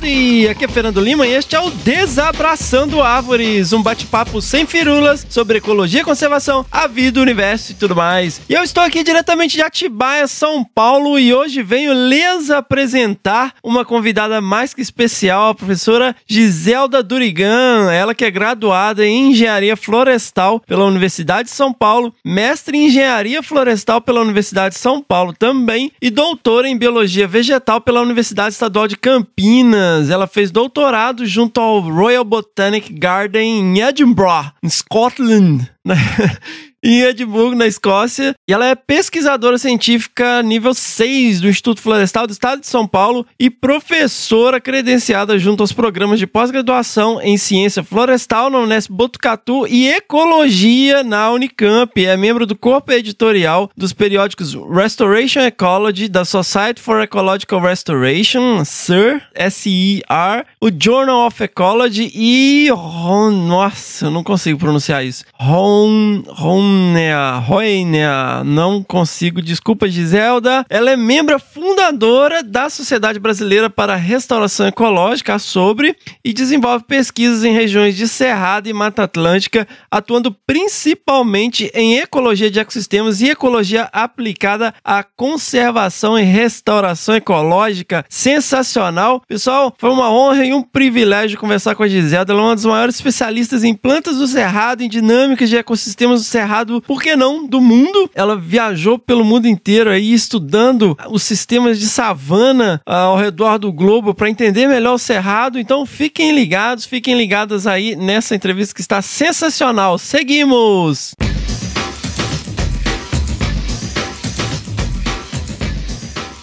Howdy! 0.00 0.48
Aqui 0.48 0.64
é 0.64 0.68
Fernando 0.68 1.00
Lima 1.00 1.26
e 1.26 1.34
este 1.34 1.54
é 1.54 1.60
o 1.60 1.70
Desabraçando 1.70 3.02
Árvores, 3.02 3.72
um 3.72 3.82
bate-papo 3.82 4.40
sem 4.40 4.64
firulas 4.64 5.26
sobre 5.28 5.58
ecologia, 5.58 6.02
conservação, 6.02 6.64
a 6.70 6.86
vida, 6.86 7.20
o 7.20 7.22
universo 7.22 7.72
e 7.72 7.74
tudo 7.74 7.94
mais. 7.94 8.40
E 8.48 8.54
eu 8.54 8.62
estou 8.62 8.82
aqui 8.82 9.04
diretamente 9.04 9.56
de 9.56 9.62
Atibaia, 9.62 10.26
São 10.26 10.64
Paulo, 10.64 11.18
e 11.18 11.34
hoje 11.34 11.62
venho 11.62 11.92
lhes 11.92 12.50
apresentar 12.50 13.54
uma 13.62 13.84
convidada 13.84 14.40
mais 14.40 14.72
que 14.72 14.80
especial, 14.80 15.50
a 15.50 15.54
professora 15.54 16.16
Giselda 16.26 17.02
Durigan, 17.02 17.92
ela 17.92 18.14
que 18.14 18.24
é 18.24 18.30
graduada 18.30 19.06
em 19.06 19.30
Engenharia 19.30 19.76
Florestal 19.76 20.60
pela 20.60 20.86
Universidade 20.86 21.50
de 21.50 21.54
São 21.54 21.72
Paulo, 21.72 22.14
mestre 22.24 22.76
em 22.78 22.86
Engenharia 22.86 23.42
Florestal 23.42 24.00
pela 24.00 24.22
Universidade 24.22 24.74
de 24.74 24.80
São 24.80 25.02
Paulo 25.02 25.34
também 25.38 25.92
e 26.00 26.10
doutora 26.10 26.68
em 26.68 26.76
Biologia 26.76 27.28
Vegetal 27.28 27.80
pela 27.80 28.00
Universidade 28.00 28.54
Estadual 28.54 28.88
de 28.88 28.96
Campinas. 28.96 29.89
Ela 30.10 30.26
fez 30.26 30.50
doutorado 30.50 31.26
junto 31.26 31.60
ao 31.60 31.80
Royal 31.80 32.24
Botanic 32.24 32.92
Garden 32.92 33.60
em 33.60 33.80
Edinburgh, 33.80 34.52
em 34.62 34.68
Scotland. 34.68 35.70
em 36.82 37.02
Edimburgo, 37.02 37.54
na 37.54 37.66
Escócia, 37.66 38.34
e 38.48 38.52
ela 38.52 38.66
é 38.66 38.74
pesquisadora 38.74 39.58
científica 39.58 40.42
nível 40.42 40.72
6 40.72 41.40
do 41.40 41.48
Instituto 41.48 41.80
Florestal 41.80 42.26
do 42.26 42.32
Estado 42.32 42.60
de 42.60 42.66
São 42.66 42.86
Paulo 42.86 43.26
e 43.38 43.50
professora 43.50 44.60
credenciada 44.60 45.38
junto 45.38 45.62
aos 45.62 45.72
programas 45.72 46.18
de 46.18 46.26
pós-graduação 46.26 47.20
em 47.20 47.36
Ciência 47.36 47.82
Florestal 47.82 48.48
na 48.48 48.58
Unesp 48.58 48.90
Botucatu 48.90 49.66
e 49.66 49.88
Ecologia 49.88 51.02
na 51.02 51.30
Unicamp. 51.30 51.92
É 52.04 52.16
membro 52.16 52.46
do 52.46 52.56
corpo 52.56 52.92
editorial 52.92 53.70
dos 53.76 53.92
periódicos 53.92 54.54
Restoration 54.54 55.40
Ecology, 55.40 56.08
da 56.08 56.24
Society 56.24 56.80
for 56.80 57.02
Ecological 57.02 57.60
Restoration, 57.60 58.64
SIR, 58.64 59.22
S-I-R, 59.34 60.46
o 60.60 60.70
Journal 60.70 61.26
of 61.26 61.42
Ecology 61.42 62.10
e... 62.14 62.70
Oh, 62.72 63.30
nossa, 63.30 64.06
eu 64.06 64.10
não 64.10 64.24
consigo 64.24 64.58
pronunciar 64.58 65.04
isso. 65.04 65.24
Ron... 65.34 66.22
Ron 66.28 66.69
Roinea, 66.70 67.38
Roinea, 67.38 68.44
não 68.44 68.80
consigo, 68.80 69.42
desculpa 69.42 69.88
Giselda. 69.88 70.64
Ela 70.70 70.92
é 70.92 70.96
membro 70.96 71.36
fundadora 71.40 72.44
da 72.44 72.70
Sociedade 72.70 73.18
Brasileira 73.18 73.68
para 73.68 73.96
Restauração 73.96 74.68
Ecológica, 74.68 75.36
sobre, 75.40 75.96
e 76.24 76.32
desenvolve 76.32 76.84
pesquisas 76.84 77.42
em 77.42 77.52
regiões 77.52 77.96
de 77.96 78.06
Cerrado 78.06 78.68
e 78.68 78.72
Mata 78.72 79.02
Atlântica, 79.02 79.66
atuando 79.90 80.30
principalmente 80.46 81.72
em 81.74 81.98
ecologia 81.98 82.48
de 82.48 82.60
ecossistemas 82.60 83.20
e 83.20 83.30
ecologia 83.30 83.88
aplicada 83.92 84.72
à 84.84 85.02
conservação 85.02 86.16
e 86.16 86.22
restauração 86.22 87.16
ecológica. 87.16 88.04
Sensacional! 88.08 89.22
Pessoal, 89.26 89.74
foi 89.76 89.90
uma 89.90 90.10
honra 90.12 90.44
e 90.44 90.54
um 90.54 90.62
privilégio 90.62 91.38
conversar 91.38 91.74
com 91.74 91.82
a 91.82 91.88
Giselda. 91.88 92.32
Ela 92.32 92.42
é 92.42 92.44
uma 92.44 92.54
das 92.54 92.64
maiores 92.64 92.94
especialistas 92.94 93.64
em 93.64 93.74
plantas 93.74 94.18
do 94.18 94.26
Cerrado, 94.28 94.82
em 94.82 94.88
dinâmicas 94.88 95.48
de 95.48 95.56
ecossistemas 95.56 96.20
do 96.20 96.26
Cerrado 96.26 96.59
por 96.86 97.02
que 97.02 97.16
não, 97.16 97.46
do 97.46 97.60
mundo. 97.60 98.10
Ela 98.14 98.36
viajou 98.36 98.98
pelo 98.98 99.24
mundo 99.24 99.46
inteiro 99.46 99.90
aí 99.90 100.12
estudando 100.12 100.96
os 101.08 101.22
sistemas 101.22 101.78
de 101.78 101.86
savana 101.86 102.80
ah, 102.86 103.02
ao 103.02 103.16
redor 103.16 103.58
do 103.58 103.72
globo 103.72 104.14
para 104.14 104.30
entender 104.30 104.66
melhor 104.66 104.94
o 104.94 104.98
cerrado. 104.98 105.58
Então 105.58 105.86
fiquem 105.86 106.32
ligados, 106.32 106.84
fiquem 106.84 107.16
ligadas 107.16 107.66
aí 107.66 107.96
nessa 107.96 108.34
entrevista 108.34 108.74
que 108.74 108.80
está 108.80 109.00
sensacional. 109.00 109.98
Seguimos! 109.98 111.14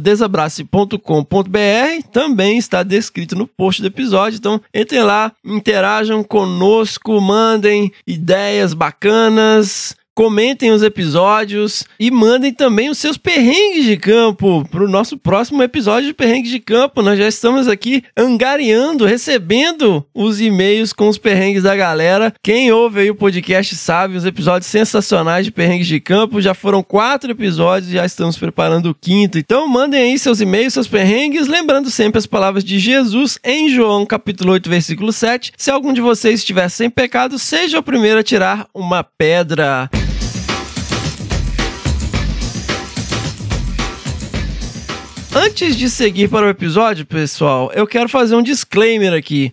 desabrace.com.br. 0.00 2.08
Também 2.12 2.58
está 2.58 2.82
descrito 2.82 3.36
no 3.36 3.46
post 3.46 3.80
do 3.80 3.88
episódio. 3.88 4.38
Então, 4.38 4.60
entrem 4.74 5.02
lá, 5.02 5.32
interajam 5.44 6.24
conosco, 6.24 7.20
mandem 7.20 7.92
ideias 8.06 8.74
bacanas 8.74 9.96
comentem 10.14 10.70
os 10.70 10.82
episódios 10.82 11.84
e 11.98 12.10
mandem 12.10 12.52
também 12.52 12.88
os 12.88 12.98
seus 12.98 13.16
perrengues 13.16 13.84
de 13.84 13.96
campo 13.96 14.66
para 14.70 14.84
o 14.84 14.88
nosso 14.88 15.18
próximo 15.18 15.62
episódio 15.62 16.08
de 16.08 16.14
perrengues 16.14 16.50
de 16.50 16.60
campo. 16.60 17.02
Nós 17.02 17.18
já 17.18 17.26
estamos 17.26 17.66
aqui 17.66 18.04
angariando, 18.16 19.04
recebendo 19.04 20.04
os 20.14 20.40
e-mails 20.40 20.92
com 20.92 21.08
os 21.08 21.18
perrengues 21.18 21.64
da 21.64 21.74
galera. 21.74 22.32
Quem 22.42 22.70
ouve 22.70 23.00
aí 23.00 23.10
o 23.10 23.14
podcast 23.14 23.74
sabe 23.74 24.16
os 24.16 24.24
episódios 24.24 24.70
sensacionais 24.70 25.46
de 25.46 25.50
perrengues 25.50 25.88
de 25.88 25.98
campo. 25.98 26.40
Já 26.40 26.54
foram 26.54 26.82
quatro 26.82 27.32
episódios, 27.32 27.90
já 27.90 28.06
estamos 28.06 28.38
preparando 28.38 28.90
o 28.90 28.94
quinto. 28.94 29.38
Então 29.38 29.66
mandem 29.66 30.00
aí 30.00 30.18
seus 30.18 30.40
e-mails, 30.40 30.74
seus 30.74 30.86
perrengues, 30.86 31.48
lembrando 31.48 31.90
sempre 31.90 32.18
as 32.18 32.26
palavras 32.26 32.62
de 32.62 32.78
Jesus 32.78 33.38
em 33.42 33.68
João 33.68 34.06
capítulo 34.06 34.52
8, 34.52 34.70
versículo 34.70 35.12
7. 35.12 35.52
Se 35.56 35.70
algum 35.70 35.92
de 35.92 36.00
vocês 36.00 36.40
estiver 36.40 36.68
sem 36.68 36.88
pecado, 36.88 37.38
seja 37.38 37.80
o 37.80 37.82
primeiro 37.82 38.20
a 38.20 38.22
tirar 38.22 38.68
uma 38.72 39.02
pedra. 39.02 39.90
Antes 45.36 45.76
de 45.76 45.90
seguir 45.90 46.28
para 46.28 46.46
o 46.46 46.48
episódio, 46.48 47.04
pessoal, 47.04 47.68
eu 47.74 47.88
quero 47.88 48.08
fazer 48.08 48.36
um 48.36 48.42
disclaimer 48.42 49.12
aqui. 49.12 49.50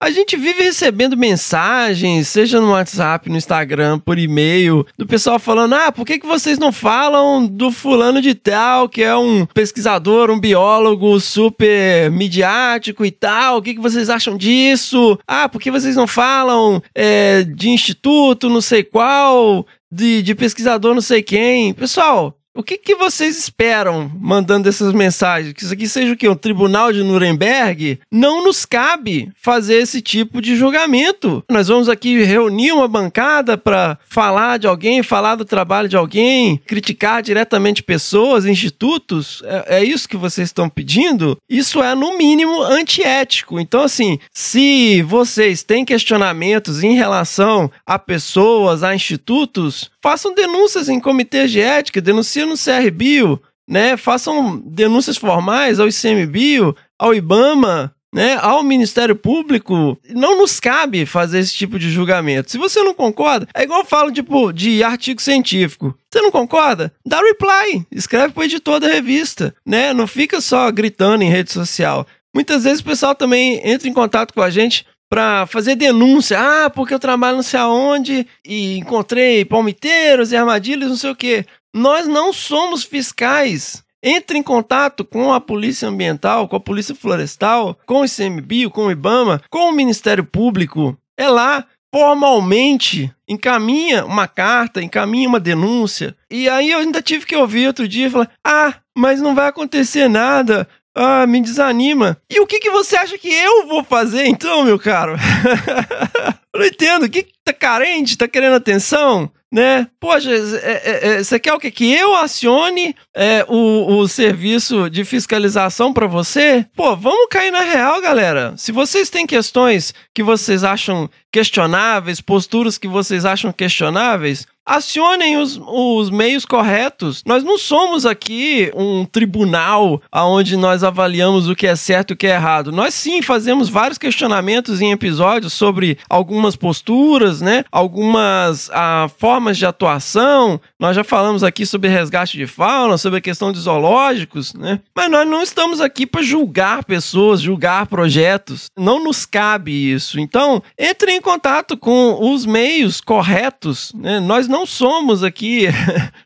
A 0.00 0.10
gente 0.10 0.34
vive 0.34 0.62
recebendo 0.62 1.14
mensagens, 1.14 2.26
seja 2.28 2.62
no 2.62 2.70
WhatsApp, 2.70 3.28
no 3.28 3.36
Instagram, 3.36 3.98
por 3.98 4.18
e-mail, 4.18 4.86
do 4.96 5.06
pessoal 5.06 5.38
falando: 5.38 5.74
ah, 5.74 5.92
por 5.92 6.06
que, 6.06 6.18
que 6.18 6.26
vocês 6.26 6.58
não 6.58 6.72
falam 6.72 7.46
do 7.46 7.70
fulano 7.70 8.22
de 8.22 8.34
tal, 8.34 8.88
que 8.88 9.02
é 9.02 9.14
um 9.14 9.44
pesquisador, 9.44 10.30
um 10.30 10.40
biólogo 10.40 11.20
super 11.20 12.10
midiático 12.10 13.04
e 13.04 13.10
tal? 13.10 13.58
O 13.58 13.62
que, 13.62 13.74
que 13.74 13.80
vocês 13.80 14.08
acham 14.08 14.38
disso? 14.38 15.18
Ah, 15.28 15.50
por 15.50 15.60
que 15.60 15.70
vocês 15.70 15.96
não 15.96 16.06
falam 16.06 16.82
é, 16.94 17.42
de 17.42 17.68
instituto, 17.68 18.48
não 18.48 18.62
sei 18.62 18.82
qual, 18.82 19.66
de, 19.92 20.22
de 20.22 20.34
pesquisador, 20.34 20.94
não 20.94 21.02
sei 21.02 21.22
quem? 21.22 21.74
Pessoal, 21.74 22.38
o 22.54 22.62
que, 22.62 22.78
que 22.78 22.94
vocês 22.94 23.36
esperam 23.36 24.10
mandando 24.20 24.68
essas 24.68 24.92
mensagens? 24.92 25.52
Que 25.52 25.64
isso 25.64 25.72
aqui 25.72 25.88
seja 25.88 26.12
o 26.12 26.16
quê? 26.16 26.28
Um 26.28 26.36
tribunal 26.36 26.92
de 26.92 27.02
Nuremberg? 27.02 27.98
Não 28.10 28.44
nos 28.44 28.64
cabe 28.64 29.32
fazer 29.42 29.78
esse 29.78 30.00
tipo 30.00 30.40
de 30.40 30.54
julgamento. 30.54 31.42
Nós 31.50 31.66
vamos 31.66 31.88
aqui 31.88 32.22
reunir 32.22 32.70
uma 32.70 32.86
bancada 32.86 33.58
para 33.58 33.98
falar 34.08 34.58
de 34.58 34.68
alguém, 34.68 35.02
falar 35.02 35.34
do 35.34 35.44
trabalho 35.44 35.88
de 35.88 35.96
alguém, 35.96 36.56
criticar 36.64 37.22
diretamente 37.22 37.82
pessoas, 37.82 38.46
institutos. 38.46 39.42
É, 39.44 39.78
é 39.78 39.84
isso 39.84 40.08
que 40.08 40.16
vocês 40.16 40.48
estão 40.48 40.68
pedindo? 40.68 41.36
Isso 41.50 41.82
é, 41.82 41.92
no 41.96 42.16
mínimo, 42.16 42.62
antiético. 42.62 43.58
Então, 43.58 43.82
assim, 43.82 44.18
se 44.32 45.02
vocês 45.02 45.64
têm 45.64 45.84
questionamentos 45.84 46.84
em 46.84 46.94
relação 46.94 47.68
a 47.84 47.98
pessoas, 47.98 48.84
a 48.84 48.94
institutos, 48.94 49.90
façam 50.00 50.34
denúncias 50.34 50.88
em 50.88 51.00
comitês 51.00 51.50
de 51.50 51.60
ética, 51.60 52.00
denunciem 52.00 52.43
no 52.44 52.54
CRBio, 52.56 53.40
né? 53.68 53.96
Façam 53.96 54.62
denúncias 54.64 55.16
formais 55.16 55.80
ao 55.80 55.88
ICMBio, 55.88 56.76
ao 56.98 57.14
IBAMA, 57.14 57.94
né, 58.14 58.38
ao 58.40 58.62
Ministério 58.62 59.16
Público, 59.16 59.98
não 60.10 60.38
nos 60.38 60.60
cabe 60.60 61.04
fazer 61.04 61.40
esse 61.40 61.52
tipo 61.52 61.80
de 61.80 61.90
julgamento. 61.90 62.48
Se 62.48 62.56
você 62.56 62.80
não 62.80 62.94
concorda, 62.94 63.48
é 63.52 63.64
igual 63.64 63.80
eu 63.80 63.84
falo 63.84 64.12
tipo, 64.12 64.52
de 64.52 64.84
artigo 64.84 65.20
científico. 65.20 65.92
Você 66.08 66.22
não 66.22 66.30
concorda? 66.30 66.92
Dá 67.04 67.20
reply, 67.20 67.84
escreve 67.90 68.32
para 68.32 68.40
o 68.40 68.44
editor 68.44 68.78
da 68.78 68.86
revista, 68.86 69.52
né? 69.66 69.92
Não 69.92 70.06
fica 70.06 70.40
só 70.40 70.70
gritando 70.70 71.24
em 71.24 71.28
rede 71.28 71.52
social. 71.52 72.06
Muitas 72.32 72.62
vezes 72.62 72.80
o 72.80 72.84
pessoal 72.84 73.16
também 73.16 73.60
entra 73.68 73.88
em 73.88 73.92
contato 73.92 74.32
com 74.32 74.42
a 74.42 74.50
gente 74.50 74.86
para 75.10 75.46
fazer 75.46 75.74
denúncia. 75.74 76.38
Ah, 76.38 76.70
porque 76.70 76.94
eu 76.94 77.00
trabalho 77.00 77.36
não 77.36 77.42
sei 77.42 77.58
aonde 77.58 78.26
e 78.46 78.78
encontrei 78.78 79.44
palmiteiros 79.44 80.30
e 80.30 80.36
armadilhas, 80.36 80.88
não 80.88 80.96
sei 80.96 81.10
o 81.10 81.16
quê. 81.16 81.44
Nós 81.74 82.06
não 82.06 82.32
somos 82.32 82.84
fiscais. 82.84 83.82
Entre 84.00 84.38
em 84.38 84.42
contato 84.42 85.04
com 85.04 85.32
a 85.32 85.40
Polícia 85.40 85.88
Ambiental, 85.88 86.46
com 86.46 86.54
a 86.54 86.60
Polícia 86.60 86.94
Florestal, 86.94 87.76
com 87.84 88.02
o 88.02 88.04
ICMBio, 88.04 88.70
com 88.70 88.86
o 88.86 88.90
IBAMA, 88.90 89.42
com 89.50 89.70
o 89.70 89.72
Ministério 89.72 90.22
Público. 90.22 90.96
É 91.16 91.26
lá, 91.28 91.64
formalmente, 91.92 93.10
encaminha 93.26 94.04
uma 94.04 94.28
carta, 94.28 94.82
encaminha 94.82 95.28
uma 95.28 95.40
denúncia. 95.40 96.14
E 96.30 96.48
aí 96.48 96.70
eu 96.70 96.80
ainda 96.80 97.00
tive 97.00 97.24
que 97.24 97.34
ouvir 97.34 97.66
outro 97.66 97.88
dia 97.88 98.10
falar: 98.10 98.30
ah, 98.46 98.74
mas 98.96 99.20
não 99.20 99.34
vai 99.34 99.48
acontecer 99.48 100.06
nada. 100.08 100.68
Ah, 100.94 101.26
me 101.26 101.40
desanima. 101.40 102.16
E 102.30 102.38
o 102.40 102.46
que, 102.46 102.60
que 102.60 102.70
você 102.70 102.96
acha 102.96 103.18
que 103.18 103.28
eu 103.28 103.66
vou 103.66 103.82
fazer 103.82 104.26
então, 104.26 104.62
meu 104.62 104.78
caro? 104.78 105.16
eu 106.54 106.60
não 106.60 106.66
entendo. 106.66 107.06
O 107.06 107.10
que, 107.10 107.24
que 107.24 107.32
tá 107.42 107.52
carente? 107.52 108.16
Tá 108.16 108.28
querendo 108.28 108.54
atenção? 108.54 109.28
Né? 109.54 109.86
Poxa, 110.00 110.32
é, 110.32 110.34
é, 110.34 111.08
é, 111.10 111.22
você 111.22 111.38
quer 111.38 111.52
o 111.54 111.60
quê? 111.60 111.70
Que 111.70 111.94
eu 111.94 112.12
acione 112.16 112.92
é, 113.14 113.46
o, 113.48 113.98
o 113.98 114.08
serviço 114.08 114.90
de 114.90 115.04
fiscalização 115.04 115.92
para 115.92 116.08
você? 116.08 116.66
Pô, 116.74 116.96
vamos 116.96 117.28
cair 117.30 117.52
na 117.52 117.60
real, 117.60 118.00
galera. 118.00 118.54
Se 118.56 118.72
vocês 118.72 119.08
têm 119.08 119.24
questões 119.24 119.94
que 120.12 120.24
vocês 120.24 120.64
acham 120.64 121.08
questionáveis, 121.34 122.20
posturas 122.20 122.78
que 122.78 122.86
vocês 122.86 123.24
acham 123.24 123.52
questionáveis, 123.52 124.46
acionem 124.64 125.36
os, 125.36 125.60
os 125.66 126.08
meios 126.10 126.46
corretos. 126.46 127.22
Nós 127.26 127.44
não 127.44 127.58
somos 127.58 128.06
aqui 128.06 128.70
um 128.74 129.04
tribunal 129.04 130.00
onde 130.12 130.56
nós 130.56 130.82
avaliamos 130.82 131.48
o 131.48 131.54
que 131.54 131.66
é 131.66 131.76
certo 131.76 132.12
e 132.12 132.14
o 132.14 132.16
que 132.16 132.28
é 132.28 132.34
errado. 132.34 132.72
Nós 132.72 132.94
sim 132.94 133.20
fazemos 133.20 133.68
vários 133.68 133.98
questionamentos 133.98 134.80
em 134.80 134.92
episódios 134.92 135.52
sobre 135.52 135.98
algumas 136.08 136.56
posturas, 136.56 137.40
né? 137.40 137.64
Algumas 137.70 138.70
ah, 138.72 139.10
formas 139.18 139.58
de 139.58 139.66
atuação. 139.66 140.60
Nós 140.84 140.94
já 140.94 141.02
falamos 141.02 141.42
aqui 141.42 141.64
sobre 141.64 141.88
resgate 141.88 142.36
de 142.36 142.46
fauna, 142.46 142.98
sobre 142.98 143.18
a 143.18 143.22
questão 143.22 143.50
de 143.50 143.58
zoológicos, 143.58 144.52
né? 144.52 144.80
Mas 144.94 145.10
nós 145.10 145.26
não 145.26 145.40
estamos 145.40 145.80
aqui 145.80 146.04
para 146.04 146.20
julgar 146.20 146.84
pessoas, 146.84 147.40
julgar 147.40 147.86
projetos. 147.86 148.66
Não 148.76 149.02
nos 149.02 149.24
cabe 149.24 149.72
isso. 149.72 150.20
Então, 150.20 150.62
entre 150.78 151.10
em 151.12 151.22
contato 151.22 151.74
com 151.74 152.30
os 152.30 152.44
meios 152.44 153.00
corretos, 153.00 153.94
né? 153.94 154.20
Nós 154.20 154.46
não 154.46 154.66
somos 154.66 155.24
aqui. 155.24 155.68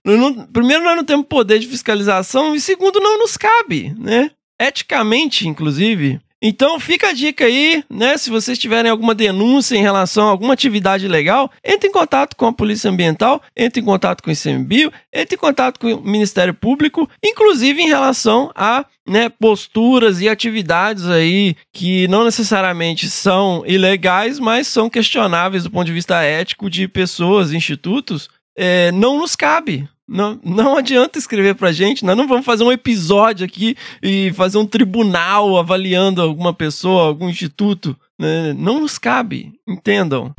primeiro, 0.53 0.83
nós 0.83 0.97
não 0.97 1.05
temos 1.05 1.27
poder 1.29 1.61
de 1.61 1.69
fiscalização, 1.69 2.53
e 2.53 2.61
segundo, 2.61 2.99
não 2.99 3.17
nos 3.17 3.37
cabe, 3.37 3.95
né? 3.97 4.33
Eticamente, 4.61 5.47
inclusive, 5.47 6.19
Então 6.40 6.78
fica 6.78 7.09
a 7.09 7.12
dica 7.12 7.45
aí, 7.45 7.83
né? 7.90 8.16
Se 8.16 8.30
vocês 8.30 8.59
tiverem 8.59 8.90
alguma 8.90 9.14
denúncia 9.14 9.76
em 9.76 9.83
relação 9.83 10.28
a 10.28 10.30
alguma 10.30 10.54
atividade 10.54 11.09
legal, 11.09 11.50
entre 11.64 11.88
em 11.88 11.92
contato 11.92 12.37
com 12.37 12.47
a 12.47 12.52
Polícia 12.52 12.88
Ambiental, 12.88 13.42
entre 13.57 13.80
em 13.80 13.85
contato 13.85 14.23
com 14.23 14.30
o 14.30 14.33
ICMBio, 14.33 14.92
entre 15.12 15.35
em 15.35 15.38
contato 15.38 15.80
com 15.80 15.92
o 15.92 16.04
Ministério 16.04 16.54
Público, 16.54 17.11
inclusive 17.25 17.83
em 17.83 17.88
relação 17.88 18.52
a 18.54 18.87
né, 19.07 19.28
posturas 19.28 20.21
e 20.21 20.28
atividades 20.28 21.07
aí 21.07 21.57
que 21.73 22.07
não 22.07 22.25
necessariamente 22.25 23.11
são 23.11 23.64
ilegais, 23.66 24.38
mas 24.38 24.68
são 24.68 24.88
questionáveis 24.88 25.64
do 25.64 25.71
ponto 25.71 25.87
de 25.87 25.92
vista 25.92 26.23
ético 26.23 26.71
de 26.71 26.87
pessoas, 26.87 27.52
institutos, 27.52 28.28
é, 28.57 28.92
não 28.92 29.18
nos 29.18 29.35
cabe. 29.35 29.88
Não, 30.09 30.41
não 30.43 30.79
adianta 30.79 31.19
escrever 31.19 31.55
pra 31.55 31.71
gente, 31.71 32.05
nós 32.05 32.17
não 32.17 32.27
vamos 32.27 32.47
fazer 32.47 32.65
um 32.65 32.73
episódio 32.73 33.45
aqui 33.45 33.77
e 34.03 34.33
fazer 34.33 34.57
um 34.57 34.65
tribunal 34.67 35.59
avaliando 35.59 36.23
alguma 36.23 36.55
pessoa, 36.55 37.05
algum 37.07 37.29
instituto. 37.29 37.95
Né? 38.19 38.53
Não 38.55 38.81
nos 38.81 38.99
cabe, 38.99 39.53
entendam. 39.67 40.33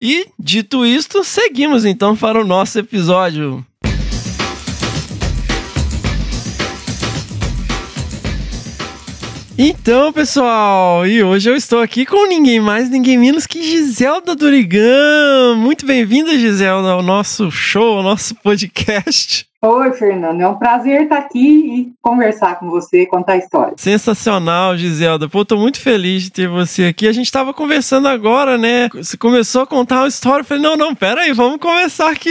E, 0.00 0.26
dito 0.38 0.84
isto, 0.84 1.24
seguimos 1.24 1.84
então 1.84 2.14
para 2.14 2.40
o 2.40 2.46
nosso 2.46 2.78
episódio. 2.78 3.64
Então, 9.58 10.12
pessoal, 10.12 11.06
e 11.06 11.22
hoje 11.22 11.48
eu 11.48 11.56
estou 11.56 11.80
aqui 11.80 12.04
com 12.04 12.28
ninguém 12.28 12.60
mais, 12.60 12.90
ninguém 12.90 13.16
menos 13.16 13.46
que 13.46 13.62
Giselda 13.62 14.36
Dorigan. 14.36 15.56
Muito 15.56 15.86
bem-vinda, 15.86 16.38
Giselda, 16.38 16.90
ao 16.90 17.02
nosso 17.02 17.50
show, 17.50 17.96
ao 17.96 18.02
nosso 18.02 18.34
podcast. 18.34 19.46
Oi, 19.62 19.92
Fernando. 19.94 20.40
É 20.40 20.48
um 20.48 20.56
prazer 20.56 21.02
estar 21.02 21.18
aqui 21.18 21.38
e 21.38 21.92
conversar 22.02 22.58
com 22.58 22.68
você, 22.68 23.06
contar 23.06 23.38
história. 23.38 23.74
Sensacional, 23.76 24.76
Giselda. 24.76 25.28
Pô, 25.28 25.44
tô 25.44 25.56
muito 25.56 25.80
feliz 25.80 26.24
de 26.24 26.30
ter 26.30 26.48
você 26.48 26.84
aqui. 26.84 27.08
A 27.08 27.12
gente 27.12 27.32
tava 27.32 27.54
conversando 27.54 28.06
agora, 28.06 28.58
né? 28.58 28.88
Você 28.90 29.16
começou 29.16 29.62
a 29.62 29.66
contar 29.66 30.02
uma 30.02 30.08
história. 30.08 30.42
Eu 30.42 30.44
falei, 30.44 30.62
não, 30.62 30.76
não, 30.76 30.94
pera 30.94 31.22
aí, 31.22 31.32
vamos 31.32 31.58
conversar 31.58 32.10
aqui. 32.10 32.30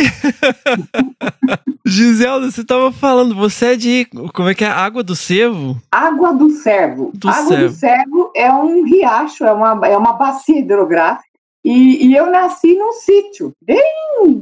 Giselda, 1.86 2.50
você 2.50 2.64
tava 2.64 2.92
falando, 2.92 3.36
você 3.36 3.74
é 3.74 3.76
de, 3.76 4.08
como 4.34 4.50
é 4.50 4.56
que 4.56 4.64
é? 4.64 4.68
Água 4.68 5.04
do 5.04 5.16
Cervo? 5.16 5.78
Água 5.92 6.32
do 6.34 6.50
Servo. 6.52 7.12
Do 7.14 7.30
Água 7.30 7.48
Servo. 7.48 7.68
do 7.68 7.74
Servo 7.74 8.32
é 8.36 8.52
um 8.52 8.84
riacho, 8.84 9.44
é 9.44 9.52
uma, 9.52 9.88
é 9.88 9.98
uma 9.98 10.14
bacia 10.14 10.60
hidrográfica. 10.60 11.35
E, 11.66 12.06
e 12.06 12.16
eu 12.16 12.28
nasci 12.28 12.76
num 12.76 12.92
sítio, 12.92 13.52
bem 13.60 13.82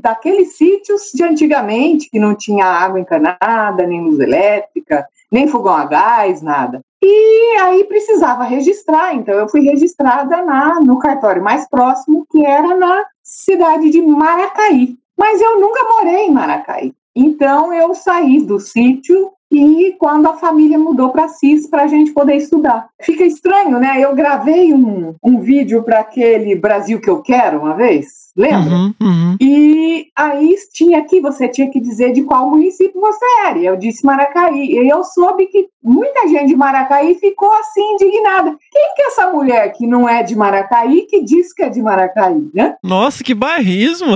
daqueles 0.02 0.58
sítios 0.58 1.04
de 1.14 1.24
antigamente, 1.24 2.10
que 2.10 2.20
não 2.20 2.36
tinha 2.36 2.66
água 2.66 3.00
encanada, 3.00 3.88
nem 3.88 4.04
luz 4.04 4.20
elétrica, 4.20 5.08
nem 5.32 5.48
fogão 5.48 5.74
a 5.74 5.86
gás, 5.86 6.42
nada. 6.42 6.82
E 7.02 7.58
aí 7.62 7.86
precisava 7.86 8.44
registrar, 8.44 9.16
então 9.16 9.36
eu 9.36 9.48
fui 9.48 9.62
registrada 9.62 10.44
na, 10.44 10.82
no 10.82 11.00
cartório 11.00 11.42
mais 11.42 11.66
próximo, 11.70 12.26
que 12.30 12.46
era 12.46 12.76
na 12.76 13.06
cidade 13.24 13.90
de 13.90 14.02
Maracaí. 14.02 14.98
Mas 15.18 15.40
eu 15.40 15.62
nunca 15.62 15.82
morei 15.82 16.26
em 16.26 16.32
Maracaí. 16.32 16.94
Então 17.16 17.74
eu 17.74 17.96
saí 17.96 18.42
do 18.42 18.60
sítio 18.60 19.32
e 19.58 19.94
quando 19.94 20.28
a 20.28 20.36
família 20.36 20.78
mudou 20.78 21.10
para 21.10 21.28
Cis 21.28 21.68
para 21.68 21.84
a 21.84 21.88
gente 21.88 22.12
poder 22.12 22.36
estudar. 22.36 22.88
Fica 23.02 23.24
estranho, 23.24 23.80
né? 23.80 24.00
Eu 24.00 24.16
gravei 24.16 24.74
um, 24.74 25.16
um 25.24 25.40
vídeo 25.40 25.84
para 25.84 26.00
aquele 26.00 26.56
Brasil 26.56 27.00
que 27.00 27.10
eu 27.10 27.22
quero 27.22 27.60
uma 27.60 27.74
vez, 27.74 28.23
lembra? 28.36 28.76
Uhum, 28.76 28.94
uhum. 29.02 29.38
E 29.40 30.08
aí 30.16 30.56
tinha 30.74 31.00
aqui, 31.00 31.20
você 31.20 31.48
tinha 31.48 31.70
que 31.70 31.80
dizer 31.80 32.14
de 32.14 32.24
qual 32.24 32.50
município 32.50 33.00
você 33.00 33.26
era. 33.46 33.60
E 33.60 33.66
eu 33.66 33.78
disse 33.78 34.06
Maracaí. 34.06 34.72
E 34.72 34.90
eu 34.90 35.04
soube 35.04 35.48
que 35.48 35.68
muita 35.84 36.28
gente 36.28 36.48
de 36.48 36.56
Maracaí 36.56 37.16
ficou 37.16 37.52
assim 37.54 37.82
indignada. 37.94 38.56
Quem 38.72 38.96
que 38.96 39.02
é 39.02 39.08
essa 39.08 39.32
mulher 39.32 39.72
que 39.74 39.86
não 39.86 40.08
é 40.08 40.24
de 40.24 40.36
Maracaí 40.36 41.04
que 41.04 41.22
diz 41.24 41.54
que 41.54 41.64
é 41.64 41.70
de 41.70 41.82
Maracaí, 41.82 42.50
né? 42.54 42.76
Nossa, 42.84 43.24
que 43.24 43.34
bairrismo! 43.34 44.16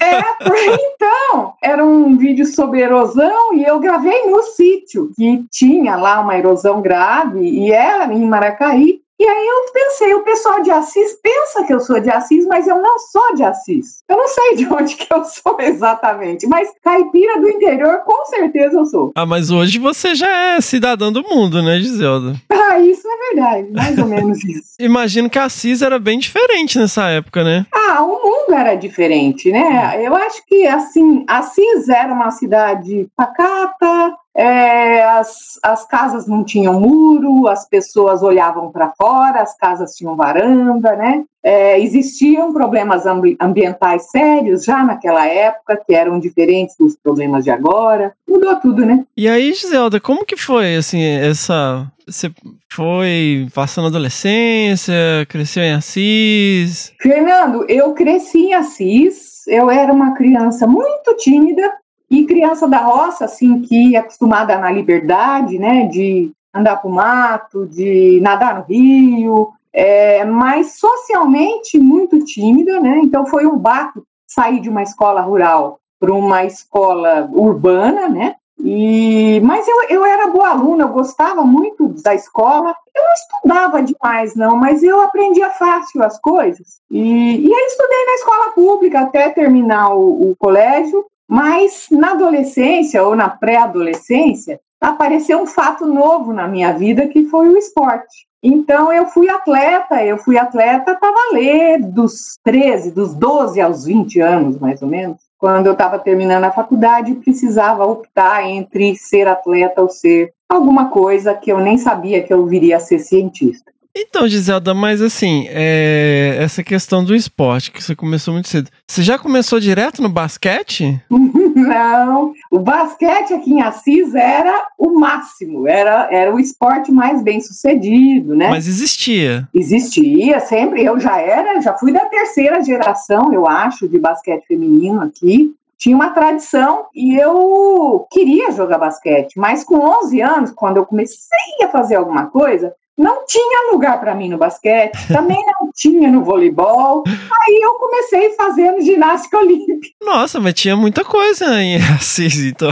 É, 0.00 0.20
então, 0.94 1.54
era 1.62 1.84
um 1.84 2.16
vídeo 2.16 2.46
sobre 2.46 2.80
erosão 2.80 3.54
e 3.54 3.64
eu 3.64 3.78
gravei 3.80 4.30
no 4.30 4.42
sítio, 4.42 5.10
que 5.16 5.44
tinha 5.50 5.96
lá 5.96 6.20
uma 6.20 6.36
erosão 6.36 6.80
grave 6.80 7.40
e 7.40 7.72
era 7.72 8.12
em 8.12 8.24
Maracaí. 8.26 9.00
E 9.18 9.26
aí 9.26 9.46
eu 9.46 9.72
pensei, 9.72 10.14
o 10.14 10.22
pessoal 10.22 10.62
de 10.62 10.70
Assis 10.70 11.18
pensa 11.22 11.64
que 11.64 11.72
eu 11.72 11.80
sou 11.80 11.98
de 11.98 12.10
Assis, 12.10 12.44
mas 12.46 12.66
eu 12.68 12.82
não 12.82 12.98
sou 12.98 13.34
de 13.34 13.42
Assis. 13.42 14.02
Eu 14.06 14.16
não 14.16 14.28
sei 14.28 14.56
de 14.56 14.66
onde 14.72 14.94
que 14.94 15.10
eu 15.10 15.24
sou 15.24 15.56
exatamente, 15.58 16.46
mas 16.46 16.68
caipira 16.82 17.40
do 17.40 17.48
interior, 17.48 18.00
com 18.04 18.26
certeza 18.26 18.76
eu 18.76 18.84
sou. 18.84 19.12
Ah, 19.14 19.24
mas 19.24 19.50
hoje 19.50 19.78
você 19.78 20.14
já 20.14 20.28
é 20.28 20.60
cidadã 20.60 21.10
do 21.10 21.22
mundo, 21.22 21.62
né, 21.62 21.78
Giselda? 21.80 22.34
Ah, 22.50 22.78
isso 22.78 23.08
é 23.08 23.34
verdade, 23.34 23.72
mais 23.72 23.98
ou 23.98 24.06
menos 24.06 24.44
isso. 24.44 24.74
Imagino 24.78 25.30
que 25.30 25.38
Assis 25.38 25.80
era 25.80 25.98
bem 25.98 26.18
diferente 26.18 26.78
nessa 26.78 27.08
época, 27.08 27.42
né? 27.42 27.64
Ah, 27.72 28.02
o 28.02 28.22
mundo 28.22 28.54
era 28.54 28.74
diferente, 28.74 29.50
né? 29.50 29.98
Eu 30.04 30.14
acho 30.14 30.44
que, 30.46 30.66
assim, 30.66 31.24
Assis 31.26 31.88
era 31.88 32.12
uma 32.12 32.30
cidade 32.30 33.08
pacata, 33.16 34.14
é, 34.36 35.02
as, 35.02 35.58
as 35.62 35.86
casas 35.86 36.26
não 36.26 36.44
tinham 36.44 36.78
muro, 36.78 37.48
as 37.48 37.66
pessoas 37.66 38.22
olhavam 38.22 38.70
para 38.70 38.92
fora, 38.96 39.40
as 39.40 39.56
casas 39.56 39.94
tinham 39.94 40.14
varanda, 40.14 40.94
né? 40.94 41.24
É, 41.42 41.80
existiam 41.80 42.52
problemas 42.52 43.06
ambi- 43.06 43.36
ambientais 43.40 44.10
sérios 44.10 44.64
já 44.64 44.84
naquela 44.84 45.26
época, 45.26 45.80
que 45.86 45.94
eram 45.94 46.20
diferentes 46.20 46.76
dos 46.78 46.96
problemas 46.96 47.44
de 47.44 47.50
agora. 47.50 48.12
Mudou 48.28 48.56
tudo, 48.56 48.84
né? 48.84 49.06
E 49.16 49.26
aí, 49.26 49.54
Giselda, 49.54 49.98
como 49.98 50.26
que 50.26 50.36
foi, 50.36 50.76
assim, 50.76 51.02
essa... 51.02 51.90
Você 52.06 52.30
foi 52.70 53.48
passando 53.52 53.86
a 53.86 53.88
adolescência, 53.88 54.94
cresceu 55.28 55.62
em 55.62 55.72
Assis... 55.72 56.92
Fernando, 57.00 57.64
eu 57.68 57.94
cresci 57.94 58.46
em 58.46 58.54
Assis, 58.54 59.44
eu 59.48 59.68
era 59.70 59.92
uma 59.92 60.14
criança 60.14 60.68
muito 60.68 61.16
tímida 61.16 61.68
e 62.10 62.24
criança 62.24 62.68
da 62.68 62.78
roça, 62.78 63.24
assim, 63.24 63.60
que 63.62 63.96
é 63.96 63.98
acostumada 63.98 64.56
na 64.58 64.70
liberdade, 64.70 65.58
né, 65.58 65.86
de 65.86 66.30
andar 66.54 66.76
pro 66.76 66.90
mato, 66.90 67.66
de 67.66 68.20
nadar 68.22 68.58
no 68.58 68.64
rio, 68.64 69.52
é, 69.72 70.24
mas 70.24 70.78
socialmente 70.78 71.78
muito 71.78 72.24
tímida, 72.24 72.80
né, 72.80 73.00
então 73.02 73.26
foi 73.26 73.46
um 73.46 73.58
bato 73.58 74.04
sair 74.26 74.60
de 74.60 74.68
uma 74.68 74.82
escola 74.82 75.20
rural 75.20 75.78
para 75.98 76.12
uma 76.12 76.44
escola 76.44 77.28
urbana, 77.32 78.08
né, 78.08 78.36
e, 78.58 79.40
mas 79.44 79.68
eu, 79.68 79.82
eu 79.90 80.04
era 80.04 80.28
boa 80.28 80.48
aluna, 80.48 80.84
eu 80.84 80.88
gostava 80.88 81.44
muito 81.44 81.88
da 82.02 82.14
escola. 82.14 82.74
Eu 82.94 83.04
não 83.04 83.12
estudava 83.12 83.82
demais, 83.82 84.34
não, 84.34 84.56
mas 84.56 84.82
eu 84.82 85.00
aprendia 85.00 85.50
fácil 85.50 86.02
as 86.02 86.18
coisas. 86.18 86.80
E, 86.90 87.46
e 87.46 87.54
aí 87.54 87.66
estudei 87.66 88.04
na 88.06 88.14
escola 88.14 88.50
pública 88.52 89.00
até 89.00 89.28
terminar 89.30 89.94
o, 89.94 90.30
o 90.30 90.36
colégio. 90.36 91.04
Mas 91.28 91.86
na 91.90 92.12
adolescência 92.12 93.02
ou 93.02 93.16
na 93.16 93.28
pré-adolescência, 93.28 94.60
apareceu 94.80 95.40
um 95.40 95.46
fato 95.46 95.86
novo 95.86 96.32
na 96.32 96.46
minha 96.46 96.72
vida 96.72 97.08
que 97.08 97.24
foi 97.26 97.48
o 97.48 97.58
esporte. 97.58 98.26
Então 98.42 98.92
eu 98.92 99.06
fui 99.06 99.28
atleta, 99.28 100.04
eu 100.04 100.18
fui 100.18 100.38
atleta 100.38 100.94
para 100.94 101.12
valer 101.12 101.82
dos 101.82 102.38
13, 102.44 102.92
dos 102.92 103.14
12 103.14 103.60
aos 103.60 103.84
20 103.84 104.20
anos, 104.20 104.58
mais 104.58 104.80
ou 104.82 104.88
menos. 104.88 105.18
Quando 105.38 105.66
eu 105.66 105.72
estava 105.72 105.98
terminando 105.98 106.44
a 106.44 106.52
faculdade, 106.52 107.14
precisava 107.16 107.84
optar 107.84 108.46
entre 108.46 108.94
ser 108.94 109.26
atleta 109.26 109.82
ou 109.82 109.88
ser 109.88 110.32
alguma 110.48 110.88
coisa 110.90 111.34
que 111.34 111.50
eu 111.50 111.58
nem 111.58 111.76
sabia 111.76 112.22
que 112.22 112.32
eu 112.32 112.46
viria 112.46 112.76
a 112.76 112.80
ser 112.80 113.00
cientista. 113.00 113.72
Então, 113.98 114.28
Giselda, 114.28 114.74
mas 114.74 115.00
assim, 115.00 115.46
é, 115.48 116.36
essa 116.38 116.62
questão 116.62 117.02
do 117.02 117.14
esporte, 117.14 117.72
que 117.72 117.82
você 117.82 117.96
começou 117.96 118.34
muito 118.34 118.46
cedo. 118.46 118.68
Você 118.86 119.02
já 119.02 119.18
começou 119.18 119.58
direto 119.58 120.02
no 120.02 120.10
basquete? 120.10 121.00
Não, 121.08 122.34
o 122.50 122.58
basquete 122.58 123.32
aqui 123.32 123.54
em 123.54 123.62
Assis 123.62 124.14
era 124.14 124.66
o 124.76 125.00
máximo, 125.00 125.66
era, 125.66 126.08
era 126.12 126.34
o 126.34 126.38
esporte 126.38 126.92
mais 126.92 127.22
bem 127.22 127.40
sucedido, 127.40 128.36
né? 128.36 128.50
Mas 128.50 128.68
existia. 128.68 129.48
Existia 129.54 130.40
sempre, 130.40 130.84
eu 130.84 131.00
já 131.00 131.18
era, 131.18 131.58
já 131.62 131.72
fui 131.72 131.90
da 131.90 132.04
terceira 132.04 132.62
geração, 132.62 133.32
eu 133.32 133.48
acho, 133.48 133.88
de 133.88 133.98
basquete 133.98 134.46
feminino 134.46 135.00
aqui. 135.00 135.54
Tinha 135.78 135.96
uma 135.96 136.10
tradição 136.10 136.86
e 136.94 137.16
eu 137.16 138.06
queria 138.10 138.52
jogar 138.52 138.76
basquete, 138.76 139.38
mas 139.38 139.64
com 139.64 139.78
11 139.78 140.20
anos, 140.20 140.50
quando 140.50 140.76
eu 140.76 140.84
comecei 140.84 141.64
a 141.64 141.68
fazer 141.68 141.94
alguma 141.96 142.26
coisa, 142.26 142.74
não 142.96 143.26
tinha 143.26 143.72
lugar 143.72 144.00
para 144.00 144.14
mim 144.14 144.28
no 144.28 144.38
basquete, 144.38 144.96
também 145.08 145.44
não 145.46 145.70
tinha 145.74 146.10
no 146.10 146.24
voleibol. 146.24 147.02
Aí 147.06 147.60
eu 147.62 147.74
comecei 147.74 148.30
fazendo 148.34 148.80
ginástica 148.80 149.38
olímpica. 149.38 149.88
Nossa, 150.02 150.40
mas 150.40 150.54
tinha 150.54 150.74
muita 150.76 151.04
coisa 151.04 151.44
em 151.62 151.76
Assis, 151.94 152.38
então. 152.38 152.70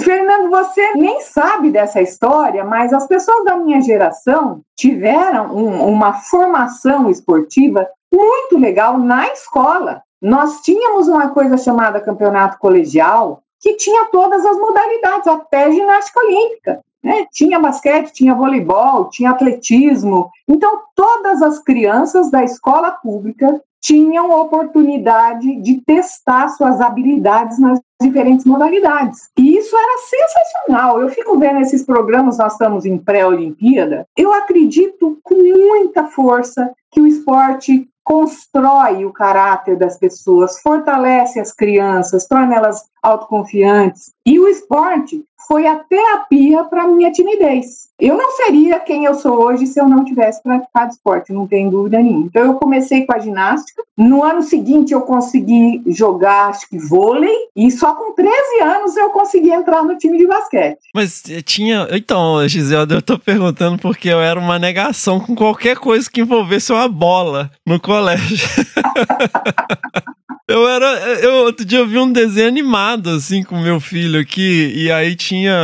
Fernando, 0.00 0.48
você 0.50 0.92
nem 0.94 1.20
sabe 1.20 1.70
dessa 1.70 2.00
história, 2.00 2.64
mas 2.64 2.92
as 2.92 3.06
pessoas 3.06 3.44
da 3.44 3.56
minha 3.56 3.80
geração 3.82 4.60
tiveram 4.76 5.54
um- 5.54 5.88
uma 5.88 6.14
formação 6.14 7.10
esportiva 7.10 7.86
muito 8.12 8.58
legal 8.58 8.98
na 8.98 9.28
escola. 9.32 10.02
Nós 10.22 10.60
tínhamos 10.62 11.06
uma 11.08 11.28
coisa 11.28 11.56
chamada 11.56 12.00
campeonato 12.00 12.58
colegial 12.58 13.42
que 13.60 13.74
tinha 13.74 14.06
todas 14.06 14.44
as 14.44 14.56
modalidades, 14.58 15.26
até 15.26 15.70
ginástica 15.70 16.18
olímpica. 16.20 16.80
Né? 17.02 17.26
Tinha 17.32 17.58
basquete, 17.58 18.12
tinha 18.12 18.34
voleibol, 18.34 19.08
tinha 19.08 19.30
atletismo. 19.30 20.30
Então, 20.46 20.82
todas 20.94 21.42
as 21.42 21.58
crianças 21.58 22.30
da 22.30 22.44
escola 22.44 22.90
pública 22.90 23.60
tinham 23.80 24.30
oportunidade 24.30 25.56
de 25.56 25.80
testar 25.80 26.50
suas 26.50 26.80
habilidades 26.80 27.58
nas 27.58 27.80
diferentes 28.00 28.44
modalidades. 28.44 29.30
E 29.38 29.56
isso 29.56 29.74
era 29.76 29.98
sensacional. 29.98 31.00
Eu 31.00 31.08
fico 31.08 31.38
vendo 31.38 31.60
esses 31.60 31.82
programas, 31.82 32.38
nós 32.38 32.52
estamos 32.52 32.84
em 32.84 32.98
pré-Olimpíada, 32.98 34.06
eu 34.16 34.32
acredito 34.32 35.18
com 35.22 35.34
muita 35.34 36.04
força 36.08 36.70
que 36.90 37.00
o 37.00 37.06
esporte 37.06 37.88
constrói 38.02 39.04
o 39.04 39.12
caráter 39.12 39.76
das 39.76 39.96
pessoas, 39.96 40.60
fortalece 40.60 41.38
as 41.38 41.52
crianças, 41.52 42.26
torna 42.26 42.56
elas 42.56 42.84
autoconfiantes. 43.02 44.12
E 44.26 44.38
o 44.38 44.48
esporte 44.48 45.24
foi 45.48 45.66
a 45.66 45.76
terapia 45.76 46.62
para 46.64 46.86
minha 46.86 47.10
timidez. 47.10 47.88
Eu 47.98 48.16
não 48.16 48.30
seria 48.32 48.78
quem 48.78 49.04
eu 49.04 49.14
sou 49.14 49.42
hoje 49.42 49.66
se 49.66 49.80
eu 49.80 49.88
não 49.88 50.04
tivesse 50.04 50.42
praticado 50.42 50.92
esporte, 50.92 51.32
não 51.32 51.46
tem 51.46 51.68
dúvida 51.68 51.98
nenhuma. 51.98 52.26
Então 52.26 52.44
eu 52.44 52.54
comecei 52.54 53.04
com 53.04 53.14
a 53.14 53.18
ginástica. 53.18 53.82
No 53.96 54.22
ano 54.22 54.42
seguinte 54.42 54.92
eu 54.92 55.00
consegui 55.00 55.82
jogar 55.86 56.48
acho 56.48 56.68
que 56.68 56.78
vôlei 56.78 57.34
e 57.56 57.70
só 57.70 57.94
com 57.94 58.14
13 58.14 58.62
anos 58.62 58.96
eu 58.96 59.10
consegui 59.10 59.50
entrar 59.50 59.82
no 59.82 59.98
time 59.98 60.18
de 60.18 60.26
basquete. 60.26 60.78
Mas 60.94 61.22
eh, 61.28 61.42
tinha, 61.42 61.88
então, 61.90 62.46
Gisele, 62.46 62.94
eu 62.94 63.02
tô 63.02 63.18
perguntando 63.18 63.78
porque 63.78 64.08
eu 64.08 64.20
era 64.20 64.38
uma 64.38 64.58
negação 64.58 65.18
com 65.18 65.34
qualquer 65.34 65.76
coisa 65.78 66.08
que 66.10 66.20
envolvesse 66.20 66.72
uma 66.72 66.88
bola 66.88 67.50
no 67.66 67.80
colégio. 67.80 68.48
Eu 70.50 70.68
era. 70.68 70.86
Eu, 71.20 71.44
outro 71.44 71.64
dia 71.64 71.78
eu 71.78 71.86
vi 71.86 71.96
um 71.96 72.10
desenho 72.10 72.48
animado, 72.48 73.10
assim, 73.10 73.44
com 73.44 73.56
meu 73.60 73.78
filho 73.78 74.18
aqui, 74.18 74.72
e 74.74 74.90
aí 74.90 75.14
tinha. 75.14 75.54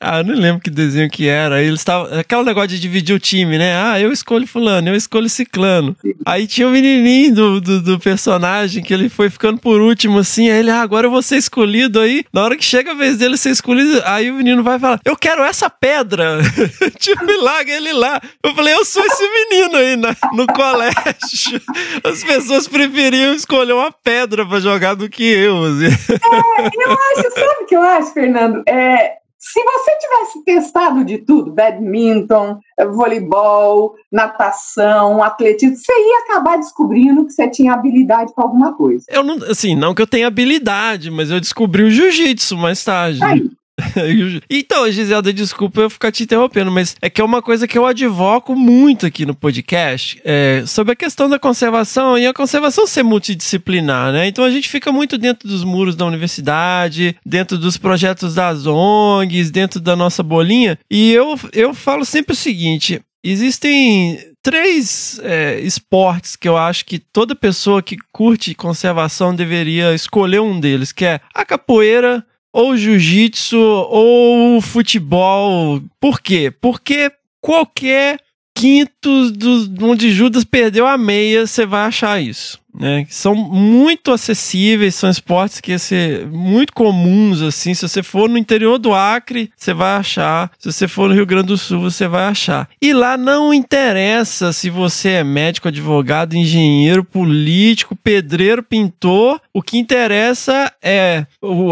Ah, 0.00 0.22
não 0.22 0.34
lembro 0.34 0.62
que 0.62 0.70
desenho 0.70 1.10
que 1.10 1.28
era. 1.28 1.62
Eles 1.62 1.80
estavam. 1.80 2.18
Aquele 2.18 2.42
negócio 2.44 2.70
de 2.70 2.80
dividir 2.80 3.14
o 3.14 3.20
time, 3.20 3.58
né? 3.58 3.76
Ah, 3.76 4.00
eu 4.00 4.10
escolho 4.10 4.46
Fulano, 4.46 4.88
eu 4.88 4.94
escolho 4.94 5.28
Ciclano. 5.28 5.94
Aí 6.24 6.46
tinha 6.46 6.66
o 6.66 6.70
um 6.70 6.72
menininho 6.72 7.34
do, 7.34 7.60
do, 7.60 7.82
do, 7.82 7.98
personagem 7.98 8.82
que 8.82 8.94
ele 8.94 9.10
foi 9.10 9.28
ficando 9.28 9.60
por 9.60 9.82
último, 9.82 10.20
assim. 10.20 10.48
Aí 10.48 10.60
ele, 10.60 10.70
ah, 10.70 10.80
agora 10.80 11.06
eu 11.06 11.10
vou 11.10 11.20
ser 11.20 11.36
escolhido. 11.36 12.00
Aí, 12.00 12.24
na 12.32 12.42
hora 12.42 12.56
que 12.56 12.64
chega 12.64 12.92
a 12.92 12.94
vez 12.94 13.18
dele 13.18 13.36
ser 13.36 13.50
escolhido, 13.50 14.00
aí 14.06 14.30
o 14.30 14.34
menino 14.34 14.62
vai 14.62 14.78
falar: 14.78 14.98
Eu 15.04 15.14
quero 15.14 15.44
essa 15.44 15.68
pedra. 15.68 16.38
tipo, 16.98 17.22
larga 17.42 17.70
ele 17.70 17.92
lá. 17.92 18.18
Eu 18.42 18.54
falei: 18.54 18.72
Eu 18.72 18.84
sou 18.86 19.04
esse 19.04 19.28
menino 19.28 19.76
aí 19.76 19.94
na, 19.94 20.16
no 20.32 20.46
colégio. 20.46 21.60
As 22.02 22.24
pessoas 22.24 22.66
preferiam 22.66 23.34
escolher 23.34 23.74
uma 23.74 23.92
pedra 24.06 24.46
para 24.46 24.60
jogar 24.60 24.94
do 24.94 25.10
que 25.10 25.24
eu. 25.24 25.64
Assim. 25.64 25.86
É, 25.86 26.66
eu 26.66 26.92
acho, 26.92 27.32
sabe 27.34 27.62
o 27.62 27.66
que 27.66 27.74
eu 27.74 27.82
acho, 27.82 28.12
Fernando? 28.12 28.62
É, 28.68 29.16
se 29.36 29.60
você 29.62 29.98
tivesse 29.98 30.44
testado 30.44 31.04
de 31.04 31.18
tudo, 31.18 31.52
badminton, 31.52 32.60
voleibol, 32.92 33.96
natação, 34.10 35.22
atletismo, 35.22 35.76
você 35.76 35.92
ia 35.92 36.24
acabar 36.24 36.56
descobrindo 36.56 37.26
que 37.26 37.32
você 37.32 37.48
tinha 37.50 37.72
habilidade 37.72 38.32
para 38.32 38.44
alguma 38.44 38.74
coisa. 38.74 39.04
Eu 39.08 39.24
não, 39.24 39.36
assim, 39.50 39.74
não 39.74 39.94
que 39.94 40.02
eu 40.02 40.06
tenha 40.06 40.28
habilidade, 40.28 41.10
mas 41.10 41.30
eu 41.30 41.40
descobri 41.40 41.82
o 41.82 41.90
jiu-jitsu 41.90 42.56
mais 42.56 42.84
tarde. 42.84 43.22
Aí. 43.24 43.50
então, 44.48 44.90
Giselda, 44.90 45.32
desculpa 45.32 45.82
eu 45.82 45.90
ficar 45.90 46.10
te 46.10 46.22
interrompendo, 46.22 46.70
mas 46.70 46.96
é 47.00 47.10
que 47.10 47.20
é 47.20 47.24
uma 47.24 47.42
coisa 47.42 47.68
que 47.68 47.76
eu 47.76 47.84
advoco 47.84 48.56
muito 48.56 49.04
aqui 49.04 49.26
no 49.26 49.34
podcast 49.34 50.20
é, 50.24 50.64
sobre 50.66 50.94
a 50.94 50.96
questão 50.96 51.28
da 51.28 51.38
conservação 51.38 52.18
e 52.18 52.26
a 52.26 52.32
conservação 52.32 52.86
ser 52.86 53.02
multidisciplinar, 53.02 54.12
né? 54.12 54.26
Então 54.26 54.44
a 54.44 54.50
gente 54.50 54.68
fica 54.68 54.90
muito 54.90 55.18
dentro 55.18 55.48
dos 55.48 55.62
muros 55.62 55.94
da 55.94 56.06
universidade, 56.06 57.16
dentro 57.24 57.58
dos 57.58 57.76
projetos 57.76 58.34
das 58.34 58.66
ONGs, 58.66 59.50
dentro 59.50 59.78
da 59.78 59.94
nossa 59.94 60.22
bolinha, 60.22 60.78
e 60.90 61.12
eu, 61.12 61.38
eu 61.52 61.74
falo 61.74 62.04
sempre 62.04 62.32
o 62.32 62.36
seguinte: 62.36 63.00
existem 63.22 64.18
três 64.42 65.20
é, 65.24 65.58
esportes 65.60 66.36
que 66.36 66.48
eu 66.48 66.56
acho 66.56 66.84
que 66.84 66.98
toda 66.98 67.34
pessoa 67.34 67.82
que 67.82 67.96
curte 68.12 68.54
conservação 68.54 69.34
deveria 69.34 69.92
escolher 69.92 70.40
um 70.40 70.58
deles, 70.58 70.92
que 70.92 71.04
é 71.04 71.20
a 71.34 71.44
capoeira 71.44 72.24
ou 72.56 72.74
jiu-jitsu 72.74 73.58
ou 73.58 74.62
futebol. 74.62 75.82
Por 76.00 76.22
quê? 76.22 76.50
Porque 76.50 77.12
qualquer 77.38 78.18
quinto 78.54 79.30
do, 79.30 79.86
onde 79.86 80.10
Judas 80.10 80.42
perdeu 80.42 80.86
a 80.86 80.96
meia, 80.96 81.46
você 81.46 81.66
vai 81.66 81.84
achar 81.84 82.18
isso 82.18 82.58
né? 82.78 83.06
São 83.08 83.34
muito 83.34 84.12
acessíveis, 84.12 84.94
são 84.94 85.08
esportes 85.08 85.60
que 85.60 85.78
ser 85.78 86.26
muito 86.26 86.72
comuns, 86.72 87.40
assim. 87.40 87.72
Se 87.74 87.88
você 87.88 88.02
for 88.02 88.28
no 88.28 88.36
interior 88.36 88.78
do 88.78 88.92
Acre, 88.92 89.50
você 89.56 89.72
vai 89.72 89.96
achar. 89.96 90.50
Se 90.58 90.70
você 90.70 90.86
for 90.86 91.08
no 91.08 91.14
Rio 91.14 91.26
Grande 91.26 91.48
do 91.48 91.58
Sul, 91.58 91.80
você 91.80 92.06
vai 92.06 92.24
achar. 92.24 92.68
E 92.80 92.92
lá 92.92 93.16
não 93.16 93.52
interessa 93.52 94.52
se 94.52 94.68
você 94.68 95.10
é 95.10 95.24
médico, 95.24 95.68
advogado, 95.68 96.34
engenheiro, 96.34 97.02
político, 97.02 97.96
pedreiro, 97.96 98.62
pintor. 98.62 99.40
O 99.52 99.62
que 99.62 99.78
interessa 99.78 100.70
é 100.82 101.26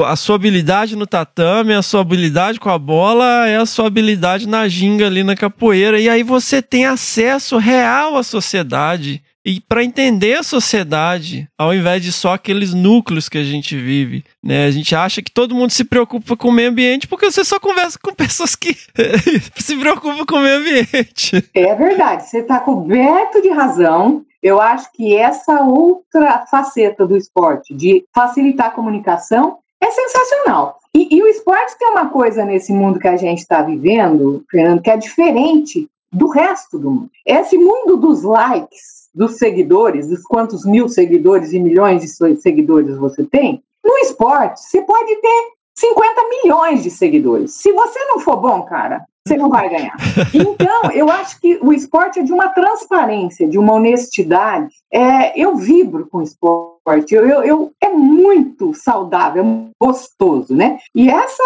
a 0.06 0.16
sua 0.16 0.36
habilidade 0.36 0.96
no 0.96 1.06
tatame, 1.06 1.74
a 1.74 1.82
sua 1.82 2.00
habilidade 2.00 2.58
com 2.58 2.70
a 2.70 2.78
bola, 2.78 3.46
é 3.46 3.56
a 3.56 3.66
sua 3.66 3.86
habilidade 3.86 4.48
na 4.48 4.66
ginga 4.68 5.06
ali 5.06 5.22
na 5.22 5.36
capoeira. 5.36 6.00
E 6.00 6.08
aí 6.08 6.22
você 6.22 6.62
tem 6.62 6.86
acesso 6.86 7.58
real 7.58 8.16
à 8.16 8.22
sociedade 8.22 9.22
e 9.44 9.60
para 9.60 9.84
entender 9.84 10.34
a 10.34 10.42
sociedade, 10.42 11.46
ao 11.58 11.74
invés 11.74 12.02
de 12.02 12.10
só 12.10 12.34
aqueles 12.34 12.72
núcleos 12.72 13.28
que 13.28 13.36
a 13.36 13.44
gente 13.44 13.76
vive, 13.76 14.24
né? 14.42 14.64
A 14.64 14.70
gente 14.70 14.94
acha 14.94 15.20
que 15.20 15.30
todo 15.30 15.54
mundo 15.54 15.70
se 15.70 15.84
preocupa 15.84 16.36
com 16.36 16.48
o 16.48 16.52
meio 16.52 16.70
ambiente 16.70 17.06
porque 17.06 17.30
você 17.30 17.44
só 17.44 17.60
conversa 17.60 17.98
com 18.02 18.12
pessoas 18.16 18.56
que 18.56 18.74
se 19.56 19.76
preocupam 19.76 20.24
com 20.24 20.36
o 20.36 20.40
meio 20.40 20.58
ambiente. 20.58 21.50
É 21.54 21.74
verdade, 21.74 22.28
você 22.28 22.38
está 22.38 22.58
coberto 22.60 23.42
de 23.42 23.50
razão. 23.50 24.24
Eu 24.42 24.60
acho 24.60 24.90
que 24.92 25.16
essa 25.16 25.62
outra 25.62 26.46
faceta 26.50 27.06
do 27.06 27.16
esporte, 27.16 27.74
de 27.74 28.04
facilitar 28.14 28.68
a 28.68 28.70
comunicação, 28.70 29.58
é 29.80 29.90
sensacional. 29.90 30.78
E, 30.94 31.16
e 31.16 31.22
o 31.22 31.26
esporte 31.26 31.76
tem 31.78 31.88
uma 31.88 32.08
coisa 32.08 32.44
nesse 32.44 32.72
mundo 32.72 32.98
que 32.98 33.08
a 33.08 33.16
gente 33.16 33.38
está 33.38 33.62
vivendo, 33.62 34.44
Fernando, 34.50 34.80
que 34.80 34.90
é 34.90 34.96
diferente 34.96 35.88
do 36.14 36.28
resto 36.28 36.78
do 36.78 36.90
mundo. 36.90 37.10
Esse 37.26 37.58
mundo 37.58 37.96
dos 37.96 38.22
likes, 38.22 38.93
dos 39.14 39.36
seguidores, 39.36 40.08
dos 40.08 40.22
quantos 40.22 40.64
mil 40.64 40.88
seguidores 40.88 41.52
e 41.52 41.60
milhões 41.60 42.02
de 42.02 42.08
seguidores 42.40 42.96
você 42.96 43.24
tem, 43.24 43.62
no 43.84 43.96
esporte 43.98 44.60
você 44.60 44.82
pode 44.82 45.14
ter 45.16 45.54
50 45.76 46.28
milhões 46.28 46.82
de 46.82 46.90
seguidores. 46.90 47.54
Se 47.54 47.72
você 47.72 47.98
não 48.04 48.20
for 48.20 48.36
bom, 48.36 48.62
cara, 48.62 49.04
você 49.26 49.36
não 49.36 49.48
vai 49.48 49.68
ganhar. 49.68 49.96
Então, 50.34 50.90
eu 50.92 51.10
acho 51.10 51.40
que 51.40 51.58
o 51.62 51.72
esporte 51.72 52.20
é 52.20 52.22
de 52.22 52.32
uma 52.32 52.48
transparência, 52.48 53.48
de 53.48 53.58
uma 53.58 53.74
honestidade. 53.74 54.74
É, 54.92 55.38
eu 55.40 55.56
vibro 55.56 56.06
com 56.06 56.18
o 56.18 56.22
esporte, 56.22 57.14
eu, 57.14 57.26
eu, 57.26 57.42
eu, 57.42 57.72
é 57.80 57.88
muito 57.88 58.74
saudável, 58.74 59.44
é 59.44 59.70
gostoso, 59.80 60.54
né? 60.54 60.78
E 60.94 61.10
essa 61.10 61.42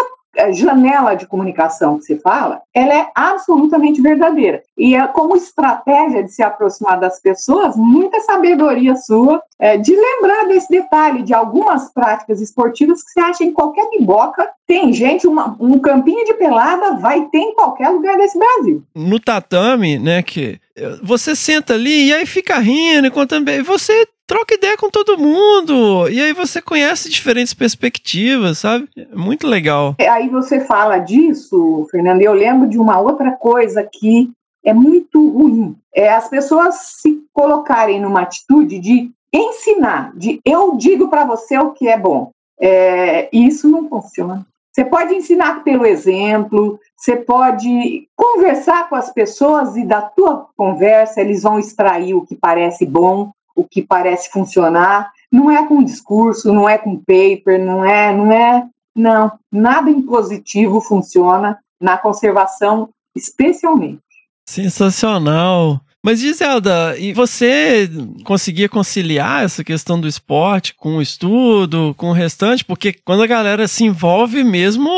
janela 0.51 1.15
de 1.15 1.25
comunicação 1.25 1.97
que 1.97 2.05
você 2.05 2.17
fala, 2.17 2.61
ela 2.73 2.93
é 2.93 3.09
absolutamente 3.15 4.01
verdadeira. 4.01 4.61
E 4.77 4.95
é 4.95 5.07
como 5.07 5.35
estratégia 5.35 6.23
de 6.23 6.31
se 6.31 6.41
aproximar 6.41 6.99
das 6.99 7.19
pessoas, 7.19 7.75
muita 7.75 8.19
sabedoria 8.21 8.95
sua 8.95 9.41
é, 9.59 9.77
de 9.77 9.93
lembrar 9.93 10.47
desse 10.47 10.69
detalhe, 10.69 11.23
de 11.23 11.33
algumas 11.33 11.91
práticas 11.91 12.41
esportivas 12.41 13.03
que 13.03 13.11
você 13.11 13.19
acha 13.19 13.43
em 13.43 13.51
qualquer 13.51 13.89
biboca. 13.89 14.49
Tem 14.65 14.93
gente, 14.93 15.27
uma, 15.27 15.55
um 15.59 15.79
campinho 15.79 16.23
de 16.25 16.33
pelada 16.35 16.97
vai 16.97 17.25
ter 17.25 17.39
em 17.39 17.55
qualquer 17.55 17.89
lugar 17.89 18.17
desse 18.17 18.37
Brasil. 18.37 18.83
No 18.95 19.19
tatame, 19.19 19.99
né, 19.99 20.21
que 20.21 20.59
você 21.03 21.35
senta 21.35 21.73
ali 21.73 22.07
e 22.07 22.13
aí 22.13 22.25
fica 22.25 22.57
rindo, 22.59 23.07
enquanto 23.07 23.35
você 23.65 24.07
troca 24.29 24.53
ideia 24.53 24.77
com 24.77 24.91
todo 24.91 25.17
mundo. 25.17 26.07
E 26.07 26.21
aí 26.21 26.33
você 26.33 26.61
conhece 26.61 27.09
diferentes 27.09 27.55
perspectivas, 27.55 28.59
sabe? 28.59 28.87
Muito 29.11 29.47
legal. 29.47 29.95
É, 29.97 30.07
aí 30.07 30.29
você 30.29 30.59
fala 30.59 30.99
disso, 30.99 31.87
Fernando, 31.89 32.21
eu 32.21 32.33
lembro 32.33 32.69
de 32.69 32.77
uma 32.77 32.99
outra 32.99 33.31
coisa 33.31 33.83
que 33.91 34.29
é 34.63 34.71
muito 34.71 35.27
ruim. 35.29 35.75
É 35.95 36.13
as 36.13 36.29
pessoas 36.29 36.75
se 36.75 37.23
colocarem 37.33 37.99
numa 37.99 38.21
atitude 38.21 38.77
de 38.77 39.09
ensinar, 39.33 40.15
de 40.15 40.39
eu 40.45 40.77
digo 40.77 41.09
para 41.09 41.25
você 41.25 41.57
o 41.57 41.71
que 41.71 41.87
é 41.87 41.97
bom. 41.97 42.29
É, 42.61 43.29
isso 43.33 43.67
não 43.67 43.89
funciona. 43.89 44.45
Você 44.71 44.85
pode 44.85 45.15
ensinar 45.15 45.63
pelo 45.63 45.87
exemplo, 45.87 46.79
você 46.95 47.15
pode 47.15 48.07
conversar 48.15 48.87
com 48.89 48.95
as 48.95 49.11
pessoas 49.11 49.75
e 49.75 49.83
da 49.83 50.01
tua 50.03 50.47
conversa 50.55 51.19
eles 51.19 51.41
vão 51.41 51.57
extrair 51.57 52.13
o 52.13 52.23
que 52.23 52.35
parece 52.35 52.85
bom, 52.85 53.31
o 53.59 53.67
que 53.67 53.81
parece 53.81 54.31
funcionar. 54.31 55.11
Não 55.31 55.51
é 55.51 55.67
com 55.67 55.83
discurso, 55.83 56.53
não 56.53 56.67
é 56.67 56.77
com 56.77 56.97
paper, 56.97 57.63
não 57.63 57.83
é, 57.83 58.15
não 58.15 58.31
é, 58.31 58.65
não, 58.95 59.31
nada 59.51 59.89
impositivo 59.89 60.79
funciona 60.79 61.59
na 61.79 61.97
conservação, 61.97 62.89
especialmente. 63.15 64.01
Sensacional. 64.47 65.81
Mas 66.03 66.19
Giselda, 66.19 66.97
e 66.97 67.11
você 67.11 67.89
conseguia 68.23 68.69
conciliar 68.69 69.43
essa 69.43 69.65
questão 69.65 69.99
do 69.99 70.07
esporte 70.07 70.73
com 70.73 70.95
o 70.95 71.01
estudo, 71.01 71.93
com 71.97 72.09
o 72.09 72.13
restante? 72.13 72.63
Porque 72.63 72.93
quando 72.93 73.23
a 73.23 73.27
galera 73.27 73.67
se 73.67 73.83
envolve 73.83 74.41
mesmo, 74.43 74.89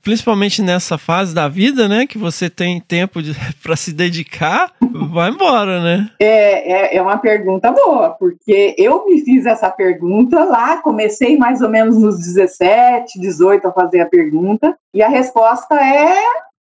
principalmente 0.00 0.62
nessa 0.62 0.96
fase 0.96 1.34
da 1.34 1.48
vida, 1.48 1.88
né, 1.88 2.06
que 2.06 2.16
você 2.16 2.48
tem 2.48 2.80
tempo 2.80 3.18
para 3.62 3.74
se 3.74 3.92
dedicar, 3.92 4.70
vai 5.12 5.30
embora, 5.30 5.82
né? 5.82 6.08
É, 6.20 6.94
é, 6.94 6.96
é 6.98 7.02
uma 7.02 7.18
pergunta 7.18 7.72
boa, 7.72 8.10
porque 8.10 8.76
eu 8.78 9.04
me 9.06 9.24
fiz 9.24 9.46
essa 9.46 9.70
pergunta 9.70 10.44
lá, 10.44 10.76
comecei 10.76 11.36
mais 11.36 11.62
ou 11.62 11.68
menos 11.68 11.98
nos 11.98 12.18
17, 12.18 13.18
18 13.18 13.66
a 13.66 13.72
fazer 13.72 14.00
a 14.02 14.06
pergunta, 14.06 14.76
e 14.94 15.02
a 15.02 15.08
resposta 15.08 15.74
é 15.74 16.14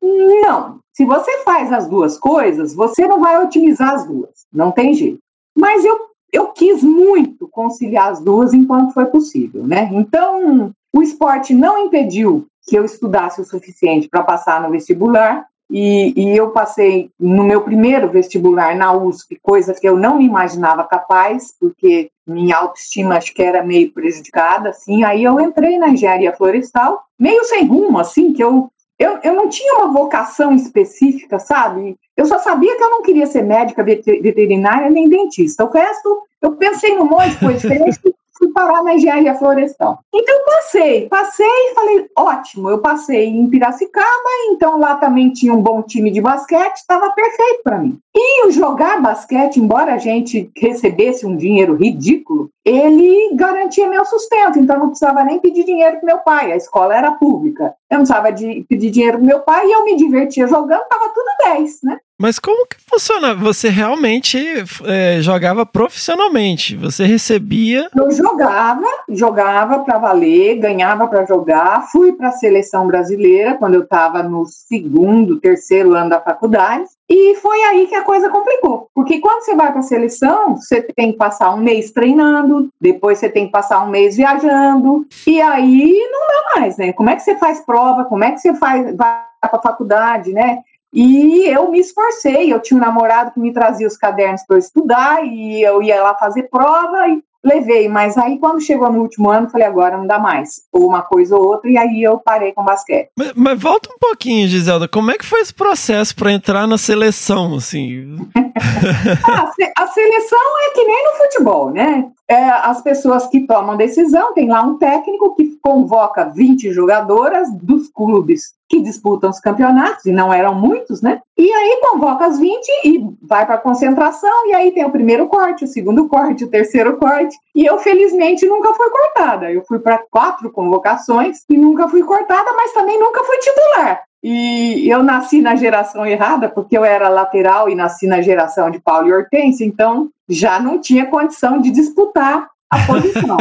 não. 0.01 0.79
Se 0.99 1.05
você 1.05 1.45
faz 1.45 1.71
as 1.71 1.87
duas 1.87 2.17
coisas, 2.17 2.73
você 2.75 3.07
não 3.07 3.21
vai 3.21 3.41
otimizar 3.41 3.93
as 3.93 4.05
duas. 4.05 4.45
Não 4.51 4.69
tem 4.69 4.93
jeito. 4.93 5.19
Mas 5.57 5.85
eu, 5.85 5.97
eu 6.29 6.47
quis 6.47 6.83
muito 6.83 7.47
conciliar 7.47 8.09
as 8.09 8.19
duas 8.19 8.53
enquanto 8.53 8.93
foi 8.93 9.05
possível, 9.05 9.65
né? 9.65 9.89
Então, 9.93 10.73
o 10.93 11.01
esporte 11.01 11.53
não 11.53 11.85
impediu 11.85 12.47
que 12.67 12.77
eu 12.77 12.83
estudasse 12.83 13.39
o 13.39 13.45
suficiente 13.45 14.09
para 14.09 14.23
passar 14.23 14.61
no 14.61 14.69
vestibular. 14.71 15.45
E, 15.71 16.11
e, 16.17 16.35
eu 16.35 16.49
passei 16.49 17.09
no 17.17 17.45
meu 17.45 17.61
primeiro 17.61 18.09
vestibular 18.09 18.75
na 18.75 18.91
USP, 18.91 19.39
coisa 19.41 19.73
que 19.73 19.87
eu 19.87 19.95
não 19.95 20.17
me 20.17 20.25
imaginava 20.25 20.83
capaz, 20.83 21.55
porque 21.57 22.09
minha 22.27 22.57
autoestima 22.57 23.15
acho 23.15 23.33
que 23.33 23.41
era 23.41 23.63
meio 23.63 23.89
prejudicada, 23.93 24.71
assim. 24.71 25.05
Aí 25.05 25.23
eu 25.23 25.39
entrei 25.39 25.77
na 25.77 25.87
engenharia 25.87 26.35
florestal, 26.35 27.03
meio 27.17 27.45
sem 27.45 27.65
rumo, 27.65 27.99
assim, 27.99 28.33
que 28.33 28.43
eu 28.43 28.69
eu, 28.99 29.17
eu 29.23 29.33
não 29.33 29.47
tinha 29.47 29.75
uma 29.75 29.93
vocação 29.93 30.53
específica, 30.53 31.39
sabe? 31.39 31.97
Eu 32.17 32.25
só 32.25 32.37
sabia 32.37 32.75
que 32.75 32.83
eu 32.83 32.89
não 32.89 33.01
queria 33.01 33.25
ser 33.25 33.43
médica 33.43 33.81
veterinária 33.81 34.89
nem 34.89 35.07
dentista. 35.07 35.63
O 35.63 35.71
resto, 35.71 36.23
eu 36.41 36.57
pensei 36.57 36.95
num 36.95 37.05
monte 37.05 37.29
de 37.29 37.39
coisa 37.39 37.59
diferente 37.59 37.97
fui 38.39 38.49
parar 38.53 38.81
na 38.81 38.95
engenharia 38.95 39.35
florestal. 39.35 39.99
Então 40.15 40.45
passei, 40.45 41.07
passei 41.09 41.45
e 41.45 41.73
falei, 41.75 42.09
ótimo, 42.17 42.69
eu 42.69 42.79
passei 42.79 43.25
em 43.27 43.49
Piracicaba, 43.49 44.29
então 44.49 44.79
lá 44.79 44.95
também 44.95 45.29
tinha 45.31 45.53
um 45.53 45.61
bom 45.61 45.81
time 45.81 46.09
de 46.09 46.21
basquete, 46.21 46.77
estava 46.77 47.11
perfeito 47.11 47.61
para 47.63 47.77
mim. 47.77 47.99
E 48.15 48.47
o 48.47 48.51
jogar 48.51 49.01
basquete, 49.01 49.57
embora 49.57 49.93
a 49.93 49.97
gente 49.97 50.49
recebesse 50.57 51.25
um 51.25 51.35
dinheiro 51.35 51.75
ridículo, 51.75 52.49
ele 52.65 53.35
garantia 53.35 53.87
meu 53.87 54.05
sustento, 54.05 54.57
então 54.57 54.75
eu 54.75 54.79
não 54.79 54.89
precisava 54.89 55.23
nem 55.23 55.39
pedir 55.39 55.65
dinheiro 55.65 55.97
para 55.97 56.05
meu 56.05 56.19
pai, 56.19 56.51
a 56.51 56.55
escola 56.55 56.95
era 56.95 57.11
pública. 57.11 57.75
Eu 57.89 57.97
não 57.97 58.05
precisava 58.05 58.31
de 58.31 58.65
pedir 58.69 58.89
dinheiro 58.89 59.17
para 59.17 59.27
meu 59.27 59.39
pai 59.41 59.67
e 59.67 59.71
eu 59.71 59.83
me 59.83 59.95
divertia 59.95 60.47
jogando, 60.47 60.83
estava 60.83 61.09
tudo 61.13 61.55
10, 61.55 61.79
né? 61.83 61.99
Mas 62.21 62.37
como 62.37 62.67
que 62.67 62.75
funciona? 62.85 63.33
Você 63.33 63.69
realmente 63.69 64.37
é, 64.85 65.21
jogava 65.21 65.65
profissionalmente? 65.65 66.75
Você 66.75 67.05
recebia? 67.05 67.89
Eu 67.95 68.11
jogava, 68.11 68.85
jogava 69.07 69.79
para 69.79 69.97
valer, 69.97 70.57
ganhava 70.57 71.07
para 71.07 71.25
jogar. 71.25 71.87
Fui 71.89 72.11
para 72.11 72.27
a 72.27 72.33
seleção 72.33 72.87
brasileira 72.87 73.53
quando 73.53 73.75
eu 73.75 73.83
estava 73.83 74.21
no 74.21 74.45
segundo, 74.45 75.39
terceiro 75.39 75.93
ano 75.93 76.09
da 76.09 76.19
faculdade. 76.19 76.83
E 77.09 77.35
foi 77.35 77.63
aí 77.63 77.87
que 77.87 77.95
a 77.95 78.03
coisa 78.03 78.29
complicou. 78.29 78.89
Porque 78.93 79.21
quando 79.21 79.45
você 79.45 79.55
vai 79.55 79.71
para 79.71 79.79
a 79.79 79.83
seleção, 79.83 80.57
você 80.57 80.81
tem 80.81 81.13
que 81.13 81.17
passar 81.17 81.53
um 81.55 81.57
mês 81.57 81.89
treinando, 81.91 82.67
depois 82.81 83.17
você 83.17 83.29
tem 83.29 83.45
que 83.45 83.51
passar 83.53 83.81
um 83.81 83.89
mês 83.89 84.17
viajando, 84.17 85.07
e 85.25 85.41
aí 85.41 86.07
não 86.11 86.27
dá 86.27 86.59
mais, 86.59 86.77
né? 86.77 86.91
Como 86.91 87.09
é 87.09 87.15
que 87.15 87.21
você 87.21 87.35
faz 87.37 87.61
prova? 87.61 88.03
Como 88.03 88.25
é 88.25 88.31
que 88.31 88.39
você 88.39 88.53
faz, 88.55 88.93
vai 88.95 89.29
para 89.41 89.57
a 89.57 89.61
faculdade, 89.61 90.33
né? 90.33 90.59
E 90.93 91.45
eu 91.47 91.69
me 91.69 91.79
esforcei, 91.79 92.51
eu 92.51 92.59
tinha 92.59 92.77
um 92.77 92.81
namorado 92.81 93.31
que 93.31 93.39
me 93.39 93.53
trazia 93.53 93.87
os 93.87 93.97
cadernos 93.97 94.43
para 94.47 94.57
estudar 94.57 95.23
e 95.23 95.61
eu 95.61 95.83
ia 95.83 96.01
lá 96.01 96.15
fazer 96.15 96.43
prova 96.43 97.07
e 97.07 97.23
levei, 97.43 97.87
mas 97.87 98.17
aí 98.17 98.37
quando 98.37 98.59
chegou 98.59 98.91
no 98.91 99.01
último 99.01 99.29
ano, 99.29 99.49
falei, 99.49 99.65
agora 99.65 99.97
não 99.97 100.05
dá 100.05 100.19
mais, 100.19 100.63
ou 100.71 100.87
uma 100.87 101.01
coisa 101.01 101.35
ou 101.35 101.45
outra, 101.45 101.69
e 101.69 101.77
aí 101.77 102.03
eu 102.03 102.17
parei 102.17 102.51
com 102.51 102.63
basquete. 102.63 103.09
Mas, 103.17 103.33
mas 103.33 103.59
volta 103.59 103.89
um 103.93 103.97
pouquinho, 103.97 104.47
Giselda, 104.47 104.87
como 104.87 105.11
é 105.11 105.17
que 105.17 105.25
foi 105.25 105.39
esse 105.39 105.53
processo 105.53 106.15
para 106.15 106.31
entrar 106.33 106.67
na 106.67 106.77
seleção, 106.77 107.55
assim? 107.55 108.17
ah, 108.35 109.51
a 109.77 109.87
seleção 109.87 110.39
é 110.67 110.73
que 110.73 110.83
nem 110.83 111.05
no 111.05 111.11
futebol, 111.11 111.69
né? 111.71 112.11
É, 112.27 112.49
as 112.49 112.81
pessoas 112.81 113.27
que 113.27 113.47
tomam 113.47 113.77
decisão, 113.77 114.33
tem 114.33 114.49
lá 114.49 114.61
um 114.61 114.77
técnico 114.77 115.35
que 115.35 115.57
convoca 115.61 116.25
20 116.25 116.71
jogadoras 116.73 117.49
dos 117.53 117.89
clubes 117.89 118.58
que 118.69 118.81
disputam 118.81 119.31
os 119.31 119.39
campeonatos, 119.39 120.05
e 120.05 120.11
não 120.11 120.31
eram 120.31 120.53
muitos, 120.53 121.01
né? 121.01 121.19
E 121.35 121.51
aí 121.51 121.79
convoca 121.81 122.25
as 122.25 122.37
20 122.37 122.67
e 122.85 123.03
vai 123.21 123.45
para 123.45 123.55
a 123.55 123.59
concentração, 123.59 124.47
e 124.47 124.53
aí 124.53 124.71
tem 124.71 124.85
o 124.85 124.91
primeiro 124.91 125.27
corte, 125.27 125.65
o 125.65 125.67
segundo 125.67 126.07
corte, 126.07 126.43
o 126.43 126.49
terceiro 126.49 126.95
corte. 126.97 127.35
E 127.55 127.65
eu, 127.65 127.79
felizmente, 127.79 128.45
nunca 128.45 128.73
fui 128.73 128.89
cortada. 128.89 129.51
Eu 129.51 129.63
fui 129.67 129.79
para 129.79 129.99
quatro 130.11 130.51
convocações 130.51 131.39
e 131.49 131.57
nunca 131.57 131.89
fui 131.89 132.03
cortada, 132.03 132.53
mas 132.55 132.71
também 132.73 132.99
nunca 132.99 133.23
fui 133.23 133.37
titular. 133.37 134.03
E 134.21 134.87
eu 134.89 135.01
nasci 135.01 135.41
na 135.41 135.55
geração 135.55 136.05
errada, 136.05 136.49
porque 136.49 136.77
eu 136.77 136.83
era 136.83 137.09
lateral 137.09 137.69
e 137.69 137.75
nasci 137.75 138.05
na 138.05 138.21
geração 138.21 138.69
de 138.69 138.79
Paulo 138.79 139.07
e 139.07 139.13
Hortência, 139.13 139.65
então 139.65 140.09
já 140.27 140.59
não 140.59 140.79
tinha 140.79 141.05
condição 141.05 141.59
de 141.59 141.71
disputar 141.71 142.47
a 142.71 142.79
posição. 142.85 143.37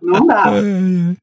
Não 0.00 0.26
dá. 0.26 0.44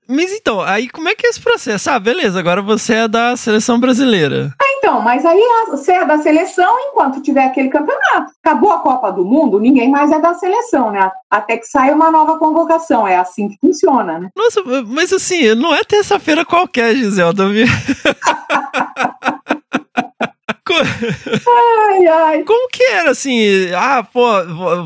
Mas 0.08 0.32
então, 0.32 0.60
aí 0.62 0.90
como 0.90 1.08
é 1.08 1.16
que 1.16 1.26
é 1.26 1.30
esse 1.30 1.40
processo? 1.40 1.90
Ah, 1.90 2.00
beleza, 2.00 2.40
agora 2.40 2.62
você 2.62 2.94
é 2.96 3.08
da 3.08 3.36
seleção 3.38 3.80
brasileira. 3.80 4.54
Ah, 4.60 4.66
então, 4.78 5.02
mas 5.02 5.26
aí 5.26 5.42
você 5.70 5.94
é 5.94 6.06
da 6.06 6.18
seleção 6.18 6.76
enquanto 6.90 7.22
tiver 7.22 7.46
aquele 7.46 7.70
campeonato. 7.70 8.32
Acabou 8.44 8.72
a 8.72 8.80
Copa 8.80 9.12
do 9.12 9.24
Mundo, 9.24 9.60
ninguém 9.60 9.90
mais 9.90 10.12
é 10.12 10.20
da 10.20 10.34
seleção, 10.34 10.92
né? 10.92 11.12
Até 11.30 11.58
que 11.58 11.66
saia 11.66 11.94
uma 11.96 12.12
nova 12.12 12.38
convocação. 12.38 13.08
É 13.08 13.18
assim 13.18 13.50
que 13.50 13.58
funciona, 13.60 14.20
né? 14.20 14.30
Nossa, 14.36 14.62
mas 14.88 15.14
assim, 15.14 15.54
não 15.56 15.74
é 15.74 15.84
terça-feira 15.84 16.44
qualquer, 16.44 16.96
Giselda. 16.96 17.46
ai, 21.90 22.08
ai. 22.08 22.44
Como 22.44 22.68
que 22.70 22.84
era 22.84 23.12
assim? 23.12 23.72
Ah, 23.76 24.04
pô, 24.04 24.28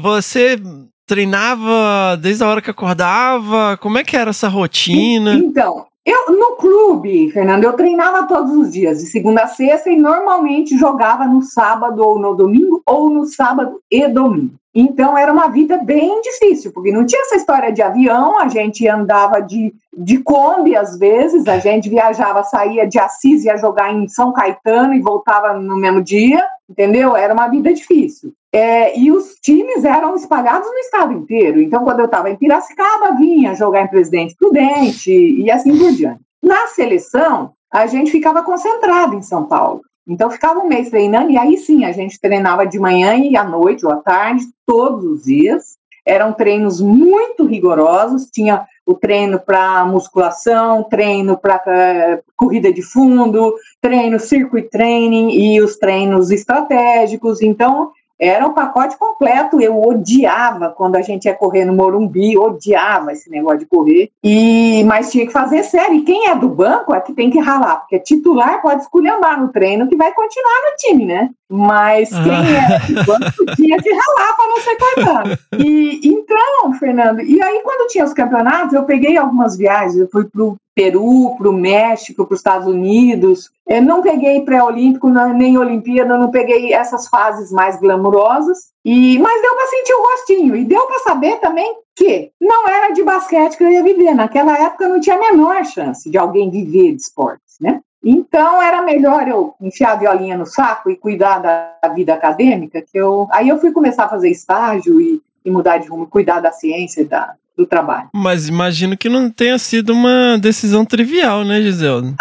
você 0.01 0.59
treinava 1.05 2.17
desde 2.19 2.43
a 2.43 2.47
hora 2.47 2.61
que 2.61 2.69
acordava? 2.69 3.77
Como 3.77 3.97
é 3.97 4.03
que 4.03 4.17
era 4.17 4.31
essa 4.31 4.47
rotina? 4.47 5.35
Então, 5.35 5.85
eu 6.05 6.31
no 6.37 6.55
clube, 6.55 7.31
Fernando, 7.31 7.63
eu 7.63 7.73
treinava 7.73 8.27
todos 8.27 8.55
os 8.55 8.71
dias, 8.71 8.99
de 8.99 9.07
segunda 9.07 9.43
a 9.43 9.47
sexta, 9.47 9.89
e 9.89 9.97
normalmente 9.97 10.77
jogava 10.77 11.25
no 11.25 11.41
sábado 11.41 12.03
ou 12.03 12.19
no 12.19 12.35
domingo, 12.35 12.81
ou 12.85 13.09
no 13.09 13.25
sábado 13.25 13.79
e 13.89 14.07
domingo. 14.07 14.53
Então 14.77 15.17
era 15.17 15.31
uma 15.31 15.47
vida 15.47 15.77
bem 15.77 16.21
difícil, 16.21 16.71
porque 16.73 16.91
não 16.91 17.05
tinha 17.05 17.21
essa 17.21 17.37
história 17.37 17.71
de 17.71 17.81
avião, 17.81 18.37
a 18.37 18.49
gente 18.49 18.85
andava 18.87 19.39
de, 19.39 19.73
de 19.97 20.17
Kombi 20.19 20.75
às 20.75 20.99
vezes, 20.99 21.47
a 21.47 21.57
gente 21.57 21.89
viajava, 21.89 22.43
saía 22.43 22.85
de 22.85 22.99
Assis, 22.99 23.45
ia 23.45 23.57
jogar 23.57 23.93
em 23.93 24.07
São 24.09 24.33
Caetano 24.33 24.93
e 24.93 25.01
voltava 25.01 25.53
no 25.53 25.77
mesmo 25.77 26.03
dia, 26.03 26.45
entendeu? 26.69 27.15
Era 27.15 27.33
uma 27.33 27.47
vida 27.47 27.73
difícil. 27.73 28.33
É, 28.53 28.97
e 28.97 29.11
os 29.11 29.35
times 29.41 29.83
eram 29.83 30.15
espalhados 30.15 30.67
no 30.67 30.77
estado 30.77 31.13
inteiro. 31.13 31.61
Então, 31.61 31.83
quando 31.83 31.99
eu 31.99 32.05
estava 32.05 32.29
em 32.29 32.37
Piracicaba, 32.37 33.15
vinha 33.17 33.55
jogar 33.55 33.81
em 33.81 33.87
Presidente 33.87 34.35
Prudente 34.35 35.11
e 35.11 35.51
assim 35.51 35.77
por 35.77 35.91
diante. 35.91 36.21
Na 36.41 36.67
seleção, 36.67 37.51
a 37.71 37.85
gente 37.87 38.11
ficava 38.11 38.43
concentrado 38.43 39.15
em 39.15 39.21
São 39.21 39.45
Paulo. 39.45 39.81
Então, 40.07 40.29
ficava 40.29 40.59
um 40.59 40.67
mês 40.67 40.89
treinando, 40.89 41.31
e 41.31 41.37
aí 41.37 41.57
sim, 41.57 41.83
a 41.83 41.91
gente 41.91 42.19
treinava 42.21 42.65
de 42.65 42.79
manhã 42.79 43.15
e 43.15 43.35
à 43.35 43.43
noite 43.43 43.85
ou 43.85 43.91
à 43.91 43.97
tarde, 43.97 44.45
todos 44.65 45.03
os 45.03 45.23
dias. 45.23 45.77
Eram 46.05 46.33
treinos 46.33 46.79
muito 46.79 47.45
rigorosos, 47.45 48.29
tinha 48.31 48.65
o 48.85 48.93
treino 48.93 49.39
para 49.39 49.85
musculação, 49.85 50.83
treino 50.83 51.37
para 51.37 51.61
eh, 51.67 52.21
corrida 52.35 52.71
de 52.71 52.83
fundo, 52.83 53.55
treino 53.81 54.19
circuit 54.19 54.69
training 54.69 55.31
e 55.31 55.59
os 55.59 55.77
treinos 55.77 56.29
estratégicos. 56.29 57.41
Então, 57.41 57.91
era 58.19 58.45
um 58.45 58.53
pacote 58.53 58.97
completo. 58.97 59.59
Eu 59.59 59.81
odiava 59.81 60.69
quando 60.69 60.95
a 60.95 61.01
gente 61.01 61.25
ia 61.25 61.33
correr 61.33 61.65
no 61.65 61.73
Morumbi, 61.73 62.37
odiava 62.37 63.11
esse 63.11 63.29
negócio 63.29 63.59
de 63.59 63.65
correr. 63.65 64.09
E 64.23 64.83
mas 64.85 65.11
tinha 65.11 65.25
que 65.25 65.33
fazer 65.33 65.63
sério. 65.63 65.95
E 65.95 66.01
quem 66.03 66.27
é 66.29 66.35
do 66.35 66.49
banco 66.49 66.93
é 66.93 66.99
que 66.99 67.13
tem 67.13 67.29
que 67.29 67.39
ralar, 67.39 67.77
porque 67.77 67.99
titular 67.99 68.61
pode 68.61 68.83
esculhambar 68.83 69.39
no 69.39 69.49
treino 69.49 69.87
que 69.87 69.95
vai 69.95 70.13
continuar 70.13 70.53
no 70.69 70.75
time, 70.77 71.05
né? 71.05 71.29
Mas 71.49 72.09
quem 72.09 72.31
ah. 72.31 72.75
é 72.75 72.93
do 72.93 73.05
banco 73.05 73.45
tinha 73.55 73.77
que 73.77 73.89
ralar 73.89 74.35
para 74.35 74.47
não 74.47 74.59
ser 74.59 74.77
cortado. 74.77 75.39
E 75.59 76.01
então, 76.07 76.73
Fernando, 76.73 77.21
e 77.21 77.41
aí 77.41 77.61
quando 77.63 77.89
tinha 77.89 78.03
os 78.03 78.13
campeonatos, 78.13 78.73
eu 78.73 78.83
peguei 78.83 79.17
algumas 79.17 79.57
viagens. 79.57 79.97
Eu 79.97 80.09
fui 80.09 80.25
pro 80.25 80.57
Peru, 80.75 81.35
para 81.37 81.49
o 81.49 81.53
México, 81.53 82.25
para 82.25 82.33
os 82.33 82.39
Estados 82.39 82.67
Unidos. 82.67 83.49
Eu 83.65 83.81
não 83.81 84.01
peguei 84.01 84.41
pré-olímpico 84.41 85.09
nem 85.09 85.57
Olimpíada, 85.57 86.17
não 86.17 86.29
peguei 86.29 86.73
essas 86.73 87.07
fases 87.07 87.49
mais 87.51 87.79
glamurosas. 87.79 88.73
E 88.83 89.17
mas 89.17 89.41
deu 89.41 89.55
para 89.55 89.67
sentir 89.67 89.93
o 89.93 90.03
gostinho 90.03 90.55
e 90.55 90.65
deu 90.65 90.85
para 90.85 90.99
saber 90.99 91.39
também 91.39 91.77
que 91.95 92.29
não 92.39 92.67
era 92.67 92.91
de 92.91 93.01
basquete 93.01 93.57
que 93.57 93.63
eu 93.63 93.69
ia 93.69 93.81
viver. 93.81 94.13
Naquela 94.13 94.59
época 94.59 94.89
não 94.89 94.99
tinha 94.99 95.15
a 95.15 95.19
menor 95.19 95.63
chance 95.65 96.09
de 96.09 96.17
alguém 96.17 96.51
viver 96.51 96.93
de 96.93 97.01
esportes, 97.01 97.55
né? 97.59 97.81
Então 98.03 98.61
era 98.61 98.83
melhor 98.83 99.27
eu 99.27 99.55
enfiar 99.59 99.93
a 99.93 99.95
violinha 99.95 100.37
no 100.37 100.45
saco 100.45 100.91
e 100.91 100.95
cuidar 100.95 101.39
da 101.39 101.89
vida 101.95 102.13
acadêmica, 102.13 102.81
que 102.81 102.95
eu. 102.95 103.27
Aí 103.31 103.49
eu 103.49 103.57
fui 103.59 103.71
começar 103.71 104.03
a 104.03 104.09
fazer 104.09 104.29
estágio 104.29 105.01
e, 105.01 105.19
e 105.43 105.49
mudar 105.49 105.77
de 105.77 105.87
rumo, 105.87 106.05
cuidar 106.05 106.39
da 106.39 106.51
ciência 106.51 107.01
e 107.01 107.05
da, 107.05 107.33
do 107.57 107.65
trabalho. 107.65 108.09
Mas 108.13 108.47
imagino 108.47 108.97
que 108.97 109.09
não 109.09 109.29
tenha 109.29 109.57
sido 109.57 109.93
uma 109.93 110.37
decisão 110.37 110.85
trivial, 110.85 111.43
né, 111.43 111.61
Giselda? 111.61 112.15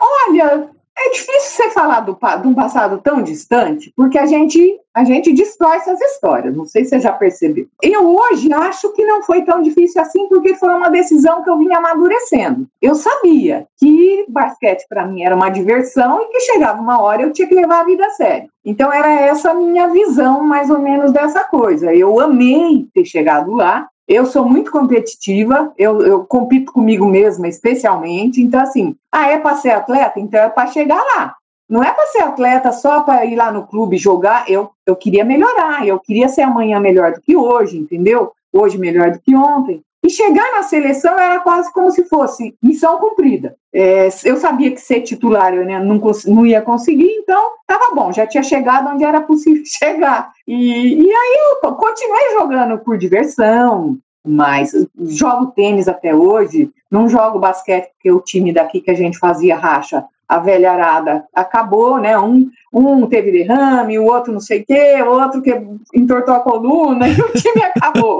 Olha, 0.00 0.68
é 1.00 1.10
difícil 1.10 1.64
você 1.64 1.70
falar 1.70 2.00
do, 2.00 2.18
de 2.42 2.48
um 2.48 2.54
passado 2.54 2.98
tão 2.98 3.22
distante, 3.22 3.92
porque 3.96 4.18
a 4.18 4.26
gente, 4.26 4.80
a 4.92 5.04
gente 5.04 5.32
distorce 5.32 5.88
as 5.88 6.00
histórias. 6.00 6.56
Não 6.56 6.66
sei 6.66 6.84
se 6.84 6.90
você 6.90 7.00
já 7.00 7.12
percebeu. 7.12 7.66
Eu 7.80 8.16
hoje 8.16 8.52
acho 8.52 8.92
que 8.92 9.04
não 9.06 9.22
foi 9.22 9.42
tão 9.42 9.62
difícil 9.62 10.02
assim, 10.02 10.26
porque 10.28 10.56
foi 10.56 10.74
uma 10.74 10.90
decisão 10.90 11.42
que 11.44 11.50
eu 11.50 11.56
vinha 11.56 11.78
amadurecendo. 11.78 12.66
Eu 12.82 12.96
sabia 12.96 13.66
que 13.78 14.26
basquete 14.28 14.86
para 14.88 15.06
mim 15.06 15.22
era 15.22 15.36
uma 15.36 15.50
diversão 15.50 16.20
e 16.20 16.26
que 16.32 16.40
chegava 16.40 16.82
uma 16.82 17.00
hora 17.00 17.22
eu 17.22 17.32
tinha 17.32 17.46
que 17.46 17.54
levar 17.54 17.80
a 17.80 17.84
vida 17.84 18.04
a 18.04 18.10
sério. 18.10 18.48
Então 18.64 18.92
era 18.92 19.08
essa 19.08 19.52
a 19.52 19.54
minha 19.54 19.88
visão, 19.88 20.42
mais 20.42 20.68
ou 20.68 20.80
menos, 20.80 21.12
dessa 21.12 21.44
coisa. 21.44 21.94
Eu 21.94 22.18
amei 22.18 22.88
ter 22.92 23.04
chegado 23.04 23.52
lá, 23.54 23.88
eu 24.08 24.24
sou 24.24 24.48
muito 24.48 24.70
competitiva, 24.70 25.70
eu, 25.76 26.00
eu 26.00 26.24
compito 26.24 26.72
comigo 26.72 27.06
mesma, 27.06 27.46
especialmente. 27.46 28.40
Então, 28.40 28.60
assim, 28.60 28.96
ah, 29.12 29.30
é 29.30 29.38
para 29.38 29.56
ser 29.56 29.70
atleta? 29.70 30.18
Então 30.18 30.40
é 30.40 30.48
para 30.48 30.66
chegar 30.68 30.96
lá. 30.96 31.36
Não 31.68 31.84
é 31.84 31.92
para 31.92 32.06
ser 32.06 32.22
atleta 32.22 32.72
só 32.72 33.02
para 33.02 33.26
ir 33.26 33.36
lá 33.36 33.52
no 33.52 33.66
clube 33.66 33.98
jogar. 33.98 34.48
Eu, 34.48 34.70
eu 34.86 34.96
queria 34.96 35.26
melhorar, 35.26 35.86
eu 35.86 36.00
queria 36.00 36.28
ser 36.28 36.40
amanhã 36.40 36.80
melhor 36.80 37.12
do 37.12 37.20
que 37.20 37.36
hoje, 37.36 37.76
entendeu? 37.76 38.32
Hoje 38.50 38.78
melhor 38.78 39.10
do 39.10 39.20
que 39.20 39.36
ontem. 39.36 39.82
E 40.04 40.10
chegar 40.10 40.52
na 40.52 40.62
seleção 40.62 41.18
era 41.18 41.40
quase 41.40 41.72
como 41.72 41.90
se 41.90 42.04
fosse 42.04 42.56
missão 42.62 42.98
cumprida. 42.98 43.56
É, 43.72 44.08
eu 44.24 44.36
sabia 44.36 44.70
que 44.70 44.80
ser 44.80 45.02
titular 45.02 45.52
eu 45.52 45.64
né, 45.64 45.78
não, 45.80 46.00
não, 46.26 46.46
ia 46.46 46.62
conseguir, 46.62 47.10
então 47.10 47.52
estava 47.60 47.94
bom, 47.94 48.12
já 48.12 48.26
tinha 48.26 48.42
chegado 48.42 48.88
onde 48.88 49.04
era 49.04 49.20
possível 49.20 49.62
chegar. 49.66 50.32
E, 50.46 50.94
e 50.94 51.12
aí 51.12 51.38
eu 51.62 51.72
continuei 51.74 52.32
jogando 52.38 52.78
por 52.78 52.96
diversão, 52.96 53.98
mas 54.26 54.72
jogo 54.98 55.52
tênis 55.52 55.88
até 55.88 56.14
hoje, 56.14 56.70
não 56.90 57.08
jogo 57.08 57.38
basquete 57.38 57.90
porque 57.92 58.10
o 58.10 58.20
time 58.20 58.52
daqui 58.52 58.80
que 58.80 58.90
a 58.90 58.94
gente 58.94 59.18
fazia 59.18 59.56
racha 59.56 60.04
a 60.28 60.38
velha 60.38 60.72
arada 60.72 61.24
acabou, 61.34 61.98
né? 61.98 62.18
Um, 62.18 62.50
um 62.72 63.06
teve 63.06 63.32
derrame, 63.32 63.98
o 63.98 64.04
outro 64.04 64.32
não 64.32 64.40
sei 64.40 64.60
o 64.60 64.66
quê, 64.66 65.02
o 65.02 65.10
outro 65.10 65.40
que 65.40 65.58
entortou 65.94 66.34
a 66.34 66.40
coluna 66.40 67.08
e 67.08 67.18
o 67.18 67.32
time 67.32 67.62
acabou. 67.64 68.18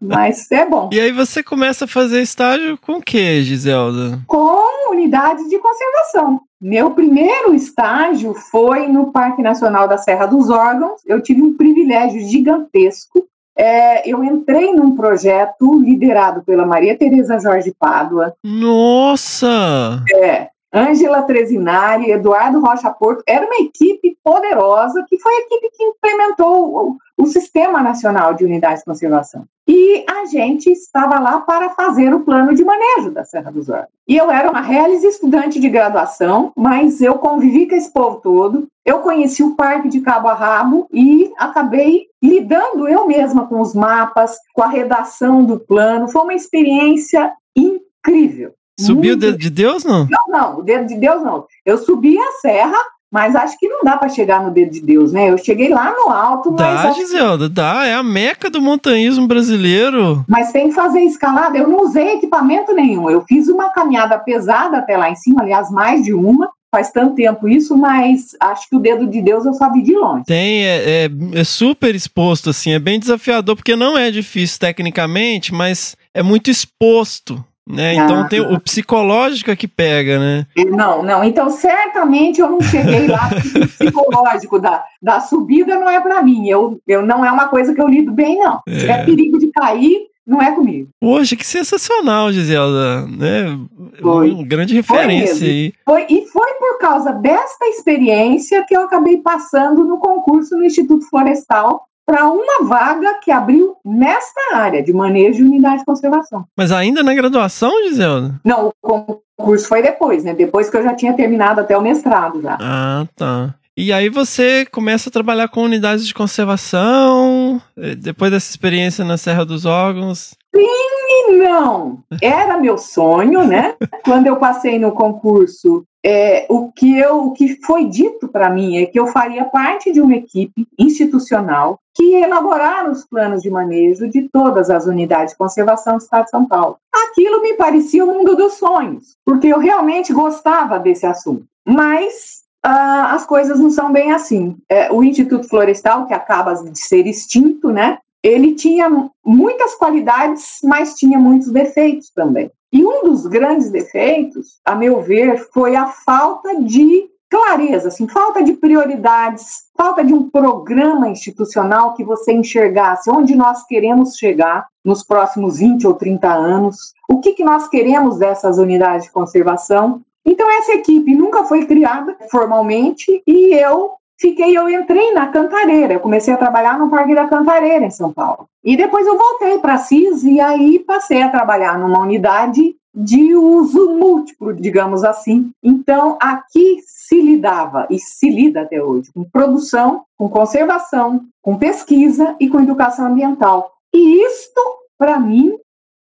Mas 0.00 0.50
é 0.50 0.64
bom. 0.64 0.88
E 0.90 0.98
aí 0.98 1.12
você 1.12 1.42
começa 1.42 1.84
a 1.84 1.88
fazer 1.88 2.22
estágio 2.22 2.78
com 2.78 2.94
o 2.94 3.02
que, 3.02 3.42
Giselda? 3.42 4.20
Com 4.26 4.90
unidades 4.90 5.48
de 5.48 5.58
conservação. 5.58 6.40
Meu 6.60 6.92
primeiro 6.92 7.54
estágio 7.54 8.34
foi 8.34 8.88
no 8.88 9.12
Parque 9.12 9.42
Nacional 9.42 9.86
da 9.86 9.98
Serra 9.98 10.26
dos 10.26 10.48
Órgãos. 10.48 11.00
Eu 11.06 11.22
tive 11.22 11.42
um 11.42 11.56
privilégio 11.56 12.20
gigantesco. 12.20 13.28
É, 13.56 14.08
eu 14.08 14.22
entrei 14.24 14.72
num 14.72 14.94
projeto 14.96 15.80
liderado 15.80 16.42
pela 16.42 16.64
Maria 16.64 16.96
Tereza 16.96 17.38
Jorge 17.40 17.74
Pádua. 17.76 18.34
Nossa! 18.42 20.02
É, 20.14 20.48
Ângela 20.72 21.22
Trezinari, 21.22 22.10
Eduardo 22.10 22.60
Rocha 22.60 22.90
Porto, 22.90 23.22
era 23.26 23.46
uma 23.46 23.56
equipe 23.56 24.16
poderosa 24.22 25.04
que 25.08 25.18
foi 25.18 25.32
a 25.32 25.40
equipe 25.40 25.70
que 25.74 25.84
implementou 25.84 26.74
o, 26.74 26.96
o, 27.16 27.26
Sistema 27.26 27.80
Nacional 27.80 28.34
de 28.34 28.44
Unidades 28.44 28.80
de 28.80 28.84
Conservação. 28.84 29.44
E 29.66 30.04
a 30.08 30.26
gente 30.26 30.70
estava 30.70 31.18
lá 31.18 31.40
para 31.40 31.70
fazer 31.70 32.14
o 32.14 32.20
plano 32.20 32.54
de 32.54 32.64
manejo 32.64 33.10
da 33.10 33.24
Serra 33.24 33.50
dos 33.50 33.68
Órgãos. 33.68 33.88
E 34.06 34.16
eu 34.16 34.30
era 34.30 34.50
uma 34.50 34.60
reales 34.60 35.02
estudante 35.02 35.60
de 35.60 35.68
graduação, 35.68 36.52
mas 36.56 37.00
eu 37.00 37.14
convivi 37.14 37.66
com 37.66 37.74
esse 37.74 37.92
povo 37.92 38.20
todo, 38.20 38.66
eu 38.84 39.00
conheci 39.00 39.42
o 39.42 39.54
parque 39.54 39.88
de 39.88 40.00
cabo 40.00 40.28
a 40.28 40.34
rabo 40.34 40.86
e 40.92 41.32
acabei 41.38 42.06
lidando 42.22 42.88
eu 42.88 43.06
mesma 43.06 43.46
com 43.46 43.60
os 43.60 43.74
mapas, 43.74 44.36
com 44.54 44.62
a 44.62 44.68
redação 44.68 45.44
do 45.44 45.58
plano. 45.58 46.08
Foi 46.08 46.22
uma 46.22 46.34
experiência 46.34 47.32
incrível. 47.54 48.52
Subiu 48.78 49.14
o 49.14 49.16
dedo 49.16 49.38
de 49.38 49.50
Deus, 49.50 49.84
não? 49.84 50.06
Não, 50.08 50.28
não, 50.28 50.58
o 50.58 50.62
dedo 50.62 50.86
de 50.86 50.96
Deus 50.96 51.22
não. 51.22 51.46
Eu 51.64 51.78
subi 51.78 52.16
a 52.18 52.32
serra, 52.40 52.78
mas 53.10 53.34
acho 53.34 53.58
que 53.58 53.68
não 53.68 53.80
dá 53.82 53.96
para 53.96 54.08
chegar 54.08 54.42
no 54.42 54.50
dedo 54.50 54.70
de 54.70 54.80
Deus, 54.80 55.12
né? 55.12 55.30
Eu 55.30 55.38
cheguei 55.38 55.68
lá 55.68 55.92
no 55.92 56.10
alto, 56.12 56.52
mas. 56.52 56.82
Dá, 56.82 56.92
Giselda, 56.92 57.48
dá. 57.48 57.86
É 57.86 57.94
a 57.94 58.02
meca 58.02 58.50
do 58.50 58.60
montanhismo 58.60 59.26
brasileiro. 59.26 60.24
Mas 60.28 60.52
tem 60.52 60.68
que 60.68 60.74
fazer 60.74 61.00
escalada. 61.00 61.56
Eu 61.56 61.66
não 61.66 61.82
usei 61.84 62.14
equipamento 62.14 62.72
nenhum. 62.74 63.10
Eu 63.10 63.22
fiz 63.22 63.48
uma 63.48 63.70
caminhada 63.70 64.18
pesada 64.18 64.78
até 64.78 64.96
lá 64.96 65.10
em 65.10 65.16
cima, 65.16 65.42
aliás, 65.42 65.70
mais 65.70 66.04
de 66.04 66.12
uma. 66.12 66.50
Faz 66.70 66.90
tanto 66.92 67.14
tempo 67.14 67.48
isso, 67.48 67.74
mas 67.78 68.36
acho 68.38 68.68
que 68.68 68.76
o 68.76 68.78
dedo 68.78 69.06
de 69.06 69.22
Deus 69.22 69.46
eu 69.46 69.54
só 69.54 69.72
vi 69.72 69.82
de 69.82 69.94
longe. 69.94 70.24
Tem, 70.26 70.66
é, 70.66 71.06
é, 71.06 71.10
é 71.32 71.44
super 71.44 71.94
exposto, 71.94 72.50
assim, 72.50 72.72
é 72.72 72.78
bem 72.78 73.00
desafiador, 73.00 73.56
porque 73.56 73.74
não 73.74 73.96
é 73.96 74.10
difícil 74.10 74.60
tecnicamente, 74.60 75.54
mas 75.54 75.96
é 76.12 76.22
muito 76.22 76.50
exposto. 76.50 77.42
Né? 77.68 77.94
Então 77.94 78.22
ah, 78.22 78.24
tem 78.24 78.40
o 78.40 78.58
psicológico 78.58 79.50
é 79.50 79.56
que 79.56 79.68
pega, 79.68 80.18
né? 80.18 80.46
Não, 80.70 81.02
não. 81.02 81.22
Então 81.22 81.50
certamente 81.50 82.40
eu 82.40 82.48
não 82.48 82.60
cheguei 82.62 83.06
lá. 83.06 83.28
o 83.28 83.68
psicológico 83.68 84.58
da, 84.58 84.82
da 85.02 85.20
subida 85.20 85.78
não 85.78 85.88
é 85.88 86.00
para 86.00 86.22
mim. 86.22 86.48
Eu, 86.48 86.80
eu 86.86 87.04
não 87.04 87.22
é 87.22 87.30
uma 87.30 87.48
coisa 87.48 87.74
que 87.74 87.80
eu 87.80 87.86
lido 87.86 88.10
bem, 88.10 88.38
não. 88.38 88.60
É. 88.66 88.78
Tiver 88.78 89.04
perigo 89.04 89.38
de 89.38 89.48
cair, 89.48 90.06
não 90.26 90.40
é 90.40 90.50
comigo. 90.52 90.88
Poxa, 91.00 91.36
que 91.36 91.46
sensacional, 91.46 92.32
Giselda. 92.32 93.06
Né? 93.06 93.58
Foi. 94.00 94.30
Uma 94.30 94.44
grande 94.44 94.74
referência 94.74 95.36
foi 95.36 95.48
aí. 95.48 95.74
Foi, 95.84 96.06
e 96.08 96.26
foi 96.26 96.54
por 96.54 96.78
causa 96.78 97.12
desta 97.12 97.66
experiência 97.66 98.64
que 98.64 98.74
eu 98.74 98.82
acabei 98.82 99.18
passando 99.18 99.84
no 99.84 99.98
concurso 99.98 100.56
no 100.56 100.64
Instituto 100.64 101.08
Florestal 101.08 101.87
para 102.08 102.24
uma 102.24 102.66
vaga 102.66 103.20
que 103.22 103.30
abriu 103.30 103.76
nesta 103.84 104.56
área 104.56 104.82
de 104.82 104.94
manejo 104.94 105.44
e 105.44 105.46
unidade 105.46 105.80
de 105.80 105.84
conservação. 105.84 106.46
Mas 106.56 106.72
ainda 106.72 107.02
na 107.02 107.12
graduação, 107.12 107.70
Giselda? 107.86 108.40
Não, 108.42 108.72
o 108.82 109.20
concurso 109.36 109.68
foi 109.68 109.82
depois, 109.82 110.24
né? 110.24 110.32
Depois 110.32 110.70
que 110.70 110.76
eu 110.78 110.82
já 110.82 110.94
tinha 110.94 111.12
terminado 111.12 111.60
até 111.60 111.76
o 111.76 111.82
mestrado 111.82 112.40
já. 112.40 112.56
Ah, 112.58 113.04
tá. 113.14 113.54
E 113.76 113.92
aí 113.92 114.08
você 114.08 114.64
começa 114.72 115.10
a 115.10 115.12
trabalhar 115.12 115.48
com 115.48 115.62
unidades 115.62 116.06
de 116.06 116.14
conservação, 116.14 117.60
eh, 117.76 117.94
depois 117.94 118.30
dessa 118.30 118.50
experiência 118.50 119.04
na 119.04 119.18
Serra 119.18 119.44
dos 119.44 119.66
Órgãos. 119.66 120.34
Sim 120.58 121.30
e 121.30 121.32
não. 121.36 121.98
Era 122.20 122.58
meu 122.58 122.76
sonho, 122.76 123.46
né? 123.46 123.74
Quando 124.04 124.26
eu 124.26 124.36
passei 124.36 124.78
no 124.78 124.92
concurso, 124.92 125.84
é, 126.04 126.46
o, 126.48 126.72
que 126.72 126.98
eu, 126.98 127.26
o 127.26 127.32
que 127.32 127.60
foi 127.64 127.84
dito 127.84 128.28
para 128.28 128.50
mim 128.50 128.78
é 128.78 128.86
que 128.86 128.98
eu 128.98 129.06
faria 129.08 129.44
parte 129.44 129.92
de 129.92 130.00
uma 130.00 130.14
equipe 130.14 130.66
institucional 130.78 131.78
que 131.94 132.14
elaborara 132.14 132.90
os 132.90 133.04
planos 133.04 133.42
de 133.42 133.50
manejo 133.50 134.08
de 134.08 134.28
todas 134.28 134.70
as 134.70 134.86
unidades 134.86 135.32
de 135.32 135.38
conservação 135.38 135.96
do 135.96 136.02
Estado 136.02 136.24
de 136.24 136.30
São 136.30 136.46
Paulo. 136.46 136.76
Aquilo 136.92 137.42
me 137.42 137.54
parecia 137.54 138.04
o 138.04 138.06
mundo 138.06 138.36
dos 138.36 138.54
sonhos, 138.54 139.16
porque 139.24 139.48
eu 139.48 139.58
realmente 139.58 140.12
gostava 140.12 140.78
desse 140.78 141.06
assunto. 141.06 141.44
Mas 141.66 142.44
ah, 142.62 143.14
as 143.14 143.26
coisas 143.26 143.58
não 143.58 143.70
são 143.70 143.92
bem 143.92 144.12
assim. 144.12 144.56
É, 144.68 144.92
o 144.92 145.02
Instituto 145.02 145.48
Florestal, 145.48 146.06
que 146.06 146.14
acaba 146.14 146.54
de 146.54 146.78
ser 146.78 147.06
extinto, 147.06 147.70
né? 147.70 147.98
Ele 148.22 148.54
tinha 148.54 148.88
muitas 149.24 149.74
qualidades, 149.74 150.58
mas 150.64 150.94
tinha 150.94 151.18
muitos 151.18 151.50
defeitos 151.50 152.10
também. 152.10 152.50
E 152.72 152.84
um 152.84 153.04
dos 153.04 153.26
grandes 153.26 153.70
defeitos, 153.70 154.60
a 154.64 154.74
meu 154.74 155.00
ver, 155.00 155.48
foi 155.52 155.74
a 155.74 155.86
falta 155.86 156.60
de 156.60 157.08
clareza, 157.30 157.88
assim, 157.88 158.08
falta 158.08 158.42
de 158.42 158.54
prioridades, 158.54 159.64
falta 159.76 160.02
de 160.02 160.14
um 160.14 160.28
programa 160.30 161.08
institucional 161.08 161.94
que 161.94 162.02
você 162.02 162.32
enxergasse 162.32 163.10
onde 163.10 163.34
nós 163.34 163.64
queremos 163.66 164.16
chegar 164.16 164.66
nos 164.84 165.04
próximos 165.04 165.58
20 165.58 165.86
ou 165.86 165.94
30 165.94 166.28
anos, 166.32 166.94
o 167.08 167.20
que, 167.20 167.32
que 167.32 167.44
nós 167.44 167.68
queremos 167.68 168.18
dessas 168.18 168.58
unidades 168.58 169.06
de 169.06 169.12
conservação. 169.12 170.00
Então, 170.24 170.50
essa 170.50 170.72
equipe 170.72 171.14
nunca 171.14 171.44
foi 171.44 171.66
criada 171.66 172.16
formalmente 172.30 173.22
e 173.26 173.54
eu 173.54 173.97
fiquei, 174.18 174.56
eu 174.56 174.68
entrei 174.68 175.12
na 175.12 175.28
Cantareira, 175.28 175.94
eu 175.94 176.00
comecei 176.00 176.34
a 176.34 176.38
trabalhar 176.38 176.78
no 176.78 176.90
Parque 176.90 177.14
da 177.14 177.28
Cantareira, 177.28 177.84
em 177.84 177.90
São 177.90 178.12
Paulo. 178.12 178.48
E 178.64 178.76
depois 178.76 179.06
eu 179.06 179.16
voltei 179.16 179.58
para 179.58 179.78
CIS 179.78 180.24
e 180.24 180.40
aí 180.40 180.80
passei 180.80 181.22
a 181.22 181.30
trabalhar 181.30 181.78
numa 181.78 182.00
unidade 182.00 182.76
de 182.94 183.34
uso 183.34 183.92
múltiplo, 183.92 184.52
digamos 184.52 185.04
assim. 185.04 185.52
Então, 185.62 186.18
aqui 186.20 186.80
se 186.84 187.20
lidava 187.20 187.86
e 187.88 187.98
se 187.98 188.28
lida 188.28 188.62
até 188.62 188.82
hoje 188.82 189.10
com 189.12 189.22
produção, 189.22 190.02
com 190.16 190.28
conservação, 190.28 191.24
com 191.40 191.56
pesquisa 191.56 192.34
e 192.40 192.48
com 192.48 192.60
educação 192.60 193.06
ambiental. 193.06 193.72
E 193.94 194.24
isto, 194.24 194.60
para 194.98 195.18
mim, 195.18 195.56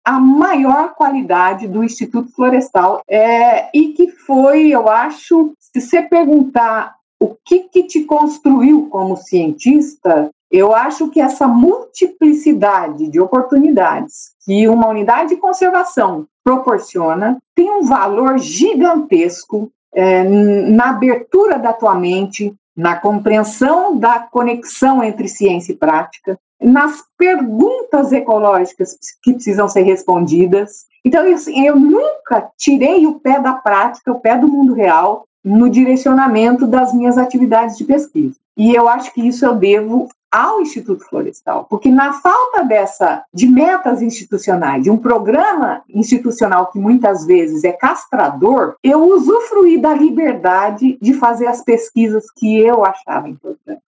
a 0.06 0.20
maior 0.20 0.94
qualidade 0.94 1.68
do 1.68 1.84
Instituto 1.84 2.32
Florestal 2.32 3.02
é, 3.10 3.70
e 3.78 3.90
que 3.90 4.12
foi, 4.12 4.70
eu 4.70 4.88
acho, 4.88 5.52
se 5.60 5.82
você 5.82 6.02
perguntar 6.02 6.95
o 7.20 7.36
que, 7.46 7.62
que 7.70 7.84
te 7.84 8.04
construiu 8.04 8.88
como 8.90 9.18
cientista, 9.18 10.30
eu 10.52 10.74
acho 10.74 11.10
que 11.10 11.20
essa 11.20 11.48
multiplicidade 11.48 13.08
de 13.08 13.20
oportunidades 13.20 14.34
que 14.46 14.68
uma 14.68 14.88
unidade 14.88 15.30
de 15.30 15.38
conservação 15.38 16.28
proporciona 16.44 17.38
tem 17.56 17.72
um 17.72 17.84
valor 17.84 18.38
gigantesco 18.38 19.72
é, 19.94 20.24
na 20.24 20.90
abertura 20.90 21.58
da 21.58 21.74
tua 21.74 21.96
mente, 21.96 22.54
na 22.76 22.96
compreensão 22.96 23.98
da 23.98 24.20
conexão 24.20 25.04
entre 25.04 25.28
ciência 25.28 25.72
e 25.72 25.76
prática, 25.76 26.38
nas 26.62 27.04
perguntas 27.18 28.12
ecológicas 28.12 28.98
que 29.24 29.34
precisam 29.34 29.68
ser 29.68 29.84
respondidas. 29.84 30.86
Então, 31.04 31.26
eu, 31.26 31.38
eu 31.64 31.76
nunca 31.76 32.50
tirei 32.58 33.06
o 33.08 33.20
pé 33.20 33.40
da 33.40 33.54
prática, 33.54 34.12
o 34.12 34.20
pé 34.20 34.38
do 34.38 34.48
mundo 34.48 34.74
real, 34.74 35.26
no 35.46 35.70
direcionamento 35.70 36.66
das 36.66 36.92
minhas 36.92 37.18
atividades 37.18 37.78
de 37.78 37.84
pesquisa. 37.84 38.36
E 38.58 38.74
eu 38.74 38.90
acho 38.90 39.14
que 39.14 39.22
isso 39.22 39.46
eu 39.46 39.56
devo 39.56 40.10
ao 40.32 40.60
Instituto 40.60 41.06
Florestal, 41.06 41.66
porque 41.70 41.90
na 41.90 42.12
falta 42.14 42.64
dessa 42.64 43.24
de 43.34 43.48
metas 43.48 44.02
institucionais, 44.02 44.84
de 44.84 44.90
um 44.90 44.98
programa 44.98 45.82
institucional 45.88 46.68
que 46.72 46.80
muitas 46.80 47.26
vezes 47.26 47.64
é 47.64 47.72
castrador, 47.72 48.76
eu 48.84 49.02
usufruí 49.06 49.78
da 49.78 49.94
liberdade 49.94 50.98
de 51.02 51.14
fazer 51.14 51.48
as 51.48 51.64
pesquisas 51.64 52.26
que 52.32 52.60
eu 52.60 52.84
achava 52.84 53.30
importantes 53.30 53.86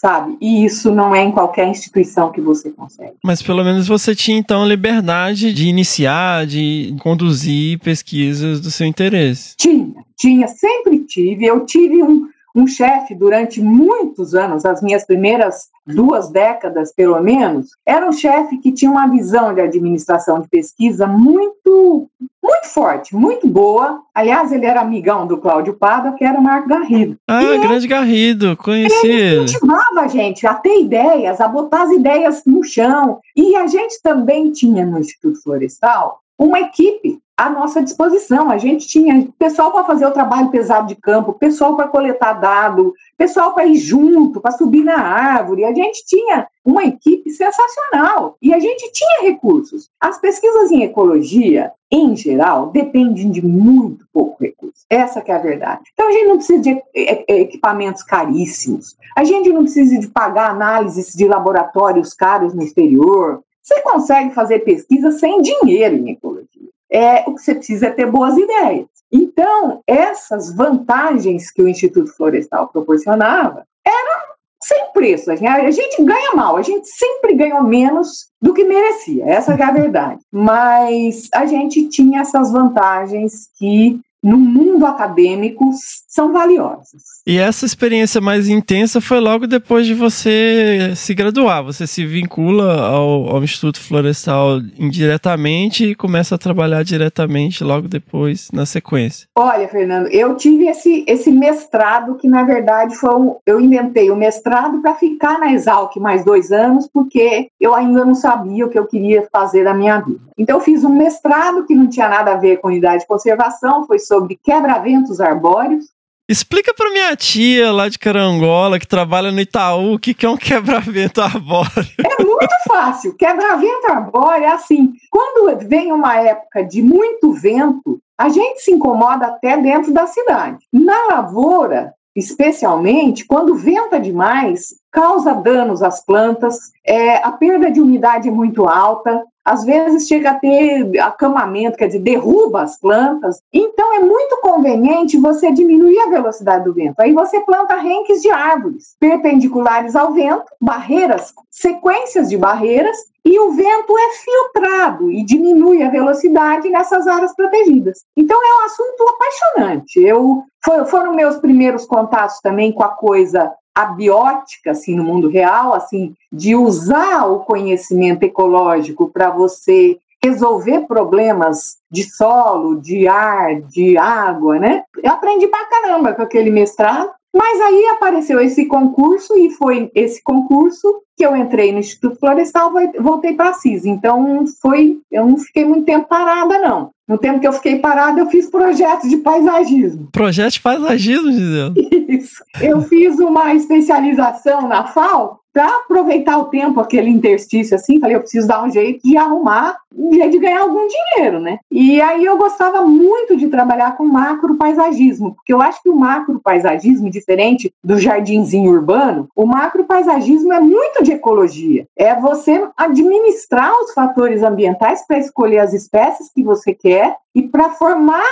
sabe? 0.00 0.38
E 0.40 0.64
isso 0.64 0.90
não 0.90 1.14
é 1.14 1.22
em 1.22 1.30
qualquer 1.30 1.68
instituição 1.68 2.32
que 2.32 2.40
você 2.40 2.70
consegue. 2.70 3.12
Mas 3.22 3.42
pelo 3.42 3.62
menos 3.62 3.86
você 3.86 4.14
tinha 4.14 4.38
então 4.38 4.66
liberdade 4.66 5.52
de 5.52 5.68
iniciar, 5.68 6.46
de 6.46 6.96
conduzir 7.00 7.78
pesquisas 7.80 8.62
do 8.62 8.70
seu 8.70 8.86
interesse. 8.86 9.54
Tinha, 9.58 9.92
tinha, 10.16 10.48
sempre 10.48 11.00
tive. 11.00 11.44
Eu 11.44 11.66
tive 11.66 12.02
um, 12.02 12.26
um 12.54 12.66
chefe 12.66 13.14
durante 13.14 13.60
muitos 13.60 14.34
anos, 14.34 14.64
as 14.64 14.82
minhas 14.82 15.04
primeiras 15.04 15.68
duas 15.86 16.30
décadas 16.30 16.92
pelo 16.92 17.20
menos, 17.20 17.70
era 17.86 18.06
um 18.06 18.12
chefe 18.12 18.58
que 18.58 18.72
tinha 18.72 18.90
uma 18.90 19.08
visão 19.08 19.52
de 19.54 19.60
administração 19.60 20.40
de 20.40 20.48
pesquisa 20.48 21.06
muito, 21.06 22.08
muito 22.42 22.68
forte, 22.68 23.14
muito 23.14 23.48
boa. 23.48 24.02
Aliás, 24.14 24.52
ele 24.52 24.66
era 24.66 24.80
amigão 24.80 25.26
do 25.26 25.38
Cláudio 25.38 25.74
Pada, 25.74 26.12
que 26.12 26.24
era 26.24 26.38
o 26.38 26.42
Marco 26.42 26.68
Garrido. 26.68 27.16
Ah, 27.28 27.42
e 27.42 27.58
grande 27.58 27.86
ele, 27.86 27.88
Garrido, 27.88 28.56
conheci 28.56 29.06
ele. 29.06 29.44
incentivava 29.44 30.00
a 30.00 30.08
gente 30.08 30.46
a 30.46 30.54
ter 30.54 30.80
ideias, 30.80 31.40
a 31.40 31.48
botar 31.48 31.82
as 31.82 31.90
ideias 31.90 32.42
no 32.46 32.62
chão. 32.62 33.18
E 33.36 33.56
a 33.56 33.66
gente 33.66 34.00
também 34.02 34.52
tinha 34.52 34.84
no 34.84 34.98
Instituto 34.98 35.42
Florestal 35.42 36.20
uma 36.38 36.60
equipe 36.60 37.18
à 37.40 37.48
nossa 37.48 37.82
disposição. 37.82 38.50
A 38.50 38.58
gente 38.58 38.86
tinha 38.86 39.26
pessoal 39.38 39.72
para 39.72 39.84
fazer 39.84 40.04
o 40.04 40.10
trabalho 40.10 40.50
pesado 40.50 40.86
de 40.86 40.94
campo, 40.94 41.32
pessoal 41.32 41.74
para 41.74 41.88
coletar 41.88 42.34
dado, 42.34 42.92
pessoal 43.16 43.54
para 43.54 43.64
ir 43.64 43.76
junto, 43.76 44.42
para 44.42 44.50
subir 44.50 44.84
na 44.84 45.00
árvore. 45.00 45.64
A 45.64 45.72
gente 45.72 46.04
tinha 46.04 46.46
uma 46.62 46.84
equipe 46.84 47.30
sensacional 47.30 48.36
e 48.42 48.52
a 48.52 48.60
gente 48.60 48.92
tinha 48.92 49.22
recursos. 49.22 49.88
As 49.98 50.20
pesquisas 50.20 50.70
em 50.70 50.82
ecologia, 50.82 51.72
em 51.90 52.14
geral, 52.14 52.66
dependem 52.66 53.30
de 53.30 53.40
muito 53.40 54.04
pouco 54.12 54.36
recurso. 54.44 54.84
Essa 54.90 55.20
é 55.20 55.32
a 55.32 55.38
verdade. 55.38 55.80
Então 55.94 56.08
a 56.08 56.12
gente 56.12 56.26
não 56.26 56.36
precisa 56.36 56.60
de 56.60 56.82
equipamentos 57.26 58.02
caríssimos. 58.02 58.98
A 59.16 59.24
gente 59.24 59.48
não 59.48 59.62
precisa 59.62 59.98
de 59.98 60.08
pagar 60.08 60.50
análises 60.50 61.14
de 61.14 61.26
laboratórios 61.26 62.12
caros 62.12 62.52
no 62.52 62.62
exterior. 62.62 63.42
Você 63.62 63.80
consegue 63.80 64.34
fazer 64.34 64.58
pesquisa 64.58 65.10
sem 65.12 65.40
dinheiro 65.40 65.96
em 65.96 66.10
ecologia 66.10 66.69
é, 66.90 67.22
o 67.28 67.34
que 67.34 67.42
você 67.42 67.54
precisa 67.54 67.86
é 67.86 67.90
ter 67.90 68.06
boas 68.06 68.36
ideias. 68.36 68.86
Então, 69.12 69.82
essas 69.86 70.54
vantagens 70.54 71.50
que 71.50 71.62
o 71.62 71.68
Instituto 71.68 72.14
Florestal 72.14 72.68
proporcionava 72.68 73.64
eram 73.84 74.30
sem 74.62 74.92
preço. 74.92 75.30
A 75.30 75.36
gente, 75.36 75.48
a 75.48 75.70
gente 75.70 76.04
ganha 76.04 76.32
mal, 76.34 76.56
a 76.56 76.62
gente 76.62 76.86
sempre 76.86 77.34
ganhou 77.34 77.62
menos 77.62 78.28
do 78.40 78.52
que 78.52 78.64
merecia, 78.64 79.24
essa 79.26 79.54
é 79.54 79.62
a 79.62 79.72
verdade. 79.72 80.20
Mas 80.30 81.28
a 81.34 81.46
gente 81.46 81.88
tinha 81.88 82.20
essas 82.20 82.52
vantagens 82.52 83.48
que 83.56 84.00
no 84.22 84.36
mundo 84.36 84.84
acadêmico 84.84 85.70
são 86.08 86.32
valiosas. 86.32 87.02
E 87.26 87.38
essa 87.38 87.64
experiência 87.64 88.20
mais 88.20 88.48
intensa 88.48 89.00
foi 89.00 89.20
logo 89.20 89.46
depois 89.46 89.86
de 89.86 89.94
você 89.94 90.92
se 90.94 91.14
graduar. 91.14 91.64
Você 91.64 91.86
se 91.86 92.04
vincula 92.04 92.82
ao, 92.82 93.28
ao, 93.28 93.42
Instituto 93.42 93.80
Florestal 93.80 94.58
indiretamente 94.78 95.84
e 95.84 95.94
começa 95.94 96.34
a 96.34 96.38
trabalhar 96.38 96.82
diretamente 96.82 97.64
logo 97.64 97.88
depois, 97.88 98.48
na 98.52 98.66
sequência. 98.66 99.26
Olha, 99.36 99.68
Fernando, 99.68 100.08
eu 100.08 100.36
tive 100.36 100.66
esse, 100.66 101.04
esse 101.06 101.30
mestrado 101.30 102.16
que, 102.16 102.28
na 102.28 102.42
verdade, 102.42 102.96
foi 102.96 103.14
um, 103.14 103.36
eu 103.46 103.60
inventei 103.60 104.10
o 104.10 104.16
mestrado 104.16 104.82
para 104.82 104.94
ficar 104.94 105.38
na 105.38 105.52
Exalc 105.52 105.96
mais 105.96 106.24
dois 106.24 106.52
anos, 106.52 106.88
porque 106.92 107.48
eu 107.60 107.74
ainda 107.74 108.04
não 108.04 108.14
sabia 108.14 108.66
o 108.66 108.68
que 108.68 108.78
eu 108.78 108.86
queria 108.86 109.26
fazer 109.32 109.64
da 109.64 109.72
minha 109.72 110.00
vida. 110.00 110.20
Então, 110.36 110.56
eu 110.56 110.60
fiz 110.62 110.84
um 110.84 110.96
mestrado 110.96 111.64
que 111.66 111.74
não 111.74 111.86
tinha 111.86 112.08
nada 112.08 112.32
a 112.32 112.36
ver 112.36 112.58
com 112.58 112.68
unidade 112.68 113.02
de 113.02 113.06
conservação, 113.06 113.86
foi 113.86 113.98
sobre 114.10 114.36
quebra-ventos 114.42 115.20
arbóreos. 115.20 115.84
Explica 116.28 116.74
para 116.74 116.90
minha 116.90 117.14
tia 117.14 117.72
lá 117.72 117.88
de 117.88 117.98
Carangola, 117.98 118.78
que 118.78 118.86
trabalha 118.86 119.30
no 119.30 119.40
Itaú, 119.40 119.94
o 119.94 119.98
que, 119.98 120.12
que 120.12 120.26
é 120.26 120.28
um 120.28 120.36
quebra-vento 120.36 121.20
arbóreo. 121.20 121.86
É 121.98 122.22
muito 122.22 122.54
fácil. 122.66 123.16
Quebra-vento 123.16 123.86
arbóreo 123.90 124.44
é 124.44 124.52
assim: 124.52 124.92
quando 125.10 125.58
vem 125.68 125.92
uma 125.92 126.16
época 126.16 126.64
de 126.64 126.82
muito 126.82 127.32
vento, 127.32 128.00
a 128.18 128.28
gente 128.28 128.60
se 128.60 128.72
incomoda 128.72 129.26
até 129.26 129.56
dentro 129.56 129.92
da 129.92 130.06
cidade. 130.06 130.58
Na 130.72 131.06
lavoura, 131.06 131.94
especialmente, 132.14 133.24
quando 133.24 133.56
venta 133.56 133.98
demais, 133.98 134.74
causa 134.90 135.32
danos 135.34 135.82
às 135.82 136.04
plantas, 136.04 136.56
é, 136.84 137.16
a 137.16 137.32
perda 137.32 137.70
de 137.70 137.80
umidade 137.80 138.28
é 138.28 138.32
muito 138.32 138.68
alta, 138.68 139.24
às 139.44 139.64
vezes 139.64 140.06
chega 140.06 140.30
a 140.30 140.34
ter 140.34 140.98
acamamento, 141.00 141.76
quer 141.76 141.86
dizer, 141.86 142.00
derruba 142.00 142.62
as 142.62 142.78
plantas. 142.78 143.40
Então 143.52 143.94
é 143.94 144.00
muito 144.00 144.40
conveniente 144.42 145.18
você 145.18 145.50
diminuir 145.50 145.98
a 146.00 146.10
velocidade 146.10 146.64
do 146.64 146.74
vento. 146.74 147.00
Aí 147.00 147.12
você 147.12 147.40
planta 147.40 147.76
renques 147.76 148.20
de 148.20 148.30
árvores 148.30 148.96
perpendiculares 149.00 149.96
ao 149.96 150.12
vento, 150.12 150.44
barreiras, 150.60 151.32
sequências 151.50 152.28
de 152.28 152.36
barreiras, 152.36 152.96
e 153.24 153.38
o 153.38 153.52
vento 153.52 153.98
é 153.98 154.12
filtrado 154.12 155.10
e 155.10 155.22
diminui 155.22 155.82
a 155.82 155.90
velocidade 155.90 156.70
nessas 156.70 157.06
áreas 157.06 157.34
protegidas. 157.34 158.04
Então 158.16 158.36
é 158.36 158.62
um 158.62 158.66
assunto 158.66 159.08
apaixonante. 159.08 160.00
Eu 160.00 160.42
foram 160.88 161.14
meus 161.14 161.36
primeiros 161.36 161.84
contatos 161.84 162.40
também 162.40 162.72
com 162.72 162.82
a 162.82 162.88
coisa 162.88 163.52
abiótica 163.82 164.70
assim 164.72 164.96
no 164.96 165.04
mundo 165.04 165.28
real, 165.28 165.74
assim, 165.74 166.14
de 166.32 166.54
usar 166.54 167.26
o 167.26 167.40
conhecimento 167.40 168.22
ecológico 168.22 169.08
para 169.08 169.30
você 169.30 169.98
resolver 170.22 170.86
problemas 170.86 171.78
de 171.90 172.04
solo, 172.04 172.80
de 172.80 173.08
ar, 173.08 173.60
de 173.62 173.96
água, 173.96 174.58
né? 174.58 174.84
Eu 175.02 175.12
aprendi 175.12 175.46
pra 175.46 175.66
caramba 175.66 176.12
com 176.12 176.22
aquele 176.22 176.50
mestrado, 176.50 177.10
mas 177.34 177.60
aí 177.60 177.86
apareceu 177.92 178.40
esse 178.40 178.66
concurso 178.66 179.36
e 179.36 179.50
foi 179.50 179.90
esse 179.94 180.22
concurso 180.22 181.02
que 181.16 181.24
eu 181.24 181.36
entrei 181.36 181.70
no 181.70 181.78
Instituto 181.78 182.18
Florestal, 182.18 182.72
voltei 182.98 183.34
para 183.34 183.50
a 183.50 183.54
CIS. 183.54 183.84
Então 183.84 184.44
foi, 184.60 184.98
eu 185.10 185.26
não 185.26 185.38
fiquei 185.38 185.64
muito 185.64 185.84
tempo 185.84 186.08
parada 186.08 186.58
não. 186.58 186.90
No 187.06 187.18
tempo 187.18 187.40
que 187.40 187.46
eu 187.46 187.52
fiquei 187.52 187.78
parada, 187.78 188.20
eu 188.20 188.26
fiz 188.26 188.48
projetos 188.48 189.10
de 189.10 189.16
paisagismo. 189.16 190.08
Projeto 190.12 190.52
de 190.52 190.60
paisagismo, 190.60 191.32
Gisele? 191.32 192.06
Isso. 192.08 192.44
Eu 192.60 192.82
fiz 192.82 193.18
uma 193.18 193.52
especialização 193.52 194.68
na 194.68 194.84
FAO 194.84 195.39
para 195.52 195.68
aproveitar 195.78 196.38
o 196.38 196.46
tempo, 196.46 196.80
aquele 196.80 197.10
interstício 197.10 197.74
assim, 197.74 198.00
falei, 198.00 198.16
eu 198.16 198.20
preciso 198.20 198.46
dar 198.46 198.64
um 198.64 198.70
jeito 198.70 199.00
de 199.02 199.16
arrumar, 199.16 199.78
um 199.94 200.12
jeito 200.12 200.32
de 200.32 200.38
ganhar 200.38 200.62
algum 200.62 200.86
dinheiro, 200.86 201.40
né? 201.40 201.58
E 201.70 202.00
aí 202.00 202.24
eu 202.24 202.36
gostava 202.36 202.82
muito 202.82 203.36
de 203.36 203.48
trabalhar 203.48 203.96
com 203.96 204.04
macro 204.04 204.56
paisagismo, 204.56 205.34
porque 205.34 205.52
eu 205.52 205.60
acho 205.60 205.82
que 205.82 205.88
o 205.88 205.96
macro 205.96 206.40
paisagismo, 206.40 207.10
diferente 207.10 207.72
do 207.82 207.98
jardinzinho 207.98 208.70
urbano, 208.70 209.28
o 209.34 209.46
macro 209.46 209.84
paisagismo 209.84 210.52
é 210.52 210.60
muito 210.60 211.02
de 211.02 211.12
ecologia. 211.12 211.86
É 211.96 212.14
você 212.14 212.68
administrar 212.76 213.72
os 213.82 213.92
fatores 213.92 214.42
ambientais 214.42 215.06
para 215.06 215.18
escolher 215.18 215.58
as 215.58 215.72
espécies 215.72 216.30
que 216.32 216.42
você 216.42 216.72
quer 216.72 217.16
e 217.34 217.42
para 217.42 217.70
formar 217.70 218.24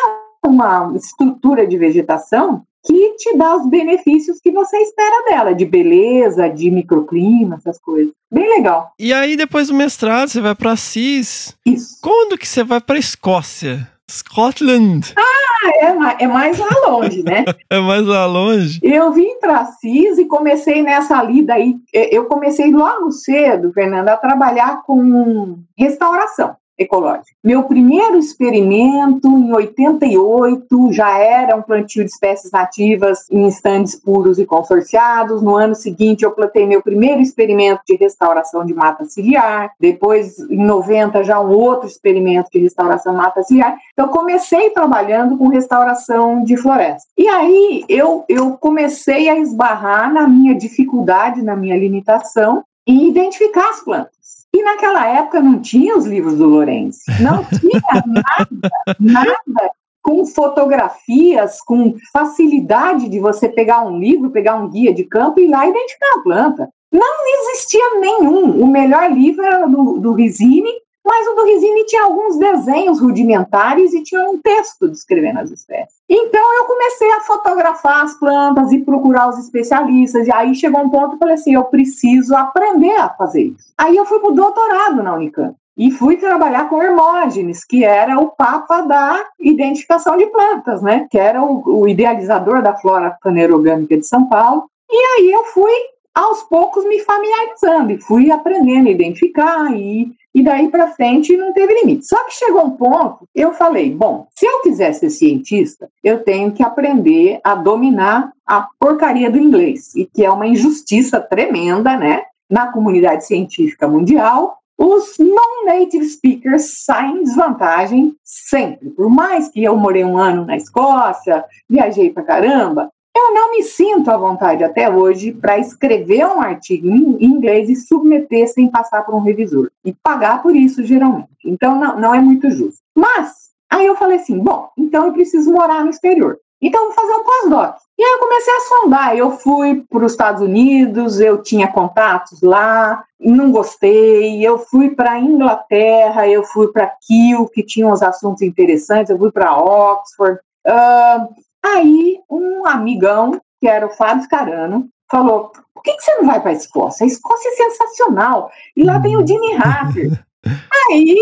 uma 0.44 0.92
estrutura 0.96 1.66
de 1.66 1.76
vegetação 1.76 2.62
que 2.84 3.14
te 3.16 3.36
dá 3.36 3.56
os 3.56 3.68
benefícios 3.68 4.40
que 4.40 4.50
você 4.50 4.78
espera 4.78 5.24
dela, 5.28 5.54
de 5.54 5.64
beleza, 5.64 6.48
de 6.48 6.70
microclima, 6.70 7.56
essas 7.56 7.78
coisas. 7.78 8.12
Bem 8.30 8.48
legal. 8.48 8.92
E 8.98 9.12
aí, 9.12 9.36
depois 9.36 9.68
do 9.68 9.74
mestrado, 9.74 10.28
você 10.28 10.40
vai 10.40 10.54
para 10.54 10.76
CIS. 10.76 11.56
Isso. 11.66 11.98
Quando 12.00 12.38
que 12.38 12.46
você 12.46 12.64
vai 12.64 12.80
para 12.80 12.98
Escócia? 12.98 13.88
Scotland. 14.10 15.12
Ah, 15.18 15.70
é, 15.74 16.24
é 16.24 16.26
mais 16.26 16.58
lá 16.58 16.68
longe, 16.86 17.22
né? 17.22 17.44
é 17.68 17.78
mais 17.78 18.06
lá 18.06 18.24
longe. 18.24 18.80
Eu 18.82 19.12
vim 19.12 19.38
para 19.38 19.66
CIS 19.66 20.18
e 20.18 20.24
comecei 20.24 20.82
nessa 20.82 21.22
lida 21.22 21.54
aí. 21.54 21.76
Eu 21.92 22.24
comecei 22.24 22.72
logo 22.72 23.10
cedo, 23.10 23.72
Fernanda, 23.72 24.14
a 24.14 24.16
trabalhar 24.16 24.82
com 24.84 25.58
restauração. 25.76 26.56
Ecológica. 26.78 27.36
Meu 27.42 27.64
primeiro 27.64 28.16
experimento, 28.16 29.28
em 29.28 29.52
88, 29.52 30.92
já 30.92 31.18
era 31.18 31.56
um 31.56 31.62
plantio 31.62 32.04
de 32.04 32.10
espécies 32.10 32.52
nativas 32.52 33.26
em 33.30 33.46
estandes 33.48 33.96
puros 33.96 34.38
e 34.38 34.46
consorciados. 34.46 35.42
No 35.42 35.56
ano 35.56 35.74
seguinte, 35.74 36.24
eu 36.24 36.30
plantei 36.30 36.66
meu 36.66 36.82
primeiro 36.82 37.20
experimento 37.20 37.82
de 37.86 37.96
restauração 37.96 38.64
de 38.64 38.74
mata 38.74 39.04
ciliar. 39.04 39.72
Depois, 39.80 40.38
em 40.38 40.64
90, 40.64 41.24
já 41.24 41.40
um 41.40 41.50
outro 41.50 41.88
experimento 41.88 42.50
de 42.52 42.60
restauração 42.60 43.12
de 43.12 43.18
mata 43.18 43.42
ciliar. 43.42 43.76
Então, 43.92 44.08
comecei 44.08 44.70
trabalhando 44.70 45.36
com 45.36 45.48
restauração 45.48 46.44
de 46.44 46.56
floresta. 46.56 47.08
E 47.16 47.26
aí, 47.28 47.84
eu, 47.88 48.24
eu 48.28 48.52
comecei 48.52 49.28
a 49.28 49.38
esbarrar 49.38 50.12
na 50.12 50.28
minha 50.28 50.54
dificuldade, 50.54 51.42
na 51.42 51.56
minha 51.56 51.76
limitação, 51.76 52.62
em 52.86 53.08
identificar 53.08 53.70
as 53.70 53.80
plantas. 53.80 54.37
E 54.54 54.62
naquela 54.62 55.06
época 55.06 55.40
não 55.40 55.60
tinha 55.60 55.96
os 55.96 56.06
livros 56.06 56.36
do 56.36 56.46
Lourenço, 56.46 57.02
não 57.20 57.44
tinha 57.44 57.80
nada, 58.06 58.96
nada 58.98 59.70
com 60.02 60.24
fotografias, 60.24 61.60
com 61.60 61.94
facilidade 62.12 63.08
de 63.08 63.20
você 63.20 63.48
pegar 63.48 63.84
um 63.86 63.98
livro, 63.98 64.30
pegar 64.30 64.56
um 64.56 64.70
guia 64.70 64.92
de 64.94 65.04
campo 65.04 65.38
e 65.38 65.44
ir 65.44 65.48
lá 65.48 65.68
identificar 65.68 66.14
a 66.16 66.22
planta. 66.22 66.68
Não 66.90 67.26
existia 67.42 68.00
nenhum. 68.00 68.58
O 68.58 68.66
melhor 68.66 69.12
livro 69.12 69.44
era 69.44 69.66
do, 69.66 69.98
do 69.98 70.12
Rizini, 70.14 70.72
mas 71.08 71.26
o 71.26 71.34
do 71.34 71.44
Rizini 71.44 71.86
tinha 71.86 72.04
alguns 72.04 72.36
desenhos 72.36 73.00
rudimentares 73.00 73.94
e 73.94 74.02
tinha 74.02 74.28
um 74.28 74.38
texto 74.38 74.86
descrevendo 74.86 75.40
as 75.40 75.50
espécies. 75.50 75.96
Então 76.06 76.56
eu 76.58 76.64
comecei 76.66 77.10
a 77.12 77.20
fotografar 77.20 78.04
as 78.04 78.12
plantas 78.18 78.70
e 78.72 78.80
procurar 78.80 79.30
os 79.30 79.38
especialistas, 79.38 80.26
e 80.26 80.32
aí 80.32 80.54
chegou 80.54 80.82
um 80.82 80.90
ponto 80.90 81.08
que 81.08 81.14
eu 81.14 81.18
falei 81.18 81.34
assim: 81.34 81.54
eu 81.54 81.64
preciso 81.64 82.36
aprender 82.36 82.94
a 82.96 83.08
fazer 83.08 83.42
isso. 83.42 83.72
Aí 83.78 83.96
eu 83.96 84.04
fui 84.04 84.20
para 84.20 84.30
o 84.30 84.34
doutorado 84.34 85.02
na 85.02 85.14
Unicamp. 85.14 85.56
E 85.78 85.92
fui 85.92 86.16
trabalhar 86.16 86.68
com 86.68 86.82
Hermógenes, 86.82 87.64
que 87.64 87.84
era 87.84 88.18
o 88.18 88.30
papa 88.30 88.80
da 88.80 89.24
identificação 89.38 90.16
de 90.16 90.26
plantas, 90.26 90.82
né? 90.82 91.06
Que 91.08 91.16
era 91.16 91.40
o, 91.40 91.82
o 91.82 91.88
idealizador 91.88 92.60
da 92.60 92.74
flora 92.74 93.16
fanerogâmica 93.22 93.96
de 93.96 94.04
São 94.04 94.28
Paulo. 94.28 94.68
E 94.90 94.96
aí 94.96 95.32
eu 95.32 95.44
fui 95.44 95.70
aos 96.14 96.42
poucos 96.42 96.84
me 96.84 97.00
familiarizando 97.00 97.92
e 97.92 98.00
fui 98.00 98.30
aprendendo 98.30 98.88
a 98.88 98.92
identificar 98.92 99.72
e, 99.72 100.10
e 100.34 100.42
daí 100.42 100.68
para 100.68 100.88
frente 100.88 101.36
não 101.36 101.52
teve 101.52 101.74
limite. 101.74 102.06
Só 102.06 102.24
que 102.24 102.34
chegou 102.34 102.64
um 102.64 102.70
ponto, 102.70 103.28
eu 103.34 103.52
falei, 103.52 103.94
bom, 103.94 104.26
se 104.36 104.46
eu 104.46 104.60
quiser 104.62 104.92
ser 104.94 105.10
cientista, 105.10 105.88
eu 106.02 106.22
tenho 106.24 106.52
que 106.52 106.62
aprender 106.62 107.40
a 107.44 107.54
dominar 107.54 108.32
a 108.46 108.66
porcaria 108.80 109.30
do 109.30 109.38
inglês, 109.38 109.94
e 109.94 110.06
que 110.06 110.24
é 110.24 110.30
uma 110.30 110.46
injustiça 110.46 111.20
tremenda, 111.20 111.96
né, 111.96 112.22
na 112.50 112.72
comunidade 112.72 113.26
científica 113.26 113.86
mundial. 113.86 114.56
Os 114.76 115.18
non-native 115.18 116.06
speakers 116.06 116.84
saem 116.84 117.18
em 117.18 117.22
desvantagem 117.24 118.14
sempre. 118.22 118.90
Por 118.90 119.10
mais 119.10 119.48
que 119.48 119.62
eu 119.62 119.76
morei 119.76 120.04
um 120.04 120.16
ano 120.16 120.46
na 120.46 120.56
Escócia, 120.56 121.44
viajei 121.68 122.10
para 122.10 122.22
caramba, 122.22 122.90
eu 123.18 123.34
não 123.34 123.50
me 123.50 123.62
sinto 123.62 124.10
à 124.10 124.16
vontade 124.16 124.62
até 124.62 124.88
hoje 124.88 125.32
para 125.32 125.58
escrever 125.58 126.26
um 126.26 126.40
artigo 126.40 126.88
em 126.88 127.24
inglês 127.24 127.68
e 127.68 127.76
submeter 127.76 128.48
sem 128.48 128.70
passar 128.70 129.02
por 129.02 129.14
um 129.14 129.20
revisor 129.20 129.70
e 129.84 129.92
pagar 129.92 130.42
por 130.42 130.54
isso 130.54 130.84
geralmente. 130.84 131.28
Então 131.44 131.78
não, 131.78 131.98
não 131.98 132.14
é 132.14 132.20
muito 132.20 132.50
justo. 132.50 132.80
Mas 132.94 133.50
aí 133.70 133.86
eu 133.86 133.96
falei 133.96 134.18
assim, 134.18 134.38
bom, 134.38 134.70
então 134.76 135.06
eu 135.06 135.12
preciso 135.12 135.52
morar 135.52 135.84
no 135.84 135.90
exterior. 135.90 136.38
Então 136.60 136.86
vou 136.86 136.92
fazer 136.92 137.12
um 137.12 137.24
pós-doc. 137.24 137.76
E 137.96 138.02
aí 138.02 138.12
eu 138.12 138.18
comecei 138.18 138.52
a 138.52 138.60
sondar. 138.60 139.16
Eu 139.16 139.30
fui 139.32 139.84
para 139.88 140.04
os 140.04 140.12
Estados 140.12 140.42
Unidos, 140.42 141.20
eu 141.20 141.42
tinha 141.42 141.70
contatos 141.70 142.42
lá, 142.42 143.04
não 143.18 143.52
gostei. 143.52 144.44
Eu 144.44 144.58
fui 144.58 144.90
para 144.90 145.12
a 145.12 145.20
Inglaterra, 145.20 146.28
eu 146.28 146.42
fui 146.42 146.68
para 146.68 146.92
Kiel, 147.06 147.48
que 147.48 147.62
tinha 147.62 147.86
uns 147.86 148.02
assuntos 148.02 148.42
interessantes. 148.42 149.10
Eu 149.10 149.18
fui 149.18 149.30
para 149.30 149.56
Oxford. 149.56 150.40
Uh, 150.66 151.28
Aí, 151.64 152.20
um 152.30 152.66
amigão, 152.66 153.40
que 153.60 153.68
era 153.68 153.86
o 153.86 153.90
Fábio 153.90 154.28
Carano, 154.28 154.88
falou: 155.10 155.52
por 155.74 155.82
que, 155.82 155.94
que 155.94 156.02
você 156.02 156.14
não 156.16 156.26
vai 156.26 156.40
para 156.40 156.50
a 156.50 156.54
Escócia? 156.54 157.04
A 157.04 157.06
Escócia 157.06 157.48
é 157.48 157.52
sensacional. 157.52 158.50
E 158.76 158.84
lá 158.84 159.00
tem 159.00 159.16
o 159.16 159.26
Jimmy 159.26 159.54
Hatter. 159.54 160.24
Aí 160.90 161.16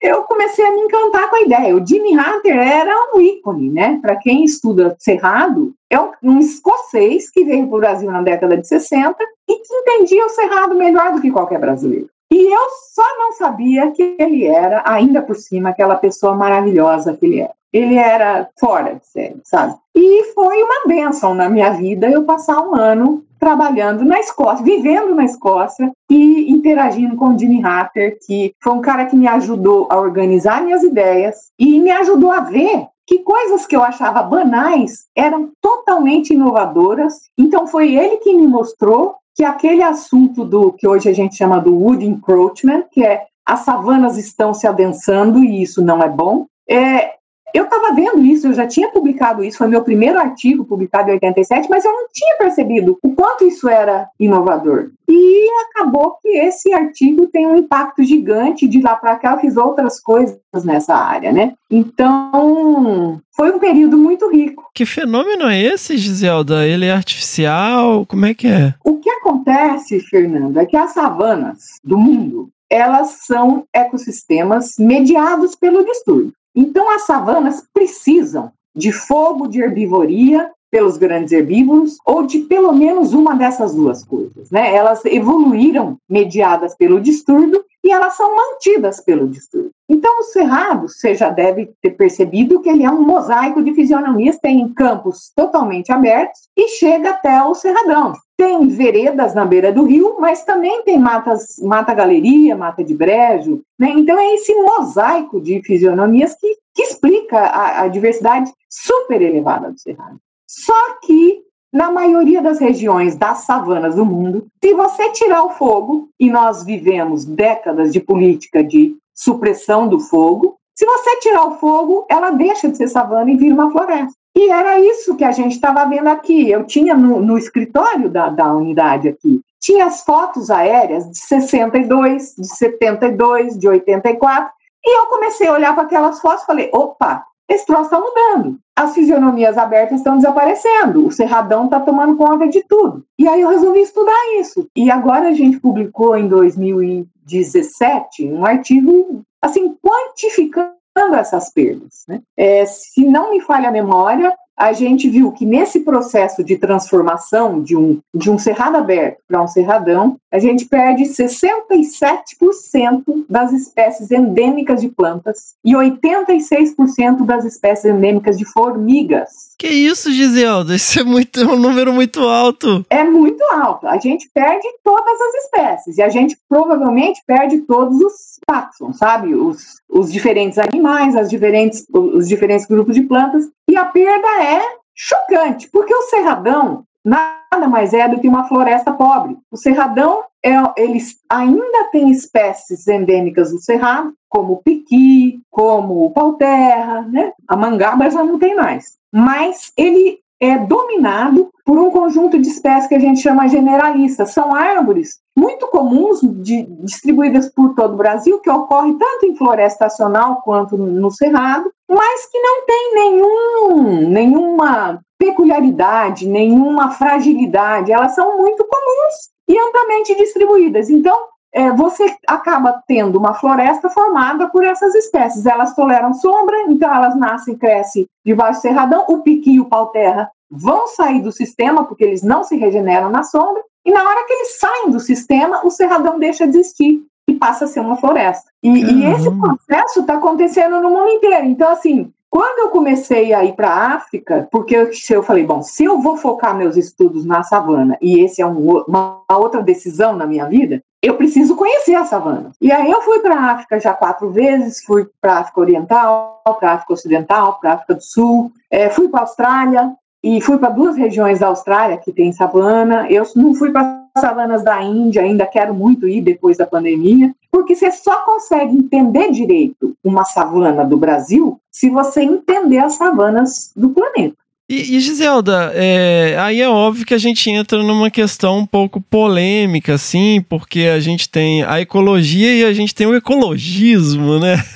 eu 0.00 0.22
comecei 0.24 0.64
a 0.64 0.72
me 0.72 0.80
encantar 0.80 1.28
com 1.28 1.36
a 1.36 1.40
ideia. 1.42 1.76
O 1.76 1.86
Jimmy 1.86 2.16
Hunter 2.16 2.56
era 2.56 2.92
um 3.14 3.20
ícone, 3.20 3.70
né? 3.70 3.98
Para 4.00 4.16
quem 4.16 4.44
estuda 4.44 4.96
cerrado, 4.98 5.74
é 5.90 6.00
um, 6.00 6.12
um 6.22 6.38
escocês 6.38 7.30
que 7.30 7.44
veio 7.44 7.68
para 7.68 7.76
o 7.76 7.80
Brasil 7.80 8.10
na 8.10 8.22
década 8.22 8.56
de 8.56 8.66
60 8.66 9.16
e 9.48 9.56
que 9.56 9.74
entendia 9.74 10.24
o 10.24 10.30
cerrado 10.30 10.74
melhor 10.74 11.12
do 11.12 11.20
que 11.20 11.30
qualquer 11.30 11.58
brasileiro. 11.58 12.08
E 12.32 12.54
eu 12.54 12.68
só 12.94 13.18
não 13.18 13.32
sabia 13.32 13.90
que 13.90 14.16
ele 14.18 14.46
era, 14.46 14.82
ainda 14.86 15.20
por 15.20 15.36
cima, 15.36 15.68
aquela 15.68 15.96
pessoa 15.96 16.34
maravilhosa 16.34 17.14
que 17.14 17.26
ele 17.26 17.40
era 17.40 17.52
ele 17.72 17.96
era 17.96 18.48
fora 18.58 18.94
de 18.94 19.06
série, 19.06 19.40
sabe? 19.44 19.74
E 19.94 20.24
foi 20.34 20.62
uma 20.62 20.86
benção 20.86 21.34
na 21.34 21.48
minha 21.48 21.70
vida 21.70 22.10
eu 22.10 22.24
passar 22.24 22.60
um 22.60 22.74
ano 22.74 23.24
trabalhando 23.38 24.04
na 24.04 24.20
Escócia, 24.20 24.64
vivendo 24.64 25.14
na 25.14 25.24
Escócia 25.24 25.90
e 26.08 26.52
interagindo 26.52 27.16
com 27.16 27.30
o 27.30 27.38
Jimmy 27.38 27.64
Hatter, 27.64 28.18
que 28.24 28.54
foi 28.62 28.72
um 28.72 28.80
cara 28.80 29.06
que 29.06 29.16
me 29.16 29.26
ajudou 29.26 29.88
a 29.90 29.98
organizar 29.98 30.62
minhas 30.62 30.82
ideias 30.82 31.50
e 31.58 31.80
me 31.80 31.90
ajudou 31.90 32.30
a 32.30 32.40
ver 32.40 32.86
que 33.06 33.18
coisas 33.20 33.66
que 33.66 33.74
eu 33.74 33.82
achava 33.82 34.22
banais 34.22 35.06
eram 35.16 35.50
totalmente 35.60 36.32
inovadoras. 36.32 37.14
Então 37.36 37.66
foi 37.66 37.94
ele 37.96 38.18
que 38.18 38.32
me 38.32 38.46
mostrou 38.46 39.16
que 39.34 39.44
aquele 39.44 39.82
assunto 39.82 40.44
do 40.44 40.72
que 40.72 40.86
hoje 40.86 41.08
a 41.08 41.12
gente 41.12 41.36
chama 41.36 41.60
do 41.60 41.74
wood 41.74 42.06
encroachment, 42.06 42.84
que 42.92 43.04
é 43.04 43.24
as 43.44 43.60
savanas 43.60 44.16
estão 44.16 44.54
se 44.54 44.68
adensando 44.68 45.42
e 45.42 45.62
isso 45.62 45.82
não 45.82 46.00
é 46.00 46.08
bom, 46.08 46.46
é, 46.68 47.14
eu 47.54 47.64
estava 47.64 47.94
vendo 47.94 48.24
isso, 48.24 48.46
eu 48.46 48.54
já 48.54 48.66
tinha 48.66 48.90
publicado 48.90 49.44
isso, 49.44 49.58
foi 49.58 49.68
meu 49.68 49.82
primeiro 49.82 50.18
artigo 50.18 50.64
publicado 50.64 51.10
em 51.10 51.14
87, 51.14 51.68
mas 51.68 51.84
eu 51.84 51.92
não 51.92 52.08
tinha 52.12 52.36
percebido 52.36 52.98
o 53.02 53.14
quanto 53.14 53.44
isso 53.44 53.68
era 53.68 54.08
inovador. 54.18 54.90
E 55.08 55.48
acabou 55.68 56.16
que 56.22 56.28
esse 56.28 56.72
artigo 56.72 57.26
tem 57.26 57.46
um 57.46 57.56
impacto 57.56 58.02
gigante. 58.02 58.66
De 58.66 58.80
lá 58.80 58.96
para 58.96 59.16
cá, 59.16 59.32
eu 59.32 59.40
fiz 59.40 59.56
outras 59.58 60.00
coisas 60.00 60.38
nessa 60.64 60.94
área, 60.94 61.30
né? 61.30 61.52
Então, 61.70 63.20
foi 63.36 63.50
um 63.50 63.58
período 63.58 63.98
muito 63.98 64.30
rico. 64.30 64.70
Que 64.74 64.86
fenômeno 64.86 65.46
é 65.46 65.60
esse, 65.60 65.98
Giselda? 65.98 66.66
Ele 66.66 66.86
é 66.86 66.92
artificial? 66.92 68.06
Como 68.06 68.24
é 68.24 68.32
que 68.32 68.46
é? 68.46 68.74
O 68.82 68.96
que 68.96 69.10
acontece, 69.10 70.00
Fernando, 70.00 70.58
é 70.58 70.64
que 70.64 70.76
as 70.76 70.92
savanas 70.92 71.58
do 71.84 71.98
mundo 71.98 72.48
elas 72.70 73.18
são 73.26 73.66
ecossistemas 73.70 74.76
mediados 74.78 75.54
pelo 75.54 75.84
distúrbio. 75.84 76.32
Então, 76.54 76.94
as 76.94 77.02
savanas 77.02 77.64
precisam 77.72 78.52
de 78.74 78.92
fogo 78.92 79.46
de 79.46 79.60
herbivoria 79.60 80.50
pelos 80.70 80.96
grandes 80.96 81.32
herbívoros 81.32 81.98
ou 82.04 82.26
de 82.26 82.40
pelo 82.40 82.72
menos 82.72 83.12
uma 83.12 83.34
dessas 83.34 83.74
duas 83.74 84.02
coisas. 84.02 84.50
Né? 84.50 84.74
Elas 84.74 85.04
evoluíram 85.04 85.98
mediadas 86.08 86.74
pelo 86.74 86.98
distúrbio 86.98 87.62
e 87.84 87.90
elas 87.90 88.16
são 88.16 88.34
mantidas 88.34 89.00
pelo 89.00 89.28
distúrbio. 89.28 89.70
Então, 89.88 90.20
o 90.20 90.24
cerrado, 90.24 90.88
você 90.88 91.14
já 91.14 91.28
deve 91.28 91.70
ter 91.82 91.90
percebido 91.90 92.62
que 92.62 92.70
ele 92.70 92.84
é 92.84 92.90
um 92.90 93.02
mosaico 93.02 93.62
de 93.62 93.74
fisionomias, 93.74 94.38
tem 94.38 94.66
campos 94.72 95.30
totalmente 95.36 95.92
abertos 95.92 96.48
e 96.56 96.68
chega 96.68 97.10
até 97.10 97.42
o 97.42 97.54
cerradão. 97.54 98.14
Tem 98.42 98.66
veredas 98.66 99.36
na 99.36 99.44
beira 99.44 99.72
do 99.72 99.84
rio, 99.84 100.16
mas 100.18 100.42
também 100.42 100.82
tem 100.82 100.98
matas, 100.98 101.60
mata 101.62 101.94
galeria, 101.94 102.56
mata 102.56 102.82
de 102.82 102.92
brejo. 102.92 103.62
Né? 103.78 103.90
Então, 103.90 104.18
é 104.18 104.34
esse 104.34 104.52
mosaico 104.52 105.40
de 105.40 105.62
fisionomias 105.62 106.34
que, 106.34 106.56
que 106.74 106.82
explica 106.82 107.38
a, 107.38 107.82
a 107.82 107.86
diversidade 107.86 108.52
super 108.68 109.22
elevada 109.22 109.70
do 109.70 109.78
cerrado. 109.78 110.18
Só 110.44 110.98
que 111.04 111.40
na 111.72 111.92
maioria 111.92 112.42
das 112.42 112.58
regiões 112.58 113.14
das 113.14 113.44
savanas 113.44 113.94
do 113.94 114.04
mundo, 114.04 114.48
se 114.60 114.74
você 114.74 115.12
tirar 115.12 115.44
o 115.44 115.50
fogo, 115.50 116.08
e 116.18 116.28
nós 116.28 116.64
vivemos 116.64 117.24
décadas 117.24 117.92
de 117.92 118.00
política 118.00 118.64
de 118.64 118.96
supressão 119.14 119.86
do 119.86 120.00
fogo, 120.00 120.56
se 120.74 120.84
você 120.84 121.20
tirar 121.20 121.46
o 121.46 121.58
fogo, 121.58 122.06
ela 122.10 122.30
deixa 122.30 122.68
de 122.68 122.76
ser 122.76 122.88
savana 122.88 123.30
e 123.30 123.36
vira 123.36 123.54
uma 123.54 123.70
floresta. 123.70 124.18
E 124.34 124.50
era 124.50 124.78
isso 124.80 125.16
que 125.16 125.24
a 125.24 125.32
gente 125.32 125.52
estava 125.52 125.84
vendo 125.84 126.08
aqui. 126.08 126.50
Eu 126.50 126.64
tinha 126.64 126.94
no, 126.94 127.20
no 127.20 127.36
escritório 127.36 128.08
da, 128.08 128.28
da 128.28 128.52
unidade 128.52 129.08
aqui, 129.08 129.40
tinha 129.60 129.86
as 129.86 130.02
fotos 130.02 130.50
aéreas 130.50 131.08
de 131.10 131.18
62, 131.18 132.34
de 132.36 132.46
72, 132.46 133.58
de 133.58 133.68
84, 133.68 134.50
e 134.84 134.98
eu 134.98 135.06
comecei 135.06 135.46
a 135.46 135.52
olhar 135.52 135.74
para 135.74 135.84
aquelas 135.84 136.20
fotos 136.20 136.42
e 136.42 136.46
falei: 136.46 136.70
opa, 136.72 137.24
esse 137.48 137.66
troço 137.66 137.84
está 137.84 138.00
mudando. 138.00 138.58
As 138.74 138.94
fisionomias 138.94 139.58
abertas 139.58 139.98
estão 139.98 140.16
desaparecendo, 140.16 141.06
o 141.06 141.12
cerradão 141.12 141.66
está 141.66 141.78
tomando 141.78 142.16
conta 142.16 142.48
de 142.48 142.64
tudo. 142.66 143.04
E 143.18 143.28
aí 143.28 143.42
eu 143.42 143.50
resolvi 143.50 143.80
estudar 143.80 144.16
isso. 144.40 144.66
E 144.74 144.90
agora 144.90 145.28
a 145.28 145.32
gente 145.32 145.60
publicou 145.60 146.16
em 146.16 146.26
2017 146.26 148.24
um 148.28 148.44
artigo 148.44 149.22
assim 149.40 149.76
quantificando 149.82 150.81
essas 150.96 151.52
perdas. 151.52 152.04
Né? 152.08 152.20
É, 152.36 152.64
se 152.66 153.04
não 153.04 153.30
me 153.30 153.40
falha 153.40 153.68
a 153.68 153.72
memória, 153.72 154.34
a 154.56 154.72
gente 154.72 155.08
viu 155.08 155.32
que 155.32 155.44
nesse 155.44 155.80
processo 155.80 156.44
de 156.44 156.56
transformação 156.56 157.60
de 157.62 157.76
um, 157.76 158.00
de 158.14 158.30
um 158.30 158.38
cerrado 158.38 158.76
aberto 158.76 159.18
para 159.26 159.42
um 159.42 159.48
cerradão, 159.48 160.16
a 160.30 160.38
gente 160.38 160.66
perde 160.66 161.02
67% 161.04 163.24
das 163.28 163.52
espécies 163.52 164.10
endêmicas 164.10 164.80
de 164.80 164.88
plantas 164.88 165.54
e 165.64 165.72
86% 165.72 167.24
das 167.24 167.44
espécies 167.44 167.86
endêmicas 167.86 168.38
de 168.38 168.44
formigas. 168.44 169.51
Que 169.62 169.68
isso, 169.68 170.10
Giselda? 170.10 170.74
Isso 170.74 170.98
é, 170.98 171.04
muito, 171.04 171.38
é 171.38 171.46
um 171.46 171.56
número 171.56 171.92
muito 171.92 172.18
alto. 172.22 172.84
É 172.90 173.04
muito 173.04 173.40
alto. 173.44 173.86
A 173.86 173.96
gente 173.96 174.28
perde 174.34 174.66
todas 174.82 175.20
as 175.20 175.34
espécies 175.44 175.98
e 175.98 176.02
a 176.02 176.08
gente 176.08 176.36
provavelmente 176.48 177.22
perde 177.24 177.60
todos 177.60 177.96
os 178.00 178.12
taxons, 178.44 178.98
sabe? 178.98 179.36
Os, 179.36 179.80
os 179.88 180.12
diferentes 180.12 180.58
animais, 180.58 181.14
as 181.14 181.30
diferentes, 181.30 181.86
os 181.94 182.26
diferentes 182.26 182.66
grupos 182.66 182.96
de 182.96 183.02
plantas. 183.02 183.48
E 183.70 183.76
a 183.76 183.84
perda 183.84 184.42
é 184.42 184.62
chocante, 184.96 185.70
porque 185.70 185.94
o 185.94 186.08
cerradão 186.10 186.82
nada 187.04 187.68
mais 187.68 187.94
é 187.94 188.08
do 188.08 188.18
que 188.18 188.26
uma 188.26 188.48
floresta 188.48 188.92
pobre. 188.92 189.36
O 189.48 189.56
cerradão, 189.56 190.24
é, 190.44 190.54
eles 190.76 191.18
ainda 191.30 191.84
tem 191.92 192.10
espécies 192.10 192.88
endêmicas 192.88 193.52
do 193.52 193.60
cerrado, 193.60 194.12
como 194.28 194.54
o 194.54 194.62
piqui, 194.62 195.40
como 195.48 196.04
o 196.04 196.10
pau-terra, 196.10 197.02
né? 197.02 197.32
A 197.46 197.56
mangaba 197.56 198.10
já 198.10 198.24
não 198.24 198.40
tem 198.40 198.56
mais. 198.56 199.00
Mas 199.12 199.72
ele 199.76 200.18
é 200.40 200.58
dominado 200.58 201.50
por 201.64 201.78
um 201.78 201.90
conjunto 201.90 202.36
de 202.36 202.48
espécies 202.48 202.88
que 202.88 202.96
a 202.96 202.98
gente 202.98 203.20
chama 203.20 203.46
generalistas. 203.46 204.32
São 204.32 204.52
árvores 204.52 205.20
muito 205.36 205.68
comuns, 205.68 206.20
de, 206.20 206.64
distribuídas 206.80 207.48
por 207.48 207.74
todo 207.74 207.94
o 207.94 207.96
Brasil, 207.96 208.40
que 208.40 208.50
ocorre 208.50 208.92
tanto 208.94 209.26
em 209.26 209.36
floresta 209.36 209.86
estacional 209.86 210.42
quanto 210.42 210.76
no 210.76 211.10
cerrado, 211.12 211.72
mas 211.88 212.26
que 212.26 212.40
não 212.40 212.66
tem 212.66 212.94
nenhum, 212.94 214.08
nenhuma 214.10 215.00
peculiaridade, 215.16 216.26
nenhuma 216.26 216.90
fragilidade. 216.90 217.92
Elas 217.92 218.14
são 218.14 218.38
muito 218.38 218.64
comuns 218.64 219.30
e 219.48 219.56
amplamente 219.56 220.16
distribuídas. 220.16 220.90
Então, 220.90 221.16
é, 221.52 221.70
você 221.70 222.16
acaba 222.26 222.82
tendo 222.86 223.18
uma 223.18 223.34
floresta 223.34 223.90
formada 223.90 224.48
por 224.48 224.64
essas 224.64 224.94
espécies. 224.94 225.44
Elas 225.44 225.74
toleram 225.74 226.14
sombra, 226.14 226.62
então 226.62 226.92
elas 226.92 227.14
nascem 227.14 227.54
e 227.54 227.58
crescem 227.58 228.06
debaixo 228.24 228.60
do 228.60 228.62
cerradão. 228.62 229.04
O 229.08 229.18
piqui 229.18 229.54
e 229.54 229.60
o 229.60 229.66
pau-terra 229.66 230.30
vão 230.50 230.86
sair 230.86 231.20
do 231.20 231.32
sistema, 231.32 231.84
porque 231.84 232.04
eles 232.04 232.22
não 232.22 232.42
se 232.42 232.56
regeneram 232.56 233.10
na 233.10 233.22
sombra, 233.22 233.62
e 233.84 233.90
na 233.90 234.02
hora 234.02 234.26
que 234.26 234.32
eles 234.32 234.58
saem 234.58 234.90
do 234.90 235.00
sistema, 235.00 235.60
o 235.64 235.70
cerradão 235.70 236.18
deixa 236.18 236.46
de 236.46 236.58
existir 236.58 237.02
e 237.28 237.34
passa 237.34 237.64
a 237.64 237.68
ser 237.68 237.80
uma 237.80 237.96
floresta. 237.96 238.50
E, 238.62 238.68
e 238.68 239.04
esse 239.06 239.30
processo 239.30 240.00
está 240.00 240.14
acontecendo 240.14 240.80
no 240.80 240.90
mundo 240.90 241.08
inteiro. 241.08 241.46
Então, 241.46 241.70
assim, 241.70 242.12
quando 242.30 242.60
eu 242.60 242.68
comecei 242.70 243.32
a 243.34 243.44
ir 243.44 243.54
para 243.54 243.68
a 243.68 243.94
África, 243.94 244.48
porque 244.50 244.76
eu, 244.76 244.90
eu, 245.10 245.22
falei, 245.22 245.44
bom, 245.44 245.62
se 245.62 245.84
eu 245.84 246.00
vou 246.00 246.16
focar 246.16 246.56
meus 246.56 246.76
estudos 246.76 247.24
na 247.24 247.42
savana, 247.42 247.98
e 248.00 248.20
esse 248.20 248.40
é 248.40 248.46
um, 248.46 248.82
uma 248.86 249.22
outra 249.30 249.62
decisão 249.62 250.14
na 250.14 250.26
minha 250.26 250.46
vida, 250.46 250.82
eu 251.02 251.16
preciso 251.16 251.56
conhecer 251.56 251.94
a 251.94 252.04
savana. 252.04 252.52
E 252.60 252.70
aí 252.70 252.90
eu 252.90 253.02
fui 253.02 253.18
para 253.18 253.34
a 253.34 253.52
África 253.52 253.80
já 253.80 253.92
quatro 253.92 254.30
vezes, 254.30 254.84
fui 254.84 255.06
para 255.20 255.34
a 255.34 255.38
África 255.40 255.60
Oriental, 255.60 256.42
para 256.60 256.70
a 256.70 256.74
África 256.74 256.92
Ocidental, 256.92 257.58
para 257.60 257.70
a 257.70 257.74
África 257.74 257.94
do 257.94 258.02
Sul, 258.02 258.52
é, 258.70 258.88
fui 258.88 259.08
para 259.08 259.20
a 259.20 259.22
Austrália, 259.22 259.96
e 260.22 260.40
fui 260.40 260.56
para 260.56 260.70
duas 260.70 260.96
regiões 260.96 261.40
da 261.40 261.48
Austrália 261.48 261.98
que 261.98 262.12
tem 262.12 262.32
savana. 262.32 263.10
Eu 263.10 263.24
não 263.34 263.54
fui 263.54 263.72
para 263.72 264.06
savanas 264.16 264.62
da 264.62 264.80
Índia, 264.82 265.22
ainda 265.22 265.44
quero 265.46 265.74
muito 265.74 266.06
ir 266.06 266.20
depois 266.20 266.56
da 266.56 266.66
pandemia, 266.66 267.34
porque 267.50 267.74
você 267.74 267.90
só 267.90 268.24
consegue 268.24 268.76
entender 268.76 269.32
direito 269.32 269.96
uma 270.04 270.24
savana 270.24 270.84
do 270.84 270.96
Brasil 270.96 271.58
se 271.70 271.90
você 271.90 272.22
entender 272.22 272.78
as 272.78 272.94
savanas 272.94 273.72
do 273.74 273.90
planeta. 273.90 274.36
E, 274.68 274.96
e 274.96 275.00
Giselda, 275.00 275.72
é, 275.74 276.36
aí 276.40 276.60
é 276.60 276.68
óbvio 276.68 277.04
que 277.04 277.12
a 277.12 277.18
gente 277.18 277.50
entra 277.50 277.82
numa 277.82 278.10
questão 278.10 278.58
um 278.58 278.66
pouco 278.66 279.00
polêmica, 279.00 279.94
assim, 279.94 280.42
porque 280.48 280.82
a 280.82 280.98
gente 280.98 281.28
tem 281.28 281.62
a 281.64 281.80
ecologia 281.80 282.54
e 282.54 282.64
a 282.64 282.72
gente 282.72 282.94
tem 282.94 283.06
o 283.06 283.14
ecologismo, 283.14 284.38
né? 284.38 284.62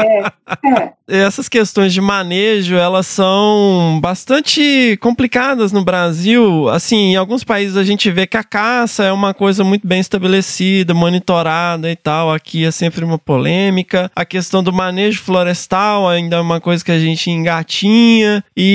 É, 0.00 0.22
é. 0.64 0.92
Essas 1.06 1.46
questões 1.46 1.92
de 1.92 2.00
manejo, 2.00 2.74
elas 2.74 3.06
são 3.06 3.98
bastante 4.00 4.96
complicadas 5.00 5.72
no 5.72 5.84
Brasil. 5.84 6.68
Assim, 6.70 7.12
em 7.12 7.16
alguns 7.16 7.44
países 7.44 7.76
a 7.76 7.84
gente 7.84 8.10
vê 8.10 8.26
que 8.26 8.36
a 8.36 8.42
caça 8.42 9.04
é 9.04 9.12
uma 9.12 9.34
coisa 9.34 9.62
muito 9.62 9.86
bem 9.86 10.00
estabelecida, 10.00 10.94
monitorada 10.94 11.90
e 11.90 11.96
tal. 11.96 12.32
Aqui 12.32 12.64
é 12.64 12.70
sempre 12.70 13.04
uma 13.04 13.18
polêmica. 13.18 14.10
A 14.16 14.24
questão 14.24 14.62
do 14.62 14.72
manejo 14.72 15.20
florestal 15.20 16.08
ainda 16.08 16.36
é 16.36 16.40
uma 16.40 16.60
coisa 16.60 16.82
que 16.82 16.92
a 16.92 16.98
gente 16.98 17.30
engatinha. 17.30 18.42
E 18.56 18.69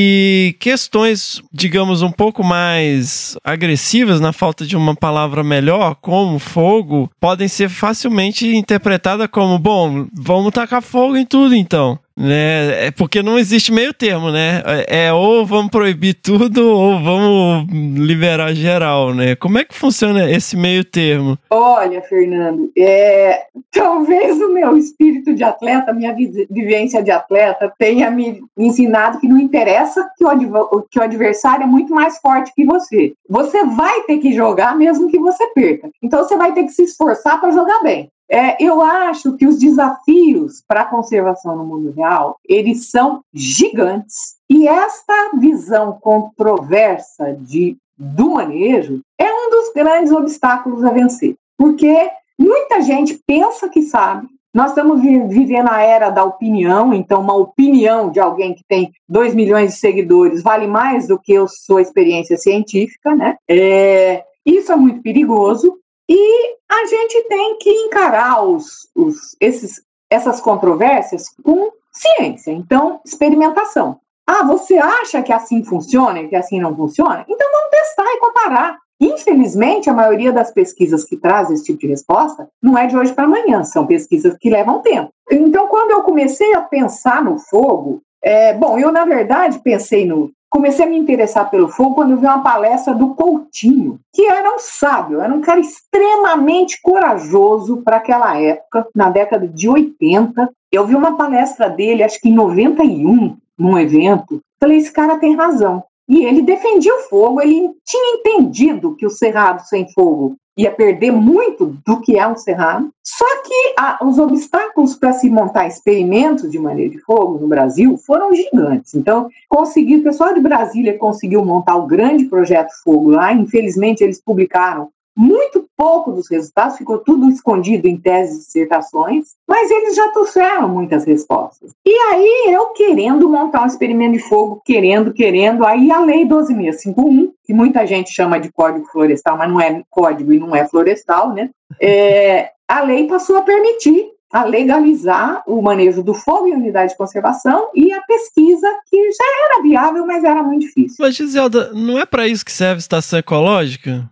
questões, 0.60 1.41
digamos, 1.52 2.02
um 2.02 2.12
pouco 2.12 2.43
mais 2.43 3.38
agressivas, 3.43 4.20
na 4.20 4.34
falta 4.34 4.66
de 4.66 4.76
uma 4.76 4.96
palavra 4.96 5.43
melhor, 5.43 5.96
como 5.96 6.39
fogo, 6.39 7.10
podem 7.20 7.48
ser 7.48 7.70
facilmente 7.70 8.48
interpretadas 8.56 9.28
como: 9.32 9.60
bom, 9.60 10.08
vamos 10.14 10.54
tacar 10.54 10.82
fogo 10.82 11.16
em 11.16 11.26
tudo 11.26 11.56
então 11.56 12.00
né? 12.18 12.88
É 12.88 12.91
porque 12.91 13.22
não 13.22 13.38
existe 13.38 13.72
meio 13.72 13.93
termo, 13.93 14.32
né? 14.32 14.63
É, 14.66 15.05
é 15.07 15.13
ou 15.13 15.45
vamos 15.45 15.70
proibir 15.70 16.13
tudo 16.13 16.66
ou 16.66 16.99
vamos 17.01 17.68
liberar 17.72 18.53
geral, 18.53 19.13
né? 19.13 19.36
Como 19.36 19.57
é 19.57 19.66
que 19.66 19.76
funciona 19.76 20.30
esse 20.30 20.55
meio 20.55 20.86
termo? 20.86 21.38
Olha, 21.49 22.01
Fernando, 22.01 22.72
é, 22.78 23.45
talvez 23.72 24.39
o 24.39 24.53
meu 24.53 24.78
espírito 24.78 25.34
de 25.34 25.43
atleta, 25.43 25.93
minha 25.93 26.16
vivência 26.49 27.03
de 27.03 27.11
atleta, 27.11 27.74
tenha 27.78 28.09
me 28.09 28.41
ensinado 28.57 29.20
que 29.20 29.28
não 29.28 29.38
interessa 29.38 30.09
que 30.18 30.24
o, 30.24 30.82
que 30.89 30.99
o 30.99 31.03
adversário 31.03 31.63
é 31.63 31.68
muito 31.68 31.93
mais 31.93 32.18
forte 32.20 32.53
que 32.55 32.66
você. 32.66 33.13
Você 33.30 33.66
vai 33.66 34.01
ter 34.03 34.18
que 34.20 34.34
jogar 34.34 34.78
mesmo 34.78 35.09
que 35.09 35.20
você 35.20 35.47
perca. 35.47 35.89
Então 36.01 36.24
você 36.24 36.38
vai 36.38 36.53
ter 36.53 36.63
que 36.63 36.72
se 36.72 36.84
esforçar 36.84 37.39
para 37.41 37.51
jogar 37.51 37.82
bem. 37.84 38.09
É, 38.30 38.61
eu 38.63 38.82
acho 38.82 39.38
que 39.38 39.45
os 39.45 39.59
desafios 39.59 40.63
para 40.67 40.82
a 40.82 40.86
conservação 40.86 41.55
no 41.55 41.65
mundo 41.65 41.91
real, 41.91 42.38
eles 42.47 42.89
são 42.89 43.21
gigantes. 43.34 44.36
E 44.49 44.67
esta 44.67 45.32
visão 45.38 45.97
controversa 46.01 47.34
de, 47.34 47.78
do 47.97 48.32
manejo 48.32 49.01
é 49.19 49.32
um 49.32 49.49
dos 49.49 49.73
grandes 49.73 50.11
obstáculos 50.11 50.84
a 50.84 50.91
vencer. 50.91 51.36
Porque 51.57 52.09
muita 52.38 52.82
gente 52.82 53.19
pensa 53.28 53.69
que 53.69 53.84
sabe, 53.84 54.28
nós 54.55 54.69
estamos 54.69 55.01
vivendo 55.01 55.69
a 55.69 55.82
era 55.82 56.09
da 56.09 56.23
opinião, 56.23 56.93
então 56.93 57.19
uma 57.19 57.36
opinião 57.36 58.09
de 58.09 58.21
alguém 58.21 58.53
que 58.53 58.63
tem 58.65 58.89
2 59.09 59.36
milhões 59.36 59.73
de 59.73 59.80
seguidores 59.80 60.41
vale 60.41 60.65
mais 60.65 61.09
do 61.09 61.19
que 61.19 61.36
a 61.36 61.45
sua 61.45 61.82
experiência 61.82 62.38
científica, 62.38 63.13
né? 63.13 63.36
É, 63.49 64.23
isso 64.45 64.71
é 64.71 64.76
muito 64.78 65.01
perigoso, 65.01 65.78
e 66.10 66.56
a 66.70 66.86
gente 66.86 67.24
tem 67.28 67.58
que 67.58 67.70
encarar 67.70 68.43
os, 68.43 68.89
os, 68.95 69.36
esses, 69.39 69.82
essas 70.10 70.39
controvérsias 70.39 71.30
com 71.43 71.72
ciência, 71.91 72.51
então, 72.51 72.99
experimentação. 73.06 73.99
Ah, 74.28 74.43
você 74.43 74.78
acha 74.78 75.22
que 75.22 75.32
assim 75.32 75.64
funciona 75.64 76.20
e 76.22 76.28
que 76.28 76.36
assim 76.36 76.60
não 76.60 76.76
funciona? 76.76 77.24
Então 77.28 77.51
vamos 77.51 77.70
testar 77.70 78.06
e 78.06 78.20
comparar. 78.20 78.78
Infelizmente, 78.99 79.89
a 79.89 79.93
maioria 79.93 80.32
das 80.32 80.51
pesquisas 80.51 81.03
que 81.03 81.18
traz 81.18 81.51
esse 81.51 81.64
tipo 81.64 81.80
de 81.80 81.88
resposta 81.88 82.47
não 82.62 82.78
é 82.78 82.88
de 82.88 82.97
hoje 82.97 83.14
para 83.14 83.26
amanhã, 83.26 83.64
são 83.64 83.86
pesquisas 83.86 84.38
que 84.38 84.49
levam 84.49 84.82
tempo. 84.82 85.10
Então, 85.30 85.68
quando 85.68 85.91
eu 85.91 86.01
comecei 86.03 86.53
a 86.53 86.62
pensar 86.62 87.24
no 87.24 87.38
fogo, 87.38 88.01
é, 88.24 88.53
bom, 88.53 88.80
eu 88.80 88.91
na 88.91 89.06
verdade 89.06 89.60
pensei 89.60 90.06
no 90.06 90.32
comecei 90.56 90.86
a 90.86 90.89
me 90.89 90.97
interessar 90.97 91.49
pelo 91.49 91.68
fogo 91.68 91.95
quando 91.95 92.12
eu 92.12 92.18
vi 92.18 92.26
uma 92.26 92.41
palestra 92.41 92.95
do 92.95 93.14
Coutinho, 93.14 93.99
que 94.14 94.26
era 94.26 94.56
um 94.56 94.58
sábio, 94.58 95.20
era 95.20 95.34
um 95.34 95.41
cara 95.41 95.60
extremamente 95.60 96.82
corajoso 96.82 97.82
para 97.84 97.97
aquela 97.97 98.39
época, 98.39 98.88
na 98.95 99.10
década 99.10 99.49
de 99.49 99.68
80. 99.68 100.49
Eu 100.72 100.88
vi 100.88 100.95
uma 100.95 101.18
palestra 101.18 101.70
dele, 101.70 102.03
acho 102.03 102.22
que 102.22 102.30
em 102.30 102.34
91, 102.34 103.36
num 103.58 103.78
evento. 103.78 104.39
Falei, 104.58 104.78
esse 104.78 104.93
cara 104.93 105.18
tem 105.18 105.36
razão. 105.36 105.84
E 106.08 106.24
ele 106.24 106.41
defendia 106.41 106.95
o 106.95 107.01
fogo, 107.03 107.41
ele 107.41 107.72
tinha 107.84 108.18
entendido 108.18 108.95
que 108.95 109.06
o 109.06 109.10
cerrado 109.10 109.62
sem 109.68 109.91
fogo 109.91 110.36
ia 110.58 110.72
perder 110.72 111.12
muito 111.12 111.78
do 111.86 111.99
que 111.99 112.18
é 112.18 112.26
um 112.28 112.38
cerrado. 112.38 112.89
Só 113.03 113.26
que 113.43 113.74
a, 113.78 114.06
os 114.06 114.18
obstáculos 114.18 114.95
para 114.95 115.14
se 115.14 115.30
montar 115.30 115.68
experimentos 115.68 116.49
de 116.49 116.58
maneira 116.58 116.89
de 116.89 116.99
fogo 116.99 117.39
no 117.39 117.47
Brasil 117.47 117.97
foram 117.97 118.34
gigantes. 118.34 118.95
Então, 118.95 119.30
conseguiu, 119.49 119.99
o 119.99 120.03
pessoal 120.03 120.34
de 120.34 120.39
Brasília 120.39 120.97
conseguiu 120.97 121.43
montar 121.43 121.76
o 121.76 121.86
grande 121.86 122.26
projeto 122.26 122.72
Fogo 122.84 123.12
lá. 123.12 123.34
Infelizmente, 123.34 124.03
eles 124.03 124.22
publicaram 124.22 124.89
muito 125.16 125.66
pouco 125.78 126.11
dos 126.11 126.30
resultados, 126.30 126.78
ficou 126.78 126.97
tudo 126.97 127.30
escondido 127.30 127.88
em 127.88 127.97
teses 127.97 128.36
e 128.36 128.45
dissertações, 128.45 129.36
mas 129.47 129.72
eles 129.72 129.95
já 129.95 130.09
trouxeram 130.09 130.68
muitas 130.68 131.05
respostas. 131.05 131.72
E 131.86 131.91
aí 131.91 132.53
eu 132.53 132.68
querendo 132.68 133.30
montar 133.30 133.63
um 133.63 133.68
experimento 133.68 134.13
de 134.13 134.20
fogo, 134.20 134.61
querendo, 134.66 135.13
querendo, 135.13 135.66
aí 135.66 135.91
a 135.91 135.99
lei 135.99 136.26
12651, 136.26 137.34
que 137.43 137.53
muita 137.53 137.86
gente 137.86 138.11
chama 138.11 138.39
de 138.39 138.51
código 138.51 138.86
florestal, 138.88 139.38
mas 139.38 139.49
não 139.49 139.61
é 139.61 139.84
código 139.89 140.34
e 140.34 140.39
não 140.39 140.55
é 140.55 140.68
florestal, 140.68 141.34
né? 141.34 141.49
É, 141.82 142.51
a 142.68 142.82
lei 142.82 143.07
passou 143.07 143.38
a 143.38 143.41
permitir 143.41 144.14
a 144.36 144.43
legalizar 144.43 145.41
o 145.47 145.61
manejo 145.61 146.03
do 146.03 146.13
fogo 146.13 146.45
em 146.45 146.53
unidade 146.53 146.91
de 146.91 146.97
conservação 146.97 147.69
e 147.73 147.93
a 147.93 148.01
pesquisa 148.01 148.67
que 148.86 149.11
já 149.13 149.23
era 149.45 149.63
viável, 149.63 150.05
mas 150.05 150.25
era 150.25 150.43
muito 150.43 150.63
difícil. 150.63 150.97
Mas, 150.99 151.15
Giselda, 151.15 151.71
não 151.73 151.97
é 151.97 152.05
para 152.05 152.27
isso 152.27 152.43
que 152.43 152.51
serve 152.51 152.79
estação 152.79 153.17
ecológica? 153.17 154.05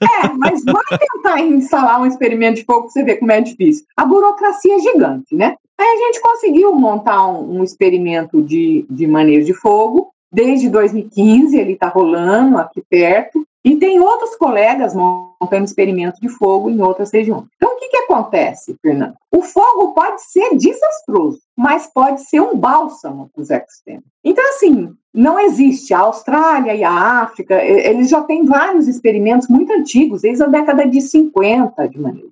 É, 0.00 0.28
mas 0.38 0.64
vai 0.64 0.98
tentar 0.98 1.40
instalar 1.42 2.00
um 2.00 2.06
experimento 2.06 2.56
de 2.56 2.64
fogo 2.64 2.84
para 2.84 2.90
você 2.92 3.02
ver 3.02 3.16
como 3.16 3.30
é 3.30 3.42
difícil. 3.42 3.84
A 3.94 4.06
burocracia 4.06 4.76
é 4.76 4.78
gigante, 4.78 5.34
né? 5.34 5.54
Aí 5.78 5.86
a 5.86 6.06
gente 6.06 6.22
conseguiu 6.22 6.74
montar 6.74 7.26
um, 7.26 7.58
um 7.58 7.64
experimento 7.64 8.40
de, 8.40 8.86
de 8.88 9.06
manejo 9.06 9.44
de 9.44 9.52
fogo. 9.52 10.12
Desde 10.32 10.70
2015 10.70 11.58
ele 11.58 11.72
está 11.72 11.88
rolando 11.88 12.56
aqui 12.56 12.82
perto. 12.88 13.46
E 13.64 13.76
tem 13.76 13.98
outros 13.98 14.36
colegas 14.36 14.94
montando 14.94 15.64
experimento 15.64 16.20
de 16.20 16.28
fogo 16.28 16.68
em 16.68 16.82
outras 16.82 17.10
regiões. 17.10 17.44
Então, 17.56 17.74
o 17.74 17.78
que, 17.78 17.88
que 17.88 17.96
acontece, 17.96 18.76
Fernando? 18.82 19.14
O 19.32 19.40
fogo 19.42 19.92
pode 19.94 20.22
ser 20.22 20.54
desastroso, 20.54 21.40
mas 21.56 21.86
pode 21.86 22.20
ser 22.28 22.40
um 22.40 22.56
bálsamo 22.56 23.30
para 23.32 23.42
os 23.42 23.50
ecossistemas. 23.50 24.04
Então, 24.22 24.44
assim, 24.50 24.92
não 25.14 25.40
existe. 25.40 25.94
A 25.94 26.00
Austrália 26.00 26.74
e 26.74 26.84
a 26.84 27.22
África, 27.22 27.54
eles 27.64 28.10
já 28.10 28.20
têm 28.22 28.44
vários 28.44 28.86
experimentos 28.86 29.48
muito 29.48 29.72
antigos, 29.72 30.20
desde 30.20 30.42
a 30.42 30.48
década 30.48 30.86
de 30.86 31.00
50, 31.00 31.88
de 31.88 31.98
maneira. 31.98 32.28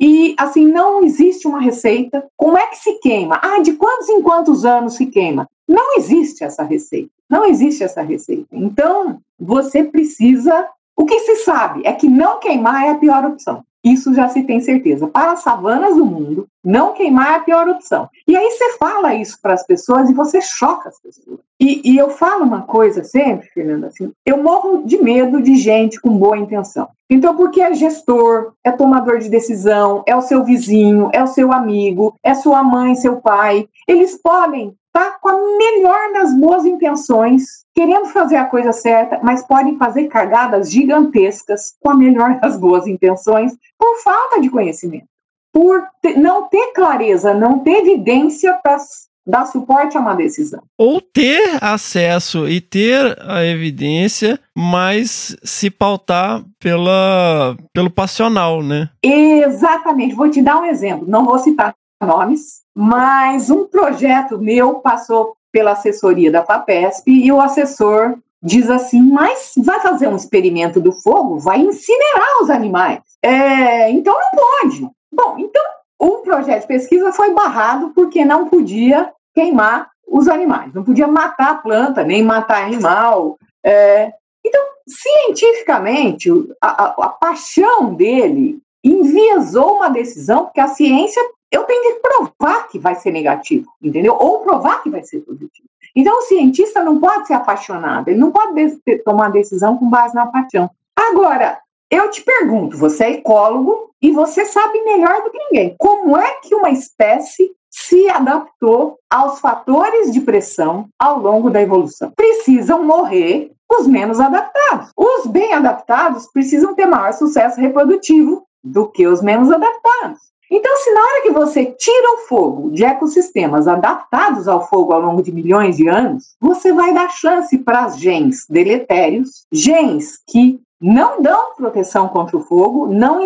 E, 0.00 0.36
assim, 0.38 0.64
não 0.64 1.02
existe 1.02 1.48
uma 1.48 1.60
receita. 1.60 2.24
Como 2.36 2.56
é 2.56 2.68
que 2.68 2.76
se 2.76 3.00
queima? 3.00 3.40
Ah, 3.42 3.60
de 3.60 3.72
quantos 3.72 4.08
em 4.08 4.22
quantos 4.22 4.64
anos 4.64 4.94
se 4.94 5.06
queima? 5.06 5.48
Não 5.68 5.96
existe 5.98 6.42
essa 6.42 6.62
receita. 6.62 7.10
Não 7.28 7.44
existe 7.44 7.84
essa 7.84 8.00
receita. 8.00 8.48
Então, 8.50 9.20
você 9.38 9.84
precisa. 9.84 10.66
O 10.96 11.04
que 11.04 11.20
se 11.20 11.36
sabe 11.44 11.82
é 11.84 11.92
que 11.92 12.08
não 12.08 12.40
queimar 12.40 12.86
é 12.86 12.90
a 12.90 12.98
pior 12.98 13.24
opção. 13.24 13.62
Isso 13.84 14.12
já 14.12 14.28
se 14.28 14.42
tem 14.42 14.60
certeza. 14.60 15.06
Para 15.06 15.32
as 15.32 15.40
savanas 15.40 15.94
do 15.96 16.04
mundo, 16.04 16.48
não 16.64 16.92
queimar 16.92 17.32
é 17.32 17.36
a 17.36 17.40
pior 17.40 17.68
opção. 17.68 18.08
E 18.26 18.36
aí 18.36 18.50
você 18.50 18.76
fala 18.76 19.14
isso 19.14 19.38
para 19.40 19.54
as 19.54 19.64
pessoas 19.64 20.10
e 20.10 20.14
você 20.14 20.40
choca 20.40 20.88
as 20.88 21.00
pessoas. 21.00 21.38
E, 21.60 21.92
e, 21.92 21.96
eu 21.96 22.10
falo 22.10 22.44
uma 22.44 22.62
coisa 22.62 23.02
sempre, 23.02 23.48
Fernanda, 23.48 23.88
assim, 23.88 24.12
eu 24.24 24.42
morro 24.42 24.82
de 24.84 25.02
medo 25.02 25.40
de 25.42 25.56
gente 25.56 26.00
com 26.00 26.16
boa 26.16 26.38
intenção. 26.38 26.88
Então, 27.10 27.36
porque 27.36 27.60
é 27.60 27.72
gestor, 27.74 28.52
é 28.62 28.70
tomador 28.70 29.18
de 29.18 29.28
decisão, 29.28 30.04
é 30.06 30.14
o 30.14 30.22
seu 30.22 30.44
vizinho, 30.44 31.10
é 31.12 31.22
o 31.22 31.26
seu 31.26 31.52
amigo, 31.52 32.14
é 32.22 32.34
sua 32.34 32.62
mãe, 32.62 32.94
seu 32.94 33.16
pai, 33.16 33.68
eles 33.88 34.20
podem 34.22 34.76
está 34.98 35.12
com 35.20 35.28
a 35.28 35.56
melhor 35.56 36.12
das 36.12 36.34
boas 36.34 36.64
intenções, 36.64 37.64
querendo 37.74 38.06
fazer 38.06 38.36
a 38.36 38.46
coisa 38.46 38.72
certa, 38.72 39.20
mas 39.22 39.46
podem 39.46 39.78
fazer 39.78 40.08
cagadas 40.08 40.70
gigantescas 40.70 41.74
com 41.80 41.90
a 41.90 41.96
melhor 41.96 42.38
das 42.42 42.58
boas 42.58 42.86
intenções 42.86 43.56
por 43.78 44.02
falta 44.02 44.40
de 44.40 44.50
conhecimento, 44.50 45.06
por 45.52 45.84
não 46.16 46.48
ter 46.48 46.72
clareza, 46.72 47.32
não 47.32 47.60
ter 47.60 47.78
evidência 47.78 48.58
para 48.60 48.76
dar 49.24 49.44
suporte 49.44 49.96
a 49.96 50.00
uma 50.00 50.14
decisão. 50.14 50.62
Ou 50.76 51.00
ter 51.02 51.62
acesso 51.62 52.48
e 52.48 52.60
ter 52.60 53.16
a 53.20 53.44
evidência, 53.44 54.40
mas 54.56 55.36
se 55.44 55.70
pautar 55.70 56.42
pela, 56.58 57.54
pelo 57.74 57.90
passional, 57.90 58.62
né? 58.62 58.88
Exatamente. 59.02 60.14
Vou 60.14 60.30
te 60.30 60.40
dar 60.40 60.58
um 60.58 60.64
exemplo. 60.64 61.06
Não 61.06 61.26
vou 61.26 61.38
citar 61.38 61.74
nomes, 62.06 62.62
mas 62.80 63.50
um 63.50 63.66
projeto 63.66 64.38
meu 64.38 64.74
passou 64.74 65.36
pela 65.50 65.72
assessoria 65.72 66.30
da 66.30 66.44
FAPESP 66.44 67.10
e 67.10 67.32
o 67.32 67.40
assessor 67.40 68.16
diz 68.40 68.70
assim: 68.70 69.02
mas 69.02 69.54
vai 69.56 69.80
fazer 69.80 70.06
um 70.06 70.14
experimento 70.14 70.80
do 70.80 70.92
fogo, 70.92 71.40
vai 71.40 71.58
incinerar 71.58 72.40
os 72.40 72.48
animais. 72.48 73.00
É, 73.20 73.90
então 73.90 74.14
não 74.14 74.30
pode. 74.30 74.88
Bom, 75.12 75.38
então 75.40 75.60
o 75.98 76.18
projeto 76.18 76.60
de 76.60 76.68
pesquisa 76.68 77.12
foi 77.12 77.34
barrado 77.34 77.90
porque 77.96 78.24
não 78.24 78.48
podia 78.48 79.12
queimar 79.34 79.90
os 80.06 80.28
animais, 80.28 80.72
não 80.72 80.84
podia 80.84 81.08
matar 81.08 81.50
a 81.50 81.56
planta, 81.56 82.04
nem 82.04 82.22
matar 82.22 82.62
animal. 82.62 83.36
É, 83.66 84.12
então, 84.46 84.62
cientificamente, 84.86 86.30
a, 86.62 86.84
a, 86.84 86.86
a 87.06 87.08
paixão 87.08 87.92
dele 87.92 88.60
enviesou 88.84 89.78
uma 89.78 89.88
decisão, 89.88 90.44
porque 90.44 90.60
a 90.60 90.68
ciência 90.68 91.20
eu 91.50 91.64
tenho 91.64 91.82
que 91.82 92.00
provar 92.00 92.68
que 92.68 92.78
vai 92.78 92.94
ser 92.94 93.10
negativo, 93.10 93.70
entendeu? 93.82 94.16
Ou 94.18 94.40
provar 94.40 94.82
que 94.82 94.90
vai 94.90 95.02
ser 95.02 95.20
positivo. 95.20 95.68
Então, 95.94 96.18
o 96.18 96.22
cientista 96.22 96.82
não 96.82 97.00
pode 97.00 97.26
ser 97.26 97.34
apaixonado, 97.34 98.08
ele 98.08 98.20
não 98.20 98.30
pode 98.30 98.76
tomar 99.04 99.30
decisão 99.30 99.76
com 99.76 99.88
base 99.88 100.14
na 100.14 100.26
paixão. 100.26 100.70
Agora, 100.96 101.58
eu 101.90 102.10
te 102.10 102.22
pergunto, 102.22 102.76
você 102.76 103.04
é 103.04 103.10
ecólogo 103.12 103.90
e 104.00 104.10
você 104.10 104.44
sabe 104.44 104.82
melhor 104.84 105.22
do 105.22 105.30
que 105.30 105.38
ninguém, 105.38 105.74
como 105.78 106.16
é 106.16 106.32
que 106.42 106.54
uma 106.54 106.70
espécie 106.70 107.50
se 107.70 108.08
adaptou 108.10 108.98
aos 109.10 109.40
fatores 109.40 110.12
de 110.12 110.20
pressão 110.20 110.88
ao 110.98 111.18
longo 111.18 111.50
da 111.50 111.62
evolução? 111.62 112.12
Precisam 112.14 112.84
morrer 112.84 113.52
os 113.70 113.86
menos 113.86 114.20
adaptados. 114.20 114.90
Os 114.96 115.26
bem 115.26 115.52
adaptados 115.52 116.26
precisam 116.32 116.74
ter 116.74 116.86
maior 116.86 117.12
sucesso 117.12 117.60
reprodutivo 117.60 118.46
do 118.62 118.88
que 118.88 119.06
os 119.06 119.22
menos 119.22 119.50
adaptados. 119.50 120.20
Então, 120.50 120.76
se 120.78 120.92
na 120.92 121.00
hora 121.00 121.22
que 121.22 121.30
você 121.30 121.66
tira 121.66 122.14
o 122.14 122.26
fogo 122.26 122.70
de 122.70 122.84
ecossistemas 122.84 123.68
adaptados 123.68 124.48
ao 124.48 124.66
fogo 124.66 124.92
ao 124.92 125.00
longo 125.00 125.22
de 125.22 125.30
milhões 125.30 125.76
de 125.76 125.88
anos, 125.88 126.34
você 126.40 126.72
vai 126.72 126.94
dar 126.94 127.10
chance 127.10 127.58
para 127.58 127.84
as 127.84 127.98
genes 127.98 128.46
deletérios, 128.48 129.46
genes 129.52 130.18
que 130.26 130.60
não 130.80 131.20
dão 131.20 131.54
proteção 131.54 132.08
contra 132.08 132.36
o 132.36 132.42
fogo, 132.42 132.86
não 132.86 133.20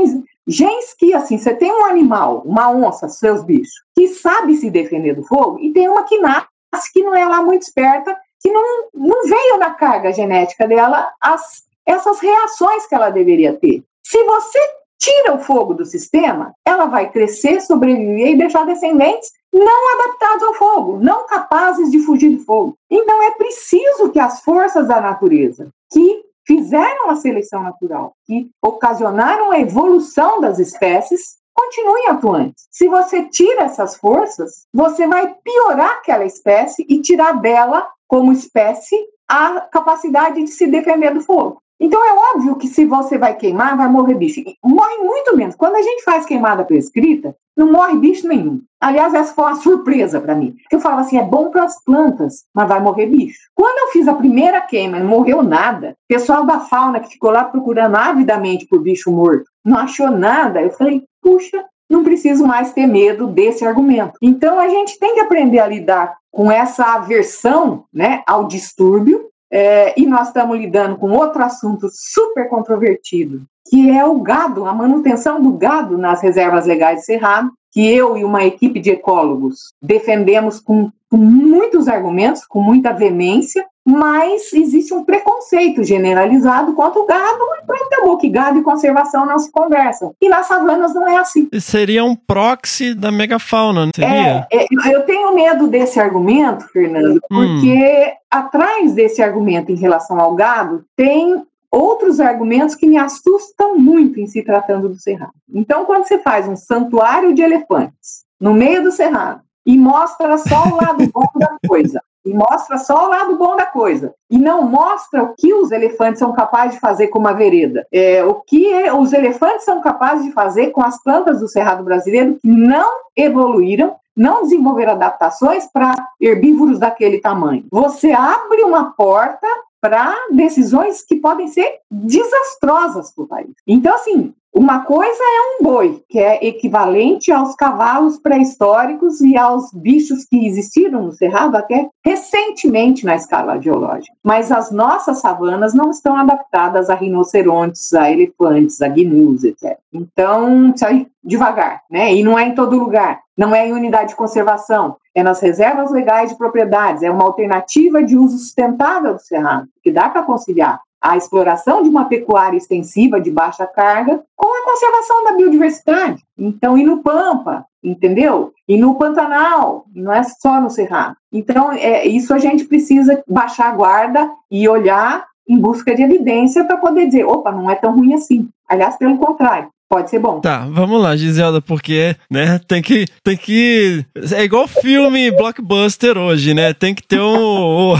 genes 0.46 0.94
que 0.98 1.14
assim, 1.14 1.38
você 1.38 1.54
tem 1.54 1.72
um 1.72 1.84
animal, 1.84 2.42
uma 2.44 2.70
onça, 2.70 3.08
seus 3.08 3.44
bichos, 3.44 3.74
que 3.94 4.08
sabe 4.08 4.56
se 4.56 4.70
defender 4.70 5.14
do 5.14 5.22
fogo 5.22 5.60
e 5.60 5.72
tem 5.72 5.88
uma 5.88 6.02
que 6.02 6.18
nasce 6.18 6.46
que 6.92 7.02
não 7.02 7.14
é 7.14 7.24
lá 7.24 7.42
muito 7.42 7.62
esperta, 7.62 8.16
que 8.40 8.50
não, 8.50 8.88
não 8.94 9.22
veio 9.24 9.58
na 9.58 9.70
carga 9.70 10.12
genética 10.12 10.66
dela 10.66 11.12
as, 11.20 11.62
essas 11.86 12.18
reações 12.18 12.86
que 12.86 12.94
ela 12.94 13.10
deveria 13.10 13.54
ter. 13.54 13.84
Se 14.02 14.22
você 14.24 14.58
tira 15.02 15.34
o 15.34 15.40
fogo 15.40 15.74
do 15.74 15.84
sistema, 15.84 16.54
ela 16.64 16.86
vai 16.86 17.10
crescer, 17.10 17.60
sobreviver 17.60 18.30
e 18.30 18.38
deixar 18.38 18.64
descendentes 18.64 19.32
não 19.52 19.94
adaptados 19.94 20.42
ao 20.44 20.54
fogo, 20.54 20.98
não 20.98 21.26
capazes 21.26 21.90
de 21.90 21.98
fugir 21.98 22.36
do 22.36 22.44
fogo. 22.44 22.76
Então 22.88 23.20
é 23.20 23.32
preciso 23.32 24.10
que 24.12 24.20
as 24.20 24.40
forças 24.42 24.86
da 24.86 25.00
natureza, 25.00 25.70
que 25.92 26.22
fizeram 26.46 27.10
a 27.10 27.16
seleção 27.16 27.64
natural, 27.64 28.14
que 28.24 28.48
ocasionaram 28.64 29.50
a 29.50 29.58
evolução 29.58 30.40
das 30.40 30.60
espécies, 30.60 31.36
continuem 31.52 32.06
atuantes. 32.06 32.66
Se 32.70 32.86
você 32.86 33.24
tira 33.24 33.64
essas 33.64 33.96
forças, 33.96 34.66
você 34.72 35.06
vai 35.08 35.34
piorar 35.42 35.98
aquela 35.98 36.24
espécie 36.24 36.86
e 36.88 37.02
tirar 37.02 37.40
dela, 37.40 37.88
como 38.06 38.32
espécie, 38.32 38.96
a 39.28 39.62
capacidade 39.62 40.42
de 40.42 40.50
se 40.50 40.66
defender 40.66 41.12
do 41.12 41.22
fogo. 41.22 41.61
Então 41.82 42.00
é 42.00 42.14
óbvio 42.32 42.54
que 42.54 42.68
se 42.68 42.84
você 42.84 43.18
vai 43.18 43.34
queimar, 43.34 43.76
vai 43.76 43.88
morrer 43.88 44.14
bicho. 44.14 44.40
Morre 44.64 44.98
muito 44.98 45.36
menos. 45.36 45.56
Quando 45.56 45.74
a 45.74 45.82
gente 45.82 46.04
faz 46.04 46.24
queimada 46.24 46.64
prescrita, 46.64 47.34
não 47.56 47.72
morre 47.72 47.96
bicho 47.96 48.28
nenhum. 48.28 48.62
Aliás, 48.80 49.12
essa 49.12 49.34
foi 49.34 49.44
uma 49.46 49.56
surpresa 49.56 50.20
para 50.20 50.36
mim. 50.36 50.54
Eu 50.70 50.78
falava 50.78 51.00
assim, 51.00 51.18
é 51.18 51.24
bom 51.24 51.50
para 51.50 51.64
as 51.64 51.82
plantas, 51.82 52.44
mas 52.54 52.68
vai 52.68 52.80
morrer 52.80 53.06
bicho. 53.06 53.50
Quando 53.52 53.78
eu 53.80 53.92
fiz 53.92 54.06
a 54.06 54.14
primeira 54.14 54.60
queima, 54.60 55.00
não 55.00 55.08
morreu 55.08 55.42
nada. 55.42 55.96
O 56.04 56.14
pessoal 56.14 56.46
da 56.46 56.60
fauna 56.60 57.00
que 57.00 57.10
ficou 57.10 57.32
lá 57.32 57.42
procurando 57.42 57.96
avidamente 57.96 58.64
por 58.64 58.80
bicho 58.80 59.10
morto, 59.10 59.50
não 59.64 59.76
achou 59.76 60.08
nada. 60.08 60.62
Eu 60.62 60.70
falei, 60.70 61.02
puxa, 61.20 61.64
não 61.90 62.04
preciso 62.04 62.46
mais 62.46 62.72
ter 62.72 62.86
medo 62.86 63.26
desse 63.26 63.64
argumento. 63.64 64.12
Então 64.22 64.60
a 64.60 64.68
gente 64.68 64.96
tem 65.00 65.14
que 65.14 65.20
aprender 65.20 65.58
a 65.58 65.66
lidar 65.66 66.14
com 66.30 66.50
essa 66.50 66.94
aversão, 66.94 67.84
né, 67.92 68.22
ao 68.24 68.46
distúrbio 68.46 69.31
é, 69.52 69.92
e 70.00 70.06
nós 70.06 70.28
estamos 70.28 70.56
lidando 70.56 70.96
com 70.96 71.10
outro 71.10 71.44
assunto 71.44 71.88
super 71.92 72.48
controvertido, 72.48 73.42
que 73.68 73.90
é 73.90 74.02
o 74.02 74.18
gado, 74.20 74.64
a 74.64 74.72
manutenção 74.72 75.42
do 75.42 75.52
gado 75.52 75.98
nas 75.98 76.22
reservas 76.22 76.64
legais 76.64 77.00
de 77.00 77.04
Cerrado, 77.04 77.50
que 77.72 77.90
eu 77.90 78.16
e 78.16 78.24
uma 78.24 78.44
equipe 78.44 78.78
de 78.78 78.90
ecólogos 78.90 79.72
defendemos 79.80 80.60
com, 80.60 80.92
com 81.10 81.16
muitos 81.16 81.88
argumentos, 81.88 82.44
com 82.44 82.60
muita 82.60 82.92
veemência, 82.92 83.64
mas 83.84 84.52
existe 84.52 84.94
um 84.94 85.04
preconceito 85.04 85.82
generalizado 85.82 86.74
quanto 86.74 87.00
o 87.00 87.06
gado, 87.06 87.40
e 87.60 87.66
pronto, 87.66 87.84
acabou 87.84 88.16
que 88.16 88.28
gado 88.28 88.58
e 88.58 88.62
conservação 88.62 89.26
não 89.26 89.38
se 89.38 89.50
conversam. 89.50 90.14
E 90.20 90.28
nas 90.28 90.46
savanas 90.46 90.94
não 90.94 91.08
é 91.08 91.16
assim. 91.16 91.48
Seria 91.58 92.04
um 92.04 92.14
proxy 92.14 92.94
da 92.94 93.10
megafauna, 93.10 93.86
não 93.86 93.92
seria? 93.94 94.46
É, 94.52 94.64
é, 94.64 94.66
eu 94.94 95.02
tenho 95.02 95.34
medo 95.34 95.66
desse 95.66 95.98
argumento, 95.98 96.68
Fernando, 96.68 97.16
hum. 97.16 97.20
porque 97.28 98.12
hum. 98.12 98.16
atrás 98.30 98.92
desse 98.92 99.22
argumento 99.22 99.72
em 99.72 99.76
relação 99.76 100.20
ao 100.20 100.34
gado 100.34 100.84
tem 100.94 101.42
outros 101.72 102.20
argumentos 102.20 102.74
que 102.74 102.86
me 102.86 102.98
assustam 102.98 103.76
muito 103.76 104.20
em 104.20 104.26
se 104.26 104.42
tratando 104.42 104.88
do 104.88 105.00
cerrado. 105.00 105.32
Então, 105.52 105.86
quando 105.86 106.04
você 106.04 106.18
faz 106.18 106.46
um 106.46 106.56
santuário 106.56 107.34
de 107.34 107.42
elefantes 107.42 108.24
no 108.38 108.52
meio 108.52 108.82
do 108.82 108.92
cerrado 108.92 109.40
e 109.64 109.78
mostra 109.78 110.36
só 110.36 110.64
o 110.64 110.76
lado 110.76 111.10
bom 111.12 111.26
da 111.36 111.56
coisa, 111.66 112.02
e 112.24 112.32
mostra 112.32 112.78
só 112.78 113.06
o 113.06 113.08
lado 113.08 113.36
bom 113.36 113.56
da 113.56 113.66
coisa. 113.66 114.14
E 114.30 114.38
não 114.38 114.62
mostra 114.62 115.22
o 115.22 115.34
que 115.34 115.52
os 115.52 115.72
elefantes 115.72 116.20
são 116.20 116.32
capazes 116.32 116.74
de 116.74 116.80
fazer 116.80 117.08
com 117.08 117.18
uma 117.18 117.32
vereda. 117.32 117.86
É, 117.92 118.24
o 118.24 118.34
que 118.34 118.72
os 118.92 119.12
elefantes 119.12 119.64
são 119.64 119.80
capazes 119.80 120.24
de 120.24 120.32
fazer 120.32 120.70
com 120.70 120.82
as 120.82 121.02
plantas 121.02 121.40
do 121.40 121.48
Cerrado 121.48 121.82
brasileiro 121.82 122.38
que 122.40 122.48
não 122.48 122.90
evoluíram 123.16 123.96
não 124.16 124.42
desenvolver 124.42 124.88
adaptações 124.88 125.66
para 125.72 125.94
herbívoros 126.20 126.78
daquele 126.78 127.18
tamanho. 127.18 127.64
Você 127.72 128.12
abre 128.12 128.62
uma 128.62 128.92
porta 128.92 129.46
para 129.82 130.14
decisões 130.30 131.02
que 131.02 131.16
podem 131.16 131.48
ser 131.48 131.80
desastrosas 131.90 133.12
para 133.12 133.24
o 133.24 133.26
país. 133.26 133.50
Então, 133.66 133.92
assim, 133.92 134.32
uma 134.54 134.80
coisa 134.84 135.10
é 135.10 135.58
um 135.58 135.64
boi, 135.64 136.04
que 136.08 136.18
é 136.18 136.46
equivalente 136.46 137.32
aos 137.32 137.54
cavalos 137.56 138.18
pré-históricos 138.18 139.20
e 139.22 139.36
aos 139.36 139.72
bichos 139.72 140.24
que 140.26 140.46
existiram 140.46 141.04
no 141.04 141.12
Cerrado 141.12 141.56
até 141.56 141.88
recentemente 142.04 143.04
na 143.04 143.16
escala 143.16 143.60
geológica. 143.60 144.14
Mas 144.22 144.52
as 144.52 144.70
nossas 144.70 145.20
savanas 145.20 145.72
não 145.72 145.90
estão 145.90 146.14
adaptadas 146.14 146.90
a 146.90 146.94
rinocerontes, 146.94 147.92
a 147.94 148.10
elefantes, 148.10 148.80
a 148.82 148.88
gnus, 148.88 149.42
etc. 149.42 149.78
Então, 149.92 150.74
ir 150.92 151.08
devagar, 151.24 151.82
né? 151.90 152.14
E 152.14 152.22
não 152.22 152.38
é 152.38 152.44
em 152.44 152.54
todo 152.54 152.78
lugar, 152.78 153.20
não 153.42 153.52
é 153.56 153.66
em 153.66 153.72
unidade 153.72 154.10
de 154.10 154.16
conservação, 154.16 154.96
é 155.12 155.20
nas 155.20 155.40
reservas 155.40 155.90
legais 155.90 156.30
de 156.30 156.38
propriedades, 156.38 157.02
é 157.02 157.10
uma 157.10 157.24
alternativa 157.24 158.00
de 158.00 158.16
uso 158.16 158.38
sustentável 158.38 159.14
do 159.14 159.20
Cerrado, 159.20 159.66
que 159.82 159.90
dá 159.90 160.08
para 160.08 160.22
conciliar 160.22 160.80
a 161.00 161.16
exploração 161.16 161.82
de 161.82 161.88
uma 161.88 162.04
pecuária 162.04 162.56
extensiva 162.56 163.20
de 163.20 163.32
baixa 163.32 163.66
carga 163.66 164.22
com 164.36 164.46
a 164.46 164.64
conservação 164.64 165.24
da 165.24 165.32
biodiversidade. 165.32 166.22
Então, 166.38 166.78
e 166.78 166.84
no 166.84 167.02
Pampa, 167.02 167.66
entendeu? 167.82 168.52
E 168.68 168.76
no 168.76 168.94
Pantanal, 168.94 169.86
não 169.92 170.12
é 170.12 170.22
só 170.22 170.60
no 170.60 170.70
Cerrado. 170.70 171.16
Então, 171.32 171.72
é, 171.72 172.06
isso 172.06 172.32
a 172.32 172.38
gente 172.38 172.64
precisa 172.64 173.24
baixar 173.26 173.70
a 173.70 173.74
guarda 173.74 174.30
e 174.48 174.68
olhar 174.68 175.26
em 175.48 175.58
busca 175.58 175.92
de 175.96 176.02
evidência 176.02 176.64
para 176.64 176.76
poder 176.76 177.06
dizer, 177.06 177.24
opa, 177.24 177.50
não 177.50 177.68
é 177.68 177.74
tão 177.74 177.96
ruim 177.96 178.14
assim. 178.14 178.48
Aliás, 178.68 178.96
pelo 178.96 179.18
contrário, 179.18 179.68
pode 179.92 180.08
ser 180.08 180.18
bom. 180.18 180.40
Tá, 180.40 180.66
vamos 180.70 181.02
lá, 181.02 181.14
Giselda, 181.14 181.60
porque, 181.60 182.16
né, 182.30 182.58
tem 182.66 182.80
que, 182.80 183.04
tem 183.22 183.36
que, 183.36 184.02
é 184.34 184.42
igual 184.42 184.66
filme 184.66 185.30
blockbuster 185.30 186.16
hoje, 186.16 186.54
né, 186.54 186.72
tem 186.72 186.94
que 186.94 187.02
ter 187.02 187.20
um, 187.20 187.92
o, 187.92 187.94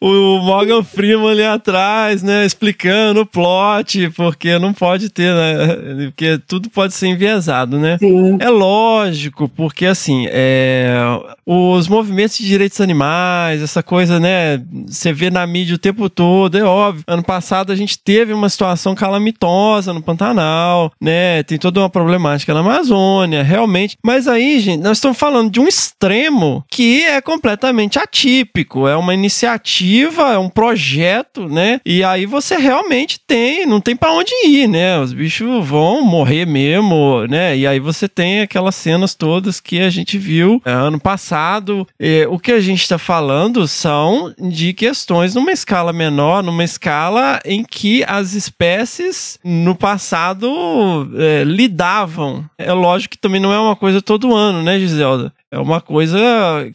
o 0.00 0.38
Morgan 0.38 0.82
Freeman 0.82 1.28
ali 1.30 1.44
atrás, 1.44 2.22
né, 2.22 2.46
explicando 2.46 3.20
o 3.20 3.26
plot, 3.26 4.08
porque 4.16 4.58
não 4.58 4.72
pode 4.72 5.10
ter, 5.10 5.34
né, 5.34 6.06
porque 6.06 6.40
tudo 6.46 6.70
pode 6.70 6.94
ser 6.94 7.08
enviesado, 7.08 7.78
né. 7.78 7.98
Sim. 7.98 8.38
É 8.40 8.48
lógico, 8.48 9.50
porque 9.50 9.84
assim, 9.84 10.26
é, 10.30 10.96
os 11.44 11.88
movimentos 11.88 12.38
de 12.38 12.46
direitos 12.46 12.80
animais, 12.80 13.60
essa 13.60 13.82
coisa, 13.82 14.18
né, 14.18 14.62
você 14.86 15.12
vê 15.12 15.28
na 15.28 15.46
mídia 15.46 15.74
o 15.74 15.78
tempo 15.78 16.08
todo, 16.08 16.56
é 16.56 16.64
óbvio. 16.64 17.04
Ano 17.06 17.22
passado 17.22 17.70
a 17.70 17.76
gente 17.76 17.98
teve 17.98 18.32
uma 18.32 18.48
situação 18.48 18.94
calamitosa 18.94 19.92
no 19.92 20.00
Pantanal, 20.00 20.90
né, 20.98 21.17
tem 21.46 21.58
toda 21.58 21.80
uma 21.80 21.90
problemática 21.90 22.54
na 22.54 22.60
Amazônia, 22.60 23.42
realmente. 23.42 23.96
Mas 24.02 24.26
aí, 24.28 24.60
gente, 24.60 24.82
nós 24.82 24.98
estamos 24.98 25.18
falando 25.18 25.50
de 25.50 25.60
um 25.60 25.66
extremo 25.66 26.64
que 26.70 27.04
é 27.04 27.20
completamente 27.20 27.98
atípico. 27.98 28.86
É 28.86 28.96
uma 28.96 29.14
iniciativa, 29.14 30.32
é 30.32 30.38
um 30.38 30.48
projeto, 30.48 31.48
né? 31.48 31.80
E 31.84 32.02
aí 32.04 32.26
você 32.26 32.56
realmente 32.56 33.20
tem, 33.26 33.66
não 33.66 33.80
tem 33.80 33.96
para 33.96 34.12
onde 34.12 34.32
ir, 34.46 34.68
né? 34.68 34.98
Os 34.98 35.12
bichos 35.12 35.66
vão 35.66 36.02
morrer 36.02 36.46
mesmo, 36.46 37.26
né? 37.28 37.56
E 37.56 37.66
aí 37.66 37.80
você 37.80 38.08
tem 38.08 38.40
aquelas 38.40 38.74
cenas 38.74 39.14
todas 39.14 39.60
que 39.60 39.80
a 39.80 39.90
gente 39.90 40.18
viu 40.18 40.60
é, 40.64 40.72
ano 40.72 41.00
passado. 41.00 41.86
E, 41.98 42.26
o 42.30 42.38
que 42.38 42.52
a 42.52 42.60
gente 42.60 42.82
está 42.82 42.98
falando 42.98 43.66
são 43.66 44.34
de 44.38 44.72
questões 44.72 45.34
numa 45.34 45.52
escala 45.52 45.92
menor, 45.92 46.42
numa 46.42 46.64
escala 46.64 47.40
em 47.44 47.64
que 47.64 48.04
as 48.06 48.34
espécies 48.34 49.38
no 49.44 49.74
passado 49.74 51.07
é, 51.16 51.44
lidavam. 51.44 52.44
É 52.58 52.72
lógico 52.72 53.12
que 53.12 53.18
também 53.18 53.40
não 53.40 53.52
é 53.52 53.58
uma 53.58 53.76
coisa 53.76 54.02
todo 54.02 54.34
ano, 54.34 54.62
né, 54.62 54.78
Giselda? 54.78 55.32
É 55.50 55.58
uma 55.58 55.80
coisa 55.80 56.18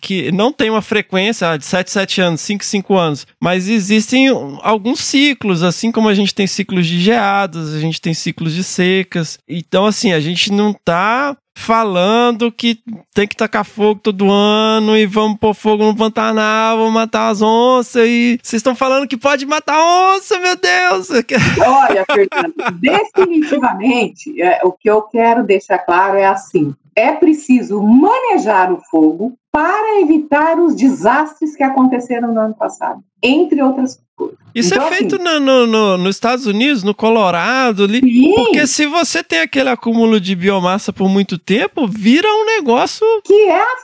que 0.01 0.31
não 0.31 0.51
tem 0.51 0.69
uma 0.69 0.81
frequência 0.81 1.51
ah, 1.51 1.57
de 1.57 1.65
7, 1.65 1.91
7 1.91 2.21
anos, 2.21 2.41
5, 2.41 2.65
5 2.65 2.97
anos, 2.97 3.27
mas 3.39 3.69
existem 3.69 4.29
alguns 4.61 4.99
ciclos, 4.99 5.61
assim 5.61 5.91
como 5.91 6.09
a 6.09 6.13
gente 6.15 6.33
tem 6.33 6.47
ciclos 6.47 6.87
de 6.87 6.99
geadas, 6.99 7.73
a 7.73 7.79
gente 7.79 8.01
tem 8.01 8.15
ciclos 8.15 8.53
de 8.53 8.63
secas. 8.63 9.37
Então, 9.47 9.85
assim, 9.85 10.11
a 10.11 10.19
gente 10.19 10.51
não 10.51 10.73
tá 10.73 11.37
falando 11.55 12.51
que 12.51 12.79
tem 13.13 13.27
que 13.27 13.35
tacar 13.35 13.63
fogo 13.63 13.99
todo 14.01 14.31
ano 14.31 14.97
e 14.97 15.05
vamos 15.05 15.37
pôr 15.37 15.53
fogo 15.53 15.85
no 15.85 15.95
Pantanal, 15.95 16.77
vamos 16.77 16.93
matar 16.93 17.29
as 17.29 17.41
onças 17.41 18.07
e 18.07 18.39
vocês 18.41 18.59
estão 18.59 18.75
falando 18.75 19.07
que 19.07 19.15
pode 19.15 19.45
matar 19.45 19.79
onça, 19.79 20.39
meu 20.39 20.55
Deus! 20.55 21.09
Olha, 21.65 22.05
Fernando, 22.05 22.79
definitivamente, 22.79 24.41
é, 24.41 24.61
o 24.63 24.71
que 24.71 24.89
eu 24.89 25.01
quero 25.03 25.43
deixar 25.43 25.79
claro 25.79 26.17
é 26.17 26.25
assim, 26.25 26.75
é 26.95 27.11
preciso 27.13 27.81
manejar 27.81 28.71
o 28.71 28.81
fogo 28.89 29.33
para 29.51 30.01
evitar 30.01 30.59
os 30.59 30.75
desastres 30.75 31.55
que 31.55 31.63
aconteceram 31.63 32.33
no 32.33 32.39
ano 32.39 32.55
passado, 32.55 33.01
entre 33.21 33.61
outras 33.61 34.01
coisas. 34.15 34.37
Isso 34.55 34.73
é 34.73 34.77
então, 34.77 34.87
é 34.87 34.91
feito 34.91 35.15
assim, 35.15 35.23
no, 35.23 35.67
no, 35.67 35.97
nos 35.97 36.15
Estados 36.15 36.45
Unidos, 36.45 36.83
no 36.83 36.93
Colorado, 36.93 37.83
ali. 37.83 37.99
Sim. 38.01 38.33
Porque 38.35 38.67
se 38.67 38.85
você 38.85 39.23
tem 39.23 39.41
aquele 39.41 39.69
acúmulo 39.69 40.19
de 40.19 40.35
biomassa 40.35 40.93
por 40.93 41.09
muito 41.09 41.37
tempo, 41.37 41.87
vira 41.87 42.27
um 42.27 42.45
negócio. 42.45 43.05
Que 43.23 43.47
é 43.47 43.61
a 43.61 43.75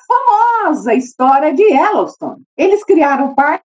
famosa 0.63 0.93
história 0.93 1.53
de 1.53 1.63
Yellowstone. 1.63 2.41
Eles 2.57 2.83
criaram 2.83 3.31
o 3.31 3.35
parque, 3.35 3.63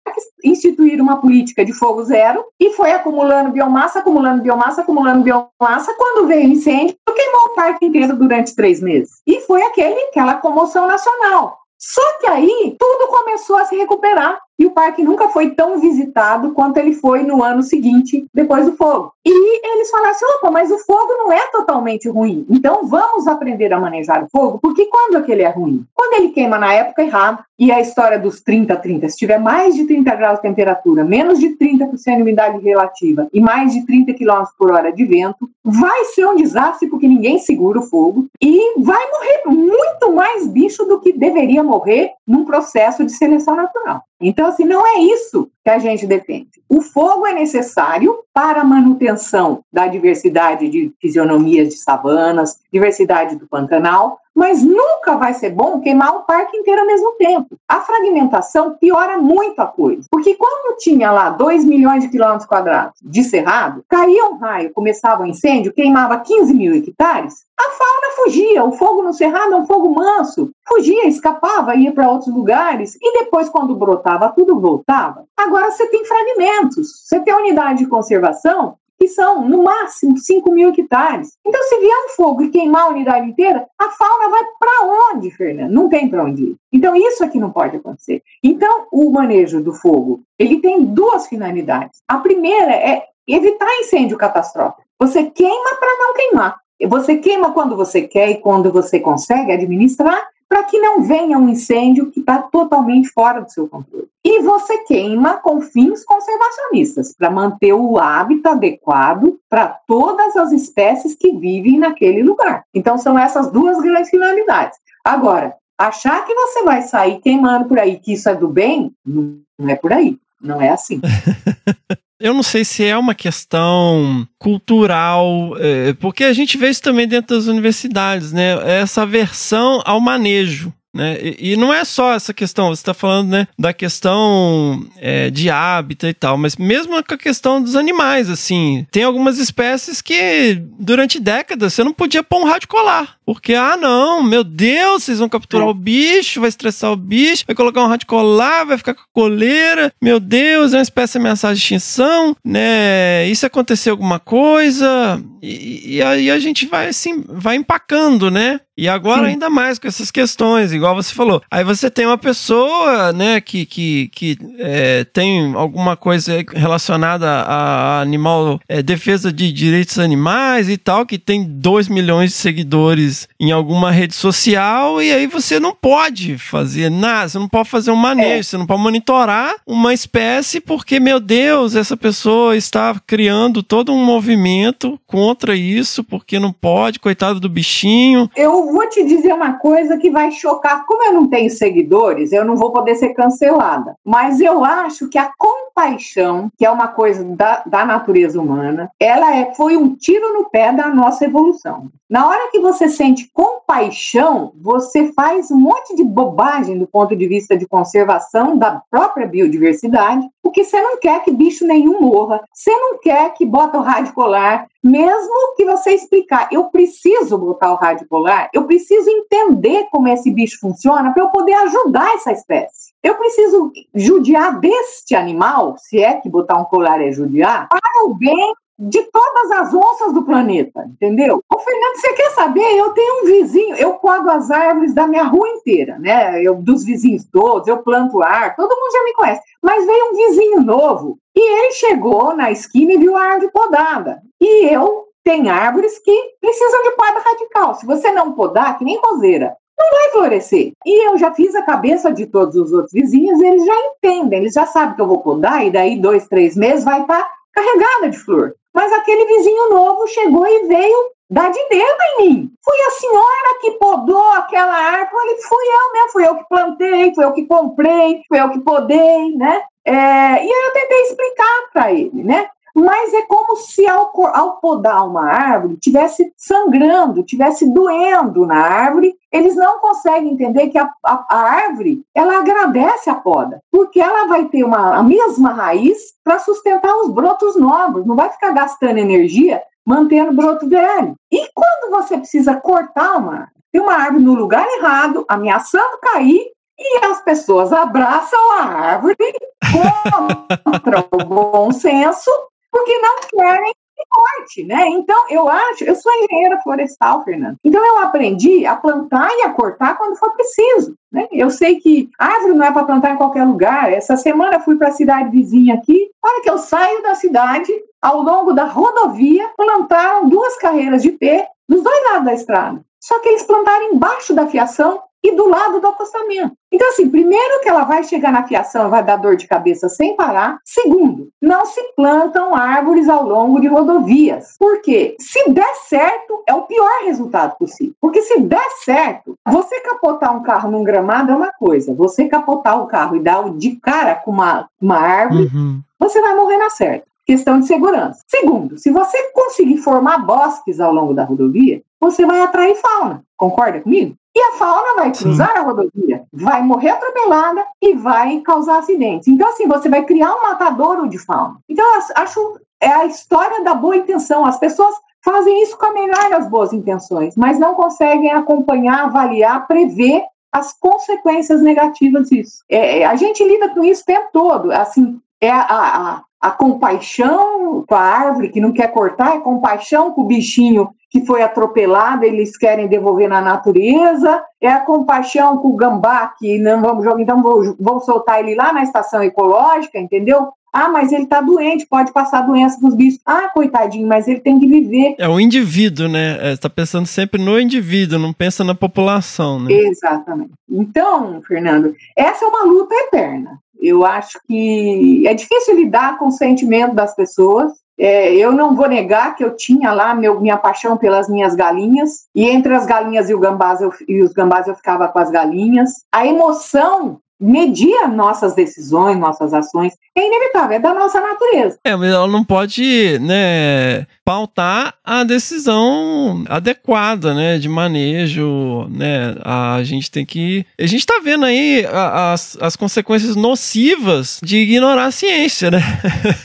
instituíram 0.44 1.04
uma 1.04 1.20
política 1.20 1.64
de 1.64 1.72
fogo 1.72 2.04
zero 2.04 2.44
e 2.60 2.70
foi 2.70 2.92
acumulando 2.92 3.50
biomassa, 3.50 3.98
acumulando 3.98 4.42
biomassa, 4.42 4.80
acumulando 4.82 5.22
biomassa. 5.22 5.94
Quando 5.96 6.26
veio 6.26 6.48
incêndio, 6.48 6.96
queimou 7.14 7.46
o 7.46 7.54
parque 7.54 7.86
inteiro 7.86 8.16
durante 8.16 8.54
três 8.54 8.80
meses. 8.80 9.20
E 9.26 9.40
foi 9.40 9.62
aquele, 9.62 9.98
aquela 10.08 10.34
comoção 10.34 10.86
nacional. 10.86 11.58
Só 11.78 12.18
que 12.20 12.26
aí 12.26 12.76
tudo 12.78 13.08
começou 13.08 13.56
a 13.56 13.66
se 13.66 13.76
recuperar 13.76 14.38
e 14.58 14.66
o 14.66 14.70
parque 14.70 15.02
nunca 15.02 15.28
foi 15.28 15.50
tão 15.50 15.78
visitado 15.78 16.52
quanto 16.52 16.78
ele 16.78 16.92
foi 16.92 17.22
no 17.22 17.42
ano 17.42 17.62
seguinte, 17.62 18.26
depois 18.32 18.64
do 18.64 18.76
fogo. 18.76 19.12
E 19.24 19.66
eles 19.74 19.90
falaram 19.90 20.10
assim: 20.10 20.24
opa, 20.36 20.50
mas 20.50 20.70
o 20.70 20.78
fogo 20.78 21.12
não 21.18 21.32
é 21.32 21.50
totalmente 21.50 22.08
ruim. 22.08 22.46
Então 22.48 22.86
vamos 22.86 23.26
aprender 23.26 23.72
a 23.72 23.80
manejar 23.80 24.24
o 24.24 24.28
fogo, 24.28 24.58
porque 24.60 24.86
quando 24.86 25.18
é 25.18 25.22
que 25.22 25.32
ele 25.32 25.42
é 25.42 25.48
ruim? 25.48 25.84
Quando 25.94 26.14
ele 26.14 26.32
queima 26.32 26.58
na 26.58 26.72
época 26.72 27.02
errada, 27.02 27.44
e 27.58 27.72
a 27.72 27.80
história 27.80 28.18
dos 28.18 28.40
30, 28.42 28.76
30, 28.76 29.08
se 29.08 29.16
tiver 29.16 29.38
mais 29.38 29.74
de 29.74 29.86
30 29.86 30.14
graus 30.14 30.36
de 30.36 30.42
temperatura, 30.42 31.04
menos 31.04 31.38
de 31.38 31.56
30% 31.56 32.16
de 32.16 32.22
umidade 32.22 32.58
relativa 32.62 33.28
e 33.32 33.40
mais 33.40 33.72
de 33.72 33.84
30 33.86 34.12
km 34.12 34.44
por 34.58 34.72
hora 34.72 34.92
de 34.92 35.04
vento, 35.04 35.48
vai 35.64 36.04
ser 36.06 36.26
um 36.26 36.36
desastre 36.36 36.88
porque 36.88 37.08
ninguém 37.08 37.38
segura 37.38 37.78
o 37.78 37.82
fogo 37.82 38.26
e 38.42 38.78
vai 38.78 39.02
morrer 39.10 39.42
muito 39.46 40.12
mais 40.12 40.46
bicho 40.46 40.84
do 40.84 41.00
que 41.00 41.12
deveria 41.12 41.62
morrer 41.62 42.12
num 42.26 42.44
processo 42.44 43.04
de 43.04 43.12
seleção 43.12 43.56
natural. 43.56 44.02
Então, 44.20 44.46
assim, 44.46 44.64
não 44.64 44.86
é 44.86 45.00
isso 45.00 45.50
que 45.62 45.70
a 45.70 45.78
gente 45.78 46.06
defende. 46.06 46.62
O 46.68 46.80
fogo 46.80 47.26
é 47.26 47.34
necessário 47.34 48.18
para 48.32 48.62
a 48.62 48.64
manutenção 48.64 49.62
da 49.72 49.86
diversidade 49.86 50.68
de 50.68 50.92
fisionomias 51.00 51.68
de 51.68 51.76
savanas, 51.76 52.58
diversidade 52.72 53.36
do 53.36 53.46
Pantanal, 53.46 54.18
mas 54.36 54.62
nunca 54.62 55.16
vai 55.16 55.32
ser 55.32 55.50
bom 55.50 55.80
queimar 55.80 56.14
o 56.14 56.22
parque 56.24 56.54
inteiro 56.58 56.82
ao 56.82 56.86
mesmo 56.86 57.12
tempo. 57.12 57.56
A 57.66 57.80
fragmentação 57.80 58.76
piora 58.78 59.16
muito 59.16 59.58
a 59.60 59.66
coisa, 59.66 60.06
porque 60.10 60.34
quando 60.34 60.76
tinha 60.76 61.10
lá 61.10 61.30
2 61.30 61.64
milhões 61.64 62.02
de 62.02 62.10
quilômetros 62.10 62.46
quadrados 62.46 63.00
de 63.02 63.24
cerrado, 63.24 63.82
caía 63.88 64.26
um 64.26 64.36
raio, 64.36 64.72
começava 64.74 65.22
um 65.22 65.26
incêndio, 65.26 65.72
queimava 65.72 66.18
15 66.18 66.52
mil 66.52 66.74
hectares, 66.74 67.46
a 67.58 67.70
fauna 67.70 68.16
fugia, 68.16 68.62
o 68.62 68.72
fogo 68.72 69.02
no 69.02 69.14
cerrado 69.14 69.54
é 69.54 69.56
um 69.56 69.66
fogo 69.66 69.88
manso, 69.88 70.50
fugia, 70.68 71.08
escapava, 71.08 71.74
ia 71.74 71.90
para 71.90 72.10
outros 72.10 72.32
lugares, 72.32 72.98
e 73.00 73.18
depois, 73.20 73.48
quando 73.48 73.74
brotava, 73.74 74.28
tudo 74.28 74.60
voltava. 74.60 75.24
Agora 75.34 75.70
você 75.70 75.86
tem 75.86 76.04
fragmentos, 76.04 77.02
você 77.02 77.18
tem 77.20 77.34
unidade 77.34 77.78
de 77.78 77.86
conservação 77.86 78.76
que 78.98 79.08
são, 79.08 79.46
no 79.46 79.62
máximo, 79.62 80.16
5 80.16 80.50
mil 80.52 80.70
hectares. 80.70 81.36
Então, 81.44 81.62
se 81.64 81.78
vier 81.78 82.04
um 82.06 82.08
fogo 82.10 82.42
e 82.42 82.50
queimar 82.50 82.84
a 82.84 82.88
unidade 82.88 83.28
inteira, 83.28 83.66
a 83.78 83.90
fauna 83.90 84.30
vai 84.30 84.42
para 84.58 85.14
onde, 85.14 85.30
Fernando? 85.30 85.70
Não 85.70 85.88
tem 85.88 86.08
para 86.08 86.24
onde 86.24 86.42
ir. 86.42 86.56
Então, 86.72 86.94
isso 86.96 87.24
aqui 87.24 87.38
não 87.38 87.50
pode 87.50 87.76
acontecer. 87.76 88.22
Então, 88.42 88.86
o 88.90 89.10
manejo 89.10 89.62
do 89.62 89.72
fogo, 89.72 90.22
ele 90.38 90.60
tem 90.60 90.84
duas 90.84 91.26
finalidades. 91.26 92.00
A 92.08 92.18
primeira 92.18 92.72
é 92.72 93.04
evitar 93.26 93.68
incêndio 93.80 94.16
catastrófico. 94.16 94.82
Você 94.98 95.24
queima 95.24 95.76
para 95.78 95.98
não 95.98 96.14
queimar. 96.14 96.60
Você 96.88 97.16
queima 97.16 97.52
quando 97.52 97.74
você 97.74 98.02
quer 98.02 98.30
e 98.30 98.40
quando 98.40 98.70
você 98.70 99.00
consegue 99.00 99.52
administrar, 99.52 100.28
para 100.48 100.64
que 100.64 100.78
não 100.78 101.02
venha 101.02 101.38
um 101.38 101.48
incêndio 101.48 102.10
que 102.10 102.20
está 102.20 102.38
totalmente 102.42 103.08
fora 103.08 103.40
do 103.40 103.50
seu 103.50 103.68
controle. 103.68 104.08
E 104.24 104.42
você 104.42 104.78
queima 104.78 105.38
com 105.38 105.60
fins 105.60 106.04
conservacionistas, 106.04 107.14
para 107.16 107.30
manter 107.30 107.72
o 107.72 107.98
hábitat 107.98 108.54
adequado 108.54 109.38
para 109.48 109.68
todas 109.86 110.36
as 110.36 110.52
espécies 110.52 111.14
que 111.14 111.32
vivem 111.32 111.78
naquele 111.78 112.22
lugar. 112.22 112.64
Então, 112.74 112.96
são 112.98 113.18
essas 113.18 113.50
duas 113.50 113.80
grandes 113.80 114.10
finalidades. 114.10 114.78
Agora, 115.04 115.56
Achar 115.78 116.24
que 116.24 116.34
você 116.34 116.62
vai 116.62 116.80
sair 116.82 117.20
queimando 117.20 117.66
por 117.68 117.78
aí, 117.78 117.98
que 117.98 118.14
isso 118.14 118.28
é 118.30 118.34
do 118.34 118.48
bem, 118.48 118.94
não 119.04 119.68
é 119.68 119.76
por 119.76 119.92
aí. 119.92 120.18
Não 120.40 120.60
é 120.60 120.70
assim. 120.70 121.00
Eu 122.18 122.32
não 122.32 122.42
sei 122.42 122.64
se 122.64 122.82
é 122.82 122.96
uma 122.96 123.14
questão 123.14 124.26
cultural, 124.38 125.54
é, 125.58 125.92
porque 125.94 126.24
a 126.24 126.32
gente 126.32 126.56
vê 126.56 126.70
isso 126.70 126.82
também 126.82 127.06
dentro 127.06 127.36
das 127.36 127.46
universidades, 127.46 128.32
né? 128.32 128.54
Essa 128.80 129.02
aversão 129.02 129.82
ao 129.84 130.00
manejo. 130.00 130.72
Né? 130.96 131.18
E, 131.20 131.52
e, 131.52 131.56
não 131.56 131.72
é 131.72 131.84
só 131.84 132.14
essa 132.14 132.32
questão, 132.32 132.68
você 132.68 132.80
está 132.80 132.94
falando 132.94 133.28
né, 133.28 133.46
da 133.58 133.72
questão 133.72 134.84
é, 134.96 135.28
de 135.28 135.50
hábitat 135.50 136.08
e 136.08 136.14
tal, 136.14 136.38
mas 136.38 136.56
mesmo 136.56 137.02
com 137.04 137.14
a 137.14 137.18
questão 137.18 137.62
dos 137.62 137.76
animais, 137.76 138.30
assim, 138.30 138.86
tem 138.90 139.02
algumas 139.02 139.38
espécies 139.38 140.00
que 140.00 140.58
durante 140.78 141.20
décadas 141.20 141.74
você 141.74 141.84
não 141.84 141.92
podia 141.92 142.22
pôr 142.22 142.40
um 142.40 142.46
rádio 142.46 142.68
colar. 142.68 143.16
Porque, 143.26 143.54
ah, 143.54 143.76
não, 143.76 144.22
meu 144.22 144.44
Deus, 144.44 145.02
vocês 145.02 145.18
vão 145.18 145.28
capturar 145.28 145.66
é. 145.66 145.70
o 145.70 145.74
bicho, 145.74 146.40
vai 146.40 146.48
estressar 146.48 146.92
o 146.92 146.96
bicho, 146.96 147.44
vai 147.44 147.56
colocar 147.56 147.82
um 147.82 147.88
rádio 147.88 148.06
colar, 148.06 148.64
vai 148.64 148.78
ficar 148.78 148.94
com 148.94 149.02
a 149.02 149.12
coleira, 149.12 149.92
meu 150.00 150.20
Deus, 150.20 150.72
é 150.72 150.76
uma 150.76 150.82
espécie 150.82 151.18
ameaçada 151.18 151.52
de 151.52 151.60
extinção, 151.60 152.36
né? 152.44 153.28
E 153.28 153.34
se 153.34 153.44
acontecer 153.44 153.90
alguma 153.90 154.20
coisa, 154.20 155.20
e, 155.46 155.96
e 155.96 156.02
aí 156.02 156.30
a 156.30 156.38
gente 156.38 156.66
vai 156.66 156.88
assim, 156.88 157.24
vai 157.28 157.56
empacando, 157.56 158.30
né? 158.30 158.60
E 158.78 158.88
agora 158.88 159.22
Sim. 159.22 159.28
ainda 159.28 159.48
mais 159.48 159.78
com 159.78 159.88
essas 159.88 160.10
questões, 160.10 160.70
igual 160.70 160.94
você 160.94 161.14
falou. 161.14 161.42
Aí 161.50 161.64
você 161.64 161.90
tem 161.90 162.04
uma 162.04 162.18
pessoa, 162.18 163.10
né, 163.10 163.40
que, 163.40 163.64
que, 163.64 164.08
que 164.08 164.38
é, 164.58 165.02
tem 165.04 165.54
alguma 165.54 165.96
coisa 165.96 166.44
relacionada 166.52 167.26
a, 167.26 168.02
animal, 168.02 168.60
é, 168.68 168.82
defesa 168.82 169.32
de 169.32 169.50
direitos 169.50 169.98
animais 169.98 170.68
e 170.68 170.76
tal, 170.76 171.06
que 171.06 171.18
tem 171.18 171.42
2 171.42 171.88
milhões 171.88 172.32
de 172.32 172.36
seguidores 172.36 173.26
em 173.40 173.50
alguma 173.50 173.90
rede 173.90 174.14
social, 174.14 175.00
e 175.00 175.10
aí 175.10 175.26
você 175.26 175.58
não 175.58 175.74
pode 175.74 176.36
fazer 176.36 176.90
nada, 176.90 177.30
você 177.30 177.38
não 177.38 177.48
pode 177.48 177.70
fazer 177.70 177.90
um 177.90 177.96
manejo, 177.96 178.40
é. 178.40 178.42
você 178.42 178.58
não 178.58 178.66
pode 178.66 178.82
monitorar 178.82 179.54
uma 179.66 179.94
espécie, 179.94 180.60
porque, 180.60 181.00
meu 181.00 181.18
Deus, 181.18 181.74
essa 181.74 181.96
pessoa 181.96 182.54
está 182.54 182.94
criando 183.06 183.62
todo 183.62 183.90
um 183.90 184.04
movimento 184.04 185.00
contra 185.06 185.35
isso, 185.54 186.02
porque 186.04 186.38
não 186.38 186.52
pode, 186.52 186.98
coitado 186.98 187.40
do 187.40 187.48
bichinho. 187.48 188.30
Eu 188.36 188.72
vou 188.72 188.88
te 188.88 189.04
dizer 189.04 189.32
uma 189.32 189.54
coisa 189.54 189.96
que 189.96 190.10
vai 190.10 190.30
chocar. 190.30 190.84
Como 190.86 191.04
eu 191.04 191.12
não 191.12 191.28
tenho 191.28 191.50
seguidores, 191.50 192.32
eu 192.32 192.44
não 192.44 192.56
vou 192.56 192.72
poder 192.72 192.94
ser 192.94 193.10
cancelada. 193.14 193.94
Mas 194.04 194.40
eu 194.40 194.64
acho 194.64 195.08
que 195.08 195.18
a 195.18 195.30
compaixão, 195.36 196.50
que 196.56 196.64
é 196.64 196.70
uma 196.70 196.88
coisa 196.88 197.24
da, 197.24 197.62
da 197.66 197.84
natureza 197.84 198.40
humana, 198.40 198.90
ela 198.98 199.34
é, 199.36 199.54
foi 199.54 199.76
um 199.76 199.94
tiro 199.94 200.32
no 200.32 200.48
pé 200.48 200.72
da 200.72 200.88
nossa 200.88 201.24
evolução. 201.24 201.90
Na 202.08 202.28
hora 202.28 202.50
que 202.52 202.60
você 202.60 202.88
sente 202.88 203.28
compaixão, 203.32 204.52
você 204.54 205.12
faz 205.12 205.50
um 205.50 205.56
monte 205.56 205.96
de 205.96 206.04
bobagem 206.04 206.78
do 206.78 206.86
ponto 206.86 207.16
de 207.16 207.26
vista 207.26 207.56
de 207.56 207.66
conservação 207.66 208.56
da 208.56 208.80
própria 208.88 209.26
biodiversidade, 209.26 210.24
porque 210.40 210.62
você 210.62 210.80
não 210.80 211.00
quer 211.00 211.24
que 211.24 211.32
bicho 211.32 211.66
nenhum 211.66 212.00
morra, 212.00 212.44
você 212.54 212.70
não 212.70 212.98
quer 213.00 213.34
que 213.34 213.44
bota 213.44 213.76
o 213.76 213.82
rádio 213.82 214.14
polar, 214.14 214.68
mesmo 214.80 215.54
que 215.56 215.64
você 215.64 215.90
explicar, 215.94 216.48
eu 216.52 216.64
preciso 216.70 217.36
botar 217.36 217.72
o 217.72 217.76
rádio 217.76 218.06
polar, 218.06 218.50
eu 218.54 218.64
preciso 218.66 219.10
entender 219.10 219.88
como 219.90 220.06
esse 220.06 220.30
bicho 220.30 220.60
funciona 220.60 221.12
para 221.12 221.24
eu 221.24 221.30
poder 221.30 221.54
ajudar 221.54 222.14
essa 222.14 222.30
espécie. 222.30 222.92
Eu 223.02 223.16
preciso 223.16 223.72
judiar 223.92 224.60
deste 224.60 225.16
animal, 225.16 225.74
se 225.76 225.98
é 225.98 226.14
que 226.14 226.28
botar 226.28 226.56
um 226.56 226.64
colar 226.64 227.00
é 227.00 227.10
judiar, 227.10 227.68
para 227.68 228.04
o 228.04 228.14
bem 228.14 228.54
de 228.78 229.02
todas 229.04 229.50
as 229.52 229.74
onças 229.74 230.12
do 230.12 230.24
planeta, 230.24 230.84
entendeu? 230.86 231.40
Ô, 231.52 231.58
Fernando, 231.58 231.96
você 231.96 232.12
quer 232.12 232.30
saber? 232.32 232.76
Eu 232.76 232.90
tenho 232.90 233.22
um 233.22 233.26
vizinho, 233.26 233.74
eu 233.76 233.94
podo 233.94 234.30
as 234.30 234.50
árvores 234.50 234.94
da 234.94 235.06
minha 235.06 235.24
rua 235.24 235.48
inteira, 235.48 235.98
né? 235.98 236.42
Eu, 236.42 236.56
dos 236.56 236.84
vizinhos 236.84 237.24
todos, 237.24 237.68
eu 237.68 237.78
planto 237.78 238.22
ar, 238.22 238.54
todo 238.54 238.76
mundo 238.76 238.92
já 238.92 239.04
me 239.04 239.14
conhece. 239.14 239.40
Mas 239.62 239.86
veio 239.86 240.10
um 240.10 240.16
vizinho 240.16 240.60
novo 240.60 241.18
e 241.34 241.40
ele 241.40 241.72
chegou 241.72 242.36
na 242.36 242.50
esquina 242.50 242.92
e 242.92 242.98
viu 242.98 243.16
a 243.16 243.22
árvore 243.22 243.50
podada. 243.50 244.20
E 244.40 244.66
eu 244.66 245.06
tenho 245.24 245.50
árvores 245.50 245.98
que 245.98 246.34
precisam 246.40 246.82
de 246.82 246.90
poda 246.90 247.20
radical. 247.24 247.74
Se 247.74 247.86
você 247.86 248.12
não 248.12 248.32
podar, 248.32 248.78
que 248.78 248.84
nem 248.84 249.00
roseira, 249.02 249.56
não 249.78 249.90
vai 249.90 250.10
florescer. 250.10 250.72
E 250.84 251.08
eu 251.08 251.18
já 251.18 251.32
fiz 251.32 251.54
a 251.54 251.62
cabeça 251.62 252.12
de 252.12 252.26
todos 252.26 252.56
os 252.56 252.72
outros 252.72 252.92
vizinhos, 252.92 253.40
eles 253.40 253.64
já 253.64 253.74
entendem, 253.74 254.40
eles 254.40 254.54
já 254.54 254.66
sabem 254.66 254.94
que 254.94 255.00
eu 255.00 255.06
vou 255.06 255.20
podar, 255.20 255.66
e 255.66 255.70
daí 255.70 256.00
dois, 256.00 256.26
três 256.26 256.56
meses 256.56 256.84
vai 256.84 257.02
estar 257.02 257.22
tá 257.22 257.35
carregada 257.56 258.10
de 258.10 258.18
flor. 258.18 258.54
Mas 258.74 258.92
aquele 258.92 259.24
vizinho 259.24 259.70
novo 259.70 260.06
chegou 260.06 260.46
e 260.46 260.66
veio 260.66 261.10
dar 261.30 261.50
de 261.50 261.68
dedo 261.68 262.02
em 262.02 262.28
mim. 262.28 262.52
Foi 262.62 262.78
a 262.78 262.90
senhora 262.90 263.58
que 263.60 263.70
podou 263.72 264.32
aquela 264.32 264.74
árvore, 264.74 265.42
fui 265.42 265.64
eu 265.64 265.92
mesmo, 265.92 266.12
fui 266.12 266.26
eu 266.26 266.36
que 266.36 266.48
plantei, 266.48 267.14
fui 267.14 267.24
eu 267.24 267.32
que 267.32 267.46
comprei, 267.46 268.22
fui 268.28 268.38
eu 268.38 268.50
que 268.50 268.60
podei, 268.60 269.34
né? 269.34 269.62
É, 269.84 269.92
e 269.92 270.52
aí 270.52 270.64
eu 270.66 270.72
tentei 270.72 271.02
explicar 271.02 271.70
para 271.72 271.92
ele, 271.92 272.22
né? 272.22 272.48
Mas 272.76 273.14
é 273.14 273.22
como 273.22 273.56
se 273.56 273.86
ao, 273.86 274.12
ao 274.34 274.60
podar 274.60 275.08
uma 275.08 275.24
árvore 275.24 275.78
tivesse 275.78 276.30
sangrando, 276.36 277.22
tivesse 277.22 277.66
doendo 277.72 278.44
na 278.44 278.58
árvore. 278.58 279.14
Eles 279.32 279.56
não 279.56 279.78
conseguem 279.78 280.32
entender 280.32 280.68
que 280.68 280.76
a, 280.76 280.90
a, 281.02 281.26
a 281.30 281.38
árvore 281.38 282.02
ela 282.14 282.38
agradece 282.38 283.08
a 283.08 283.14
poda, 283.14 283.62
porque 283.72 283.98
ela 283.98 284.26
vai 284.26 284.44
ter 284.48 284.62
uma, 284.62 284.96
a 284.96 285.02
mesma 285.02 285.52
raiz 285.52 285.98
para 286.22 286.38
sustentar 286.38 286.94
os 286.98 287.10
brotos 287.10 287.56
novos, 287.56 288.04
não 288.04 288.14
vai 288.14 288.28
ficar 288.28 288.50
gastando 288.50 288.98
energia 288.98 289.62
mantendo 289.86 290.32
broto 290.32 290.68
velho. 290.68 291.14
E 291.32 291.48
quando 291.54 291.90
você 291.90 292.18
precisa 292.18 292.56
cortar 292.56 293.16
uma 293.16 293.48
tem 293.72 293.80
uma 293.80 293.94
árvore 293.94 294.24
no 294.24 294.34
lugar 294.34 294.66
errado, 294.78 295.24
ameaçando 295.28 295.98
cair, 296.00 296.50
e 296.78 297.04
as 297.04 297.22
pessoas 297.22 297.72
abraçam 297.72 298.52
a 298.52 298.64
árvore 298.64 299.16
contra 300.64 301.06
o 301.12 301.24
bom 301.24 301.70
senso 301.72 302.30
porque 302.76 302.98
não 302.98 303.16
querem 303.30 303.72
que 303.96 304.04
corte, 304.10 304.64
né? 304.64 304.88
Então, 304.88 305.16
eu 305.30 305.48
acho, 305.48 305.84
eu 305.84 305.94
sou 305.94 306.12
engenheira 306.12 306.60
florestal, 306.60 307.24
Fernando. 307.24 307.56
Então, 307.64 307.82
eu 307.82 308.00
aprendi 308.00 308.66
a 308.66 308.76
plantar 308.76 309.30
e 309.30 309.44
a 309.44 309.54
cortar 309.54 309.96
quando 309.96 310.18
for 310.18 310.30
preciso. 310.34 310.94
Né? 311.10 311.26
Eu 311.32 311.48
sei 311.48 311.80
que 311.80 312.10
árvore 312.18 312.52
não 312.52 312.66
é 312.66 312.70
para 312.70 312.84
plantar 312.84 313.12
em 313.12 313.16
qualquer 313.16 313.44
lugar. 313.44 313.90
Essa 313.90 314.18
semana 314.18 314.60
fui 314.60 314.76
para 314.76 314.88
a 314.88 314.92
cidade 314.92 315.30
vizinha 315.30 315.74
aqui. 315.74 316.10
Olha 316.22 316.42
que 316.42 316.50
eu 316.50 316.58
saio 316.58 317.02
da 317.02 317.14
cidade, 317.14 317.72
ao 318.02 318.20
longo 318.20 318.52
da 318.52 318.64
rodovia, 318.64 319.48
plantaram 319.56 320.28
duas 320.28 320.58
carreiras 320.58 321.02
de 321.02 321.12
pé 321.12 321.48
dos 321.66 321.82
dois 321.82 322.04
lados 322.10 322.26
da 322.26 322.34
estrada. 322.34 322.84
Só 323.00 323.18
que 323.20 323.30
eles 323.30 323.44
plantaram 323.44 323.92
embaixo 323.92 324.34
da 324.34 324.46
fiação 324.46 325.00
e 325.22 325.34
do 325.34 325.48
lado 325.48 325.80
do 325.80 325.88
acostamento. 325.88 326.52
Então, 326.70 326.88
assim, 326.88 327.08
primeiro 327.08 327.60
que 327.60 327.68
ela 327.68 327.84
vai 327.84 328.04
chegar 328.04 328.32
na 328.32 328.46
fiação, 328.46 328.90
vai 328.90 329.02
dar 329.02 329.16
dor 329.16 329.36
de 329.36 329.46
cabeça 329.46 329.88
sem 329.88 330.14
parar. 330.14 330.58
Segundo, 330.64 331.28
não 331.40 331.64
se 331.66 331.80
plantam 331.94 332.54
árvores 332.54 333.08
ao 333.08 333.26
longo 333.26 333.60
de 333.60 333.66
rodovias. 333.66 334.54
Porque 334.58 335.16
se 335.18 335.50
der 335.50 335.74
certo, 335.88 336.42
é 336.46 336.54
o 336.54 336.62
pior 336.62 337.04
resultado 337.04 337.56
possível. 337.56 337.94
Porque 338.00 338.22
se 338.22 338.40
der 338.40 338.68
certo, 338.84 339.34
você 339.46 339.80
capotar 339.80 340.36
um 340.36 340.42
carro 340.42 340.70
num 340.70 340.84
gramado 340.84 341.32
é 341.32 341.36
uma 341.36 341.52
coisa. 341.52 341.94
Você 341.94 342.28
capotar 342.28 342.80
o 342.80 342.86
carro 342.86 343.16
e 343.16 343.20
dar 343.20 343.50
de 343.50 343.76
cara 343.76 344.14
com 344.14 344.30
uma, 344.30 344.68
uma 344.80 344.98
árvore, 344.98 345.50
uhum. 345.54 345.80
você 345.98 346.20
vai 346.20 346.34
morrer 346.34 346.58
na 346.58 346.70
certa 346.70 347.06
questão 347.26 347.58
de 347.58 347.66
segurança. 347.66 348.22
Segundo, 348.28 348.78
se 348.78 348.90
você 348.90 349.30
conseguir 349.32 349.78
formar 349.78 350.18
bosques 350.18 350.78
ao 350.78 350.94
longo 350.94 351.12
da 351.12 351.24
rodovia, 351.24 351.82
você 352.00 352.24
vai 352.24 352.40
atrair 352.40 352.76
fauna. 352.76 353.24
Concorda 353.36 353.80
comigo? 353.80 354.16
E 354.36 354.38
a 354.38 354.52
fauna 354.52 354.96
vai 354.96 355.12
cruzar 355.12 355.52
Sim. 355.54 355.58
a 355.58 355.62
rodovia, 355.62 356.24
vai 356.30 356.62
morrer 356.62 356.90
atropelada 356.90 357.64
e 357.80 357.94
vai 357.94 358.40
causar 358.40 358.80
acidentes. 358.80 359.26
Então, 359.28 359.48
assim, 359.48 359.66
você 359.66 359.88
vai 359.88 360.04
criar 360.04 360.34
um 360.34 360.42
matadouro 360.42 361.08
de 361.08 361.18
fauna. 361.18 361.56
Então, 361.66 361.86
acho 362.14 362.60
é 362.78 362.92
a 362.92 363.06
história 363.06 363.64
da 363.64 363.74
boa 363.74 363.96
intenção. 363.96 364.44
As 364.44 364.58
pessoas 364.58 364.94
fazem 365.24 365.62
isso 365.62 365.78
com 365.78 365.86
a 365.86 365.92
melhor 365.94 366.28
das 366.28 366.50
boas 366.50 366.74
intenções, 366.74 367.34
mas 367.34 367.58
não 367.58 367.74
conseguem 367.74 368.30
acompanhar, 368.30 369.04
avaliar, 369.04 369.66
prever 369.66 370.22
as 370.52 370.74
consequências 370.78 371.62
negativas 371.62 372.28
disso. 372.28 372.62
É, 372.68 373.06
a 373.06 373.16
gente 373.16 373.42
lida 373.42 373.70
com 373.70 373.82
isso 373.82 374.02
o 374.02 374.06
tempo 374.06 374.28
todo. 374.34 374.70
Assim, 374.70 375.18
é 375.40 375.50
a, 375.50 375.62
a, 375.62 376.22
a 376.40 376.50
compaixão 376.50 377.84
com 377.86 377.94
a 377.94 378.00
árvore 378.00 378.50
que 378.50 378.60
não 378.60 378.72
quer 378.72 378.88
cortar, 378.88 379.36
é 379.36 379.40
compaixão 379.40 380.12
com 380.12 380.20
o 380.20 380.26
bichinho 380.26 380.90
que 381.16 381.26
foi 381.26 381.42
atropelado, 381.42 382.24
eles 382.24 382.56
querem 382.56 382.88
devolver 382.88 383.28
na 383.28 383.40
natureza, 383.40 384.42
é 384.60 384.68
a 384.68 384.80
compaixão 384.80 385.56
com 385.58 385.68
o 385.68 385.76
gambá, 385.76 386.34
que 386.38 386.58
não 386.58 386.82
vamos 386.82 387.04
jogar, 387.04 387.22
então 387.22 387.42
vamos 387.80 388.04
soltar 388.04 388.40
ele 388.40 388.54
lá 388.54 388.72
na 388.72 388.82
estação 388.82 389.22
ecológica, 389.22 389.98
entendeu? 389.98 390.48
Ah, 390.72 390.90
mas 390.90 391.10
ele 391.10 391.22
está 391.22 391.40
doente, 391.40 391.86
pode 391.86 392.12
passar 392.12 392.42
doença 392.42 392.78
para 392.78 392.88
os 392.88 392.94
bichos. 392.94 393.18
Ah, 393.24 393.48
coitadinho, 393.48 394.06
mas 394.06 394.28
ele 394.28 394.40
tem 394.40 394.60
que 394.60 394.66
viver. 394.66 395.14
É 395.18 395.26
o 395.26 395.40
indivíduo, 395.40 396.06
né? 396.06 396.52
Está 396.52 396.68
é, 396.68 396.70
pensando 396.70 397.06
sempre 397.06 397.42
no 397.42 397.58
indivíduo, 397.58 398.18
não 398.18 398.32
pensa 398.32 398.62
na 398.62 398.74
população, 398.74 399.58
né? 399.58 399.72
Exatamente. 399.72 400.52
Então, 400.68 401.40
Fernando, 401.48 401.94
essa 402.14 402.44
é 402.44 402.48
uma 402.48 402.64
luta 402.64 402.94
eterna. 402.94 403.58
Eu 403.80 404.04
acho 404.04 404.38
que 404.46 405.26
é 405.26 405.32
difícil 405.32 405.76
lidar 405.76 406.18
com 406.18 406.26
o 406.26 406.32
sentimento 406.32 406.94
das 406.94 407.14
pessoas, 407.16 407.72
É, 407.98 408.34
eu 408.34 408.52
não 408.52 408.76
vou 408.76 408.88
negar 408.88 409.34
que 409.34 409.42
eu 409.42 409.56
tinha 409.56 409.92
lá 409.92 410.14
meu, 410.14 410.40
minha 410.40 410.56
paixão 410.56 410.96
pelas 410.96 411.28
minhas 411.28 411.54
galinhas, 411.54 412.26
e 412.34 412.48
entre 412.48 412.74
as 412.74 412.84
galinhas 412.84 413.30
e, 413.30 413.36
gambás 413.36 413.80
eu, 413.80 413.92
e 414.06 414.22
os 414.22 414.32
gambás 414.32 414.66
eu 414.66 414.74
ficava 414.74 415.08
com 415.08 415.18
as 415.18 415.30
galinhas. 415.30 416.04
A 416.12 416.26
emoção 416.26 417.18
media 417.38 418.08
nossas 418.08 418.54
decisões, 418.54 419.18
nossas 419.18 419.52
ações, 419.52 419.94
é 420.16 420.26
inevitável, 420.26 420.76
é 420.76 420.80
da 420.80 420.94
nossa 420.94 421.20
natureza. 421.20 421.78
É, 421.84 421.94
mas 421.94 422.10
ela 422.10 422.26
não 422.26 422.42
pode, 422.42 423.18
né, 423.20 424.06
pautar 424.24 424.94
a 425.04 425.22
decisão 425.24 426.44
adequada, 426.48 427.34
né, 427.34 427.58
de 427.58 427.68
manejo, 427.68 428.88
né, 428.88 429.36
a 429.44 429.82
gente 429.82 430.10
tem 430.10 430.24
que... 430.24 430.64
A 430.80 430.86
gente 430.86 431.04
tá 431.04 431.20
vendo 431.22 431.44
aí 431.44 431.86
as, 431.92 432.56
as 432.60 432.76
consequências 432.76 433.36
nocivas 433.36 434.40
de 434.42 434.56
ignorar 434.58 435.06
a 435.06 435.10
ciência, 435.10 435.70
né? 435.70 435.80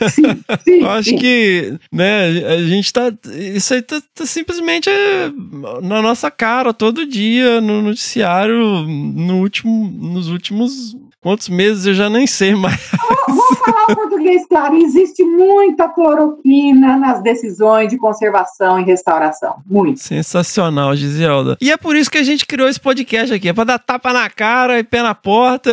Sim, 0.09 0.23
sim, 0.63 0.81
Eu 0.81 0.89
acho 0.89 1.09
sim. 1.09 1.17
que, 1.17 1.73
né, 1.91 2.25
a 2.47 2.63
gente 2.63 2.91
tá... 2.91 3.11
Isso 3.33 3.73
aí 3.73 3.81
tá, 3.81 4.01
tá 4.13 4.25
simplesmente 4.25 4.89
é, 4.89 5.31
na 5.81 6.01
nossa 6.01 6.29
cara 6.29 6.73
todo 6.73 7.05
dia, 7.05 7.61
no 7.61 7.81
noticiário, 7.81 8.85
no 8.85 9.39
último, 9.39 9.89
nos 9.89 10.27
últimos 10.27 10.95
quantos 11.21 11.47
meses 11.49 11.85
eu 11.85 11.93
já 11.93 12.09
nem 12.09 12.25
sei 12.25 12.55
mais. 12.55 12.81
Vou, 13.27 13.35
vou 13.35 13.55
falar 13.55 13.83
o 13.89 13.95
português 13.95 14.45
claro. 14.47 14.75
Existe 14.75 15.23
muita 15.23 15.87
cloroquina 15.87 16.97
nas 16.97 17.21
decisões 17.21 17.89
de 17.89 17.97
conservação 17.97 18.79
e 18.79 18.83
restauração. 18.83 19.61
Muito. 19.65 19.99
Sensacional, 19.99 20.95
Giselda. 20.95 21.57
E 21.61 21.71
é 21.71 21.77
por 21.77 21.95
isso 21.95 22.09
que 22.09 22.17
a 22.17 22.23
gente 22.23 22.45
criou 22.45 22.67
esse 22.67 22.79
podcast 22.79 23.33
aqui. 23.33 23.49
É 23.49 23.53
pra 23.53 23.63
dar 23.63 23.79
tapa 23.79 24.11
na 24.11 24.29
cara 24.29 24.79
e 24.79 24.83
pé 24.83 25.01
na 25.01 25.15
porta. 25.15 25.71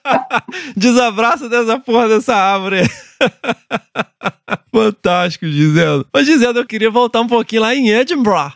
Desabraça 0.76 1.48
dessa 1.48 1.78
porra 1.78 2.08
dessa 2.08 2.34
árvore. 2.34 2.82
Fantástico, 4.72 5.46
Gisela. 5.46 6.04
Ô, 6.12 6.22
Gisela, 6.22 6.58
eu 6.58 6.66
queria 6.66 6.90
voltar 6.90 7.20
um 7.20 7.26
pouquinho 7.26 7.62
lá 7.62 7.74
em 7.74 7.90
Edinburgh. 7.90 8.52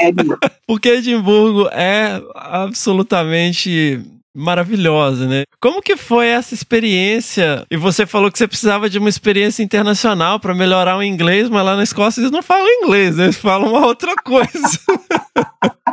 Edinburgh. 0.00 0.40
Porque 0.66 0.88
Edimburgo 0.88 1.68
é 1.70 2.20
absolutamente 2.34 4.02
maravilhosa, 4.34 5.26
né? 5.26 5.44
Como 5.60 5.82
que 5.82 5.96
foi 5.96 6.28
essa 6.28 6.54
experiência? 6.54 7.64
E 7.70 7.76
você 7.76 8.06
falou 8.06 8.30
que 8.30 8.38
você 8.38 8.48
precisava 8.48 8.88
de 8.88 8.98
uma 8.98 9.08
experiência 9.08 9.62
internacional 9.62 10.38
para 10.38 10.54
melhorar 10.54 10.96
o 10.96 11.02
inglês, 11.02 11.48
mas 11.48 11.64
lá 11.64 11.76
na 11.76 11.82
Escócia 11.82 12.20
eles 12.20 12.30
não 12.30 12.42
falam 12.42 12.66
inglês, 12.82 13.18
eles 13.18 13.36
falam 13.36 13.70
uma 13.70 13.86
outra 13.86 14.14
coisa. 14.16 14.48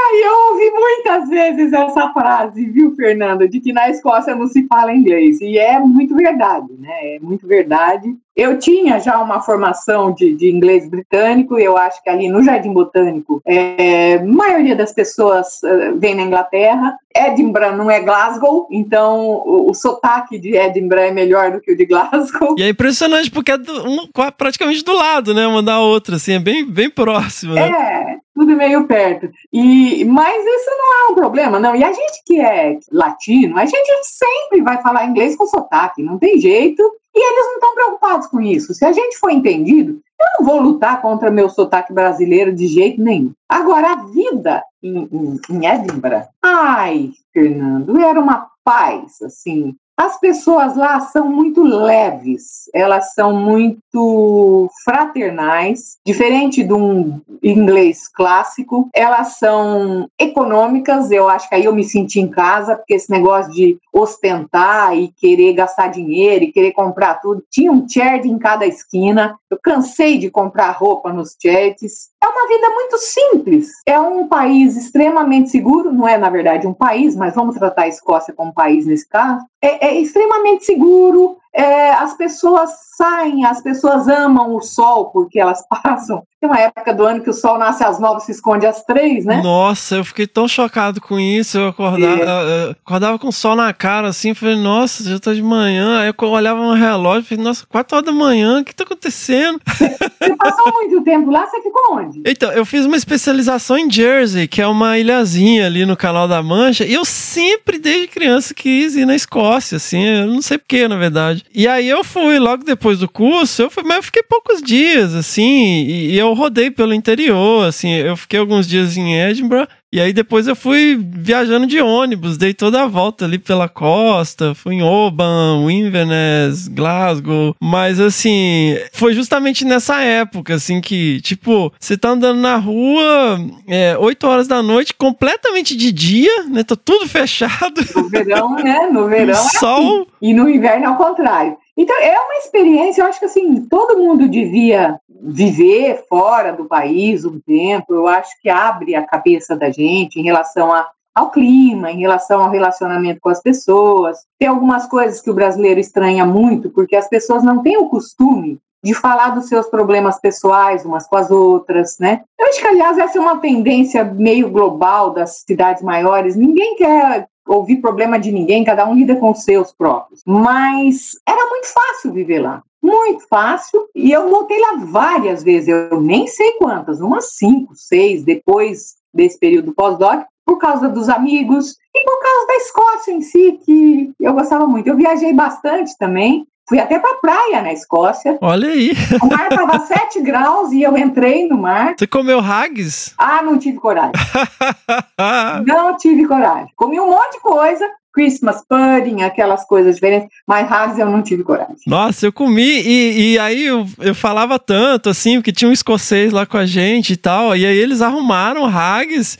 ah, 0.00 0.16
eu 0.16 0.52
ouvi 0.52 0.70
muitas 0.70 1.28
vezes 1.28 1.72
essa 1.72 2.12
frase, 2.12 2.64
viu, 2.66 2.94
Fernanda, 2.94 3.48
de 3.48 3.60
que 3.60 3.72
na 3.72 3.90
Escócia 3.90 4.34
não 4.34 4.48
se 4.48 4.66
fala 4.66 4.94
inglês. 4.94 5.40
E 5.40 5.58
é 5.58 5.78
muito 5.78 6.14
verdade, 6.14 6.68
né? 6.78 7.16
É 7.16 7.18
muito 7.20 7.46
verdade. 7.46 8.14
Eu 8.34 8.58
tinha 8.58 8.98
já 8.98 9.20
uma 9.20 9.42
formação 9.42 10.14
de, 10.14 10.34
de 10.34 10.48
inglês 10.48 10.88
britânico, 10.88 11.58
eu 11.58 11.76
acho 11.76 12.02
que 12.02 12.08
ali 12.08 12.28
no 12.28 12.42
Jardim 12.42 12.72
Botânico, 12.72 13.42
é, 13.44 14.14
a 14.14 14.24
maioria 14.24 14.74
das 14.74 14.92
pessoas 14.92 15.60
uh, 15.62 15.98
vem 15.98 16.14
na 16.14 16.22
Inglaterra. 16.22 16.96
Edinburgh 17.14 17.76
não 17.76 17.90
é 17.90 18.00
Glasgow, 18.00 18.68
então 18.70 19.20
o, 19.20 19.70
o, 19.70 19.74
sotaque 19.74 20.38
de 20.38 20.56
Edinburgh 20.56 21.02
é 21.02 21.10
melhor 21.10 21.50
do 21.50 21.60
que 21.60 21.72
o 21.72 21.76
de 21.76 21.84
Glasgow. 21.84 22.54
E 22.56 22.62
é 22.62 22.68
impressionante 22.68 23.30
porque 23.30 23.50
é 23.50 23.58
do, 23.58 23.72
um, 23.86 24.06
praticamente 24.38 24.84
do 24.84 24.94
lado, 24.94 25.34
né? 25.34 25.46
Uma 25.46 25.62
da 25.62 25.80
outra, 25.80 26.16
assim, 26.16 26.34
é 26.34 26.38
bem, 26.38 26.64
bem 26.64 26.88
próximo. 26.88 27.54
Né? 27.54 27.68
É, 27.68 28.16
tudo 28.40 28.56
meio 28.56 28.86
perto. 28.86 29.30
E, 29.52 30.02
mas 30.06 30.42
isso 30.42 30.70
não 30.70 30.94
é 30.94 31.12
um 31.12 31.14
problema, 31.14 31.60
não. 31.60 31.76
E 31.76 31.84
a 31.84 31.92
gente 31.92 32.22
que 32.24 32.40
é 32.40 32.78
latino, 32.90 33.58
a 33.58 33.66
gente 33.66 33.90
sempre 34.04 34.62
vai 34.62 34.80
falar 34.80 35.04
inglês 35.04 35.36
com 35.36 35.46
sotaque, 35.46 36.02
não 36.02 36.18
tem 36.18 36.38
jeito. 36.38 36.82
E 37.14 37.18
eles 37.18 37.44
não 37.44 37.54
estão 37.54 37.74
preocupados 37.74 38.26
com 38.28 38.40
isso. 38.40 38.72
Se 38.72 38.84
a 38.84 38.92
gente 38.92 39.18
for 39.18 39.30
entendido, 39.30 40.00
eu 40.18 40.26
não 40.38 40.46
vou 40.46 40.60
lutar 40.60 41.02
contra 41.02 41.30
meu 41.30 41.50
sotaque 41.50 41.92
brasileiro 41.92 42.54
de 42.54 42.66
jeito 42.66 43.02
nenhum. 43.02 43.32
Agora, 43.48 43.92
a 43.92 44.04
vida 44.04 44.62
em, 44.82 45.08
em, 45.12 45.40
em 45.50 45.66
Edinburgh, 45.66 46.28
ai, 46.42 47.10
Fernando, 47.32 48.00
era 48.00 48.18
uma 48.18 48.48
paz, 48.64 49.20
assim, 49.22 49.74
as 50.00 50.18
pessoas 50.18 50.76
lá 50.76 50.98
são 51.00 51.28
muito 51.28 51.62
leves, 51.62 52.70
elas 52.74 53.12
são 53.12 53.34
muito 53.34 54.70
fraternais, 54.82 55.98
diferente 56.06 56.64
de 56.64 56.72
um 56.72 57.20
inglês 57.42 58.08
clássico, 58.08 58.88
elas 58.94 59.36
são 59.36 60.08
econômicas, 60.18 61.10
eu 61.10 61.28
acho 61.28 61.50
que 61.50 61.54
aí 61.54 61.66
eu 61.66 61.74
me 61.74 61.84
senti 61.84 62.18
em 62.18 62.28
casa, 62.28 62.76
porque 62.76 62.94
esse 62.94 63.10
negócio 63.10 63.52
de 63.52 63.76
ostentar 63.92 64.96
e 64.96 65.08
querer 65.18 65.52
gastar 65.52 65.88
dinheiro 65.88 66.44
e 66.44 66.52
querer 66.52 66.72
comprar 66.72 67.20
tudo, 67.20 67.44
tinha 67.50 67.70
um 67.70 67.86
chat 67.86 68.26
em 68.26 68.38
cada 68.38 68.66
esquina, 68.66 69.36
eu 69.50 69.58
cansei 69.62 70.16
de 70.16 70.30
comprar 70.30 70.70
roupa 70.70 71.12
nos 71.12 71.36
chats, 71.38 72.08
é 72.22 72.26
uma 72.26 72.48
vida 72.48 72.70
muito 72.70 72.96
simples, 72.98 73.68
é 73.84 74.00
um 74.00 74.26
país 74.26 74.76
extremamente 74.76 75.50
seguro, 75.50 75.92
não 75.92 76.08
é 76.08 76.16
na 76.16 76.30
verdade 76.30 76.66
um 76.66 76.72
país, 76.72 77.14
mas 77.14 77.34
vamos 77.34 77.56
tratar 77.56 77.82
a 77.82 77.88
Escócia 77.88 78.32
como 78.32 78.54
país 78.54 78.86
nesse 78.86 79.06
caso, 79.06 79.44
é, 79.62 79.88
é 79.88 79.89
extremamente 79.98 80.64
seguro, 80.64 81.39
é, 81.54 81.92
as 81.92 82.14
pessoas 82.16 82.70
saem, 82.96 83.44
as 83.44 83.62
pessoas 83.62 84.06
amam 84.08 84.54
o 84.54 84.60
sol 84.60 85.06
porque 85.06 85.40
elas 85.40 85.64
passam. 85.68 86.22
Tem 86.40 86.48
uma 86.48 86.58
época 86.58 86.94
do 86.94 87.04
ano 87.04 87.22
que 87.22 87.28
o 87.28 87.34
sol 87.34 87.58
nasce 87.58 87.84
às 87.84 88.00
nove, 88.00 88.24
se 88.24 88.32
esconde 88.32 88.64
às 88.64 88.82
três, 88.84 89.26
né? 89.26 89.42
Nossa, 89.42 89.96
eu 89.96 90.04
fiquei 90.04 90.26
tão 90.26 90.48
chocado 90.48 90.98
com 90.98 91.20
isso. 91.20 91.58
Eu 91.58 91.68
acordava, 91.68 92.22
é. 92.22 92.70
acordava 92.70 93.18
com 93.18 93.28
o 93.28 93.32
sol 93.32 93.54
na 93.54 93.70
cara 93.74 94.08
assim, 94.08 94.32
falei, 94.32 94.56
nossa, 94.56 95.04
já 95.04 95.18
tá 95.18 95.34
de 95.34 95.42
manhã. 95.42 96.00
Aí 96.00 96.08
eu 96.08 96.28
olhava 96.28 96.58
no 96.62 96.72
relógio, 96.72 97.28
falei, 97.28 97.44
nossa, 97.44 97.66
quatro 97.66 97.94
horas 97.94 98.06
da 98.06 98.12
manhã, 98.12 98.60
o 98.60 98.64
que 98.64 98.74
tá 98.74 98.84
acontecendo? 98.84 99.60
Você 99.66 100.36
passou 100.36 100.72
muito 100.72 101.02
tempo 101.02 101.30
lá, 101.30 101.46
você 101.46 101.60
ficou 101.60 101.98
onde? 101.98 102.22
Então, 102.24 102.50
eu 102.52 102.64
fiz 102.64 102.86
uma 102.86 102.96
especialização 102.96 103.76
em 103.76 103.90
Jersey, 103.90 104.48
que 104.48 104.62
é 104.62 104.66
uma 104.66 104.96
ilhazinha 104.96 105.66
ali 105.66 105.84
no 105.84 105.96
Canal 105.96 106.26
da 106.26 106.42
Mancha, 106.42 106.86
e 106.86 106.94
eu 106.94 107.04
sempre, 107.04 107.78
desde 107.78 108.08
criança, 108.08 108.54
quis 108.54 108.96
ir 108.96 109.04
na 109.04 109.14
Escócia, 109.14 109.76
assim, 109.76 110.02
eu 110.02 110.26
não 110.26 110.40
sei 110.40 110.56
porquê, 110.56 110.88
na 110.88 110.96
verdade. 110.96 111.39
E 111.54 111.66
aí 111.66 111.88
eu 111.88 112.04
fui, 112.04 112.38
logo 112.38 112.64
depois 112.64 112.98
do 112.98 113.08
curso, 113.08 113.62
eu 113.62 113.70
fui, 113.70 113.82
mas 113.82 113.96
eu 113.96 114.02
fiquei 114.02 114.22
poucos 114.22 114.62
dias, 114.62 115.14
assim, 115.14 115.84
e, 115.86 116.12
e 116.12 116.18
eu 116.18 116.32
rodei 116.34 116.70
pelo 116.70 116.94
interior, 116.94 117.66
assim, 117.66 117.90
eu 117.90 118.16
fiquei 118.16 118.38
alguns 118.38 118.66
dias 118.66 118.96
em 118.96 119.14
Edinburgh, 119.14 119.68
e 119.92 120.00
aí 120.00 120.12
depois 120.12 120.46
eu 120.46 120.54
fui 120.54 120.96
viajando 121.00 121.66
de 121.66 121.80
ônibus, 121.80 122.36
dei 122.36 122.54
toda 122.54 122.82
a 122.82 122.86
volta 122.86 123.24
ali 123.24 123.38
pela 123.38 123.68
costa, 123.68 124.54
fui 124.54 124.76
em 124.76 124.82
Oban, 124.82 125.70
Inverness, 125.70 126.68
Glasgow, 126.68 127.54
mas 127.60 127.98
assim, 127.98 128.76
foi 128.92 129.12
justamente 129.14 129.64
nessa 129.64 130.00
época, 130.00 130.54
assim, 130.54 130.80
que, 130.80 131.20
tipo, 131.22 131.72
você 131.78 131.96
tá 131.96 132.10
andando 132.10 132.40
na 132.40 132.56
rua, 132.56 133.40
é, 133.66 133.96
8 133.98 134.26
horas 134.26 134.46
da 134.48 134.62
noite, 134.62 134.94
completamente 134.94 135.76
de 135.76 135.90
dia, 135.90 136.44
né, 136.44 136.62
tá 136.62 136.76
tudo 136.76 137.08
fechado. 137.08 137.80
No 137.96 138.08
verão, 138.08 138.54
né, 138.56 138.88
no 138.92 139.08
verão 139.08 139.32
é 139.34 139.58
Sol. 139.58 140.02
Assim. 140.02 140.06
E 140.22 140.32
no 140.32 140.48
inverno 140.48 140.86
é 140.86 140.90
o 140.90 140.96
contrário. 140.96 141.56
Então, 141.76 141.96
é 141.98 142.12
uma 142.12 142.34
experiência, 142.44 143.02
eu 143.02 143.06
acho 143.06 143.18
que 143.18 143.24
assim, 143.24 143.66
todo 143.66 143.98
mundo 143.98 144.28
devia 144.28 145.00
viver 145.22 146.04
fora 146.08 146.52
do 146.52 146.64
país 146.64 147.24
um 147.24 147.38
tempo, 147.40 147.94
eu 147.94 148.08
acho 148.08 148.40
que 148.40 148.48
abre 148.48 148.94
a 148.94 149.06
cabeça 149.06 149.56
da 149.56 149.70
gente 149.70 150.18
em 150.18 150.22
relação 150.22 150.72
a, 150.72 150.88
ao 151.14 151.30
clima, 151.30 151.90
em 151.90 152.00
relação 152.00 152.42
ao 152.42 152.50
relacionamento 152.50 153.20
com 153.20 153.28
as 153.28 153.42
pessoas. 153.42 154.18
Tem 154.38 154.48
algumas 154.48 154.86
coisas 154.86 155.20
que 155.20 155.30
o 155.30 155.34
brasileiro 155.34 155.80
estranha 155.80 156.24
muito, 156.24 156.70
porque 156.70 156.96
as 156.96 157.08
pessoas 157.08 157.42
não 157.42 157.62
têm 157.62 157.76
o 157.76 157.88
costume 157.88 158.58
de 158.82 158.94
falar 158.94 159.30
dos 159.30 159.46
seus 159.46 159.66
problemas 159.66 160.18
pessoais 160.18 160.84
umas 160.84 161.06
com 161.06 161.16
as 161.16 161.30
outras, 161.30 161.98
né? 161.98 162.22
Eu 162.38 162.46
acho 162.46 162.60
que, 162.60 162.66
aliás, 162.66 162.96
essa 162.96 163.18
é 163.18 163.20
uma 163.20 163.38
tendência 163.38 164.02
meio 164.04 164.50
global 164.50 165.10
das 165.10 165.42
cidades 165.46 165.82
maiores. 165.82 166.34
Ninguém 166.34 166.76
quer 166.76 167.28
ouvir 167.46 167.76
problema 167.76 168.18
de 168.18 168.32
ninguém, 168.32 168.64
cada 168.64 168.88
um 168.88 168.94
lida 168.94 169.16
com 169.16 169.30
os 169.30 169.44
seus 169.44 169.72
próprios. 169.72 170.22
Mas 170.26 171.10
era 171.28 171.46
muito 171.48 171.66
fácil 171.66 172.12
viver 172.12 172.40
lá. 172.40 172.62
Muito 172.82 173.26
fácil. 173.28 173.88
E 173.94 174.10
eu 174.10 174.28
voltei 174.28 174.58
lá 174.58 174.76
várias 174.84 175.42
vezes, 175.42 175.68
eu 175.68 176.00
nem 176.00 176.26
sei 176.26 176.52
quantas, 176.52 177.00
umas 177.00 177.36
cinco, 177.36 177.74
seis, 177.74 178.22
depois 178.24 178.94
desse 179.12 179.38
período 179.38 179.74
pós-doc, 179.74 180.24
por 180.46 180.58
causa 180.58 180.88
dos 180.88 181.08
amigos 181.08 181.76
e 181.94 182.04
por 182.04 182.20
causa 182.20 182.46
da 182.46 182.54
Escócia 182.56 183.12
em 183.12 183.20
si, 183.20 183.60
que 183.64 184.12
eu 184.18 184.32
gostava 184.32 184.66
muito. 184.66 184.88
Eu 184.88 184.96
viajei 184.96 185.32
bastante 185.32 185.96
também. 185.98 186.46
Fui 186.68 186.78
até 186.78 187.00
pra 187.00 187.14
praia 187.14 187.62
na 187.62 187.72
Escócia. 187.72 188.38
Olha 188.40 188.68
aí. 188.68 188.92
O 189.20 189.26
mar 189.26 189.48
tava 189.48 189.80
7 189.86 190.20
graus 190.20 190.70
e 190.70 190.82
eu 190.82 190.96
entrei 190.96 191.48
no 191.48 191.58
mar. 191.58 191.94
Você 191.98 192.06
comeu 192.06 192.38
haggis? 192.38 193.12
Ah, 193.18 193.42
não 193.42 193.58
tive 193.58 193.78
coragem. 193.78 194.12
não 195.66 195.96
tive 195.96 196.26
coragem. 196.26 196.72
Comi 196.76 197.00
um 197.00 197.10
monte 197.10 197.32
de 197.32 197.40
coisa, 197.40 197.88
Christmas 198.12 198.62
pudding, 198.68 199.22
aquelas 199.22 199.64
coisas 199.64 199.94
diferentes, 199.94 200.28
mas 200.46 200.70
haggis 200.70 200.98
eu 200.98 201.10
não 201.10 201.22
tive 201.22 201.42
coragem. 201.42 201.76
Nossa, 201.86 202.26
eu 202.26 202.32
comi 202.32 202.62
e, 202.62 203.32
e 203.32 203.38
aí 203.38 203.66
eu, 203.66 203.86
eu 203.98 204.14
falava 204.14 204.58
tanto, 204.58 205.08
assim, 205.08 205.36
porque 205.36 205.52
tinha 205.52 205.68
um 205.68 205.72
escocês 205.72 206.32
lá 206.32 206.44
com 206.44 206.56
a 206.56 206.66
gente 206.66 207.12
e 207.12 207.16
tal, 207.16 207.56
e 207.56 207.64
aí 207.64 207.76
eles 207.76 208.02
arrumaram 208.02 208.62
o 208.62 208.70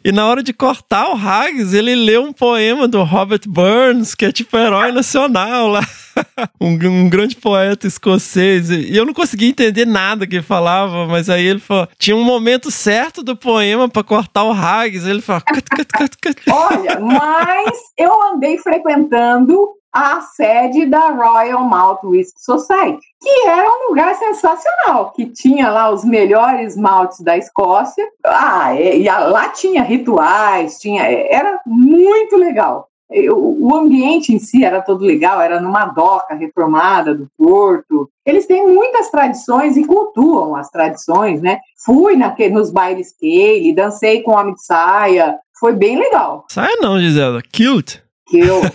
e 0.05 0.13
na 0.13 0.27
hora 0.27 0.43
de 0.43 0.53
cortar 0.53 1.11
o 1.11 1.17
haggis, 1.17 1.75
ele 1.75 1.95
leu 1.95 2.23
um 2.23 2.33
poema 2.33 2.87
do 2.87 3.03
Robert 3.03 3.43
Burns, 3.47 4.15
que 4.15 4.25
é 4.25 4.33
tipo 4.33 4.57
herói 4.57 4.93
nacional 4.93 5.69
lá. 5.69 5.81
um, 6.61 6.73
um, 6.73 7.09
grande 7.09 7.37
poeta 7.37 7.87
escocês. 7.87 8.71
E 8.71 8.97
eu 8.97 9.05
não 9.05 9.15
conseguia 9.15 9.49
entender 9.49 9.87
nada 9.87 10.27
que 10.27 10.37
ele 10.37 10.43
falava, 10.43 11.07
mas 11.07 11.29
aí 11.29 11.45
ele 11.45 11.61
falou: 11.61 11.89
tinha 11.99 12.17
um 12.17 12.25
momento 12.25 12.71
certo 12.71 13.23
do 13.23 13.37
poema 13.37 13.89
para 13.89 14.05
cortar 14.05 14.45
o 14.45 14.53
Haggis. 14.53 15.07
Ele 15.07 15.21
falou: 15.21 15.43
cut, 15.43 15.63
cut, 15.71 15.93
cut, 15.93 16.19
cut. 16.19 16.43
Olha, 16.51 16.99
mas 17.01 17.79
eu 17.99 18.23
andei 18.33 18.59
frequentando 18.59 19.81
a 19.93 20.21
sede 20.21 20.87
da 20.87 21.11
Royal 21.11 21.65
Malt 21.65 22.03
Whisky 22.05 22.41
Society, 22.41 23.01
que 23.21 23.49
era 23.49 23.69
um 23.69 23.89
lugar 23.89 24.15
sensacional, 24.15 25.11
que 25.11 25.27
tinha 25.27 25.69
lá 25.69 25.91
os 25.91 26.05
melhores 26.05 26.77
maltes 26.77 27.21
da 27.21 27.37
Escócia. 27.37 28.07
Ah, 28.25 28.75
e, 28.75 29.03
e 29.03 29.05
lá 29.09 29.49
tinha 29.49 29.83
rituais, 29.83 30.79
tinha, 30.79 31.03
era 31.03 31.61
muito 31.67 32.37
legal. 32.37 32.90
O 33.33 33.75
ambiente 33.75 34.33
em 34.33 34.39
si 34.39 34.65
era 34.65 34.81
todo 34.81 35.05
legal, 35.05 35.41
era 35.41 35.61
numa 35.61 35.87
doca 35.87 36.35
reformada 36.35 37.13
do 37.13 37.29
porto. 37.37 38.09
Eles 38.25 38.47
têm 38.47 38.69
muitas 38.69 39.11
tradições 39.11 39.77
e 39.77 39.85
cultuam 39.85 40.55
as 40.55 40.71
tradições, 40.71 41.43
né? 41.43 41.59
Fui 41.85 42.15
naquele, 42.15 42.55
nos 42.55 42.71
bailes 42.71 43.09
scale, 43.09 43.75
dancei 43.75 44.23
com 44.23 44.33
homem 44.33 44.55
de 44.55 44.65
saia, 44.65 45.39
foi 45.59 45.75
bem 45.75 45.99
legal. 45.99 46.47
Saia 46.51 46.77
não, 46.81 47.01
Gisela, 47.01 47.43
kilt. 47.43 47.99
Kilt, 48.29 48.75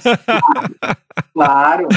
claro. 1.34 1.88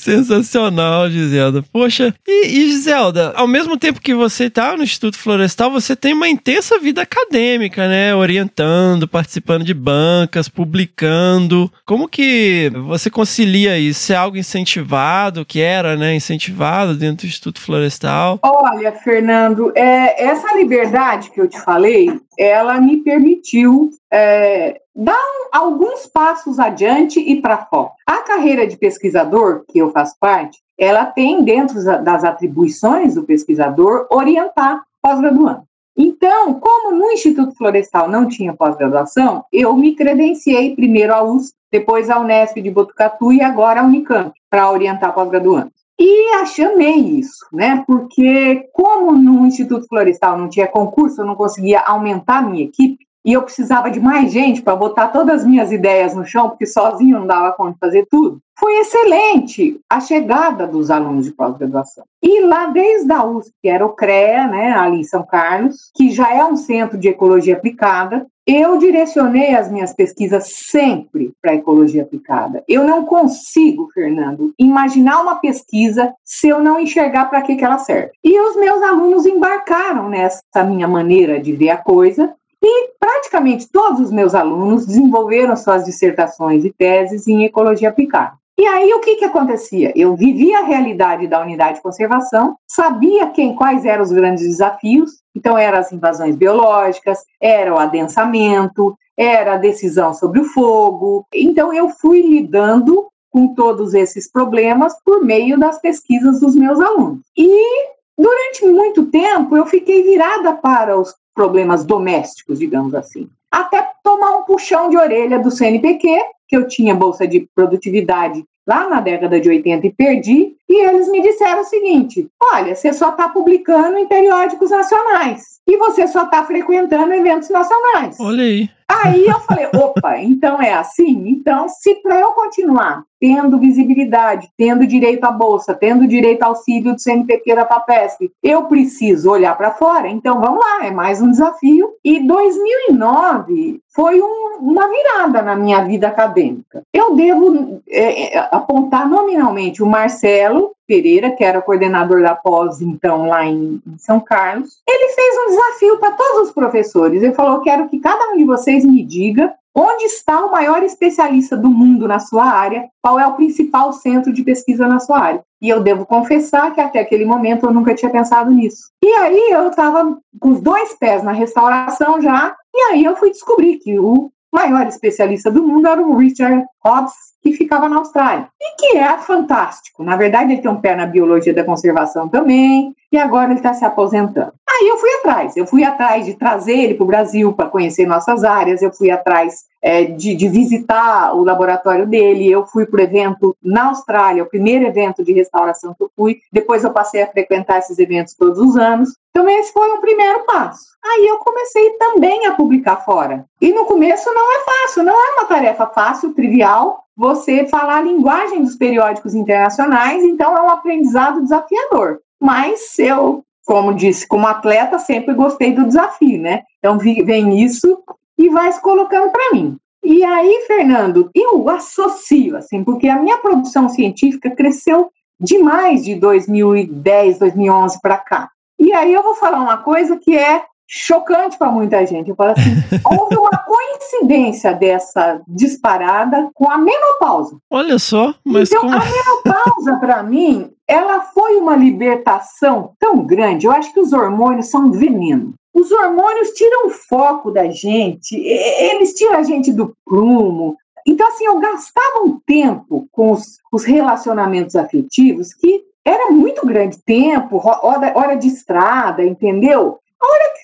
Sensacional, 0.00 1.10
Giselda. 1.10 1.62
Poxa, 1.70 2.14
e, 2.26 2.46
e, 2.46 2.72
Giselda, 2.72 3.32
ao 3.36 3.46
mesmo 3.46 3.76
tempo 3.76 4.00
que 4.00 4.14
você 4.14 4.44
está 4.44 4.74
no 4.74 4.82
Instituto 4.82 5.18
Florestal, 5.18 5.70
você 5.70 5.94
tem 5.94 6.14
uma 6.14 6.26
intensa 6.26 6.78
vida 6.78 7.02
acadêmica, 7.02 7.86
né? 7.86 8.14
Orientando, 8.14 9.06
participando 9.06 9.62
de 9.62 9.74
bancas, 9.74 10.48
publicando. 10.48 11.70
Como 11.84 12.08
que 12.08 12.72
você 12.86 13.10
concilia 13.10 13.78
isso? 13.78 14.10
É 14.10 14.16
algo 14.16 14.38
incentivado, 14.38 15.44
que 15.44 15.60
era, 15.60 15.96
né? 15.96 16.14
Incentivado 16.14 16.94
dentro 16.94 17.26
do 17.26 17.28
Instituto 17.28 17.60
Florestal? 17.60 18.38
Olha, 18.42 18.92
Fernando, 18.92 19.70
é, 19.76 20.24
essa 20.24 20.56
liberdade 20.56 21.30
que 21.30 21.40
eu 21.40 21.46
te 21.46 21.60
falei, 21.60 22.10
ela 22.38 22.80
me 22.80 23.02
permitiu 23.02 23.90
é, 24.12 24.80
um, 24.96 25.48
alguns 25.52 26.06
passos 26.06 26.58
adiante 26.58 27.20
e 27.20 27.40
para 27.40 27.66
fora. 27.66 27.90
A 28.06 28.18
carreira 28.18 28.66
de 28.66 28.76
pesquisador, 28.76 29.64
que 29.68 29.78
eu 29.78 29.90
faço 29.90 30.16
parte, 30.18 30.58
ela 30.78 31.04
tem 31.04 31.44
dentro 31.44 31.82
das 32.02 32.24
atribuições 32.24 33.14
do 33.14 33.24
pesquisador 33.24 34.06
orientar 34.10 34.82
pós-graduando. 35.02 35.62
Então, 35.96 36.54
como 36.54 36.96
no 36.96 37.10
Instituto 37.12 37.54
Florestal 37.54 38.08
não 38.08 38.26
tinha 38.26 38.54
pós-graduação, 38.54 39.44
eu 39.52 39.76
me 39.76 39.94
credenciei 39.94 40.74
primeiro 40.74 41.14
à 41.14 41.22
USP, 41.22 41.54
depois 41.70 42.08
à 42.08 42.18
Unesp 42.18 42.56
de 42.56 42.70
Botucatu 42.70 43.32
e 43.32 43.42
agora 43.42 43.80
à 43.80 43.84
Unicamp, 43.84 44.32
para 44.48 44.70
orientar 44.70 45.14
pós-graduandos. 45.14 45.74
E 45.98 46.32
amei 46.64 46.96
isso, 46.96 47.44
né? 47.52 47.84
Porque 47.86 48.70
como 48.72 49.12
no 49.12 49.46
Instituto 49.46 49.86
Florestal 49.86 50.38
não 50.38 50.48
tinha 50.48 50.66
concurso, 50.66 51.20
eu 51.20 51.26
não 51.26 51.34
conseguia 51.34 51.80
aumentar 51.80 52.42
minha 52.42 52.64
equipe, 52.64 53.06
e 53.24 53.32
eu 53.32 53.42
precisava 53.42 53.90
de 53.90 54.00
mais 54.00 54.32
gente 54.32 54.62
para 54.62 54.76
botar 54.76 55.08
todas 55.08 55.40
as 55.40 55.46
minhas 55.46 55.70
ideias 55.70 56.14
no 56.14 56.24
chão, 56.24 56.48
porque 56.48 56.66
sozinho 56.66 57.18
não 57.18 57.26
dava 57.26 57.52
conta 57.52 57.72
de 57.72 57.78
fazer 57.78 58.06
tudo. 58.10 58.40
Foi 58.58 58.78
excelente 58.78 59.80
a 59.88 60.00
chegada 60.00 60.66
dos 60.66 60.90
alunos 60.90 61.24
de 61.24 61.32
pós-graduação. 61.32 62.04
E 62.22 62.42
lá 62.42 62.66
desde 62.66 63.10
a 63.10 63.24
USP, 63.24 63.54
que 63.62 63.68
era 63.68 63.86
o 63.86 63.94
CREA, 63.94 64.46
né, 64.46 64.72
ali 64.72 65.00
em 65.00 65.04
São 65.04 65.22
Carlos, 65.22 65.90
que 65.94 66.10
já 66.10 66.34
é 66.34 66.44
um 66.44 66.56
centro 66.56 66.98
de 66.98 67.08
ecologia 67.08 67.56
aplicada, 67.56 68.26
eu 68.46 68.76
direcionei 68.78 69.54
as 69.54 69.70
minhas 69.70 69.94
pesquisas 69.94 70.52
sempre 70.70 71.32
para 71.40 71.52
a 71.52 71.54
ecologia 71.54 72.02
aplicada. 72.02 72.64
Eu 72.66 72.84
não 72.84 73.04
consigo, 73.04 73.88
Fernando, 73.94 74.52
imaginar 74.58 75.20
uma 75.20 75.36
pesquisa 75.36 76.12
se 76.24 76.48
eu 76.48 76.60
não 76.60 76.80
enxergar 76.80 77.26
para 77.26 77.42
que, 77.42 77.56
que 77.56 77.64
ela 77.64 77.78
serve. 77.78 78.10
E 78.24 78.40
os 78.40 78.56
meus 78.56 78.82
alunos 78.82 79.24
embarcaram 79.24 80.08
nessa 80.08 80.64
minha 80.66 80.88
maneira 80.88 81.40
de 81.40 81.52
ver 81.52 81.70
a 81.70 81.76
coisa 81.76 82.34
e 82.62 82.90
praticamente 82.98 83.68
todos 83.70 84.00
os 84.00 84.10
meus 84.10 84.34
alunos 84.34 84.86
desenvolveram 84.86 85.56
suas 85.56 85.84
dissertações 85.84 86.64
e 86.64 86.70
teses 86.70 87.26
em 87.26 87.44
ecologia 87.44 87.88
aplicada. 87.88 88.40
E 88.58 88.66
aí 88.66 88.92
o 88.92 89.00
que, 89.00 89.16
que 89.16 89.24
acontecia? 89.24 89.90
Eu 89.96 90.14
vivia 90.14 90.58
a 90.58 90.64
realidade 90.64 91.26
da 91.26 91.40
unidade 91.40 91.76
de 91.76 91.82
conservação, 91.82 92.56
sabia 92.66 93.28
quem, 93.28 93.54
quais 93.54 93.86
eram 93.86 94.02
os 94.02 94.12
grandes 94.12 94.44
desafios, 94.44 95.12
então 95.34 95.56
eram 95.56 95.78
as 95.78 95.90
invasões 95.92 96.36
biológicas, 96.36 97.24
era 97.40 97.72
o 97.72 97.78
adensamento, 97.78 98.94
era 99.16 99.54
a 99.54 99.58
decisão 99.58 100.12
sobre 100.12 100.40
o 100.40 100.44
fogo. 100.44 101.26
Então 101.34 101.72
eu 101.72 101.88
fui 101.88 102.20
lidando 102.20 103.08
com 103.30 103.54
todos 103.54 103.94
esses 103.94 104.30
problemas 104.30 104.94
por 105.04 105.24
meio 105.24 105.58
das 105.58 105.80
pesquisas 105.80 106.40
dos 106.40 106.54
meus 106.54 106.80
alunos. 106.80 107.20
E 107.34 107.88
durante 108.18 108.66
muito 108.66 109.06
tempo 109.06 109.56
eu 109.56 109.64
fiquei 109.64 110.02
virada 110.02 110.52
para 110.52 110.98
os 110.98 111.14
problemas 111.34 111.84
domésticos, 111.84 112.58
digamos 112.58 112.94
assim. 112.94 113.28
Até 113.50 113.86
tomar 114.02 114.38
um 114.38 114.42
puxão 114.42 114.88
de 114.88 114.96
orelha 114.96 115.38
do 115.38 115.50
CNPq, 115.50 116.08
que 116.48 116.56
eu 116.56 116.66
tinha 116.66 116.94
bolsa 116.94 117.26
de 117.26 117.48
produtividade 117.54 118.44
lá 118.66 118.88
na 118.88 119.00
década 119.00 119.40
de 119.40 119.48
80 119.48 119.86
e 119.86 119.92
perdi, 119.92 120.56
e 120.68 120.86
eles 120.86 121.08
me 121.08 121.20
disseram 121.20 121.62
o 121.62 121.64
seguinte: 121.64 122.28
olha, 122.52 122.74
você 122.74 122.92
só 122.92 123.10
está 123.10 123.28
publicando 123.28 123.98
em 123.98 124.06
periódicos 124.06 124.70
nacionais 124.70 125.60
e 125.66 125.76
você 125.76 126.06
só 126.06 126.24
está 126.24 126.44
frequentando 126.44 127.12
eventos 127.12 127.48
nacionais. 127.50 128.18
Olha 128.18 128.44
aí. 128.44 128.68
Aí 128.88 129.24
eu 129.24 129.38
falei, 129.46 129.68
opa, 129.74 130.18
então 130.18 130.60
é 130.60 130.74
assim? 130.74 131.28
Então, 131.28 131.68
se 131.68 131.94
para 131.96 132.18
eu 132.20 132.30
continuar 132.30 133.04
tendo 133.20 133.58
visibilidade, 133.58 134.48
tendo 134.56 134.86
direito 134.86 135.24
à 135.24 135.30
bolsa, 135.30 135.74
tendo 135.74 136.08
direito 136.08 136.42
ao 136.42 136.50
auxílio 136.50 136.94
do 136.94 137.00
CNPq 137.00 137.54
da 137.54 137.66
FAPESP, 137.66 138.32
eu 138.42 138.64
preciso 138.64 139.30
olhar 139.30 139.56
para 139.56 139.72
fora, 139.72 140.08
então 140.08 140.40
vamos 140.40 140.58
lá, 140.58 140.86
é 140.86 140.90
mais 140.90 141.20
um 141.20 141.30
desafio. 141.30 141.90
E 142.02 142.26
2009 142.26 143.80
foi 143.94 144.22
um, 144.22 144.56
uma 144.60 144.88
virada 144.88 145.42
na 145.42 145.54
minha 145.54 145.84
vida 145.84 146.08
acadêmica. 146.08 146.82
Eu 146.92 147.14
devo 147.14 147.82
é, 147.88 148.38
é, 148.38 148.48
apontar 148.50 149.08
nominalmente 149.08 149.82
o 149.82 149.86
Marcelo, 149.86 150.72
Pereira, 150.86 151.30
que 151.30 151.44
era 151.44 151.62
coordenador 151.62 152.22
da 152.22 152.34
pós, 152.34 152.80
então, 152.80 153.28
lá 153.28 153.46
em, 153.46 153.80
em 153.86 153.98
São 153.98 154.18
Carlos, 154.18 154.82
ele 154.88 155.12
fez 155.14 155.36
um 155.36 155.50
desafio 155.50 155.98
para 155.98 156.12
todos 156.12 156.48
os 156.48 156.52
professores. 156.52 157.22
Ele 157.22 157.32
falou: 157.32 157.60
quero 157.60 157.88
que 157.88 158.00
cada 158.00 158.32
um 158.32 158.36
de 158.36 158.44
vocês 158.44 158.84
me 158.84 159.04
diga 159.04 159.54
onde 159.74 160.04
está 160.04 160.44
o 160.44 160.50
maior 160.50 160.82
especialista 160.82 161.56
do 161.56 161.68
mundo 161.68 162.08
na 162.08 162.18
sua 162.18 162.44
área, 162.44 162.88
qual 163.00 163.20
é 163.20 163.26
o 163.26 163.34
principal 163.34 163.92
centro 163.92 164.32
de 164.32 164.42
pesquisa 164.42 164.86
na 164.86 164.98
sua 164.98 165.20
área. 165.20 165.42
E 165.62 165.68
eu 165.68 165.80
devo 165.80 166.06
confessar 166.06 166.74
que 166.74 166.80
até 166.80 167.00
aquele 167.00 167.24
momento 167.24 167.66
eu 167.66 167.72
nunca 167.72 167.94
tinha 167.94 168.10
pensado 168.10 168.50
nisso. 168.50 168.90
E 169.02 169.08
aí 169.08 169.50
eu 169.50 169.68
estava 169.68 170.18
com 170.40 170.50
os 170.50 170.60
dois 170.60 170.94
pés 170.94 171.22
na 171.22 171.32
restauração 171.32 172.20
já, 172.20 172.56
e 172.74 172.92
aí 172.92 173.04
eu 173.04 173.16
fui 173.16 173.30
descobrir 173.30 173.78
que 173.78 173.98
o 173.98 174.30
maior 174.52 174.86
especialista 174.86 175.50
do 175.50 175.66
mundo 175.66 175.88
era 175.88 176.00
o 176.00 176.16
Richard 176.16 176.64
Hobbs, 176.84 177.14
que 177.42 177.52
ficava 177.52 177.88
na 177.88 177.96
Austrália. 177.96 178.48
E 178.60 178.76
que 178.76 178.98
é 178.98 179.16
fantástico. 179.18 180.02
Na 180.02 180.16
verdade, 180.16 180.52
ele 180.52 180.62
tem 180.62 180.70
um 180.70 180.80
pé 180.80 180.94
na 180.94 181.06
biologia 181.06 181.54
da 181.54 181.64
conservação 181.64 182.28
também, 182.28 182.94
e 183.12 183.18
agora 183.18 183.50
ele 183.50 183.60
está 183.60 183.74
se 183.74 183.84
aposentando. 183.84 184.52
Aí 184.68 184.88
eu 184.88 184.98
fui 184.98 185.10
atrás, 185.14 185.56
eu 185.56 185.66
fui 185.66 185.84
atrás 185.84 186.24
de 186.24 186.34
trazer 186.34 186.78
ele 186.78 186.94
para 186.94 187.04
o 187.04 187.06
Brasil 187.06 187.52
para 187.52 187.68
conhecer 187.68 188.06
nossas 188.06 188.44
áreas, 188.44 188.82
eu 188.82 188.92
fui 188.92 189.10
atrás 189.10 189.64
é, 189.82 190.04
de, 190.04 190.34
de, 190.34 190.48
visitar 190.48 191.34
o 191.34 191.42
laboratório 191.42 192.06
dele, 192.06 192.50
eu 192.50 192.66
fui 192.66 192.86
para 192.86 193.00
o 193.00 193.02
evento 193.02 193.56
na 193.62 193.88
Austrália, 193.88 194.42
o 194.42 194.48
primeiro 194.48 194.86
evento 194.86 195.24
de 195.24 195.32
restauração 195.32 195.94
que 195.94 196.04
eu 196.04 196.10
fui, 196.16 196.38
depois 196.52 196.84
eu 196.84 196.92
passei 196.92 197.22
a 197.22 197.26
frequentar 197.26 197.78
esses 197.78 197.98
eventos 197.98 198.34
todos 198.34 198.58
os 198.58 198.76
anos. 198.76 199.14
Então, 199.30 199.48
esse 199.48 199.72
foi 199.72 199.88
o 199.90 200.00
primeiro 200.00 200.44
passo. 200.44 200.90
Aí 201.04 201.26
eu 201.26 201.38
comecei 201.38 201.90
também 201.90 202.46
a 202.46 202.52
publicar 202.52 202.96
fora. 202.96 203.44
E 203.60 203.72
no 203.72 203.86
começo 203.86 204.28
não 204.32 204.52
é 204.52 204.64
fácil, 204.64 205.02
não 205.02 205.14
é 205.14 205.34
uma 205.34 205.46
tarefa 205.46 205.86
fácil, 205.86 206.34
trivial, 206.34 207.04
você 207.16 207.66
falar 207.66 207.98
a 207.98 208.02
linguagem 208.02 208.62
dos 208.62 208.76
periódicos 208.76 209.34
internacionais, 209.34 210.24
então 210.24 210.56
é 210.56 210.62
um 210.62 210.70
aprendizado 210.70 211.42
desafiador. 211.42 212.20
Mas 212.40 212.98
eu, 212.98 213.44
como 213.66 213.94
disse, 213.94 214.26
como 214.26 214.46
atleta, 214.46 214.98
sempre 214.98 215.34
gostei 215.34 215.72
do 215.72 215.86
desafio, 215.86 216.40
né? 216.40 216.62
Então 216.78 216.98
vem 216.98 217.62
isso 217.62 218.02
e 218.38 218.48
vai 218.48 218.72
se 218.72 218.80
colocando 218.80 219.30
para 219.30 219.52
mim. 219.52 219.76
E 220.02 220.24
aí, 220.24 220.64
Fernando, 220.66 221.30
eu 221.34 221.68
associo, 221.68 222.56
assim, 222.56 222.82
porque 222.82 223.08
a 223.08 223.20
minha 223.20 223.36
produção 223.38 223.88
científica 223.88 224.50
cresceu 224.50 225.10
demais 225.38 226.04
de 226.04 226.14
2010, 226.14 227.38
2011 227.38 228.00
para 228.00 228.16
cá. 228.16 228.50
E 228.78 228.92
aí 228.94 229.12
eu 229.12 229.22
vou 229.22 229.34
falar 229.34 229.60
uma 229.60 229.76
coisa 229.76 230.16
que 230.16 230.36
é 230.36 230.64
chocante 230.88 231.56
para 231.56 231.70
muita 231.70 232.04
gente. 232.04 232.30
Eu 232.30 232.34
falo 232.34 232.50
assim, 232.50 232.70
houve 233.04 233.36
uma 233.36 233.56
coincidência 233.58 234.74
dessa 234.74 235.40
disparada 235.46 236.50
com 236.54 236.68
a 236.68 236.76
menopausa. 236.76 237.58
Olha 237.70 237.98
só, 237.98 238.34
mas 238.44 238.70
então 238.70 238.82
como... 238.82 238.96
a 238.96 238.98
menopausa 239.04 239.96
para 239.98 240.22
mim, 240.22 240.70
ela 240.90 241.20
foi 241.20 241.56
uma 241.56 241.76
libertação 241.76 242.94
tão 242.98 243.24
grande. 243.24 243.64
Eu 243.64 243.70
acho 243.70 243.94
que 243.94 244.00
os 244.00 244.12
hormônios 244.12 244.66
são 244.66 244.90
veneno. 244.90 245.54
Os 245.72 245.92
hormônios 245.92 246.50
tiram 246.50 246.88
o 246.88 246.90
foco 246.90 247.52
da 247.52 247.70
gente, 247.70 248.36
eles 248.36 249.14
tiram 249.14 249.36
a 249.36 249.42
gente 249.44 249.72
do 249.72 249.94
prumo. 250.04 250.76
Então, 251.06 251.28
assim, 251.28 251.44
eu 251.44 251.60
gastava 251.60 252.24
um 252.24 252.40
tempo 252.44 253.06
com 253.12 253.30
os, 253.30 253.58
os 253.72 253.84
relacionamentos 253.84 254.74
afetivos 254.74 255.54
que 255.54 255.84
era 256.04 256.32
muito 256.32 256.66
grande 256.66 256.98
tempo, 256.98 257.60
hora, 257.64 258.12
hora 258.16 258.34
de 258.34 258.48
estrada, 258.48 259.22
entendeu? 259.22 260.00
A 260.20 260.26
hora 260.26 260.54
que, 260.54 260.62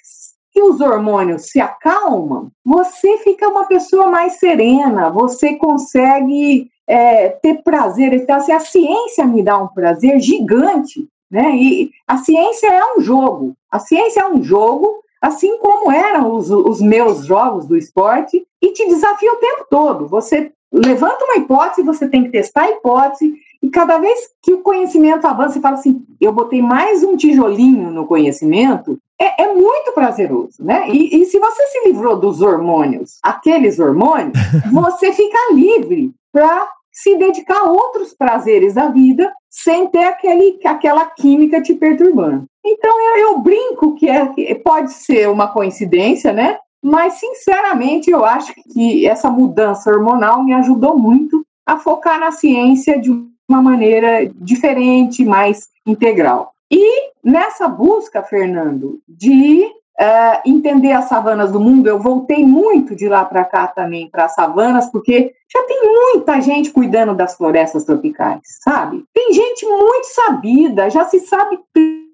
que 0.54 0.62
os 0.62 0.80
hormônios 0.80 1.50
se 1.50 1.60
acalmam, 1.60 2.50
você 2.64 3.16
fica 3.18 3.48
uma 3.48 3.66
pessoa 3.66 4.08
mais 4.08 4.40
serena, 4.40 5.08
você 5.08 5.54
consegue 5.54 6.68
é, 6.86 7.28
ter 7.28 7.62
prazer. 7.62 8.12
Então, 8.12 8.36
assim, 8.36 8.52
a 8.52 8.60
ciência 8.60 9.24
me 9.26 9.42
dá 9.42 9.58
um 9.58 9.68
prazer 9.68 10.20
gigante, 10.20 11.08
né? 11.30 11.56
E 11.56 11.90
a 12.06 12.18
ciência 12.18 12.68
é 12.68 12.96
um 12.96 13.00
jogo. 13.00 13.54
A 13.70 13.78
ciência 13.78 14.20
é 14.20 14.26
um 14.26 14.42
jogo, 14.42 15.02
assim 15.20 15.58
como 15.58 15.90
eram 15.90 16.34
os, 16.34 16.50
os 16.50 16.80
meus 16.80 17.26
jogos 17.26 17.66
do 17.66 17.76
esporte, 17.76 18.46
e 18.62 18.72
te 18.72 18.86
desafia 18.88 19.32
o 19.32 19.36
tempo 19.36 19.66
todo. 19.68 20.06
Você 20.08 20.52
levanta 20.72 21.24
uma 21.24 21.36
hipótese, 21.36 21.82
você 21.82 22.08
tem 22.08 22.24
que 22.24 22.30
testar 22.30 22.62
a 22.62 22.70
hipótese, 22.70 23.34
e 23.62 23.70
cada 23.70 23.98
vez 23.98 24.30
que 24.42 24.52
o 24.52 24.60
conhecimento 24.60 25.26
avança 25.26 25.58
e 25.58 25.60
fala 25.62 25.74
assim, 25.74 26.04
eu 26.20 26.32
botei 26.32 26.62
mais 26.62 27.02
um 27.02 27.16
tijolinho 27.16 27.90
no 27.90 28.06
conhecimento, 28.06 28.98
é, 29.18 29.44
é 29.44 29.54
muito 29.54 29.92
prazeroso, 29.92 30.62
né? 30.62 30.88
E, 30.90 31.22
e, 31.22 31.24
se 31.24 31.38
você 31.38 31.66
se 31.68 31.88
livrou 31.88 32.16
dos 32.16 32.42
hormônios, 32.42 33.18
aqueles 33.22 33.78
hormônios, 33.78 34.38
você 34.72 35.10
fica 35.12 35.38
livre 35.52 36.12
para 36.36 36.68
se 36.92 37.16
dedicar 37.16 37.60
a 37.60 37.70
outros 37.70 38.12
prazeres 38.12 38.74
da 38.74 38.88
vida 38.88 39.32
sem 39.48 39.86
ter 39.88 40.04
aquele, 40.04 40.60
aquela 40.66 41.06
química 41.06 41.62
te 41.62 41.72
perturbando. 41.72 42.44
Então 42.62 42.92
eu, 43.00 43.16
eu 43.28 43.38
brinco 43.38 43.94
que, 43.94 44.06
é, 44.06 44.54
pode 44.56 44.92
ser 44.92 45.30
uma 45.30 45.48
coincidência, 45.48 46.34
né? 46.34 46.58
Mas 46.82 47.14
sinceramente 47.14 48.10
eu 48.10 48.22
acho 48.22 48.52
que 48.54 49.06
essa 49.06 49.30
mudança 49.30 49.90
hormonal 49.90 50.44
me 50.44 50.52
ajudou 50.52 50.98
muito 50.98 51.42
a 51.64 51.78
focar 51.78 52.20
na 52.20 52.30
ciência 52.30 53.00
de 53.00 53.10
uma 53.48 53.62
maneira 53.62 54.30
diferente, 54.34 55.24
mais 55.24 55.68
integral. 55.86 56.52
E 56.70 57.12
nessa 57.24 57.66
busca, 57.66 58.22
Fernando, 58.22 59.00
de 59.08 59.66
uh, 60.00 60.40
entender 60.44 60.92
as 60.92 61.06
savanas 61.06 61.52
do 61.52 61.60
mundo, 61.60 61.88
eu 61.88 61.98
voltei 61.98 62.44
muito 62.44 62.94
de 62.94 63.08
lá 63.08 63.24
para 63.24 63.44
cá 63.44 63.66
também 63.66 64.08
para 64.10 64.26
as 64.26 64.34
savanas, 64.34 64.86
porque 64.90 65.34
já 65.52 65.62
tem 65.64 65.92
muita 65.92 66.40
gente 66.40 66.70
cuidando 66.70 67.14
das 67.14 67.36
florestas 67.36 67.84
tropicais, 67.84 68.40
sabe? 68.62 69.04
Tem 69.14 69.32
gente 69.32 69.64
muito 69.66 70.06
sabida, 70.06 70.90
já 70.90 71.04
se 71.04 71.20
sabe 71.20 71.58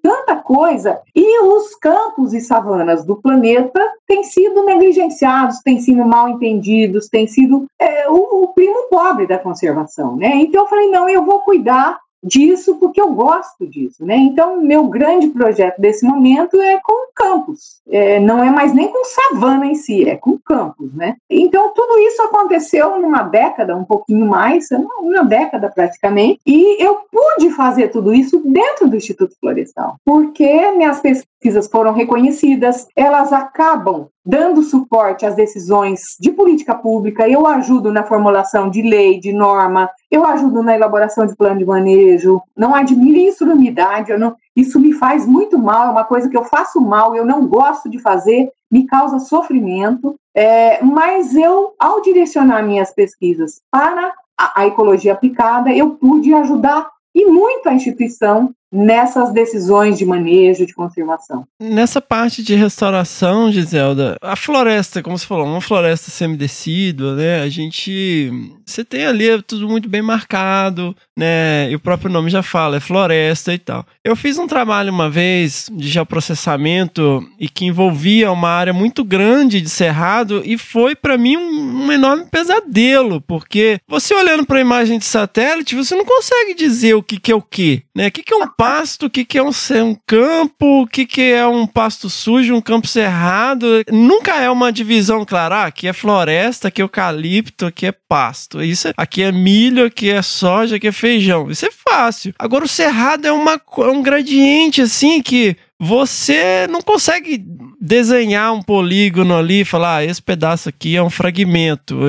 tanta 0.03 0.35
coisa. 0.35 1.01
E 1.15 1.41
os 1.43 1.75
campos 1.75 2.33
e 2.33 2.41
savanas 2.41 3.05
do 3.05 3.15
planeta 3.15 3.79
têm 4.05 4.23
sido 4.23 4.63
negligenciados, 4.63 5.59
têm 5.61 5.79
sido 5.79 6.05
mal 6.05 6.27
entendidos, 6.27 7.07
têm 7.07 7.25
sido 7.25 7.65
é, 7.79 8.09
o, 8.09 8.43
o, 8.43 8.47
primo 8.49 8.89
pobre 8.89 9.25
da 9.25 9.39
conservação, 9.39 10.17
né? 10.17 10.35
Então 10.35 10.63
eu 10.63 10.67
falei, 10.67 10.89
não, 10.89 11.09
eu 11.09 11.23
vou 11.23 11.39
cuidar 11.39 11.97
disso 12.21 12.75
porque 12.75 13.01
eu 13.01 13.13
gosto 13.13 13.67
disso, 13.67 14.05
né? 14.05 14.15
Então, 14.15 14.61
meu 14.61 14.87
grande 14.87 15.27
projeto 15.27 15.79
desse 15.79 16.05
momento 16.05 16.59
é 16.61 16.79
com 16.81 17.12
campos, 17.15 17.81
é, 17.87 18.19
não 18.19 18.43
é 18.43 18.49
mais 18.49 18.73
nem 18.73 18.87
com 18.87 19.03
savana 19.05 19.65
em 19.65 19.75
si, 19.75 20.07
é 20.07 20.15
com 20.15 20.37
campos, 20.37 20.93
né? 20.93 21.15
Então, 21.29 21.73
tudo 21.73 21.99
isso 21.99 22.21
aconteceu 22.21 22.99
numa 22.99 23.23
década, 23.23 23.75
um 23.75 23.85
pouquinho 23.85 24.25
mais, 24.25 24.69
uma 24.99 25.23
década 25.23 25.69
praticamente, 25.69 26.39
e 26.45 26.83
eu 26.83 26.99
pude 27.11 27.51
fazer 27.51 27.89
tudo 27.89 28.13
isso 28.13 28.41
dentro 28.45 28.87
do 28.87 28.95
Instituto 28.95 29.35
Florestal, 29.39 29.97
porque 30.05 30.71
minhas 30.71 30.99
pesquisas 30.99 31.67
foram 31.67 31.93
reconhecidas, 31.93 32.87
elas 32.95 33.31
acabam 33.31 34.07
dando 34.25 34.63
suporte 34.63 35.25
às 35.25 35.35
decisões 35.35 36.15
de 36.19 36.31
política 36.31 36.73
pública, 36.73 37.27
eu 37.27 37.45
ajudo 37.45 37.91
na 37.91 38.03
formulação 38.03 38.69
de 38.69 38.81
lei, 38.81 39.19
de 39.19 39.33
norma, 39.33 39.89
eu 40.09 40.25
ajudo 40.25 40.63
na 40.63 40.75
elaboração 40.75 41.25
de 41.25 41.35
plano 41.35 41.59
de 41.59 41.65
manejo, 41.65 42.41
não 42.55 42.73
admire 42.73 43.27
isso 43.27 43.45
na 43.45 43.55
minha 43.55 43.69
idade, 43.69 44.15
não, 44.17 44.35
isso 44.55 44.79
me 44.79 44.93
faz 44.93 45.25
muito 45.25 45.57
mal, 45.57 45.87
é 45.87 45.91
uma 45.91 46.03
coisa 46.03 46.29
que 46.29 46.37
eu 46.37 46.43
faço 46.43 46.79
mal, 46.79 47.15
eu 47.15 47.25
não 47.25 47.47
gosto 47.47 47.89
de 47.89 47.99
fazer, 47.99 48.51
me 48.71 48.85
causa 48.85 49.19
sofrimento, 49.19 50.15
é, 50.35 50.83
mas 50.83 51.35
eu, 51.35 51.73
ao 51.79 52.01
direcionar 52.01 52.63
minhas 52.63 52.93
pesquisas 52.93 53.61
para 53.71 54.13
a, 54.37 54.61
a 54.61 54.67
ecologia 54.67 55.13
aplicada, 55.13 55.71
eu 55.71 55.91
pude 55.91 56.33
ajudar 56.33 56.89
e 57.15 57.25
muito 57.25 57.69
a 57.69 57.73
instituição 57.73 58.53
nessas 58.73 59.31
decisões 59.31 59.99
de 59.99 60.05
manejo, 60.05 60.65
de 60.65 60.73
conservação. 60.73 61.45
Nessa 61.59 62.01
parte 62.01 62.41
de 62.41 62.55
restauração, 62.55 63.51
Giselda, 63.51 64.17
a 64.19 64.35
floresta, 64.35 65.03
como 65.03 65.15
você 65.15 65.27
falou, 65.27 65.45
uma 65.45 65.61
floresta 65.61 66.09
semidecídua, 66.09 67.15
né? 67.15 67.41
A 67.41 67.49
gente. 67.49 68.31
Você 68.65 68.83
tem 68.83 69.05
ali 69.05 69.41
tudo 69.43 69.69
muito 69.69 69.87
bem 69.87 70.01
marcado, 70.01 70.95
né? 71.15 71.69
E 71.69 71.75
o 71.75 71.79
próprio 71.79 72.09
nome 72.09 72.31
já 72.31 72.41
fala, 72.41 72.77
é 72.77 72.79
floresta 72.79 73.53
e 73.53 73.59
tal. 73.59 73.85
Eu 74.03 74.15
fiz 74.15 74.39
um 74.39 74.47
trabalho 74.47 74.91
uma 74.91 75.09
vez 75.09 75.69
de 75.71 75.87
geoprocessamento 75.87 77.23
e 77.39 77.47
que 77.47 77.65
envolvia 77.65 78.31
uma 78.31 78.49
área 78.49 78.73
muito 78.73 79.03
grande 79.03 79.61
de 79.61 79.69
cerrado 79.69 80.41
e 80.43 80.57
foi 80.57 80.95
para 80.95 81.17
mim 81.17 81.37
um, 81.37 81.85
um, 81.85 81.91
enorme 81.91 82.25
pesadelo, 82.25 83.21
porque 83.21 83.79
você 83.87 84.15
olhando 84.15 84.45
para 84.45 84.57
a 84.57 84.61
imagem 84.61 84.97
de 84.97 85.05
satélite, 85.05 85.75
você 85.75 85.95
não 85.95 86.05
consegue 86.05 86.55
dizer 86.55 86.95
o 86.95 87.03
que, 87.03 87.19
que 87.19 87.31
é 87.31 87.35
o 87.35 87.41
que, 87.41 87.83
né? 87.95 88.07
O 88.07 88.11
que, 88.11 88.23
que 88.23 88.33
é 88.33 88.37
um 88.37 88.41
pasto, 88.63 89.07
o 89.07 89.09
que, 89.09 89.25
que 89.25 89.37
é 89.37 89.43
um, 89.43 89.49
um 89.49 89.95
campo, 90.07 90.83
o 90.83 90.87
que, 90.87 91.05
que 91.05 91.33
é 91.33 91.45
um 91.45 91.67
pasto 91.67 92.09
sujo, 92.09 92.55
um 92.55 92.61
campo 92.61 92.87
cerrado. 92.87 93.83
Nunca 93.91 94.35
é 94.35 94.49
uma 94.49 94.71
divisão 94.71 95.25
clara. 95.25 95.63
Ah, 95.63 95.65
aqui 95.65 95.85
é 95.85 95.91
floresta, 95.91 96.69
aqui 96.69 96.81
é 96.81 96.83
eucalipto, 96.83 97.65
aqui 97.65 97.87
é 97.87 97.91
pasto. 97.91 98.63
Isso, 98.63 98.93
aqui 98.95 99.21
é 99.21 99.33
milho, 99.33 99.85
aqui 99.85 100.09
é 100.09 100.21
soja, 100.21 100.77
aqui 100.77 100.87
é 100.87 100.93
feijão. 100.93 101.51
Isso 101.51 101.65
é 101.65 101.71
fácil. 101.71 102.33
Agora 102.39 102.63
o 102.63 102.67
cerrado 102.67 103.27
é, 103.27 103.33
uma, 103.33 103.59
é 103.79 103.87
um 103.87 104.01
gradiente 104.01 104.81
assim 104.81 105.21
que 105.21 105.57
você 105.83 106.65
não 106.69 106.81
consegue 106.81 107.45
desenhar 107.79 108.53
um 108.53 108.61
polígono 108.61 109.35
ali 109.35 109.61
e 109.61 109.65
falar, 109.65 109.97
ah, 109.97 110.05
esse 110.05 110.21
pedaço 110.21 110.69
aqui 110.69 110.95
é 110.95 111.03
um 111.03 111.09
fragmento. 111.09 111.99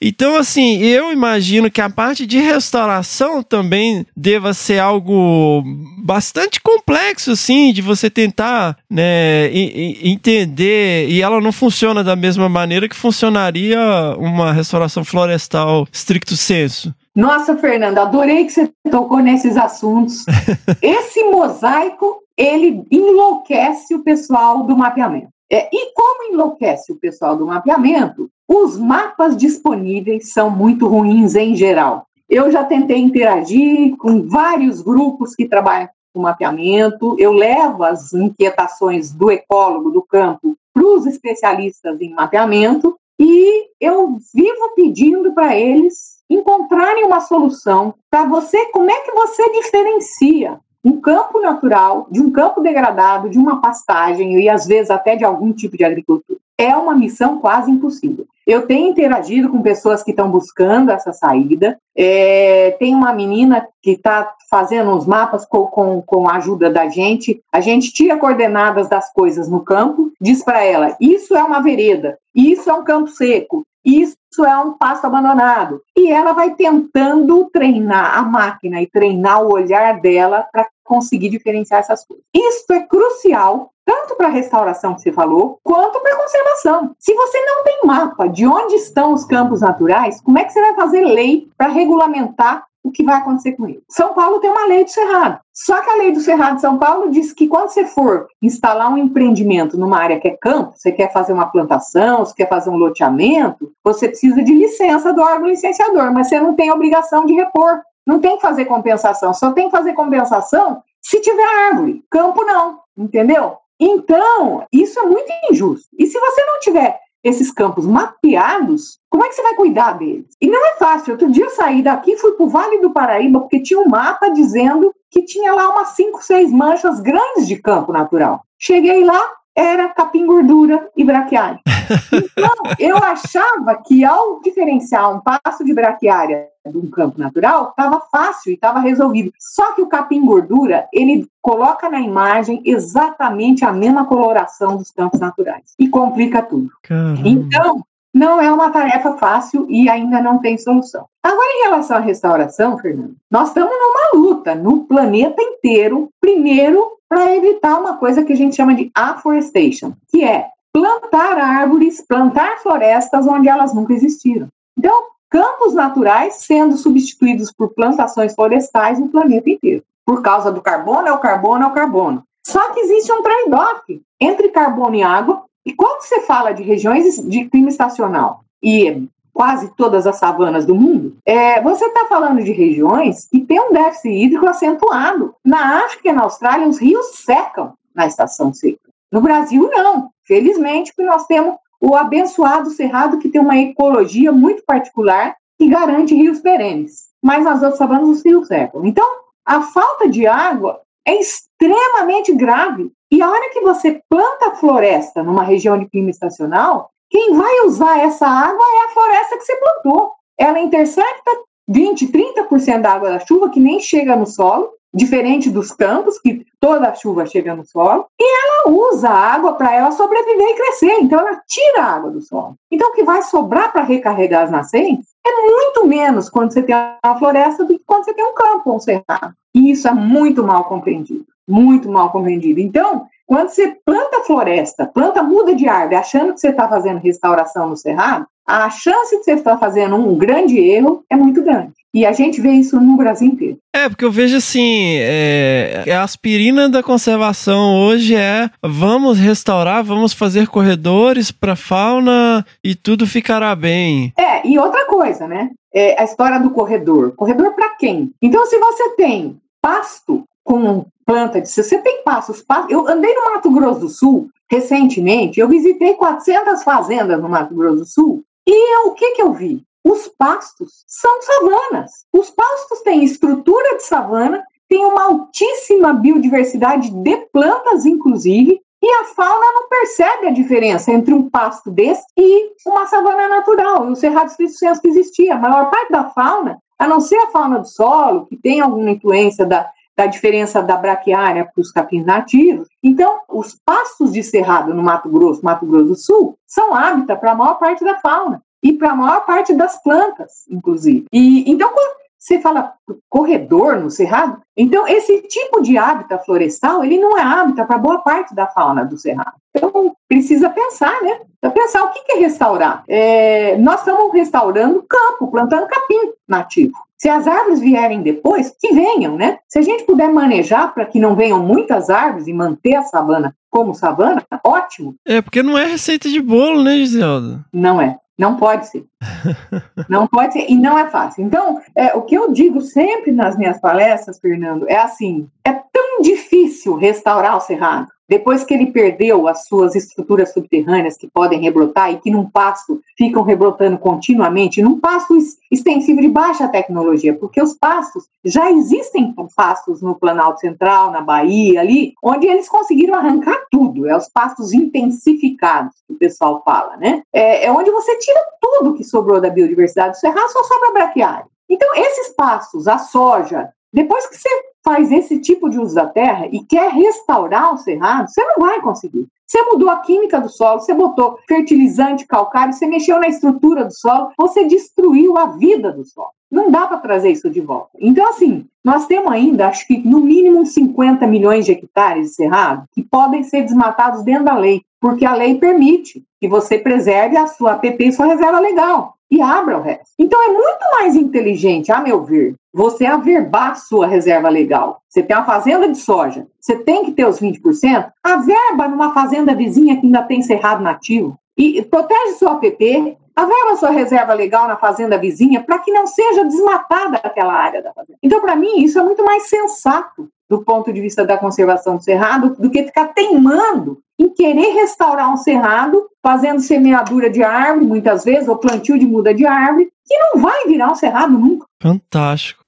Então, 0.00 0.36
assim, 0.36 0.78
eu 0.78 1.12
imagino 1.12 1.70
que 1.70 1.82
a 1.82 1.90
parte 1.90 2.24
de 2.24 2.38
restauração 2.38 3.42
também 3.42 4.06
deva 4.16 4.54
ser 4.54 4.78
algo 4.78 5.62
bastante 5.98 6.58
complexo, 6.62 7.32
assim, 7.32 7.70
de 7.72 7.82
você 7.82 8.08
tentar 8.08 8.78
né, 8.88 9.50
entender 9.54 11.06
e 11.10 11.20
ela 11.20 11.40
não 11.40 11.52
funciona 11.52 12.02
da 12.02 12.16
mesma 12.16 12.48
maneira 12.48 12.88
que 12.88 12.96
funcionaria 12.96 13.78
uma 14.18 14.52
restauração 14.52 15.04
florestal 15.04 15.86
stricto 15.92 16.34
senso. 16.34 16.94
Nossa, 17.14 17.56
Fernanda, 17.58 18.02
adorei 18.02 18.44
que 18.44 18.52
você 18.52 18.70
tocou 18.90 19.18
nesses 19.18 19.56
assuntos. 19.56 20.24
Esse 20.80 21.22
mosaico 21.24 22.22
ele 22.40 22.86
enlouquece 22.90 23.94
o 23.94 24.02
pessoal 24.02 24.62
do 24.62 24.74
mapeamento. 24.74 25.28
É, 25.52 25.68
e 25.70 25.92
como 25.92 26.32
enlouquece 26.32 26.90
o 26.90 26.96
pessoal 26.96 27.36
do 27.36 27.46
mapeamento, 27.46 28.30
os 28.48 28.78
mapas 28.78 29.36
disponíveis 29.36 30.32
são 30.32 30.48
muito 30.48 30.88
ruins 30.88 31.34
em 31.34 31.54
geral. 31.54 32.06
Eu 32.30 32.50
já 32.50 32.64
tentei 32.64 32.96
interagir 32.96 33.94
com 33.98 34.26
vários 34.26 34.80
grupos 34.80 35.34
que 35.34 35.46
trabalham 35.46 35.90
com 36.14 36.22
mapeamento, 36.22 37.14
eu 37.18 37.32
levo 37.32 37.84
as 37.84 38.14
inquietações 38.14 39.12
do 39.12 39.30
ecólogo 39.30 39.90
do 39.90 40.02
campo 40.02 40.56
para 40.72 40.84
os 40.84 41.06
especialistas 41.06 42.00
em 42.00 42.10
mapeamento 42.10 42.96
e 43.20 43.68
eu 43.78 44.16
vivo 44.32 44.74
pedindo 44.74 45.34
para 45.34 45.56
eles 45.56 46.20
encontrarem 46.28 47.04
uma 47.04 47.20
solução 47.20 47.94
para 48.10 48.24
você, 48.24 48.66
como 48.72 48.90
é 48.90 49.00
que 49.00 49.12
você 49.12 49.52
diferencia 49.52 50.58
um 50.84 51.00
campo 51.00 51.40
natural, 51.40 52.06
de 52.10 52.20
um 52.20 52.30
campo 52.30 52.60
degradado, 52.60 53.28
de 53.28 53.38
uma 53.38 53.60
pastagem 53.60 54.40
e 54.40 54.48
às 54.48 54.66
vezes 54.66 54.90
até 54.90 55.16
de 55.16 55.24
algum 55.24 55.52
tipo 55.52 55.76
de 55.76 55.84
agricultura. 55.84 56.38
É 56.58 56.74
uma 56.76 56.94
missão 56.94 57.38
quase 57.38 57.70
impossível. 57.70 58.26
Eu 58.46 58.66
tenho 58.66 58.88
interagido 58.88 59.48
com 59.48 59.62
pessoas 59.62 60.02
que 60.02 60.10
estão 60.10 60.30
buscando 60.30 60.90
essa 60.90 61.12
saída. 61.12 61.78
É, 61.96 62.72
tem 62.78 62.94
uma 62.94 63.12
menina 63.12 63.66
que 63.80 63.92
está 63.92 64.34
fazendo 64.50 64.90
uns 64.90 65.06
mapas 65.06 65.46
com, 65.46 65.66
com, 65.66 66.02
com 66.02 66.28
a 66.28 66.36
ajuda 66.36 66.68
da 66.68 66.88
gente. 66.88 67.40
A 67.52 67.60
gente 67.60 67.92
tira 67.92 68.18
coordenadas 68.18 68.88
das 68.88 69.12
coisas 69.12 69.48
no 69.48 69.60
campo, 69.60 70.10
diz 70.20 70.42
para 70.42 70.64
ela: 70.64 70.96
isso 71.00 71.36
é 71.36 71.44
uma 71.44 71.60
vereda, 71.60 72.18
isso 72.34 72.68
é 72.68 72.74
um 72.74 72.82
campo 72.82 73.08
seco, 73.08 73.62
isso 73.84 74.16
é 74.38 74.56
um 74.58 74.72
pasto 74.72 75.06
abandonado. 75.06 75.82
E 75.96 76.10
ela 76.10 76.32
vai 76.32 76.54
tentando 76.54 77.48
treinar 77.52 78.18
a 78.18 78.22
máquina 78.22 78.80
e 78.80 78.86
treinar 78.86 79.42
o 79.42 79.52
olhar 79.52 80.00
dela 80.00 80.46
para 80.52 80.68
conseguir 80.84 81.28
diferenciar 81.28 81.80
essas 81.80 82.04
coisas. 82.04 82.24
Isso 82.34 82.72
é 82.72 82.80
crucial 82.80 83.72
tanto 83.90 84.14
para 84.14 84.28
a 84.28 84.30
restauração 84.30 84.94
que 84.94 85.00
você 85.00 85.10
falou, 85.10 85.58
quanto 85.64 85.98
para 86.00 86.14
a 86.14 86.16
conservação. 86.16 86.94
Se 86.96 87.12
você 87.12 87.40
não 87.40 87.64
tem 87.64 87.80
mapa 87.84 88.28
de 88.28 88.46
onde 88.46 88.76
estão 88.76 89.12
os 89.12 89.24
campos 89.24 89.62
naturais, 89.62 90.20
como 90.20 90.38
é 90.38 90.44
que 90.44 90.52
você 90.52 90.60
vai 90.60 90.74
fazer 90.74 91.04
lei 91.04 91.48
para 91.58 91.66
regulamentar 91.66 92.64
o 92.82 92.90
que 92.90 93.04
vai 93.04 93.16
acontecer 93.16 93.52
com 93.52 93.68
ele. 93.68 93.82
São 93.88 94.14
Paulo 94.14 94.40
tem 94.40 94.50
uma 94.50 94.66
lei 94.66 94.84
do 94.84 94.90
cerrado. 94.90 95.40
Só 95.52 95.80
que 95.82 95.90
a 95.90 95.96
lei 95.96 96.12
do 96.12 96.20
cerrado 96.20 96.56
de 96.56 96.62
São 96.62 96.78
Paulo 96.78 97.10
diz 97.10 97.32
que 97.32 97.46
quando 97.46 97.68
você 97.68 97.84
for 97.84 98.26
instalar 98.42 98.90
um 98.90 98.98
empreendimento 98.98 99.78
numa 99.78 99.98
área 99.98 100.18
que 100.18 100.28
é 100.28 100.36
campo, 100.36 100.72
você 100.76 100.90
quer 100.90 101.12
fazer 101.12 101.32
uma 101.32 101.46
plantação, 101.46 102.24
você 102.24 102.34
quer 102.34 102.48
fazer 102.48 102.70
um 102.70 102.76
loteamento, 102.76 103.72
você 103.84 104.08
precisa 104.08 104.42
de 104.42 104.54
licença 104.54 105.12
do 105.12 105.20
órgão 105.20 105.48
licenciador, 105.48 106.12
mas 106.12 106.28
você 106.28 106.40
não 106.40 106.54
tem 106.54 106.70
obrigação 106.70 107.26
de 107.26 107.34
repor. 107.34 107.80
Não 108.06 108.18
tem 108.18 108.36
que 108.36 108.42
fazer 108.42 108.64
compensação, 108.64 109.32
só 109.34 109.52
tem 109.52 109.66
que 109.66 109.76
fazer 109.76 109.92
compensação 109.92 110.82
se 111.00 111.20
tiver 111.20 111.44
árvore. 111.68 112.02
Campo 112.10 112.44
não, 112.44 112.78
entendeu? 112.96 113.56
Então, 113.78 114.64
isso 114.72 114.98
é 115.00 115.02
muito 115.04 115.30
injusto. 115.50 115.88
E 115.98 116.06
se 116.06 116.18
você 116.18 116.44
não 116.44 116.60
tiver 116.60 116.98
esses 117.22 117.50
campos 117.50 117.86
mapeados, 117.86 118.98
como 119.10 119.24
é 119.24 119.28
que 119.28 119.34
você 119.34 119.42
vai 119.42 119.54
cuidar 119.54 119.92
deles? 119.92 120.26
E 120.40 120.48
não 120.48 120.64
é 120.64 120.76
fácil. 120.76 121.12
Outro 121.12 121.30
dia 121.30 121.44
eu 121.44 121.50
saí 121.50 121.82
daqui, 121.82 122.16
fui 122.16 122.32
para 122.32 122.46
o 122.46 122.48
Vale 122.48 122.80
do 122.80 122.92
Paraíba, 122.92 123.40
porque 123.40 123.62
tinha 123.62 123.80
um 123.80 123.88
mapa 123.88 124.28
dizendo 124.30 124.94
que 125.10 125.22
tinha 125.24 125.52
lá 125.52 125.68
umas 125.68 125.88
cinco, 125.90 126.22
seis 126.22 126.52
manchas 126.52 127.00
grandes 127.00 127.46
de 127.46 127.56
campo 127.56 127.92
natural. 127.92 128.42
Cheguei 128.58 129.04
lá, 129.04 129.20
era 129.60 129.88
capim 129.90 130.26
gordura 130.26 130.88
e 130.96 131.04
braquiária. 131.04 131.60
Então, 132.12 132.54
eu 132.78 132.96
achava 132.96 133.74
que 133.84 134.04
ao 134.04 134.40
diferenciar 134.40 135.12
um 135.12 135.20
passo 135.20 135.64
de 135.64 135.74
braquiária 135.74 136.46
de 136.64 136.78
um 136.78 136.88
campo 136.88 137.18
natural, 137.18 137.70
estava 137.70 138.00
fácil 138.12 138.52
e 138.52 138.54
estava 138.54 138.78
resolvido. 138.78 139.32
Só 139.38 139.74
que 139.74 139.82
o 139.82 139.88
capim 139.88 140.24
gordura, 140.24 140.86
ele 140.92 141.26
coloca 141.42 141.90
na 141.90 142.00
imagem 142.00 142.62
exatamente 142.64 143.64
a 143.64 143.72
mesma 143.72 144.04
coloração 144.04 144.76
dos 144.76 144.92
campos 144.92 145.18
naturais 145.18 145.74
e 145.78 145.88
complica 145.88 146.42
tudo. 146.42 146.70
Caramba. 146.82 147.22
Então, 147.24 147.82
não 148.12 148.40
é 148.40 148.52
uma 148.52 148.70
tarefa 148.70 149.16
fácil 149.16 149.66
e 149.68 149.88
ainda 149.88 150.20
não 150.20 150.38
tem 150.38 150.58
solução. 150.58 151.06
Agora, 151.22 151.48
em 151.56 151.64
relação 151.64 151.96
à 151.96 152.00
restauração, 152.00 152.78
Fernando, 152.78 153.16
nós 153.30 153.48
estamos 153.48 153.72
numa 153.72 154.22
luta 154.22 154.54
no 154.54 154.84
planeta 154.84 155.40
inteiro, 155.40 156.08
primeiro, 156.20 156.99
para 157.10 157.34
evitar 157.34 157.76
uma 157.76 157.96
coisa 157.96 158.24
que 158.24 158.32
a 158.32 158.36
gente 158.36 158.54
chama 158.54 158.72
de 158.72 158.88
afforestation, 158.94 159.92
que 160.08 160.22
é 160.22 160.46
plantar 160.72 161.38
árvores, 161.38 162.00
plantar 162.06 162.58
florestas 162.58 163.26
onde 163.26 163.48
elas 163.48 163.74
nunca 163.74 163.92
existiram. 163.92 164.46
Então, 164.78 164.94
campos 165.28 165.74
naturais 165.74 166.34
sendo 166.34 166.76
substituídos 166.76 167.52
por 167.52 167.74
plantações 167.74 168.32
florestais 168.32 169.00
no 169.00 169.08
planeta 169.08 169.50
inteiro. 169.50 169.82
Por 170.06 170.22
causa 170.22 170.52
do 170.52 170.62
carbono, 170.62 171.08
é 171.08 171.12
o 171.12 171.18
carbono, 171.18 171.64
é 171.64 171.66
o 171.66 171.72
carbono. 171.72 172.22
Só 172.46 172.72
que 172.72 172.80
existe 172.80 173.10
um 173.12 173.22
trade-off 173.22 174.00
entre 174.20 174.48
carbono 174.48 174.94
e 174.94 175.02
água. 175.02 175.42
E 175.66 175.72
quando 175.72 176.02
você 176.02 176.20
fala 176.20 176.52
de 176.52 176.62
regiões 176.62 177.16
de 177.16 177.44
clima 177.46 177.68
estacional 177.68 178.44
e 178.62 179.08
quase 179.40 179.74
todas 179.74 180.06
as 180.06 180.16
savanas 180.16 180.66
do 180.66 180.74
mundo, 180.74 181.16
é, 181.24 181.62
você 181.62 181.86
está 181.86 182.04
falando 182.04 182.44
de 182.44 182.52
regiões 182.52 183.26
que 183.26 183.40
têm 183.40 183.58
um 183.58 183.72
déficit 183.72 184.10
hídrico 184.10 184.46
acentuado. 184.46 185.34
Na 185.42 185.78
África 185.78 186.10
e 186.10 186.12
na 186.12 186.24
Austrália, 186.24 186.68
os 186.68 186.78
rios 186.78 187.06
secam 187.24 187.72
na 187.94 188.06
estação 188.06 188.52
seca. 188.52 188.90
No 189.10 189.22
Brasil, 189.22 189.70
não. 189.72 190.10
Felizmente, 190.24 190.92
porque 190.94 191.10
nós 191.10 191.24
temos 191.24 191.54
o 191.80 191.96
abençoado 191.96 192.68
Cerrado, 192.68 193.16
que 193.16 193.30
tem 193.30 193.40
uma 193.40 193.56
ecologia 193.56 194.30
muito 194.30 194.62
particular 194.66 195.34
que 195.58 195.70
garante 195.70 196.14
rios 196.14 196.40
perenes. 196.40 197.08
Mas 197.22 197.42
nas 197.42 197.62
outras 197.62 197.78
savanas, 197.78 198.10
os 198.10 198.22
rios 198.22 198.46
secam. 198.46 198.84
Então, 198.84 199.06
a 199.46 199.62
falta 199.62 200.06
de 200.06 200.26
água 200.26 200.82
é 201.08 201.18
extremamente 201.18 202.30
grave. 202.34 202.92
E 203.10 203.22
a 203.22 203.30
hora 203.30 203.48
que 203.54 203.62
você 203.62 204.02
planta 204.06 204.56
floresta 204.56 205.22
numa 205.22 205.42
região 205.42 205.78
de 205.78 205.88
clima 205.88 206.10
estacional, 206.10 206.90
quem 207.10 207.34
vai 207.34 207.66
usar 207.66 207.98
essa 207.98 208.26
água 208.26 208.64
é 208.64 208.84
a 208.84 208.94
floresta 208.94 209.36
que 209.36 209.44
você 209.44 209.56
plantou. 209.56 210.12
Ela 210.38 210.60
intercepta 210.60 211.30
20, 211.68 212.08
30% 212.08 212.80
da 212.80 212.92
água 212.92 213.10
da 213.10 213.20
chuva 213.20 213.50
que 213.50 213.60
nem 213.60 213.80
chega 213.80 214.16
no 214.16 214.26
solo 214.26 214.70
diferente 214.92 215.50
dos 215.50 215.72
campos, 215.72 216.18
que 216.18 216.44
toda 216.58 216.88
a 216.88 216.94
chuva 216.94 217.24
chega 217.24 217.54
no 217.54 217.64
solo, 217.64 218.06
e 218.18 218.24
ela 218.24 218.70
usa 218.70 219.08
a 219.08 219.34
água 219.34 219.54
para 219.54 219.74
ela 219.74 219.92
sobreviver 219.92 220.48
e 220.48 220.54
crescer, 220.54 220.98
então 221.00 221.20
ela 221.20 221.40
tira 221.46 221.82
a 221.82 221.94
água 221.94 222.10
do 222.10 222.20
solo. 222.20 222.56
Então 222.70 222.90
o 222.90 222.92
que 222.92 223.04
vai 223.04 223.22
sobrar 223.22 223.72
para 223.72 223.84
recarregar 223.84 224.44
as 224.44 224.50
nascentes 224.50 225.06
é 225.24 225.46
muito 225.46 225.86
menos 225.86 226.28
quando 226.28 226.52
você 226.52 226.62
tem 226.62 226.74
uma 226.74 227.18
floresta 227.18 227.64
do 227.64 227.76
que 227.76 227.84
quando 227.86 228.04
você 228.04 228.14
tem 228.14 228.24
um 228.24 228.34
campo 228.34 228.70
ou 228.70 228.76
um 228.76 228.80
cerrado. 228.80 229.34
E 229.54 229.70
isso 229.70 229.86
é 229.86 229.92
muito 229.92 230.42
mal 230.42 230.64
compreendido, 230.64 231.26
muito 231.48 231.88
mal 231.90 232.10
compreendido. 232.10 232.60
Então, 232.60 233.06
quando 233.30 233.50
você 233.50 233.76
planta 233.86 234.24
floresta, 234.26 234.86
planta 234.86 235.22
muda 235.22 235.54
de 235.54 235.68
árvore, 235.68 235.94
achando 235.94 236.34
que 236.34 236.40
você 236.40 236.48
está 236.48 236.68
fazendo 236.68 236.98
restauração 236.98 237.68
no 237.68 237.76
cerrado, 237.76 238.26
a 238.44 238.68
chance 238.70 239.16
de 239.16 239.22
você 239.22 239.34
estar 239.34 239.56
fazendo 239.56 239.94
um 239.94 240.18
grande 240.18 240.58
erro 240.58 241.04
é 241.08 241.14
muito 241.14 241.40
grande. 241.40 241.70
E 241.94 242.04
a 242.04 242.10
gente 242.10 242.40
vê 242.40 242.50
isso 242.50 242.80
no 242.80 242.96
Brasil 242.96 243.28
inteiro. 243.28 243.58
É, 243.72 243.88
porque 243.88 244.04
eu 244.04 244.10
vejo 244.10 244.36
assim, 244.36 244.96
é, 244.96 245.84
a 245.96 246.02
aspirina 246.02 246.68
da 246.68 246.82
conservação 246.82 247.78
hoje 247.78 248.16
é 248.16 248.50
vamos 248.60 249.16
restaurar, 249.16 249.84
vamos 249.84 250.12
fazer 250.12 250.48
corredores 250.48 251.30
para 251.30 251.54
fauna 251.54 252.44
e 252.64 252.74
tudo 252.74 253.06
ficará 253.06 253.54
bem. 253.54 254.12
É, 254.18 254.44
e 254.44 254.58
outra 254.58 254.86
coisa, 254.86 255.28
né? 255.28 255.50
É 255.72 256.00
a 256.00 256.04
história 256.04 256.40
do 256.40 256.50
corredor. 256.50 257.12
Corredor 257.14 257.54
para 257.54 257.76
quem? 257.76 258.10
Então, 258.20 258.44
se 258.46 258.58
você 258.58 258.96
tem 258.96 259.38
pasto 259.62 260.24
com 260.44 260.86
planta 261.04 261.40
de. 261.40 261.48
Você 261.48 261.78
tem 261.78 262.02
pastos, 262.04 262.42
pastos. 262.42 262.70
Eu 262.70 262.88
andei 262.88 263.14
no 263.14 263.32
Mato 263.32 263.50
Grosso 263.50 263.80
do 263.80 263.88
Sul 263.88 264.30
recentemente, 264.50 265.38
eu 265.38 265.48
visitei 265.48 265.94
400 265.94 266.64
fazendas 266.64 267.20
no 267.20 267.28
Mato 267.28 267.54
Grosso 267.54 267.76
do 267.76 267.86
Sul 267.86 268.24
e 268.46 268.76
eu, 268.76 268.88
o 268.88 268.94
que, 268.94 269.12
que 269.12 269.22
eu 269.22 269.32
vi? 269.32 269.64
Os 269.84 270.08
pastos 270.08 270.84
são 270.86 271.22
savanas. 271.22 272.04
Os 272.12 272.30
pastos 272.30 272.80
têm 272.80 273.04
estrutura 273.04 273.76
de 273.76 273.84
savana, 273.84 274.42
têm 274.68 274.84
uma 274.84 275.04
altíssima 275.04 275.92
biodiversidade 275.92 276.90
de 276.90 277.16
plantas, 277.32 277.86
inclusive, 277.86 278.60
e 278.82 278.92
a 278.92 279.04
fauna 279.04 279.46
não 279.54 279.68
percebe 279.68 280.26
a 280.26 280.32
diferença 280.32 280.90
entre 280.90 281.12
um 281.12 281.28
pasto 281.28 281.70
desse 281.70 282.04
e 282.16 282.50
uma 282.66 282.86
savana 282.86 283.28
natural, 283.28 283.88
e 283.88 283.92
o 283.92 283.96
Cerrado 283.96 284.28
Espírito 284.28 284.56
Santo 284.56 284.80
que 284.80 284.88
existia. 284.88 285.34
A 285.34 285.38
maior 285.38 285.70
parte 285.70 285.92
da 285.92 286.10
fauna, 286.10 286.58
a 286.78 286.88
não 286.88 287.00
ser 287.00 287.16
a 287.16 287.28
fauna 287.28 287.58
do 287.58 287.68
solo, 287.68 288.26
que 288.26 288.36
tem 288.36 288.60
alguma 288.60 288.90
influência 288.90 289.44
da, 289.44 289.70
da 290.00 290.06
diferença 290.06 290.62
da 290.62 290.78
braquiária 290.78 291.44
para 291.44 291.60
os 291.60 291.70
capins 291.70 292.06
nativos. 292.06 292.66
Então, 292.82 293.20
os 293.28 293.54
pastos 293.66 294.10
de 294.10 294.22
cerrado 294.22 294.72
no 294.72 294.82
Mato 294.82 295.10
Grosso, 295.10 295.44
Mato 295.44 295.66
Grosso 295.66 295.84
do 295.88 295.94
Sul, 295.94 296.38
são 296.46 296.74
hábitat 296.74 297.20
para 297.20 297.32
a 297.32 297.34
maior 297.34 297.58
parte 297.58 297.84
da 297.84 297.98
fauna 297.98 298.42
e 298.62 298.72
para 298.72 298.92
a 298.92 298.96
maior 298.96 299.26
parte 299.26 299.52
das 299.52 299.82
plantas, 299.82 300.46
inclusive. 300.50 301.04
E 301.12 301.50
então 301.50 301.68
quando 301.68 302.00
você 302.18 302.40
fala 302.40 302.72
corredor 303.10 303.78
no 303.78 303.90
cerrado, 303.90 304.40
então 304.56 304.88
esse 304.88 305.20
tipo 305.22 305.60
de 305.60 305.76
hábitat 305.76 306.24
florestal 306.24 306.82
ele 306.82 306.98
não 306.98 307.18
é 307.18 307.22
hábitat 307.22 307.66
para 307.66 307.78
boa 307.78 307.98
parte 307.98 308.34
da 308.34 308.46
fauna 308.46 308.84
do 308.84 308.96
cerrado. 308.96 309.34
Então 309.54 309.94
precisa 310.08 310.48
pensar, 310.48 311.02
né? 311.02 311.20
Precisa 311.40 311.62
pensar 311.62 311.84
o 311.84 311.92
que 311.92 312.12
é 312.12 312.16
restaurar. 312.16 312.84
É, 312.88 313.56
nós 313.58 313.80
estamos 313.80 314.12
restaurando 314.14 314.84
campo, 314.88 315.30
plantando 315.30 315.66
capim 315.66 316.12
nativo. 316.26 316.74
Se 317.00 317.08
as 317.08 317.26
árvores 317.26 317.60
vierem 317.60 318.02
depois, 318.02 318.54
que 318.60 318.74
venham, 318.74 319.16
né? 319.16 319.38
Se 319.48 319.58
a 319.58 319.62
gente 319.62 319.84
puder 319.84 320.12
manejar 320.12 320.74
para 320.74 320.84
que 320.84 321.00
não 321.00 321.16
venham 321.16 321.42
muitas 321.42 321.88
árvores 321.88 322.26
e 322.26 322.32
manter 322.34 322.74
a 322.74 322.82
savana 322.82 323.34
como 323.48 323.74
savana, 323.74 324.22
ótimo. 324.44 324.94
É, 325.06 325.22
porque 325.22 325.42
não 325.42 325.56
é 325.56 325.64
receita 325.64 326.10
de 326.10 326.20
bolo, 326.20 326.62
né, 326.62 326.76
Giselda? 326.76 327.42
Não 327.50 327.80
é. 327.80 327.96
Não 328.18 328.36
pode 328.36 328.66
ser. 328.66 328.84
Não 329.88 330.06
pode 330.06 330.34
ser, 330.34 330.50
e 330.50 330.54
não 330.54 330.78
é 330.78 330.90
fácil. 330.90 331.24
Então, 331.24 331.58
é, 331.74 331.94
o 331.94 332.02
que 332.02 332.14
eu 332.14 332.30
digo 332.30 332.60
sempre 332.60 333.10
nas 333.12 333.34
minhas 333.34 333.58
palestras, 333.58 334.20
Fernando, 334.20 334.68
é 334.68 334.76
assim: 334.76 335.26
é 335.42 335.52
tão 335.52 336.02
difícil 336.02 336.76
restaurar 336.76 337.38
o 337.38 337.40
cerrado 337.40 337.88
depois 338.10 338.42
que 338.42 338.52
ele 338.52 338.72
perdeu 338.72 339.28
as 339.28 339.46
suas 339.46 339.76
estruturas 339.76 340.32
subterrâneas 340.32 340.96
que 340.96 341.06
podem 341.06 341.40
rebrotar 341.40 341.92
e 341.92 342.00
que 342.00 342.10
num 342.10 342.28
pasto 342.28 342.82
ficam 342.98 343.22
rebrotando 343.22 343.78
continuamente, 343.78 344.60
num 344.60 344.80
pasto 344.80 345.16
extensivo 345.48 346.00
de 346.00 346.08
baixa 346.08 346.48
tecnologia, 346.48 347.14
porque 347.14 347.40
os 347.40 347.54
pastos 347.54 348.08
já 348.24 348.50
existem 348.50 349.14
pastos 349.36 349.80
no 349.80 349.94
Planalto 349.94 350.40
Central, 350.40 350.90
na 350.90 351.00
Bahia, 351.00 351.60
ali, 351.60 351.94
onde 352.02 352.26
eles 352.26 352.48
conseguiram 352.48 352.96
arrancar 352.96 353.46
tudo, 353.48 353.88
é 353.88 353.96
os 353.96 354.08
pastos 354.08 354.52
intensificados 354.52 355.76
que 355.86 355.92
o 355.92 355.98
pessoal 355.98 356.42
fala, 356.44 356.76
né? 356.78 357.04
É, 357.12 357.46
é 357.46 357.52
onde 357.52 357.70
você 357.70 357.96
tira 357.96 358.20
tudo 358.40 358.74
que 358.74 358.82
sobrou 358.82 359.20
da 359.20 359.30
biodiversidade 359.30 359.92
do 359.92 360.00
cerrado, 360.00 360.32
só 360.32 360.42
sobra 360.42 360.72
braquiária. 360.72 361.26
Então, 361.48 361.68
esses 361.76 362.08
pastos, 362.16 362.66
a 362.66 362.78
soja, 362.78 363.50
depois 363.72 364.06
que 364.06 364.16
você 364.16 364.28
faz 364.64 364.90
esse 364.92 365.20
tipo 365.20 365.48
de 365.48 365.58
uso 365.58 365.74
da 365.74 365.86
terra 365.86 366.26
e 366.30 366.44
quer 366.44 366.70
restaurar 366.72 367.54
o 367.54 367.58
cerrado, 367.58 368.08
você 368.08 368.22
não 368.22 368.46
vai 368.46 368.60
conseguir. 368.60 369.06
Você 369.26 369.42
mudou 369.44 369.70
a 369.70 369.78
química 369.78 370.20
do 370.20 370.28
solo, 370.28 370.60
você 370.60 370.74
botou 370.74 371.16
fertilizante, 371.28 372.06
calcário, 372.06 372.52
você 372.52 372.66
mexeu 372.66 372.98
na 372.98 373.06
estrutura 373.06 373.64
do 373.64 373.72
solo, 373.72 374.10
você 374.18 374.44
destruiu 374.44 375.16
a 375.16 375.26
vida 375.26 375.70
do 375.70 375.84
solo. 375.84 376.10
Não 376.30 376.50
dá 376.50 376.66
para 376.66 376.78
trazer 376.78 377.10
isso 377.10 377.30
de 377.30 377.40
volta. 377.40 377.70
Então, 377.78 378.08
assim, 378.08 378.46
nós 378.64 378.86
temos 378.86 379.10
ainda, 379.10 379.48
acho 379.48 379.66
que 379.66 379.78
no 379.78 380.00
mínimo 380.00 380.44
50 380.44 381.06
milhões 381.06 381.44
de 381.44 381.52
hectares 381.52 382.08
de 382.08 382.14
cerrado 382.14 382.64
que 382.72 382.82
podem 382.82 383.22
ser 383.22 383.42
desmatados 383.42 384.02
dentro 384.02 384.24
da 384.24 384.36
lei, 384.36 384.62
porque 384.80 385.04
a 385.04 385.14
lei 385.14 385.36
permite 385.36 386.02
que 386.20 386.28
você 386.28 386.58
preserve 386.58 387.16
a 387.16 387.26
sua 387.26 387.52
APP 387.52 387.84
e 387.84 387.92
sua 387.92 388.06
reserva 388.06 388.38
legal. 388.40 388.96
E 389.10 389.20
abra 389.20 389.58
o 389.58 389.62
resto. 389.62 389.90
Então 389.98 390.22
é 390.22 390.32
muito 390.32 390.60
mais 390.80 390.94
inteligente, 390.94 391.72
a 391.72 391.80
meu 391.80 392.04
ver, 392.04 392.34
você 392.52 392.86
averbar 392.86 393.56
sua 393.56 393.86
reserva 393.86 394.28
legal. 394.28 394.80
Você 394.88 395.02
tem 395.02 395.16
uma 395.16 395.24
fazenda 395.24 395.68
de 395.68 395.78
soja, 395.78 396.26
você 396.40 396.56
tem 396.56 396.84
que 396.84 396.92
ter 396.92 397.06
os 397.06 397.20
20%, 397.20 397.90
averba 398.02 398.68
numa 398.68 398.92
fazenda 398.92 399.34
vizinha 399.34 399.78
que 399.80 399.86
ainda 399.86 400.02
tem 400.02 400.22
cerrado 400.22 400.62
nativo. 400.62 401.18
E 401.36 401.62
protege 401.62 402.14
seu 402.14 402.28
APP, 402.28 402.96
averba 403.14 403.56
sua 403.56 403.70
reserva 403.70 404.14
legal 404.14 404.46
na 404.46 404.56
fazenda 404.56 404.98
vizinha 404.98 405.42
para 405.42 405.58
que 405.58 405.72
não 405.72 405.86
seja 405.86 406.24
desmatada 406.24 406.98
aquela 406.98 407.32
área 407.32 407.62
da 407.62 407.72
fazenda. 407.72 407.98
Então, 408.02 408.20
para 408.20 408.36
mim, 408.36 408.62
isso 408.62 408.78
é 408.78 408.82
muito 408.82 409.04
mais 409.04 409.28
sensato 409.28 410.08
do 410.28 410.42
ponto 410.44 410.72
de 410.72 410.80
vista 410.80 411.04
da 411.04 411.18
conservação 411.18 411.76
do 411.76 411.82
cerrado 411.82 412.36
do 412.38 412.50
que 412.50 412.62
ficar 412.62 412.88
teimando 412.88 413.80
em 414.00 414.08
querer 414.14 414.54
restaurar 414.54 415.12
um 415.12 415.16
cerrado, 415.18 415.86
fazendo 416.02 416.40
semeadura 416.40 417.10
de 417.10 417.22
árvore, 417.22 417.66
muitas 417.66 418.02
vezes, 418.02 418.28
ou 418.28 418.36
plantio 418.38 418.78
de 418.78 418.86
muda 418.86 419.12
de 419.12 419.26
árvore, 419.26 419.68
que 419.86 419.98
não 419.98 420.22
vai 420.22 420.46
virar 420.46 420.72
um 420.72 420.74
cerrado 420.74 421.18
nunca. 421.18 421.44
Fantástico. 421.62 422.42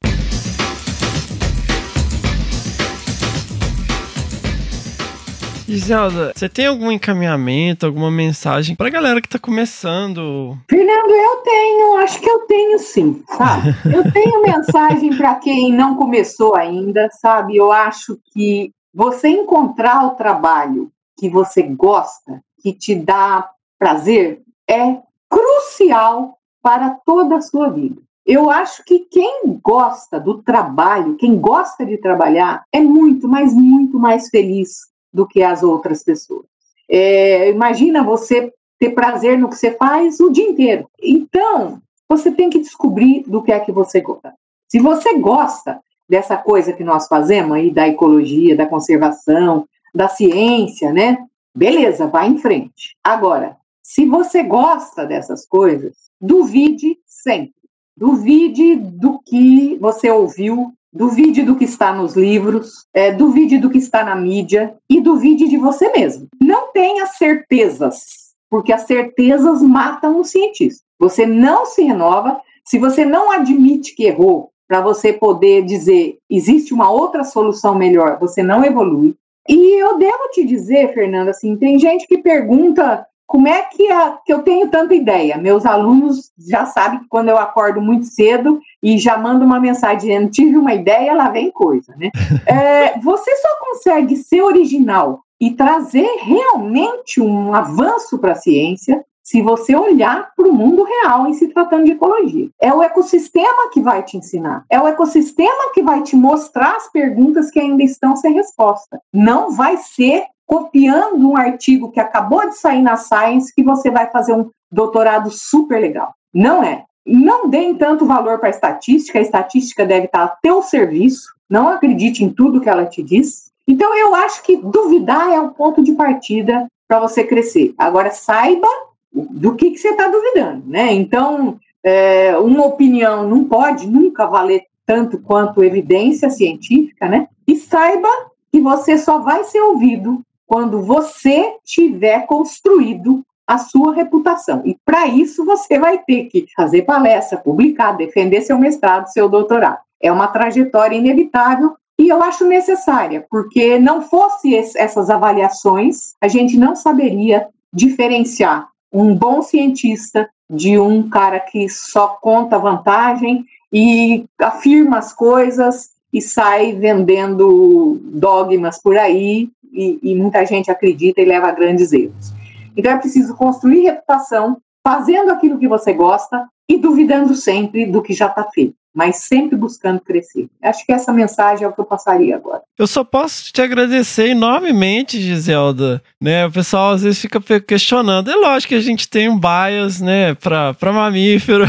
Giselda, 5.68 6.32
você 6.34 6.48
tem 6.48 6.66
algum 6.66 6.90
encaminhamento, 6.90 7.84
alguma 7.84 8.10
mensagem 8.10 8.74
pra 8.74 8.88
galera 8.88 9.20
que 9.20 9.28
tá 9.28 9.38
começando? 9.38 10.56
Fernando, 10.68 11.10
eu 11.10 11.36
tenho, 11.36 11.96
acho 11.98 12.18
que 12.18 12.30
eu 12.30 12.40
tenho 12.46 12.78
sim, 12.78 13.22
sabe? 13.28 13.74
Eu 13.92 14.10
tenho 14.10 14.42
mensagem 14.42 15.16
para 15.16 15.34
quem 15.36 15.72
não 15.72 15.96
começou 15.96 16.56
ainda, 16.56 17.08
sabe? 17.10 17.56
Eu 17.56 17.72
acho 17.72 18.18
que 18.32 18.70
você 18.94 19.28
encontrar 19.28 20.06
o 20.06 20.10
trabalho 20.10 20.91
que 21.16 21.28
você 21.28 21.62
gosta, 21.62 22.42
que 22.60 22.72
te 22.72 22.94
dá 22.94 23.50
prazer, 23.78 24.42
é 24.68 24.98
crucial 25.28 26.38
para 26.62 26.90
toda 27.04 27.36
a 27.36 27.40
sua 27.40 27.68
vida. 27.68 28.00
Eu 28.24 28.48
acho 28.48 28.84
que 28.84 29.00
quem 29.00 29.58
gosta 29.62 30.20
do 30.20 30.42
trabalho, 30.42 31.16
quem 31.16 31.38
gosta 31.38 31.84
de 31.84 31.98
trabalhar, 31.98 32.62
é 32.72 32.80
muito, 32.80 33.28
mas 33.28 33.52
muito 33.52 33.98
mais 33.98 34.28
feliz 34.28 34.86
do 35.12 35.26
que 35.26 35.42
as 35.42 35.62
outras 35.62 36.04
pessoas. 36.04 36.46
É, 36.88 37.50
imagina 37.50 38.04
você 38.04 38.52
ter 38.78 38.90
prazer 38.90 39.38
no 39.38 39.48
que 39.48 39.56
você 39.56 39.72
faz 39.72 40.20
o 40.20 40.30
dia 40.30 40.48
inteiro. 40.48 40.88
Então, 41.02 41.80
você 42.08 42.30
tem 42.30 42.48
que 42.48 42.58
descobrir 42.58 43.24
do 43.26 43.42
que 43.42 43.52
é 43.52 43.58
que 43.58 43.72
você 43.72 44.00
gosta. 44.00 44.34
Se 44.68 44.78
você 44.78 45.18
gosta 45.18 45.80
dessa 46.08 46.36
coisa 46.36 46.72
que 46.72 46.84
nós 46.84 47.08
fazemos 47.08 47.56
aí, 47.56 47.70
da 47.70 47.88
ecologia, 47.88 48.56
da 48.56 48.66
conservação, 48.66 49.66
da 49.94 50.08
ciência, 50.08 50.92
né? 50.92 51.18
Beleza, 51.54 52.06
vai 52.06 52.28
em 52.28 52.38
frente. 52.38 52.96
Agora, 53.04 53.56
se 53.82 54.06
você 54.06 54.42
gosta 54.42 55.04
dessas 55.04 55.46
coisas, 55.46 55.94
duvide 56.20 56.98
sempre. 57.06 57.54
Duvide 57.96 58.76
do 58.76 59.18
que 59.18 59.76
você 59.80 60.10
ouviu 60.10 60.72
Duvide 60.94 61.42
do 61.42 61.56
que 61.56 61.64
está 61.64 61.90
nos 61.90 62.14
livros, 62.14 62.86
é, 62.92 63.10
duvide 63.10 63.56
do 63.56 63.70
que 63.70 63.78
está 63.78 64.04
na 64.04 64.14
mídia 64.14 64.76
e 64.90 65.00
duvide 65.00 65.48
de 65.48 65.56
você 65.56 65.90
mesmo. 65.90 66.28
Não 66.38 66.70
tenha 66.70 67.06
certezas, 67.06 68.34
porque 68.50 68.74
as 68.74 68.82
certezas 68.82 69.62
matam 69.62 70.20
o 70.20 70.24
cientista. 70.24 70.84
Você 70.98 71.24
não 71.24 71.64
se 71.64 71.82
renova 71.82 72.38
se 72.62 72.78
você 72.78 73.06
não 73.06 73.32
admite 73.32 73.94
que 73.94 74.04
errou 74.04 74.50
para 74.68 74.82
você 74.82 75.14
poder 75.14 75.64
dizer 75.64 76.18
existe 76.28 76.74
uma 76.74 76.90
outra 76.90 77.24
solução 77.24 77.74
melhor, 77.74 78.18
você 78.18 78.42
não 78.42 78.62
evolui. 78.62 79.16
E 79.48 79.82
eu 79.82 79.98
devo 79.98 80.28
te 80.32 80.44
dizer, 80.44 80.92
Fernanda, 80.94 81.30
assim, 81.30 81.56
tem 81.56 81.78
gente 81.78 82.06
que 82.06 82.18
pergunta 82.18 83.06
como 83.26 83.48
é 83.48 83.62
que, 83.62 83.90
a, 83.90 84.18
que 84.26 84.32
eu 84.32 84.42
tenho 84.42 84.68
tanta 84.68 84.94
ideia? 84.94 85.38
Meus 85.38 85.64
alunos 85.64 86.30
já 86.38 86.66
sabem 86.66 87.00
que 87.00 87.08
quando 87.08 87.30
eu 87.30 87.38
acordo 87.38 87.80
muito 87.80 88.04
cedo 88.04 88.60
e 88.82 88.98
já 88.98 89.16
mando 89.16 89.42
uma 89.42 89.58
mensagem 89.58 90.00
dizendo 90.00 90.30
tive 90.30 90.58
uma 90.58 90.74
ideia, 90.74 91.14
lá 91.14 91.30
vem 91.30 91.50
coisa, 91.50 91.94
né? 91.96 92.10
É, 92.46 92.98
você 92.98 93.34
só 93.36 93.48
consegue 93.58 94.16
ser 94.16 94.42
original 94.42 95.22
e 95.40 95.50
trazer 95.50 96.08
realmente 96.20 97.22
um 97.22 97.54
avanço 97.54 98.18
para 98.18 98.32
a 98.32 98.36
ciência 98.36 99.02
se 99.22 99.40
você 99.40 99.74
olhar 99.74 100.30
para 100.36 100.48
o 100.48 100.52
mundo 100.52 100.82
real 100.82 101.26
em 101.26 101.34
se 101.34 101.48
tratando 101.48 101.84
de 101.84 101.92
ecologia. 101.92 102.48
É 102.60 102.72
o 102.72 102.82
ecossistema 102.82 103.70
que 103.72 103.80
vai 103.80 104.02
te 104.02 104.16
ensinar, 104.16 104.64
é 104.68 104.80
o 104.80 104.86
ecossistema 104.86 105.72
que 105.72 105.82
vai 105.82 106.02
te 106.02 106.16
mostrar 106.16 106.76
as 106.76 106.90
perguntas 106.90 107.50
que 107.50 107.60
ainda 107.60 107.82
estão 107.82 108.16
sem 108.16 108.32
resposta. 108.32 109.00
Não 109.12 109.52
vai 109.52 109.76
ser 109.76 110.24
copiando 110.46 111.30
um 111.30 111.36
artigo 111.36 111.90
que 111.90 112.00
acabou 112.00 112.48
de 112.48 112.58
sair 112.58 112.82
na 112.82 112.96
Science 112.96 113.54
que 113.54 113.62
você 113.62 113.90
vai 113.90 114.10
fazer 114.10 114.34
um 114.34 114.50
doutorado 114.70 115.30
super 115.30 115.80
legal. 115.80 116.12
Não 116.34 116.62
é. 116.62 116.84
Não 117.06 117.48
deem 117.48 117.74
tanto 117.74 118.06
valor 118.06 118.38
para 118.38 118.48
a 118.48 118.50
estatística, 118.50 119.18
a 119.18 119.22
estatística 119.22 119.84
deve 119.84 120.06
estar 120.06 120.24
a 120.24 120.36
teu 120.40 120.62
serviço, 120.62 121.34
não 121.50 121.68
acredite 121.68 122.22
em 122.22 122.30
tudo 122.30 122.60
que 122.60 122.68
ela 122.68 122.86
te 122.86 123.02
diz. 123.02 123.50
Então, 123.66 123.96
eu 123.96 124.14
acho 124.14 124.42
que 124.42 124.56
duvidar 124.56 125.30
é 125.30 125.40
o 125.40 125.50
ponto 125.50 125.82
de 125.82 125.92
partida 125.92 126.66
para 126.86 127.00
você 127.00 127.24
crescer. 127.24 127.74
Agora, 127.76 128.10
saiba 128.10 128.68
do 129.12 129.54
que, 129.54 129.70
que 129.70 129.78
você 129.78 129.90
está 129.90 130.08
duvidando, 130.08 130.64
né? 130.66 130.92
Então, 130.92 131.58
é, 131.82 132.36
uma 132.38 132.64
opinião 132.64 133.28
não 133.28 133.44
pode 133.44 133.86
nunca 133.86 134.26
valer 134.26 134.64
tanto 134.86 135.18
quanto 135.18 135.62
evidência 135.62 136.30
científica, 136.30 137.08
né? 137.08 137.28
E 137.46 137.56
saiba 137.56 138.08
que 138.50 138.60
você 138.60 138.98
só 138.98 139.18
vai 139.18 139.44
ser 139.44 139.60
ouvido 139.60 140.22
quando 140.46 140.82
você 140.82 141.56
tiver 141.64 142.26
construído 142.26 143.24
a 143.46 143.58
sua 143.58 143.94
reputação. 143.94 144.62
E 144.64 144.76
para 144.84 145.06
isso 145.06 145.44
você 145.44 145.78
vai 145.78 145.98
ter 145.98 146.24
que 146.24 146.46
fazer 146.54 146.82
palestra, 146.82 147.38
publicar, 147.38 147.92
defender 147.92 148.42
seu 148.42 148.58
mestrado, 148.58 149.08
seu 149.08 149.28
doutorado. 149.28 149.78
É 150.00 150.10
uma 150.10 150.28
trajetória 150.28 150.96
inevitável 150.96 151.74
e 151.98 152.08
eu 152.08 152.22
acho 152.22 152.44
necessária, 152.46 153.26
porque 153.30 153.78
não 153.78 154.02
fosse 154.02 154.54
essas 154.54 155.08
avaliações, 155.10 156.14
a 156.20 156.28
gente 156.28 156.56
não 156.56 156.74
saberia 156.74 157.48
diferenciar 157.72 158.71
um 158.92 159.14
bom 159.14 159.42
cientista 159.42 160.28
de 160.48 160.78
um 160.78 161.08
cara 161.08 161.40
que 161.40 161.68
só 161.68 162.08
conta 162.08 162.58
vantagem 162.58 163.44
e 163.72 164.26
afirma 164.38 164.98
as 164.98 165.12
coisas 165.12 165.90
e 166.12 166.20
sai 166.20 166.74
vendendo 166.74 167.98
dogmas 168.04 168.80
por 168.80 168.98
aí 168.98 169.48
e, 169.72 169.98
e 170.02 170.14
muita 170.14 170.44
gente 170.44 170.70
acredita 170.70 171.20
e 171.20 171.24
leva 171.24 171.48
a 171.48 171.52
grandes 171.52 171.92
erros. 171.92 172.34
Então 172.76 172.92
é 172.92 172.98
preciso 172.98 173.34
construir 173.34 173.84
reputação 173.84 174.58
fazendo 174.86 175.30
aquilo 175.30 175.58
que 175.58 175.68
você 175.68 175.92
gosta 175.92 176.46
e 176.74 176.78
duvidando 176.78 177.34
sempre 177.34 177.86
do 177.86 178.02
que 178.02 178.12
já 178.12 178.26
está 178.26 178.44
feito 178.44 178.74
mas 178.94 179.16
sempre 179.16 179.56
buscando 179.56 180.00
crescer. 180.00 180.48
Acho 180.62 180.84
que 180.84 180.92
essa 180.92 181.12
mensagem 181.12 181.64
é 181.64 181.68
o 181.68 181.72
que 181.72 181.80
eu 181.80 181.84
passaria 181.84 182.36
agora. 182.36 182.60
Eu 182.78 182.86
só 182.86 183.02
posso 183.02 183.52
te 183.52 183.62
agradecer 183.62 184.28
enormemente, 184.28 185.20
Giselda. 185.20 186.02
Né, 186.20 186.46
o 186.46 186.52
pessoal 186.52 186.92
às 186.92 187.02
vezes 187.02 187.20
fica 187.20 187.40
questionando. 187.60 188.30
É 188.30 188.36
lógico 188.36 188.70
que 188.70 188.74
a 188.74 188.80
gente 188.80 189.08
tem 189.08 189.28
um 189.28 189.38
bias, 189.38 190.00
né, 190.00 190.34
para 190.34 190.92
mamífero. 190.92 191.64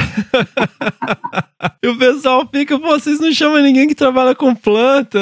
e 1.81 1.87
o 1.87 1.97
pessoal 1.97 2.47
fica, 2.51 2.77
vocês 2.77 3.19
não 3.19 3.31
chamam 3.31 3.61
ninguém 3.61 3.87
que 3.87 3.95
trabalha 3.95 4.35
com 4.35 4.53
planta. 4.53 5.19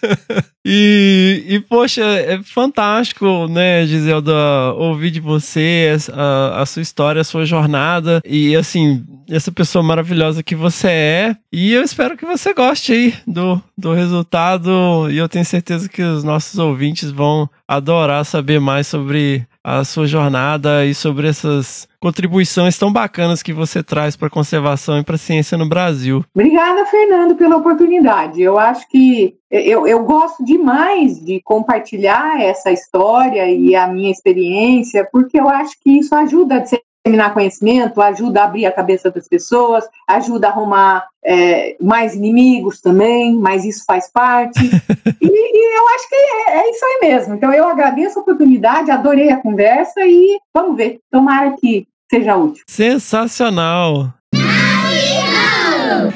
e, 0.64 1.44
e, 1.48 1.60
poxa, 1.60 2.02
é 2.02 2.42
fantástico, 2.42 3.46
né, 3.46 3.86
Giselda, 3.86 4.72
ouvir 4.74 5.10
de 5.10 5.20
você 5.20 5.96
a, 6.12 6.62
a 6.62 6.66
sua 6.66 6.82
história, 6.82 7.20
a 7.20 7.24
sua 7.24 7.44
jornada. 7.44 8.20
E 8.24 8.56
assim, 8.56 9.04
essa 9.28 9.50
pessoa 9.50 9.82
maravilhosa 9.82 10.42
que 10.42 10.54
você 10.54 10.88
é. 10.88 11.36
E 11.52 11.72
eu 11.72 11.82
espero 11.82 12.16
que 12.16 12.24
você 12.24 12.52
goste 12.52 12.92
aí 12.92 13.14
do, 13.26 13.60
do 13.76 13.92
resultado. 13.92 15.10
E 15.10 15.18
eu 15.18 15.28
tenho 15.28 15.44
certeza 15.44 15.88
que 15.88 16.02
os 16.02 16.24
nossos 16.24 16.58
ouvintes 16.58 17.10
vão 17.10 17.48
adorar 17.66 18.24
saber 18.24 18.60
mais 18.60 18.86
sobre 18.86 19.46
a 19.62 19.82
sua 19.82 20.06
jornada 20.06 20.86
e 20.86 20.94
sobre 20.94 21.26
essas 21.26 21.88
contribuições 21.98 22.78
tão 22.78 22.92
bacanas 22.92 23.42
que 23.42 23.52
você 23.52 23.82
traz 23.82 24.14
para 24.14 24.28
a 24.28 24.30
conservação 24.30 24.96
e 25.00 25.02
para 25.02 25.16
a 25.16 25.18
ciência 25.18 25.58
no 25.58 25.68
Brasil. 25.68 26.24
Obrigada, 26.32 26.86
Fernando, 26.86 27.34
pela 27.34 27.56
oportunidade. 27.56 28.40
Eu 28.40 28.56
acho 28.60 28.88
que 28.88 29.34
eu, 29.50 29.84
eu 29.88 30.04
gosto 30.04 30.44
demais 30.44 31.18
de 31.18 31.40
compartilhar 31.42 32.40
essa 32.40 32.70
história 32.70 33.50
e 33.50 33.74
a 33.74 33.88
minha 33.88 34.12
experiência, 34.12 35.04
porque 35.10 35.40
eu 35.40 35.48
acho 35.48 35.74
que 35.82 35.98
isso 35.98 36.14
ajuda 36.14 36.62
disseminar 37.06 37.32
conhecimento, 37.32 38.02
ajuda 38.02 38.42
a 38.42 38.44
abrir 38.44 38.66
a 38.66 38.72
cabeça 38.72 39.10
das 39.10 39.28
pessoas, 39.28 39.84
ajuda 40.08 40.48
a 40.48 40.50
arrumar 40.50 41.06
é, 41.24 41.76
mais 41.80 42.14
inimigos 42.14 42.80
também, 42.80 43.34
mas 43.34 43.64
isso 43.64 43.84
faz 43.86 44.10
parte. 44.10 44.60
e, 45.22 45.26
e, 45.26 45.78
eu 45.78 45.88
acho 45.94 46.08
que 46.08 46.14
é, 46.14 46.58
é, 46.58 46.70
isso 46.70 46.84
aí 46.84 47.08
mesmo. 47.08 47.34
Então 47.34 47.52
eu 47.52 47.68
agradeço 47.68 48.18
a 48.18 48.22
oportunidade, 48.22 48.90
adorei 48.90 49.30
a 49.30 49.40
conversa 49.40 50.00
e 50.04 50.38
vamos 50.52 50.76
ver. 50.76 50.98
Tomara 51.10 51.54
que 51.56 51.86
seja 52.10 52.36
útil. 52.36 52.64
Sensacional! 52.68 54.12